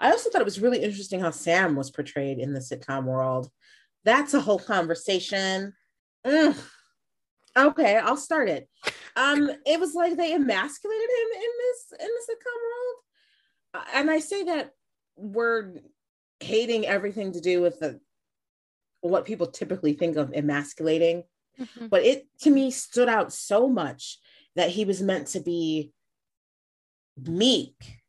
I 0.00 0.10
also 0.10 0.30
thought 0.30 0.40
it 0.40 0.46
was 0.46 0.60
really 0.60 0.82
interesting 0.82 1.20
how 1.20 1.30
Sam 1.30 1.74
was 1.74 1.90
portrayed 1.90 2.38
in 2.38 2.52
the 2.52 2.60
sitcom 2.60 3.04
world. 3.04 3.50
That's 4.04 4.34
a 4.34 4.40
whole 4.40 4.58
conversation. 4.58 5.74
Mm. 6.26 6.58
Okay, 7.56 7.96
I'll 7.98 8.16
start 8.16 8.48
it. 8.48 8.68
Um, 9.16 9.50
it 9.66 9.78
was 9.78 9.94
like 9.94 10.16
they 10.16 10.32
emasculated 10.32 11.10
him 11.10 11.28
in 11.34 11.50
this 11.58 12.00
in 12.00 12.08
the 12.08 12.32
sitcom 12.32 12.60
world, 12.62 12.96
uh, 13.74 13.98
and 13.98 14.10
I 14.10 14.20
say 14.20 14.44
that 14.44 14.70
we're 15.16 15.74
hating 16.42 16.86
everything 16.86 17.32
to 17.32 17.40
do 17.40 17.60
with 17.60 17.78
the 17.80 18.00
what 19.00 19.24
people 19.24 19.48
typically 19.48 19.94
think 19.94 20.16
of 20.16 20.32
emasculating, 20.32 21.24
mm-hmm. 21.60 21.88
but 21.88 22.02
it 22.02 22.26
to 22.40 22.50
me 22.50 22.70
stood 22.70 23.08
out 23.08 23.32
so 23.32 23.68
much 23.68 24.18
that 24.54 24.70
he 24.70 24.84
was 24.84 25.02
meant 25.02 25.28
to 25.28 25.40
be 25.40 25.92
meek 27.16 28.02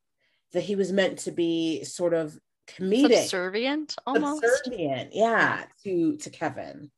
that 0.53 0.63
he 0.63 0.75
was 0.75 0.91
meant 0.91 1.19
to 1.19 1.31
be 1.31 1.83
sort 1.83 2.13
of 2.13 2.37
comedic. 2.67 3.21
Subservient 3.21 3.95
almost? 4.05 4.43
Subservient 4.43 5.09
yeah 5.13 5.63
to 5.83 6.17
to 6.17 6.29
kevin. 6.29 6.91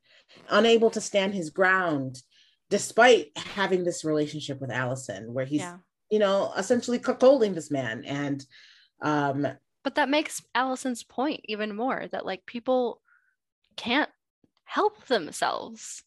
Unable 0.49 0.89
to 0.91 1.01
stand 1.01 1.33
his 1.33 1.49
ground 1.49 2.21
despite 2.69 3.31
having 3.37 3.83
this 3.83 4.03
relationship 4.03 4.59
with 4.59 4.71
allison 4.71 5.33
where 5.33 5.45
he's 5.45 5.61
yeah. 5.61 5.77
you 6.09 6.19
know 6.19 6.51
essentially 6.57 6.99
cuckolding 6.99 7.53
this 7.53 7.71
man 7.71 8.03
and 8.05 8.45
um 9.01 9.47
but 9.85 9.95
that 9.95 10.09
makes 10.09 10.41
allison's 10.53 11.03
point 11.03 11.39
even 11.45 11.73
more 11.73 12.07
that 12.11 12.25
like 12.25 12.45
people 12.45 13.01
can't 13.77 14.09
help 14.65 15.05
themselves 15.05 16.03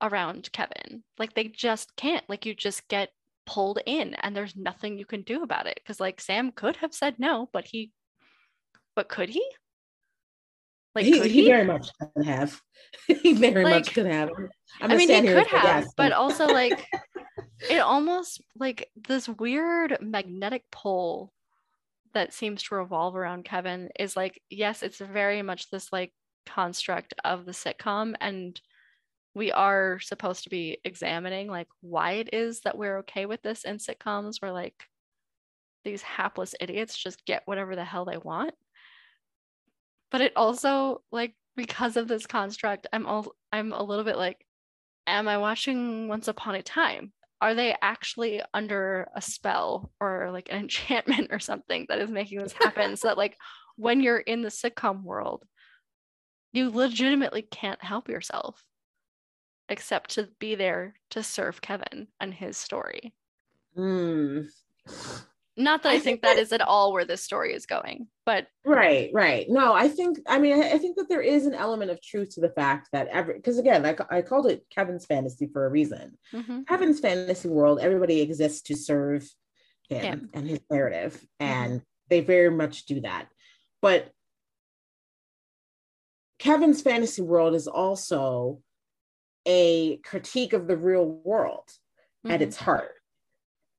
around 0.00 0.50
kevin. 0.52 1.02
Like 1.18 1.34
they 1.34 1.44
just 1.44 1.96
can't. 1.96 2.24
Like 2.28 2.46
you 2.46 2.54
just 2.54 2.86
get 2.88 3.10
pulled 3.46 3.80
in 3.86 4.14
and 4.14 4.36
there's 4.36 4.56
nothing 4.56 4.98
you 4.98 5.06
can 5.06 5.22
do 5.22 5.42
about 5.42 5.66
it 5.66 5.80
because 5.82 6.00
like 6.00 6.20
Sam 6.20 6.52
could 6.52 6.76
have 6.76 6.92
said 6.92 7.14
no 7.18 7.48
but 7.52 7.66
he 7.66 7.92
but 8.94 9.08
could 9.08 9.28
he? 9.28 9.44
Like 10.94 11.04
he, 11.04 11.20
he? 11.22 11.28
he? 11.28 11.48
very 11.48 11.64
much 11.64 11.88
could 12.00 12.26
have. 12.26 12.60
He 13.22 13.34
very 13.34 13.64
like, 13.64 13.74
much 13.74 13.94
could 13.94 14.06
have. 14.06 14.30
I 14.80 14.96
mean 14.96 15.08
he 15.08 15.20
could 15.20 15.46
have 15.46 15.86
but 15.96 16.12
also 16.12 16.46
like 16.46 16.84
it 17.70 17.78
almost 17.78 18.40
like 18.58 18.90
this 18.96 19.28
weird 19.28 19.98
magnetic 20.00 20.64
pull 20.70 21.32
that 22.14 22.32
seems 22.32 22.62
to 22.62 22.74
revolve 22.74 23.16
around 23.16 23.44
Kevin 23.44 23.90
is 23.98 24.16
like 24.16 24.40
yes 24.50 24.82
it's 24.82 24.98
very 24.98 25.42
much 25.42 25.70
this 25.70 25.92
like 25.92 26.12
construct 26.46 27.14
of 27.24 27.44
the 27.44 27.52
sitcom 27.52 28.14
and 28.20 28.60
we 29.34 29.52
are 29.52 30.00
supposed 30.00 30.44
to 30.44 30.50
be 30.50 30.78
examining 30.84 31.48
like 31.48 31.68
why 31.80 32.12
it 32.12 32.30
is 32.32 32.60
that 32.60 32.76
we're 32.76 32.98
okay 32.98 33.26
with 33.26 33.42
this 33.42 33.64
in 33.64 33.76
sitcoms 33.76 34.40
where 34.40 34.52
like 34.52 34.74
these 35.84 36.02
hapless 36.02 36.54
idiots 36.60 36.96
just 36.96 37.24
get 37.24 37.42
whatever 37.44 37.76
the 37.76 37.84
hell 37.84 38.04
they 38.04 38.16
want. 38.16 38.52
But 40.10 40.22
it 40.22 40.32
also 40.34 41.02
like 41.12 41.34
because 41.58 41.96
of 41.96 42.06
this 42.06 42.24
construct 42.24 42.86
i'm 42.92 43.04
all 43.04 43.34
i'm 43.52 43.72
a 43.72 43.82
little 43.82 44.04
bit 44.04 44.16
like 44.16 44.46
am 45.08 45.26
i 45.26 45.36
watching 45.36 46.06
once 46.06 46.28
upon 46.28 46.54
a 46.54 46.62
time 46.62 47.12
are 47.40 47.54
they 47.54 47.76
actually 47.80 48.42
under 48.52 49.08
a 49.14 49.22
spell 49.22 49.90
or 50.00 50.30
like 50.32 50.48
an 50.50 50.58
enchantment 50.62 51.28
or 51.30 51.38
something 51.38 51.86
that 51.88 51.98
is 51.98 52.10
making 52.10 52.38
this 52.40 52.52
happen 52.52 52.96
so 52.96 53.08
that 53.08 53.18
like 53.18 53.36
when 53.76 54.00
you're 54.00 54.18
in 54.18 54.42
the 54.42 54.48
sitcom 54.48 55.02
world 55.02 55.44
you 56.52 56.70
legitimately 56.70 57.42
can't 57.42 57.82
help 57.82 58.08
yourself 58.08 58.64
except 59.68 60.10
to 60.10 60.28
be 60.38 60.54
there 60.54 60.94
to 61.10 61.22
serve 61.22 61.60
Kevin 61.60 62.08
and 62.20 62.32
his 62.32 62.56
story. 62.56 63.12
Mm. 63.76 64.46
Not 65.58 65.82
that 65.82 65.88
I, 65.88 65.92
I 65.92 65.94
think, 65.96 66.04
think 66.04 66.22
that, 66.22 66.36
that 66.36 66.40
is 66.40 66.52
at 66.52 66.60
all 66.60 66.92
where 66.92 67.04
this 67.04 67.22
story 67.22 67.52
is 67.52 67.66
going, 67.66 68.06
but 68.24 68.46
right, 68.64 69.10
right. 69.12 69.46
No, 69.48 69.74
I 69.74 69.88
think 69.88 70.20
I 70.26 70.38
mean 70.38 70.62
I, 70.62 70.72
I 70.72 70.78
think 70.78 70.96
that 70.96 71.08
there 71.08 71.20
is 71.20 71.46
an 71.46 71.54
element 71.54 71.90
of 71.90 72.00
truth 72.00 72.34
to 72.34 72.40
the 72.40 72.50
fact 72.50 72.88
that 72.92 73.08
every 73.08 73.34
because 73.34 73.58
again 73.58 73.84
I, 73.84 73.96
I 74.08 74.22
called 74.22 74.46
it 74.46 74.64
Kevin's 74.70 75.04
fantasy 75.04 75.48
for 75.52 75.66
a 75.66 75.68
reason. 75.68 76.16
Mm-hmm. 76.32 76.62
Kevin's 76.62 77.00
fantasy 77.00 77.48
world, 77.48 77.80
everybody 77.80 78.20
exists 78.20 78.62
to 78.62 78.76
serve 78.76 79.28
him, 79.88 80.02
him. 80.02 80.30
and 80.32 80.48
his 80.48 80.60
narrative, 80.70 81.14
mm-hmm. 81.14 81.52
and 81.52 81.82
they 82.08 82.20
very 82.20 82.50
much 82.50 82.86
do 82.86 83.00
that. 83.00 83.26
But 83.82 84.12
Kevin's 86.38 86.82
fantasy 86.82 87.22
world 87.22 87.54
is 87.54 87.66
also 87.66 88.60
a 89.44 89.96
critique 89.98 90.52
of 90.52 90.68
the 90.68 90.76
real 90.76 91.04
world 91.04 91.68
mm-hmm. 92.24 92.30
at 92.30 92.42
its 92.42 92.56
heart. 92.56 92.92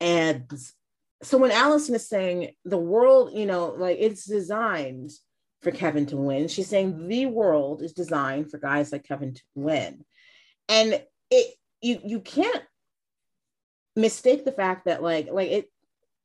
And 0.01 0.51
so 1.21 1.37
when 1.37 1.51
Allison 1.51 1.95
is 1.95 2.07
saying 2.07 2.51
the 2.65 2.77
world, 2.77 3.31
you 3.33 3.45
know, 3.45 3.75
like 3.77 3.97
it's 3.99 4.25
designed 4.25 5.11
for 5.61 5.71
Kevin 5.71 6.05
to 6.07 6.17
win, 6.17 6.47
she's 6.47 6.67
saying 6.67 7.07
the 7.07 7.25
world 7.25 7.81
is 7.81 7.93
designed 7.93 8.49
for 8.49 8.57
guys 8.57 8.91
like 8.91 9.03
Kevin 9.03 9.33
to 9.33 9.41
win. 9.55 10.05
And 10.69 11.01
it 11.29 11.55
you 11.81 11.99
you 12.03 12.19
can't 12.19 12.63
mistake 13.95 14.45
the 14.45 14.51
fact 14.51 14.85
that 14.85 15.03
like 15.03 15.27
like 15.31 15.49
it 15.49 15.71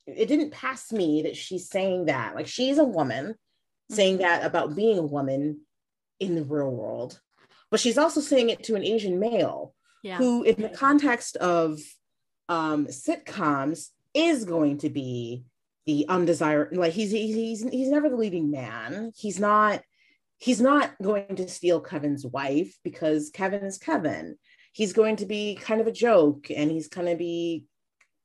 it 0.07 0.27
didn't 0.27 0.53
pass 0.53 0.93
me 0.93 1.23
that 1.23 1.37
she's 1.37 1.69
saying 1.69 2.07
that. 2.07 2.35
Like 2.35 2.47
she's 2.47 2.79
a 2.79 2.85
woman 2.85 3.35
saying 3.91 4.15
mm-hmm. 4.15 4.23
that 4.23 4.45
about 4.45 4.77
being 4.77 4.99
a 4.99 5.03
woman 5.03 5.61
in 6.21 6.35
the 6.35 6.45
real 6.45 6.71
world. 6.71 7.21
But 7.71 7.81
she's 7.81 7.99
also 7.99 8.21
saying 8.21 8.51
it 8.51 8.63
to 8.65 8.77
an 8.77 8.85
Asian 8.85 9.19
male 9.19 9.75
yeah. 10.03 10.19
who, 10.19 10.43
in 10.45 10.61
the 10.61 10.69
context 10.69 11.37
of 11.37 11.81
um, 12.49 12.87
sitcoms, 12.87 13.89
is 14.15 14.45
going 14.45 14.79
to 14.79 14.91
be 14.91 15.45
the 15.87 16.07
undesired. 16.09 16.77
Like 16.77 16.93
he's 16.93 17.11
he's 17.11 17.35
he's 17.35 17.63
he's 17.63 17.89
never 17.89 18.09
the 18.09 18.17
leading 18.17 18.51
man. 18.51 19.13
He's 19.17 19.39
not 19.39 19.83
he's 20.39 20.61
not 20.61 20.93
going 21.03 21.37
to 21.37 21.49
steal 21.49 21.81
Kevin's 21.81 22.25
wife 22.25 22.77
because 22.85 23.31
Kevin 23.31 23.65
is 23.65 23.79
Kevin. 23.79 24.37
He's 24.73 24.93
going 24.93 25.17
to 25.17 25.27
be 25.27 25.57
kind 25.57 25.81
of 25.81 25.87
a 25.87 25.93
joke 25.93 26.51
and 26.51 26.71
he's 26.71 26.89
going 26.89 27.07
to 27.07 27.17
be 27.17 27.67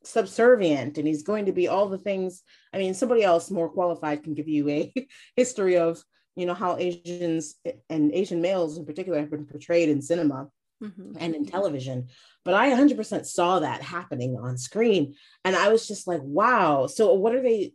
subservient 0.04 0.98
and 0.98 1.08
he's 1.08 1.24
going 1.24 1.46
to 1.46 1.52
be 1.52 1.68
all 1.68 1.90
the 1.90 1.98
things. 1.98 2.42
I 2.74 2.78
mean, 2.78 2.94
somebody 2.94 3.24
else 3.24 3.52
more 3.52 3.70
qualified 3.70 4.24
can 4.24 4.34
give 4.34 4.48
you 4.48 4.70
a 4.70 4.94
history 5.36 5.78
of 5.78 6.02
you 6.40 6.46
know 6.46 6.54
how 6.54 6.78
asians 6.78 7.56
and 7.90 8.14
asian 8.14 8.42
males 8.42 8.78
in 8.78 8.86
particular 8.86 9.20
have 9.20 9.30
been 9.30 9.46
portrayed 9.46 9.90
in 9.90 10.02
cinema 10.02 10.48
mm-hmm. 10.82 11.12
and 11.20 11.36
in 11.36 11.46
television 11.46 12.08
but 12.50 12.56
i 12.56 12.72
100% 12.72 13.28
saw 13.28 13.60
that 13.60 13.84
happening 13.84 14.36
on 14.36 14.58
screen. 14.58 15.14
And 15.46 15.56
i 15.56 15.70
was 15.70 15.88
just 15.88 16.08
like 16.08 16.22
wow. 16.24 16.88
So 16.88 17.14
what 17.14 17.36
are 17.36 17.44
they 17.44 17.74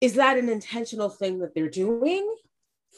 is 0.00 0.14
that 0.14 0.36
an 0.36 0.48
intentional 0.48 1.08
thing 1.08 1.38
that 1.38 1.54
they're 1.54 1.70
doing 1.70 2.28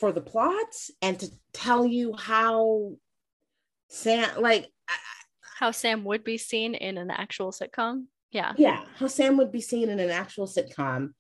for 0.01 0.11
the 0.11 0.23
plot 0.23 0.73
and 1.03 1.21
to 1.21 1.31
tell 1.53 1.85
you 1.85 2.15
how 2.17 2.93
sam 3.91 4.41
like 4.41 4.71
how 5.59 5.71
sam 5.71 6.03
would 6.05 6.25
be 6.25 6.39
seen 6.39 6.75
in 6.75 6.97
an 6.97 7.11
actual 7.11 7.53
sitcom? 7.53 8.05
Yeah. 8.31 8.55
Yeah 8.57 8.85
how 8.97 9.09
sam 9.09 9.37
would 9.37 9.53
be 9.53 9.61
seen 9.61 9.91
in 9.91 10.01
an 10.01 10.09
actual 10.09 10.47
sitcom. 10.47 11.11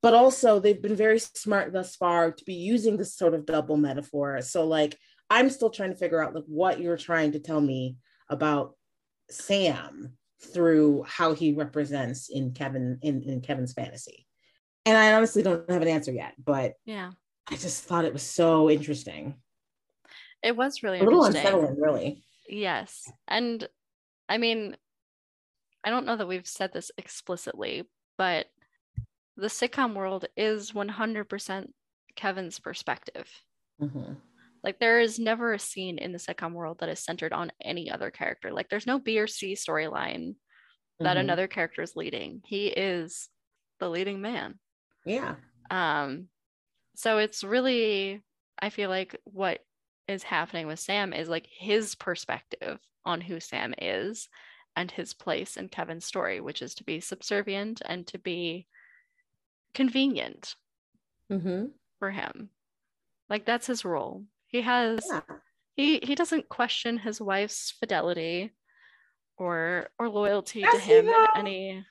But 0.00 0.14
also 0.14 0.58
they've 0.58 0.80
been 0.80 0.96
very 0.96 1.18
smart 1.18 1.74
thus 1.74 1.96
far 1.96 2.32
to 2.32 2.44
be 2.44 2.54
using 2.54 2.96
this 2.96 3.14
sort 3.14 3.34
of 3.34 3.44
double 3.44 3.76
metaphor. 3.76 4.40
So 4.40 4.66
like 4.66 4.96
i'm 5.28 5.50
still 5.50 5.68
trying 5.68 5.90
to 5.90 5.98
figure 5.98 6.24
out 6.24 6.34
like 6.34 6.44
what 6.46 6.80
you're 6.80 6.96
trying 6.96 7.32
to 7.32 7.40
tell 7.40 7.60
me 7.60 7.96
about 8.30 8.74
sam 9.28 10.14
through 10.52 11.04
how 11.06 11.34
he 11.34 11.52
represents 11.52 12.30
in 12.30 12.52
kevin 12.52 12.98
in, 13.02 13.22
in 13.22 13.40
kevin's 13.40 13.72
fantasy. 13.72 14.26
And 14.86 14.96
i 14.96 15.12
honestly 15.12 15.42
don't 15.42 15.68
have 15.70 15.82
an 15.82 15.88
answer 15.88 16.12
yet 16.12 16.34
but 16.42 16.74
yeah. 16.84 17.10
I 17.48 17.56
just 17.56 17.84
thought 17.84 18.04
it 18.04 18.12
was 18.12 18.22
so 18.22 18.70
interesting. 18.70 19.34
It 20.42 20.56
was 20.56 20.84
really 20.84 21.00
a 21.00 21.02
little 21.02 21.24
unsettling 21.24 21.80
really. 21.80 22.22
Yes. 22.48 23.10
And 23.28 23.68
i 24.28 24.38
mean 24.38 24.76
i 25.84 25.90
don't 25.90 26.06
know 26.06 26.16
that 26.16 26.28
we've 26.28 26.46
said 26.46 26.72
this 26.72 26.90
explicitly 26.96 27.84
but 28.16 28.46
the 29.40 29.46
sitcom 29.46 29.94
world 29.94 30.26
is 30.36 30.72
100% 30.72 31.68
Kevin's 32.14 32.58
perspective. 32.58 33.30
Mm-hmm. 33.80 34.12
Like 34.62 34.78
there 34.78 35.00
is 35.00 35.18
never 35.18 35.52
a 35.52 35.58
scene 35.58 35.98
in 35.98 36.12
the 36.12 36.18
sitcom 36.18 36.52
world 36.52 36.78
that 36.80 36.88
is 36.88 37.00
centered 37.00 37.32
on 37.32 37.52
any 37.62 37.90
other 37.90 38.10
character. 38.10 38.52
Like 38.52 38.68
there's 38.68 38.86
no 38.86 38.98
B 38.98 39.18
or 39.18 39.26
C 39.26 39.54
storyline 39.54 40.34
that 40.98 41.12
mm-hmm. 41.12 41.20
another 41.20 41.46
character 41.46 41.82
is 41.82 41.96
leading. 41.96 42.42
He 42.44 42.66
is 42.66 43.28
the 43.78 43.88
leading 43.88 44.20
man. 44.20 44.58
Yeah. 45.04 45.36
Um 45.70 46.28
so 46.94 47.18
it's 47.18 47.42
really 47.42 48.22
I 48.58 48.70
feel 48.70 48.90
like 48.90 49.16
what 49.24 49.60
is 50.06 50.22
happening 50.22 50.66
with 50.66 50.78
Sam 50.78 51.12
is 51.12 51.28
like 51.28 51.48
his 51.50 51.94
perspective 51.94 52.78
on 53.04 53.20
who 53.20 53.40
Sam 53.40 53.74
is 53.78 54.28
and 54.76 54.90
his 54.90 55.14
place 55.14 55.56
in 55.56 55.68
Kevin's 55.68 56.04
story, 56.04 56.40
which 56.40 56.62
is 56.62 56.74
to 56.76 56.84
be 56.84 57.00
subservient 57.00 57.80
and 57.84 58.06
to 58.08 58.18
be 58.18 58.66
convenient 59.74 60.56
mm-hmm. 61.30 61.66
for 61.98 62.10
him. 62.10 62.50
Like 63.28 63.46
that's 63.46 63.66
his 63.66 63.84
role. 63.84 64.24
He 64.50 64.62
has 64.62 65.00
yeah. 65.08 65.20
he 65.76 66.00
he 66.02 66.14
doesn't 66.14 66.48
question 66.48 66.98
his 66.98 67.20
wife's 67.20 67.72
fidelity 67.78 68.52
or 69.36 69.88
or 69.98 70.08
loyalty 70.08 70.62
to 70.62 70.78
him 70.78 71.08
in 71.08 71.26
any 71.36 71.86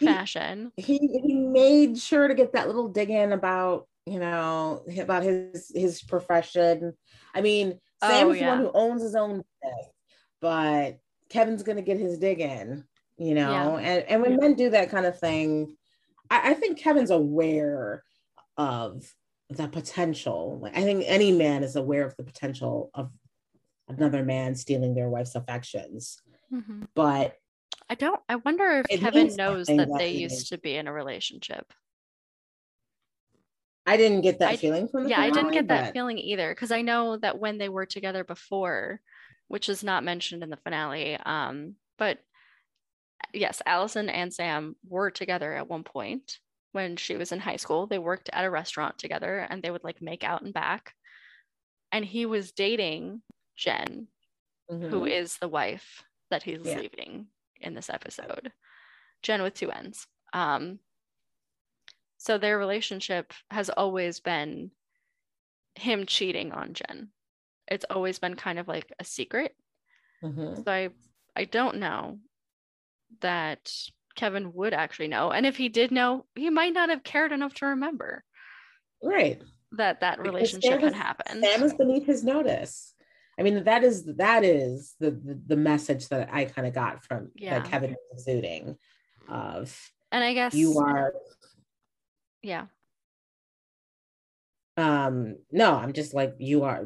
fashion. 0.00 0.72
He, 0.76 0.98
he 0.98 1.20
he 1.24 1.34
made 1.34 1.98
sure 1.98 2.28
to 2.28 2.34
get 2.34 2.52
that 2.52 2.66
little 2.66 2.88
dig 2.88 3.10
in 3.10 3.32
about 3.32 3.86
you 4.06 4.18
know 4.18 4.82
about 4.98 5.22
his 5.22 5.70
his 5.74 6.02
profession. 6.02 6.94
I 7.34 7.40
mean, 7.40 7.78
Sam's 8.02 8.22
oh, 8.24 8.32
yeah. 8.32 8.40
the 8.40 8.50
one 8.50 8.58
who 8.58 8.70
owns 8.74 9.02
his 9.02 9.14
own 9.14 9.42
business, 9.62 9.86
but 10.40 10.98
Kevin's 11.28 11.62
gonna 11.62 11.82
get 11.82 11.98
his 11.98 12.18
dig 12.18 12.40
in, 12.40 12.84
you 13.18 13.34
know. 13.34 13.78
Yeah. 13.78 13.84
And 13.84 14.04
and 14.08 14.22
when 14.22 14.36
men 14.36 14.54
do 14.54 14.70
that 14.70 14.90
kind 14.90 15.06
of 15.06 15.18
thing, 15.18 15.76
I, 16.28 16.50
I 16.50 16.54
think 16.54 16.78
Kevin's 16.78 17.10
aware 17.10 18.02
of 18.56 19.04
the 19.50 19.68
potential. 19.68 20.58
Like 20.62 20.76
I 20.76 20.82
think 20.82 21.04
any 21.06 21.32
man 21.32 21.62
is 21.62 21.76
aware 21.76 22.06
of 22.06 22.16
the 22.16 22.22
potential 22.22 22.90
of 22.94 23.10
another 23.88 24.24
man 24.24 24.54
stealing 24.54 24.94
their 24.94 25.08
wife's 25.08 25.34
affections. 25.34 26.18
Mm-hmm. 26.52 26.84
But 26.94 27.36
I 27.88 27.96
don't 27.96 28.20
I 28.28 28.36
wonder 28.36 28.84
if 28.88 29.00
Kevin 29.00 29.34
knows 29.34 29.66
that, 29.66 29.76
that 29.76 29.98
they 29.98 30.12
used 30.12 30.48
to 30.48 30.58
be 30.58 30.76
in 30.76 30.86
a 30.86 30.92
relationship. 30.92 31.72
I 33.86 33.96
didn't 33.96 34.20
get 34.20 34.38
that 34.38 34.50
I, 34.50 34.56
feeling 34.56 34.86
from 34.86 35.04
the 35.04 35.10
Yeah, 35.10 35.20
I 35.20 35.30
didn't 35.30 35.52
get 35.52 35.66
but... 35.66 35.74
that 35.74 35.92
feeling 35.92 36.18
either 36.18 36.50
because 36.50 36.70
I 36.70 36.82
know 36.82 37.16
that 37.16 37.38
when 37.38 37.58
they 37.58 37.68
were 37.68 37.86
together 37.86 38.22
before, 38.22 39.00
which 39.48 39.68
is 39.68 39.82
not 39.82 40.04
mentioned 40.04 40.44
in 40.44 40.50
the 40.50 40.58
finale, 40.58 41.16
um, 41.16 41.74
but 41.98 42.18
yes, 43.32 43.60
Allison 43.66 44.08
and 44.08 44.32
Sam 44.32 44.76
were 44.86 45.10
together 45.10 45.52
at 45.52 45.68
one 45.68 45.82
point 45.82 46.38
when 46.72 46.96
she 46.96 47.16
was 47.16 47.32
in 47.32 47.40
high 47.40 47.56
school. 47.56 47.86
They 47.86 47.98
worked 47.98 48.30
at 48.32 48.44
a 48.44 48.50
restaurant 48.50 48.98
together 48.98 49.46
and 49.48 49.62
they 49.62 49.70
would 49.70 49.84
like 49.84 50.00
make 50.00 50.24
out 50.24 50.42
and 50.42 50.54
back. 50.54 50.94
And 51.92 52.04
he 52.04 52.26
was 52.26 52.52
dating 52.52 53.22
Jenn, 53.56 54.06
mm-hmm. 54.70 54.88
who 54.88 55.04
is 55.06 55.36
the 55.38 55.48
wife 55.48 56.04
that 56.30 56.42
he's 56.42 56.60
yeah. 56.64 56.78
leaving 56.78 57.26
in 57.60 57.74
this 57.74 57.90
episode. 57.90 58.52
Jenn 59.22 59.42
with 59.42 59.54
two 59.54 59.70
N's. 59.70 60.06
Um, 60.32 60.78
so 62.18 62.38
their 62.38 62.58
relationship 62.58 63.32
has 63.50 63.70
always 63.70 64.20
been 64.20 64.70
him 65.74 66.06
cheating 66.06 66.52
on 66.52 66.74
Jenn. 66.74 67.08
It's 67.68 67.86
always 67.88 68.18
been 68.18 68.34
kind 68.34 68.58
of 68.58 68.68
like 68.68 68.92
a 68.98 69.04
secret. 69.04 69.54
Mm-hmm. 70.22 70.62
So 70.62 70.70
I 70.70 70.90
I 71.34 71.44
don't 71.44 71.78
know 71.78 72.18
that 73.20 73.72
Kevin 74.20 74.52
would 74.52 74.74
actually 74.74 75.08
know. 75.08 75.30
And 75.30 75.46
if 75.46 75.56
he 75.56 75.70
did 75.70 75.90
know, 75.90 76.26
he 76.34 76.50
might 76.50 76.74
not 76.74 76.90
have 76.90 77.02
cared 77.02 77.32
enough 77.32 77.54
to 77.54 77.66
remember. 77.66 78.22
Right. 79.02 79.42
That 79.72 80.00
that 80.00 80.20
relationship 80.20 80.82
had 80.82 80.92
happened. 80.92 81.42
Sam 81.42 81.62
is 81.62 81.72
beneath 81.72 82.04
his 82.04 82.22
notice. 82.22 82.92
I 83.38 83.42
mean, 83.42 83.64
that 83.64 83.82
is 83.82 84.04
that 84.16 84.44
is 84.44 84.94
the 85.00 85.12
the, 85.12 85.40
the 85.46 85.56
message 85.56 86.08
that 86.08 86.28
I 86.30 86.44
kind 86.44 86.68
of 86.68 86.74
got 86.74 87.02
from 87.02 87.30
yeah. 87.34 87.60
that 87.60 87.70
Kevin 87.70 87.96
was 88.12 88.26
exuding 88.26 88.76
of 89.26 89.74
and 90.12 90.22
I 90.22 90.34
guess 90.34 90.52
you 90.52 90.78
are 90.78 91.14
yeah. 92.42 92.66
Um, 94.76 95.36
no, 95.50 95.76
I'm 95.76 95.94
just 95.94 96.12
like 96.12 96.34
you 96.38 96.64
are 96.64 96.84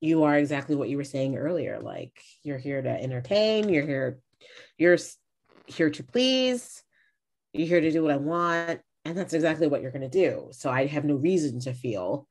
you 0.00 0.22
are 0.22 0.38
exactly 0.38 0.76
what 0.76 0.88
you 0.88 0.98
were 0.98 1.04
saying 1.04 1.36
earlier. 1.36 1.80
Like 1.80 2.16
you're 2.44 2.58
here 2.58 2.80
to 2.80 2.90
entertain, 2.90 3.68
you're 3.68 3.86
here, 3.86 4.20
you're 4.78 4.98
here 5.66 5.90
to 5.90 6.02
please. 6.02 6.82
You're 7.52 7.68
here 7.68 7.80
to 7.80 7.90
do 7.90 8.02
what 8.02 8.12
I 8.12 8.16
want. 8.16 8.80
And 9.04 9.16
that's 9.16 9.34
exactly 9.34 9.66
what 9.66 9.82
you're 9.82 9.90
going 9.90 10.08
to 10.08 10.08
do. 10.08 10.48
So 10.52 10.70
I 10.70 10.86
have 10.86 11.04
no 11.04 11.14
reason 11.14 11.60
to 11.60 11.74
feel 11.74 12.26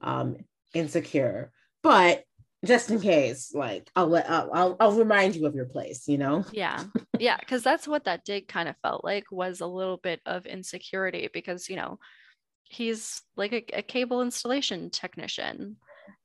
um, 0.00 0.36
insecure. 0.72 1.50
But 1.82 2.24
just 2.64 2.90
in 2.90 3.00
case, 3.00 3.52
like 3.52 3.90
I'll 3.96 4.06
let 4.06 4.30
I'll, 4.30 4.50
I'll, 4.54 4.76
I'll 4.78 4.92
remind 4.92 5.34
you 5.34 5.46
of 5.46 5.54
your 5.54 5.64
place, 5.64 6.06
you 6.06 6.16
know? 6.16 6.44
Yeah. 6.52 6.84
Yeah. 7.18 7.38
Cause 7.38 7.62
that's 7.62 7.88
what 7.88 8.04
that 8.04 8.24
dig 8.24 8.46
kind 8.46 8.68
of 8.68 8.76
felt 8.82 9.04
like 9.04 9.24
was 9.32 9.60
a 9.60 9.66
little 9.66 9.96
bit 9.96 10.20
of 10.26 10.46
insecurity 10.46 11.28
because, 11.32 11.68
you 11.68 11.74
know, 11.74 11.98
he's 12.62 13.20
like 13.36 13.52
a, 13.52 13.64
a 13.78 13.82
cable 13.82 14.22
installation 14.22 14.90
technician 14.90 15.76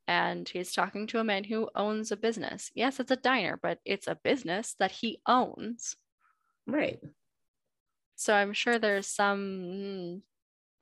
and 0.08 0.48
he's 0.48 0.72
talking 0.72 1.08
to 1.08 1.20
a 1.20 1.24
man 1.24 1.44
who 1.44 1.70
owns 1.76 2.12
a 2.12 2.18
business. 2.18 2.72
Yes, 2.74 3.00
it's 3.00 3.12
a 3.12 3.18
diner, 3.18 3.60
but 3.62 3.80
it's 3.84 4.08
a 4.08 4.18
business 4.24 4.76
that 4.80 4.92
he 4.92 5.20
owns. 5.28 5.96
Right. 6.68 7.00
So 8.16 8.34
I'm 8.34 8.54
sure 8.54 8.78
there's 8.78 9.08
some 9.08 10.22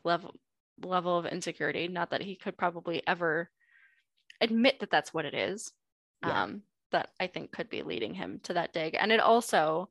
level 0.03 0.35
level 0.83 1.17
of 1.17 1.25
insecurity, 1.25 1.87
not 1.87 2.09
that 2.09 2.21
he 2.21 2.35
could 2.35 2.57
probably 2.57 3.01
ever 3.07 3.49
admit 4.41 4.79
that 4.79 4.91
that's 4.91 5.13
what 5.13 5.25
it 5.25 5.33
is. 5.33 5.71
Yeah. 6.23 6.43
Um, 6.43 6.61
that 6.91 7.09
I 7.19 7.27
think 7.27 7.51
could 7.51 7.69
be 7.69 7.83
leading 7.83 8.13
him 8.13 8.39
to 8.43 8.53
that 8.53 8.73
dig. 8.73 8.95
And 8.97 9.11
it 9.11 9.19
also 9.19 9.89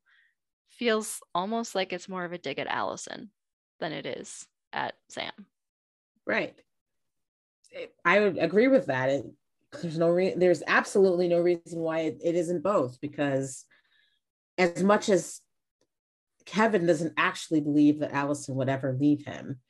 feels 0.71 1.21
almost 1.35 1.75
like 1.75 1.93
it's 1.93 2.09
more 2.09 2.25
of 2.25 2.33
a 2.33 2.39
dig 2.39 2.59
at 2.59 2.67
Allison 2.67 3.31
than 3.81 3.93
it 3.93 4.07
is 4.07 4.47
at 4.73 4.95
Sam. 5.09 5.33
Right. 6.27 6.55
I 8.05 8.21
would 8.21 8.39
agree 8.39 8.69
with 8.69 8.87
that. 8.87 9.11
It, 9.11 9.27
there's 9.83 9.99
no 9.99 10.09
re- 10.09 10.35
there's 10.37 10.63
absolutely 10.67 11.29
no 11.29 11.41
reason 11.41 11.81
why 11.81 12.01
it, 12.01 12.21
it 12.25 12.35
isn't 12.37 12.63
both 12.63 13.01
because 13.01 13.65
as 14.57 14.83
much 14.83 15.09
as 15.09 15.41
Kevin 16.47 16.87
doesn't 16.87 17.15
actually 17.17 17.61
believe 17.61 18.01
that 18.01 18.13
Allison 18.13 18.55
would 18.57 18.69
ever 18.69 18.97
leave 18.99 19.25
him 19.25 19.61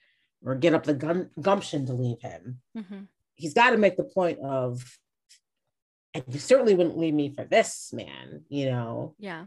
or 0.44 0.54
get 0.54 0.74
up 0.74 0.84
the 0.84 0.94
gum- 0.94 1.30
gumption 1.40 1.86
to 1.86 1.92
leave 1.92 2.20
him, 2.20 2.60
mm-hmm. 2.76 3.02
he's 3.34 3.54
got 3.54 3.70
to 3.70 3.78
make 3.78 3.96
the 3.96 4.04
point 4.04 4.38
of, 4.40 4.98
and 6.12 6.24
you 6.28 6.38
certainly 6.38 6.74
wouldn't 6.74 6.98
leave 6.98 7.14
me 7.14 7.32
for 7.34 7.44
this 7.44 7.90
man, 7.92 8.44
you 8.48 8.66
know? 8.66 9.14
Yeah. 9.18 9.46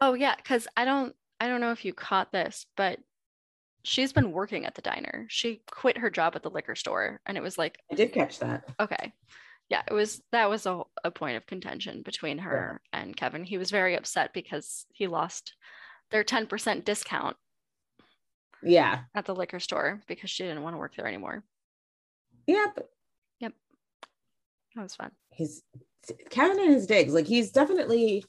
Oh 0.00 0.14
yeah, 0.14 0.34
because 0.36 0.66
I 0.76 0.84
don't 0.84 1.14
I 1.40 1.48
don't 1.48 1.60
know 1.60 1.72
if 1.72 1.84
you 1.84 1.92
caught 1.92 2.32
this, 2.32 2.66
but 2.76 2.98
she's 3.84 4.12
been 4.12 4.32
working 4.32 4.66
at 4.66 4.74
the 4.74 4.82
diner. 4.82 5.26
She 5.28 5.62
quit 5.70 5.98
her 5.98 6.10
job 6.10 6.34
at 6.36 6.42
the 6.42 6.50
liquor 6.50 6.74
store. 6.74 7.20
And 7.26 7.36
it 7.36 7.42
was 7.42 7.58
like, 7.58 7.78
I 7.90 7.94
did 7.94 8.12
catch 8.12 8.38
that. 8.40 8.64
Okay. 8.80 9.12
Yeah, 9.68 9.82
it 9.86 9.92
was 9.92 10.22
that 10.32 10.48
was 10.48 10.66
a, 10.66 10.82
a 11.04 11.10
point 11.10 11.36
of 11.36 11.46
contention 11.46 12.02
between 12.02 12.38
her 12.38 12.80
yeah. 12.92 13.00
and 13.00 13.16
Kevin. 13.16 13.44
He 13.44 13.58
was 13.58 13.70
very 13.70 13.96
upset 13.96 14.32
because 14.32 14.86
he 14.92 15.06
lost 15.06 15.54
their 16.10 16.24
10% 16.24 16.84
discount. 16.84 17.36
Yeah. 18.62 19.00
At 19.14 19.26
the 19.26 19.34
liquor 19.34 19.60
store 19.60 20.00
because 20.08 20.30
she 20.30 20.42
didn't 20.42 20.62
want 20.62 20.74
to 20.74 20.78
work 20.78 20.94
there 20.96 21.06
anymore. 21.06 21.44
Yep. 22.46 22.78
Yep. 23.40 23.52
That 24.74 24.82
was 24.82 24.96
fun. 24.96 25.12
He's 25.30 25.62
Kevin 26.30 26.58
and 26.58 26.72
his 26.72 26.86
digs. 26.86 27.12
Like 27.12 27.26
he's 27.26 27.52
definitely 27.52 28.24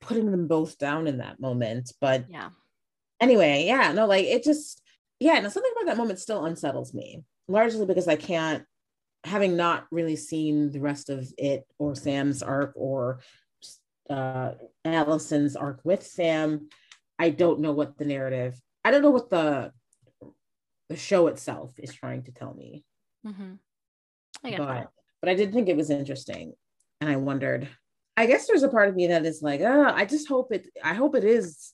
putting 0.00 0.30
them 0.30 0.46
both 0.46 0.78
down 0.78 1.06
in 1.06 1.18
that 1.18 1.40
moment. 1.40 1.92
But 2.00 2.26
yeah 2.28 2.50
anyway, 3.20 3.64
yeah, 3.66 3.92
no, 3.92 4.06
like 4.06 4.24
it 4.24 4.44
just, 4.44 4.82
yeah, 5.20 5.38
no, 5.40 5.48
something 5.48 5.72
about 5.74 5.86
that 5.86 5.96
moment 5.96 6.18
still 6.18 6.44
unsettles 6.44 6.94
me, 6.94 7.22
largely 7.48 7.86
because 7.86 8.08
I 8.08 8.16
can't, 8.16 8.64
having 9.24 9.56
not 9.56 9.86
really 9.90 10.16
seen 10.16 10.70
the 10.70 10.80
rest 10.80 11.10
of 11.10 11.26
it 11.36 11.66
or 11.78 11.94
Sam's 11.96 12.42
arc 12.42 12.72
or 12.76 13.20
uh, 14.08 14.52
Allison's 14.84 15.56
arc 15.56 15.80
with 15.84 16.06
Sam, 16.06 16.68
I 17.18 17.30
don't 17.30 17.60
know 17.60 17.72
what 17.72 17.98
the 17.98 18.04
narrative, 18.04 18.60
I 18.84 18.90
don't 18.90 19.02
know 19.02 19.10
what 19.10 19.30
the 19.30 19.72
the 20.88 20.96
show 20.96 21.26
itself 21.26 21.72
is 21.78 21.92
trying 21.92 22.22
to 22.24 22.32
tell 22.32 22.54
me. 22.54 22.84
Mm-hmm. 23.26 23.54
I 24.44 24.56
but, 24.56 24.66
that. 24.66 24.88
but 25.20 25.28
I 25.30 25.34
did 25.34 25.52
think 25.52 25.68
it 25.68 25.76
was 25.76 25.90
interesting, 25.90 26.52
and 27.00 27.10
I 27.10 27.16
wondered. 27.16 27.68
I 28.18 28.26
guess 28.26 28.46
there's 28.46 28.62
a 28.62 28.68
part 28.68 28.88
of 28.88 28.94
me 28.94 29.08
that 29.08 29.26
is 29.26 29.42
like, 29.42 29.60
oh, 29.60 29.92
I 29.94 30.06
just 30.06 30.28
hope 30.28 30.52
it. 30.52 30.68
I 30.82 30.94
hope 30.94 31.14
it 31.14 31.24
is 31.24 31.72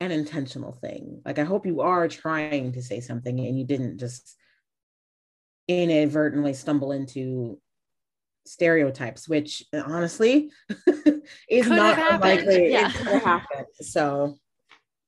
an 0.00 0.10
intentional 0.10 0.72
thing. 0.72 1.22
Like 1.24 1.38
I 1.38 1.44
hope 1.44 1.66
you 1.66 1.80
are 1.80 2.08
trying 2.08 2.72
to 2.72 2.82
say 2.82 3.00
something 3.00 3.38
and 3.38 3.58
you 3.58 3.64
didn't 3.64 3.98
just 3.98 4.36
inadvertently 5.68 6.54
stumble 6.54 6.92
into 6.92 7.58
stereotypes, 8.44 9.28
which 9.28 9.64
honestly 9.72 10.50
is 11.48 11.66
could 11.66 11.76
not 11.76 12.12
unlikely 12.12 12.70
yeah. 12.70 12.88
to 12.88 13.18
happen. 13.18 13.64
So 13.80 14.36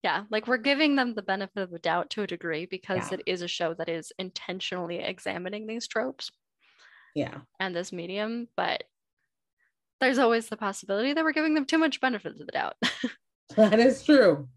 yeah, 0.02 0.24
like 0.30 0.46
we're 0.46 0.58
giving 0.58 0.96
them 0.96 1.14
the 1.14 1.22
benefit 1.22 1.60
of 1.60 1.70
the 1.70 1.78
doubt 1.78 2.10
to 2.10 2.22
a 2.22 2.26
degree 2.26 2.66
because 2.66 3.10
yeah. 3.10 3.18
it 3.18 3.22
is 3.26 3.42
a 3.42 3.48
show 3.48 3.74
that 3.74 3.88
is 3.88 4.12
intentionally 4.18 4.98
examining 4.98 5.66
these 5.66 5.88
tropes. 5.88 6.30
Yeah. 7.14 7.38
And 7.58 7.74
this 7.74 7.92
medium, 7.92 8.48
but 8.56 8.84
there's 10.00 10.18
always 10.18 10.48
the 10.48 10.56
possibility 10.56 11.12
that 11.12 11.24
we're 11.24 11.32
giving 11.32 11.54
them 11.54 11.64
too 11.64 11.78
much 11.78 12.00
benefit 12.00 12.32
of 12.32 12.38
the 12.38 12.52
doubt. 12.52 12.76
that 13.56 13.80
is 13.80 14.04
true. 14.04 14.48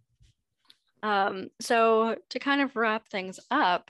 Um, 1.01 1.49
so 1.59 2.17
to 2.29 2.39
kind 2.39 2.61
of 2.61 2.75
wrap 2.75 3.07
things 3.07 3.39
up, 3.49 3.89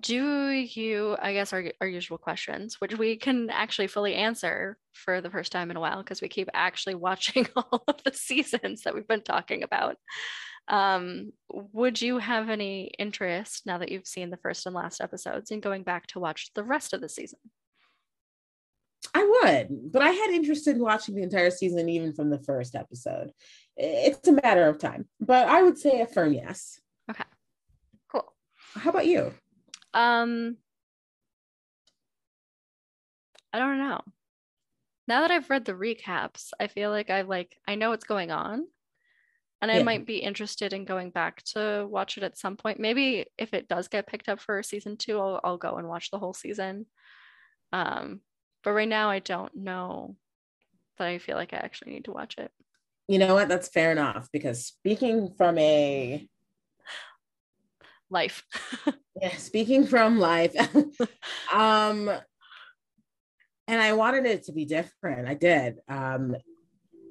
do 0.00 0.50
you, 0.50 1.16
I 1.20 1.32
guess, 1.32 1.52
our, 1.52 1.64
our 1.80 1.86
usual 1.86 2.18
questions, 2.18 2.80
which 2.80 2.96
we 2.96 3.16
can 3.16 3.50
actually 3.50 3.86
fully 3.86 4.14
answer 4.14 4.76
for 4.92 5.20
the 5.20 5.30
first 5.30 5.52
time 5.52 5.70
in 5.70 5.76
a 5.76 5.80
while 5.80 5.98
because 5.98 6.20
we 6.20 6.28
keep 6.28 6.48
actually 6.54 6.94
watching 6.94 7.46
all 7.56 7.84
of 7.86 8.02
the 8.04 8.12
seasons 8.12 8.82
that 8.82 8.94
we've 8.94 9.08
been 9.08 9.22
talking 9.22 9.62
about. 9.62 9.96
Um, 10.68 11.32
would 11.50 12.00
you 12.00 12.18
have 12.18 12.50
any 12.50 12.90
interest 12.98 13.64
now 13.64 13.78
that 13.78 13.90
you've 13.90 14.06
seen 14.06 14.30
the 14.30 14.36
first 14.36 14.66
and 14.66 14.74
last 14.74 15.00
episodes 15.00 15.50
in 15.50 15.60
going 15.60 15.82
back 15.82 16.06
to 16.08 16.20
watch 16.20 16.50
the 16.54 16.64
rest 16.64 16.92
of 16.92 17.00
the 17.00 17.08
season? 17.08 17.38
I 19.14 19.24
would, 19.24 19.92
but 19.92 20.02
I 20.02 20.10
had 20.10 20.30
interest 20.30 20.66
in 20.66 20.80
watching 20.80 21.14
the 21.14 21.22
entire 21.22 21.50
season 21.50 21.88
even 21.88 22.12
from 22.12 22.30
the 22.30 22.40
first 22.40 22.74
episode 22.74 23.32
it's 23.78 24.26
a 24.26 24.32
matter 24.32 24.66
of 24.66 24.78
time, 24.78 25.06
but 25.20 25.48
I 25.48 25.62
would 25.62 25.78
say 25.78 26.00
a 26.00 26.06
firm 26.06 26.32
yes. 26.32 26.80
Okay. 27.10 27.24
Cool. 28.10 28.24
How 28.74 28.90
about 28.90 29.06
you? 29.06 29.32
Um 29.94 30.56
I 33.52 33.58
don't 33.58 33.78
know. 33.78 34.00
Now 35.06 35.22
that 35.22 35.30
I've 35.30 35.48
read 35.48 35.64
the 35.64 35.72
recaps, 35.72 36.50
I 36.60 36.66
feel 36.66 36.90
like 36.90 37.10
I 37.10 37.22
like 37.22 37.56
I 37.66 37.76
know 37.76 37.90
what's 37.90 38.04
going 38.04 38.30
on. 38.30 38.66
And 39.60 39.72
I 39.72 39.78
yeah. 39.78 39.82
might 39.82 40.06
be 40.06 40.18
interested 40.18 40.72
in 40.72 40.84
going 40.84 41.10
back 41.10 41.42
to 41.54 41.84
watch 41.90 42.16
it 42.16 42.22
at 42.22 42.38
some 42.38 42.56
point. 42.56 42.78
Maybe 42.78 43.26
if 43.36 43.52
it 43.54 43.66
does 43.66 43.88
get 43.88 44.06
picked 44.06 44.28
up 44.28 44.40
for 44.40 44.62
season 44.62 44.96
two, 44.96 45.18
I'll, 45.18 45.40
I'll 45.42 45.56
go 45.56 45.76
and 45.76 45.88
watch 45.88 46.12
the 46.12 46.18
whole 46.18 46.32
season. 46.32 46.86
Um, 47.72 48.20
but 48.62 48.70
right 48.72 48.88
now 48.88 49.10
I 49.10 49.18
don't 49.18 49.52
know 49.56 50.14
that 50.98 51.08
I 51.08 51.18
feel 51.18 51.36
like 51.36 51.52
I 51.52 51.56
actually 51.56 51.92
need 51.92 52.04
to 52.04 52.12
watch 52.12 52.36
it 52.38 52.52
you 53.08 53.18
know 53.18 53.34
what? 53.34 53.48
That's 53.48 53.68
fair 53.68 53.90
enough 53.90 54.28
because 54.32 54.66
speaking 54.66 55.32
from 55.36 55.58
a 55.58 56.28
life. 58.10 58.44
yeah, 59.20 59.36
speaking 59.36 59.86
from 59.86 60.18
life. 60.18 60.54
um 61.52 62.10
and 63.66 63.82
I 63.82 63.92
wanted 63.92 64.24
it 64.24 64.44
to 64.44 64.52
be 64.52 64.64
different. 64.64 65.28
I 65.28 65.34
did. 65.34 65.78
Um 65.88 66.36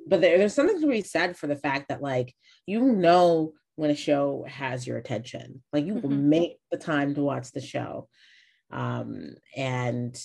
but 0.10 0.22
there, 0.22 0.38
there's 0.38 0.53
something 0.53 0.80
to 0.82 0.88
be 0.88 1.02
said 1.02 1.38
for 1.38 1.48
the 1.48 1.56
fact 1.56 1.90
that 1.90 2.02
like 2.02 2.34
you 2.65 2.82
know 2.82 3.53
when 3.76 3.91
a 3.91 3.95
show 3.95 4.45
has 4.48 4.88
your 4.88 4.98
attention. 4.98 5.64
Like 5.72 5.86
you 5.86 5.95
will 5.95 6.10
mm-hmm. 6.10 6.30
make 6.30 6.57
the 6.72 6.78
time 6.78 7.14
to 7.15 7.22
watch 7.22 7.52
the 7.52 7.61
show. 7.61 8.07
Um 8.72 9.36
and 9.56 10.18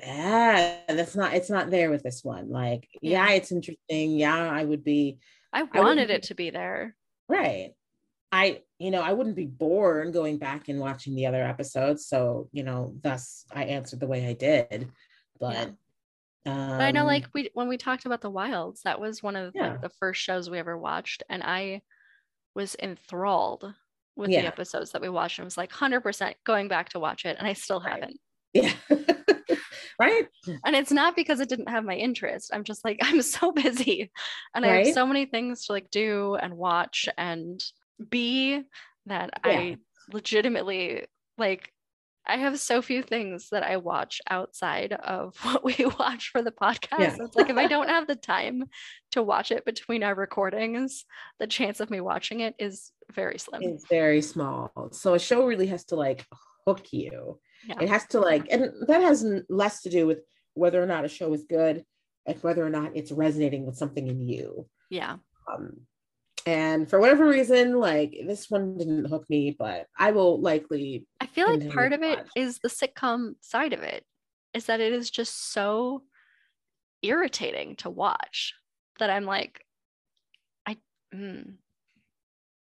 yeah, 0.00 0.78
that's 0.88 1.16
not 1.16 1.34
it's 1.34 1.50
not 1.50 1.70
there 1.70 1.90
with 1.90 2.02
this 2.02 2.22
one. 2.22 2.50
Like, 2.50 2.88
yeah, 3.00 3.26
yeah 3.26 3.34
it's 3.34 3.52
interesting. 3.52 4.12
Yeah, 4.12 4.48
I 4.50 4.64
would 4.64 4.84
be 4.84 5.18
I 5.52 5.62
wanted 5.62 6.10
I 6.10 6.14
it 6.14 6.22
to 6.24 6.34
be 6.34 6.50
there. 6.50 6.94
Right. 7.28 7.72
I, 8.30 8.62
you 8.78 8.90
know, 8.90 9.00
I 9.00 9.12
wouldn't 9.12 9.36
be 9.36 9.46
bored 9.46 10.12
going 10.12 10.38
back 10.38 10.68
and 10.68 10.80
watching 10.80 11.14
the 11.14 11.26
other 11.26 11.42
episodes. 11.42 12.06
So, 12.06 12.48
you 12.52 12.62
know, 12.62 12.94
thus 13.02 13.44
I 13.52 13.64
answered 13.64 14.00
the 14.00 14.06
way 14.06 14.26
I 14.26 14.34
did. 14.34 14.90
But 15.40 15.54
yeah. 15.54 15.66
Um, 16.46 16.68
but 16.68 16.80
I 16.80 16.92
know, 16.92 17.04
like 17.04 17.26
we 17.34 17.50
when 17.52 17.68
we 17.68 17.76
talked 17.76 18.06
about 18.06 18.22
the 18.22 18.30
Wilds, 18.30 18.82
that 18.82 19.00
was 19.00 19.22
one 19.22 19.36
of 19.36 19.52
yeah. 19.54 19.72
like, 19.72 19.82
the 19.82 19.90
first 19.90 20.22
shows 20.22 20.48
we 20.48 20.58
ever 20.58 20.78
watched, 20.78 21.22
and 21.28 21.42
I 21.42 21.82
was 22.54 22.74
enthralled 22.82 23.74
with 24.16 24.30
yeah. 24.30 24.42
the 24.42 24.46
episodes 24.46 24.92
that 24.92 25.02
we 25.02 25.10
watched, 25.10 25.38
and 25.38 25.44
was 25.44 25.58
like 25.58 25.72
hundred 25.72 26.00
percent 26.00 26.36
going 26.44 26.68
back 26.68 26.90
to 26.90 27.00
watch 27.00 27.26
it, 27.26 27.36
and 27.38 27.46
I 27.46 27.52
still 27.52 27.80
right. 27.80 27.92
haven't. 27.92 28.20
Yeah. 28.54 28.72
right 29.98 30.28
and 30.64 30.76
it's 30.76 30.92
not 30.92 31.16
because 31.16 31.40
it 31.40 31.48
didn't 31.48 31.68
have 31.68 31.84
my 31.84 31.94
interest 31.94 32.50
i'm 32.54 32.62
just 32.62 32.84
like 32.84 32.98
i'm 33.02 33.20
so 33.20 33.50
busy 33.50 34.10
and 34.54 34.64
right? 34.64 34.70
i 34.70 34.84
have 34.84 34.94
so 34.94 35.04
many 35.04 35.26
things 35.26 35.66
to 35.66 35.72
like 35.72 35.90
do 35.90 36.36
and 36.36 36.54
watch 36.54 37.08
and 37.18 37.60
be 38.10 38.62
that 39.06 39.30
yeah. 39.44 39.52
i 39.52 39.76
legitimately 40.12 41.06
like 41.36 41.72
I 42.28 42.36
have 42.36 42.60
so 42.60 42.82
few 42.82 43.02
things 43.02 43.48
that 43.52 43.62
I 43.62 43.78
watch 43.78 44.20
outside 44.28 44.92
of 44.92 45.34
what 45.42 45.64
we 45.64 45.74
watch 45.98 46.28
for 46.30 46.42
the 46.42 46.52
podcast. 46.52 46.98
Yeah. 46.98 47.16
It's 47.20 47.34
like 47.34 47.48
if 47.48 47.56
I 47.56 47.66
don't 47.66 47.88
have 47.88 48.06
the 48.06 48.16
time 48.16 48.64
to 49.12 49.22
watch 49.22 49.50
it 49.50 49.64
between 49.64 50.02
our 50.02 50.14
recordings, 50.14 51.06
the 51.38 51.46
chance 51.46 51.80
of 51.80 51.90
me 51.90 52.00
watching 52.00 52.40
it 52.40 52.54
is 52.58 52.92
very 53.12 53.38
slim. 53.38 53.62
It's 53.62 53.86
very 53.88 54.20
small. 54.20 54.90
So 54.92 55.14
a 55.14 55.18
show 55.18 55.46
really 55.46 55.66
has 55.68 55.84
to 55.86 55.96
like 55.96 56.26
hook 56.66 56.92
you. 56.92 57.40
Yeah. 57.66 57.76
It 57.80 57.88
has 57.88 58.06
to 58.08 58.20
like, 58.20 58.46
and 58.50 58.72
that 58.86 59.00
has 59.00 59.24
less 59.48 59.82
to 59.82 59.90
do 59.90 60.06
with 60.06 60.20
whether 60.54 60.82
or 60.82 60.86
not 60.86 61.04
a 61.04 61.08
show 61.08 61.32
is 61.32 61.44
good 61.44 61.84
and 62.26 62.42
whether 62.42 62.64
or 62.64 62.70
not 62.70 62.92
it's 62.94 63.10
resonating 63.10 63.64
with 63.64 63.76
something 63.76 64.06
in 64.06 64.20
you. 64.20 64.66
Yeah. 64.90 65.16
Um, 65.50 65.80
and 66.48 66.88
for 66.88 66.98
whatever 66.98 67.28
reason, 67.28 67.78
like 67.78 68.16
this 68.26 68.48
one 68.48 68.78
didn't 68.78 69.04
hook 69.04 69.26
me, 69.28 69.54
but 69.58 69.86
I 69.98 70.12
will 70.12 70.40
likely. 70.40 71.06
I 71.20 71.26
feel 71.26 71.46
like 71.46 71.70
part 71.70 71.92
of 71.92 72.02
it 72.02 72.26
is 72.34 72.58
the 72.58 72.70
sitcom 72.70 73.34
side 73.42 73.74
of 73.74 73.80
it, 73.82 74.02
is 74.54 74.64
that 74.64 74.80
it 74.80 74.94
is 74.94 75.10
just 75.10 75.52
so 75.52 76.04
irritating 77.02 77.76
to 77.76 77.90
watch 77.90 78.54
that 78.98 79.10
I'm 79.10 79.26
like, 79.26 79.62
I, 80.66 80.78
mm. 81.14 81.56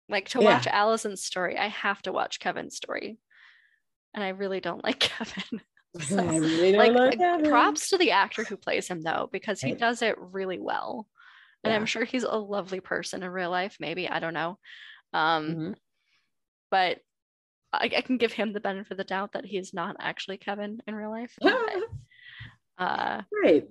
like 0.10 0.30
to 0.30 0.42
watch 0.42 0.66
yeah. 0.66 0.82
Allison's 0.84 1.24
story, 1.24 1.56
I 1.56 1.68
have 1.68 2.02
to 2.04 2.12
watch 2.12 2.40
Kevin's 2.40 2.76
story, 2.76 3.20
and 4.16 4.24
I 4.24 4.30
really 4.30 4.62
don't 4.62 4.84
like 4.84 5.00
Kevin. 5.00 5.62
so, 6.02 6.18
I 6.18 6.38
really 6.38 6.72
don't 6.72 6.96
like, 6.96 7.20
like 7.20 7.44
props 7.48 7.90
to 7.90 8.00
the 8.00 8.12
actor 8.12 8.44
who 8.46 8.58
plays 8.58 8.88
him 8.88 9.02
though, 9.02 9.30
because 9.32 9.62
he 9.62 9.74
does 9.74 10.02
it 10.02 10.16
really 10.18 10.58
well 10.58 11.08
and 11.66 11.74
yeah. 11.74 11.78
i'm 11.78 11.86
sure 11.86 12.06
he's 12.06 12.24
a 12.24 12.30
lovely 12.30 12.80
person 12.80 13.24
in 13.24 13.30
real 13.30 13.50
life 13.50 13.78
maybe 13.80 14.08
i 14.08 14.20
don't 14.20 14.34
know 14.34 14.58
um 15.14 15.48
mm-hmm. 15.50 15.72
but 16.70 17.00
I, 17.74 17.92
I, 17.98 18.02
can 18.02 18.18
give 18.18 18.32
him 18.32 18.54
the 18.54 18.62
benefit 18.62 18.92
of 18.92 18.98
the 18.98 19.04
doubt 19.04 19.34
that 19.34 19.46
he's 19.46 19.74
not 19.74 19.98
actually 20.00 20.38
kevin 20.38 20.80
in 20.88 20.96
real 20.96 21.10
life 21.10 21.36
uh, 22.78 23.22
right 23.44 23.68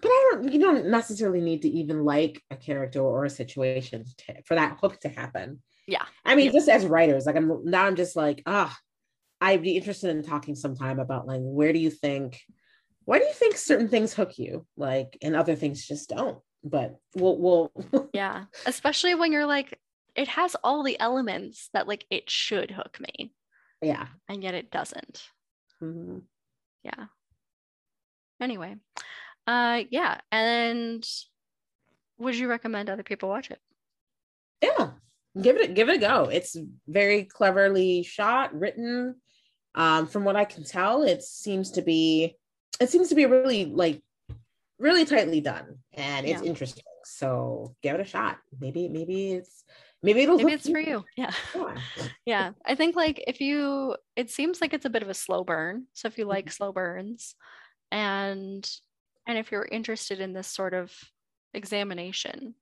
but 0.00 0.08
i 0.08 0.30
don't 0.32 0.52
you 0.52 0.58
don't 0.58 0.86
necessarily 0.86 1.40
need 1.40 1.62
to 1.62 1.68
even 1.68 2.04
like 2.04 2.42
a 2.50 2.56
character 2.56 3.00
or 3.00 3.24
a 3.24 3.30
situation 3.30 4.04
to, 4.16 4.42
for 4.44 4.54
that 4.54 4.78
hook 4.80 4.98
to 5.00 5.08
happen 5.08 5.62
yeah 5.86 6.04
i 6.24 6.34
mean 6.34 6.46
yeah. 6.46 6.52
just 6.52 6.68
as 6.68 6.86
writers 6.86 7.26
like 7.26 7.36
i'm 7.36 7.64
now 7.64 7.84
i'm 7.84 7.96
just 7.96 8.16
like 8.16 8.42
ah 8.46 8.76
i'd 9.40 9.62
be 9.62 9.76
interested 9.76 10.10
in 10.10 10.22
talking 10.22 10.54
sometime 10.54 10.98
about 10.98 11.26
like 11.26 11.40
where 11.42 11.72
do 11.72 11.78
you 11.78 11.90
think 11.90 12.40
why 13.04 13.18
do 13.18 13.24
you 13.24 13.32
think 13.32 13.56
certain 13.56 13.88
things 13.88 14.12
hook 14.12 14.38
you 14.38 14.66
like 14.76 15.16
and 15.22 15.34
other 15.34 15.56
things 15.56 15.86
just 15.86 16.10
don't 16.10 16.38
but 16.64 16.98
we'll 17.14 17.38
we'll 17.38 18.10
yeah 18.12 18.44
especially 18.66 19.14
when 19.14 19.32
you're 19.32 19.46
like 19.46 19.78
it 20.14 20.28
has 20.28 20.56
all 20.64 20.82
the 20.82 20.98
elements 20.98 21.70
that 21.72 21.86
like 21.86 22.04
it 22.10 22.28
should 22.28 22.72
hook 22.72 22.98
me. 23.00 23.32
Yeah. 23.80 24.08
And 24.28 24.42
yet 24.42 24.54
it 24.54 24.70
doesn't. 24.70 25.22
Mm-hmm. 25.82 26.18
yeah. 26.82 27.06
Anyway 28.40 28.76
uh 29.46 29.82
yeah 29.90 30.20
and 30.32 31.08
would 32.18 32.36
you 32.36 32.48
recommend 32.48 32.90
other 32.90 33.02
people 33.02 33.28
watch 33.28 33.50
it? 33.50 33.60
Yeah 34.62 34.90
give 35.40 35.56
it 35.56 35.74
give 35.74 35.88
it 35.88 35.96
a 35.96 36.00
go. 36.00 36.24
It's 36.24 36.56
very 36.86 37.24
cleverly 37.24 38.02
shot 38.02 38.58
written. 38.58 39.16
Um 39.74 40.06
from 40.06 40.24
what 40.24 40.34
i 40.34 40.44
can 40.44 40.64
tell 40.64 41.02
it 41.02 41.22
seems 41.22 41.72
to 41.72 41.82
be 41.82 42.36
it 42.80 42.90
seems 42.90 43.08
to 43.08 43.14
be 43.14 43.24
a 43.24 43.28
really 43.28 43.66
like 43.66 44.02
really 44.78 45.04
tightly 45.04 45.40
done 45.40 45.78
and 45.94 46.26
it's 46.26 46.42
yeah. 46.42 46.48
interesting. 46.48 46.84
So 47.04 47.74
give 47.82 47.94
it 47.94 48.00
a 48.00 48.04
shot. 48.04 48.38
Maybe, 48.60 48.88
maybe 48.88 49.32
it's 49.32 49.64
maybe 50.02 50.22
it'll 50.22 50.36
maybe 50.36 50.52
it's 50.52 50.68
for 50.68 50.78
you. 50.78 51.04
Yeah. 51.16 51.32
yeah. 51.54 51.76
yeah. 52.24 52.50
I 52.64 52.74
think 52.74 52.96
like 52.96 53.22
if 53.26 53.40
you 53.40 53.96
it 54.16 54.30
seems 54.30 54.60
like 54.60 54.72
it's 54.72 54.84
a 54.84 54.90
bit 54.90 55.02
of 55.02 55.08
a 55.08 55.14
slow 55.14 55.44
burn. 55.44 55.86
So 55.94 56.08
if 56.08 56.18
you 56.18 56.24
like 56.24 56.46
mm-hmm. 56.46 56.52
slow 56.52 56.72
burns 56.72 57.34
and 57.90 58.68
and 59.26 59.38
if 59.38 59.50
you're 59.50 59.68
interested 59.70 60.20
in 60.20 60.32
this 60.32 60.48
sort 60.48 60.74
of 60.74 60.92
examination 61.54 62.54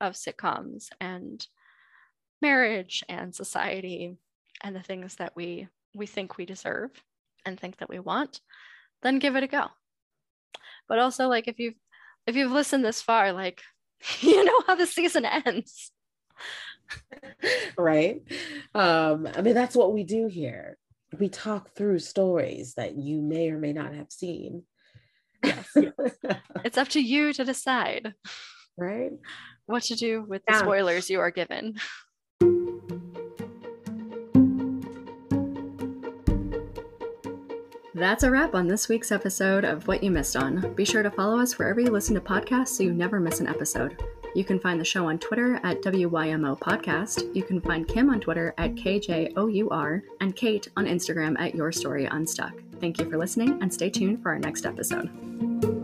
of 0.00 0.14
sitcoms 0.14 0.88
and 1.00 1.46
marriage 2.40 3.02
and 3.08 3.34
society 3.34 4.16
and 4.62 4.76
the 4.76 4.82
things 4.82 5.16
that 5.16 5.34
we 5.34 5.68
we 5.94 6.06
think 6.06 6.36
we 6.36 6.46
deserve 6.46 6.90
and 7.44 7.58
think 7.58 7.78
that 7.78 7.88
we 7.88 7.98
want, 7.98 8.40
then 9.02 9.18
give 9.18 9.34
it 9.34 9.42
a 9.42 9.48
go 9.48 9.68
but 10.88 10.98
also 10.98 11.28
like 11.28 11.48
if 11.48 11.58
you've 11.58 11.74
if 12.26 12.36
you've 12.36 12.52
listened 12.52 12.84
this 12.84 13.02
far 13.02 13.32
like 13.32 13.62
you 14.20 14.44
know 14.44 14.62
how 14.66 14.74
the 14.74 14.86
season 14.86 15.24
ends. 15.24 15.90
Right? 17.76 18.22
Um 18.74 19.28
i 19.34 19.42
mean 19.42 19.54
that's 19.54 19.76
what 19.76 19.92
we 19.92 20.04
do 20.04 20.26
here. 20.26 20.78
We 21.18 21.28
talk 21.28 21.74
through 21.74 22.00
stories 22.00 22.74
that 22.74 22.96
you 22.96 23.20
may 23.22 23.50
or 23.50 23.58
may 23.58 23.72
not 23.72 23.94
have 23.94 24.10
seen. 24.10 24.64
Yes. 25.42 25.68
it's 26.64 26.78
up 26.78 26.88
to 26.88 27.00
you 27.00 27.32
to 27.32 27.44
decide 27.44 28.14
right? 28.76 29.12
what 29.66 29.82
to 29.84 29.94
do 29.94 30.24
with 30.26 30.42
the 30.46 30.58
spoilers 30.58 31.10
you 31.10 31.20
are 31.20 31.30
given 31.30 31.76
That's 37.98 38.22
a 38.22 38.30
wrap 38.30 38.54
on 38.54 38.68
this 38.68 38.88
week's 38.88 39.10
episode 39.10 39.64
of 39.64 39.88
What 39.88 40.04
You 40.04 40.12
Missed 40.12 40.36
On. 40.36 40.72
Be 40.74 40.84
sure 40.84 41.02
to 41.02 41.10
follow 41.10 41.40
us 41.40 41.58
wherever 41.58 41.80
you 41.80 41.90
listen 41.90 42.14
to 42.14 42.20
podcasts 42.20 42.68
so 42.68 42.84
you 42.84 42.92
never 42.92 43.18
miss 43.18 43.40
an 43.40 43.48
episode. 43.48 44.00
You 44.36 44.44
can 44.44 44.60
find 44.60 44.80
the 44.80 44.84
show 44.84 45.08
on 45.08 45.18
Twitter 45.18 45.58
at 45.64 45.82
WYMO 45.82 46.60
Podcast. 46.60 47.34
You 47.34 47.42
can 47.42 47.60
find 47.60 47.88
Kim 47.88 48.08
on 48.08 48.20
Twitter 48.20 48.54
at 48.56 48.76
KJOUR 48.76 50.02
and 50.20 50.36
Kate 50.36 50.68
on 50.76 50.86
Instagram 50.86 51.36
at 51.40 51.56
Your 51.56 51.72
Story 51.72 52.04
Unstuck. 52.04 52.52
Thank 52.80 53.00
you 53.00 53.10
for 53.10 53.18
listening 53.18 53.60
and 53.60 53.74
stay 53.74 53.90
tuned 53.90 54.22
for 54.22 54.30
our 54.30 54.38
next 54.38 54.64
episode. 54.64 55.77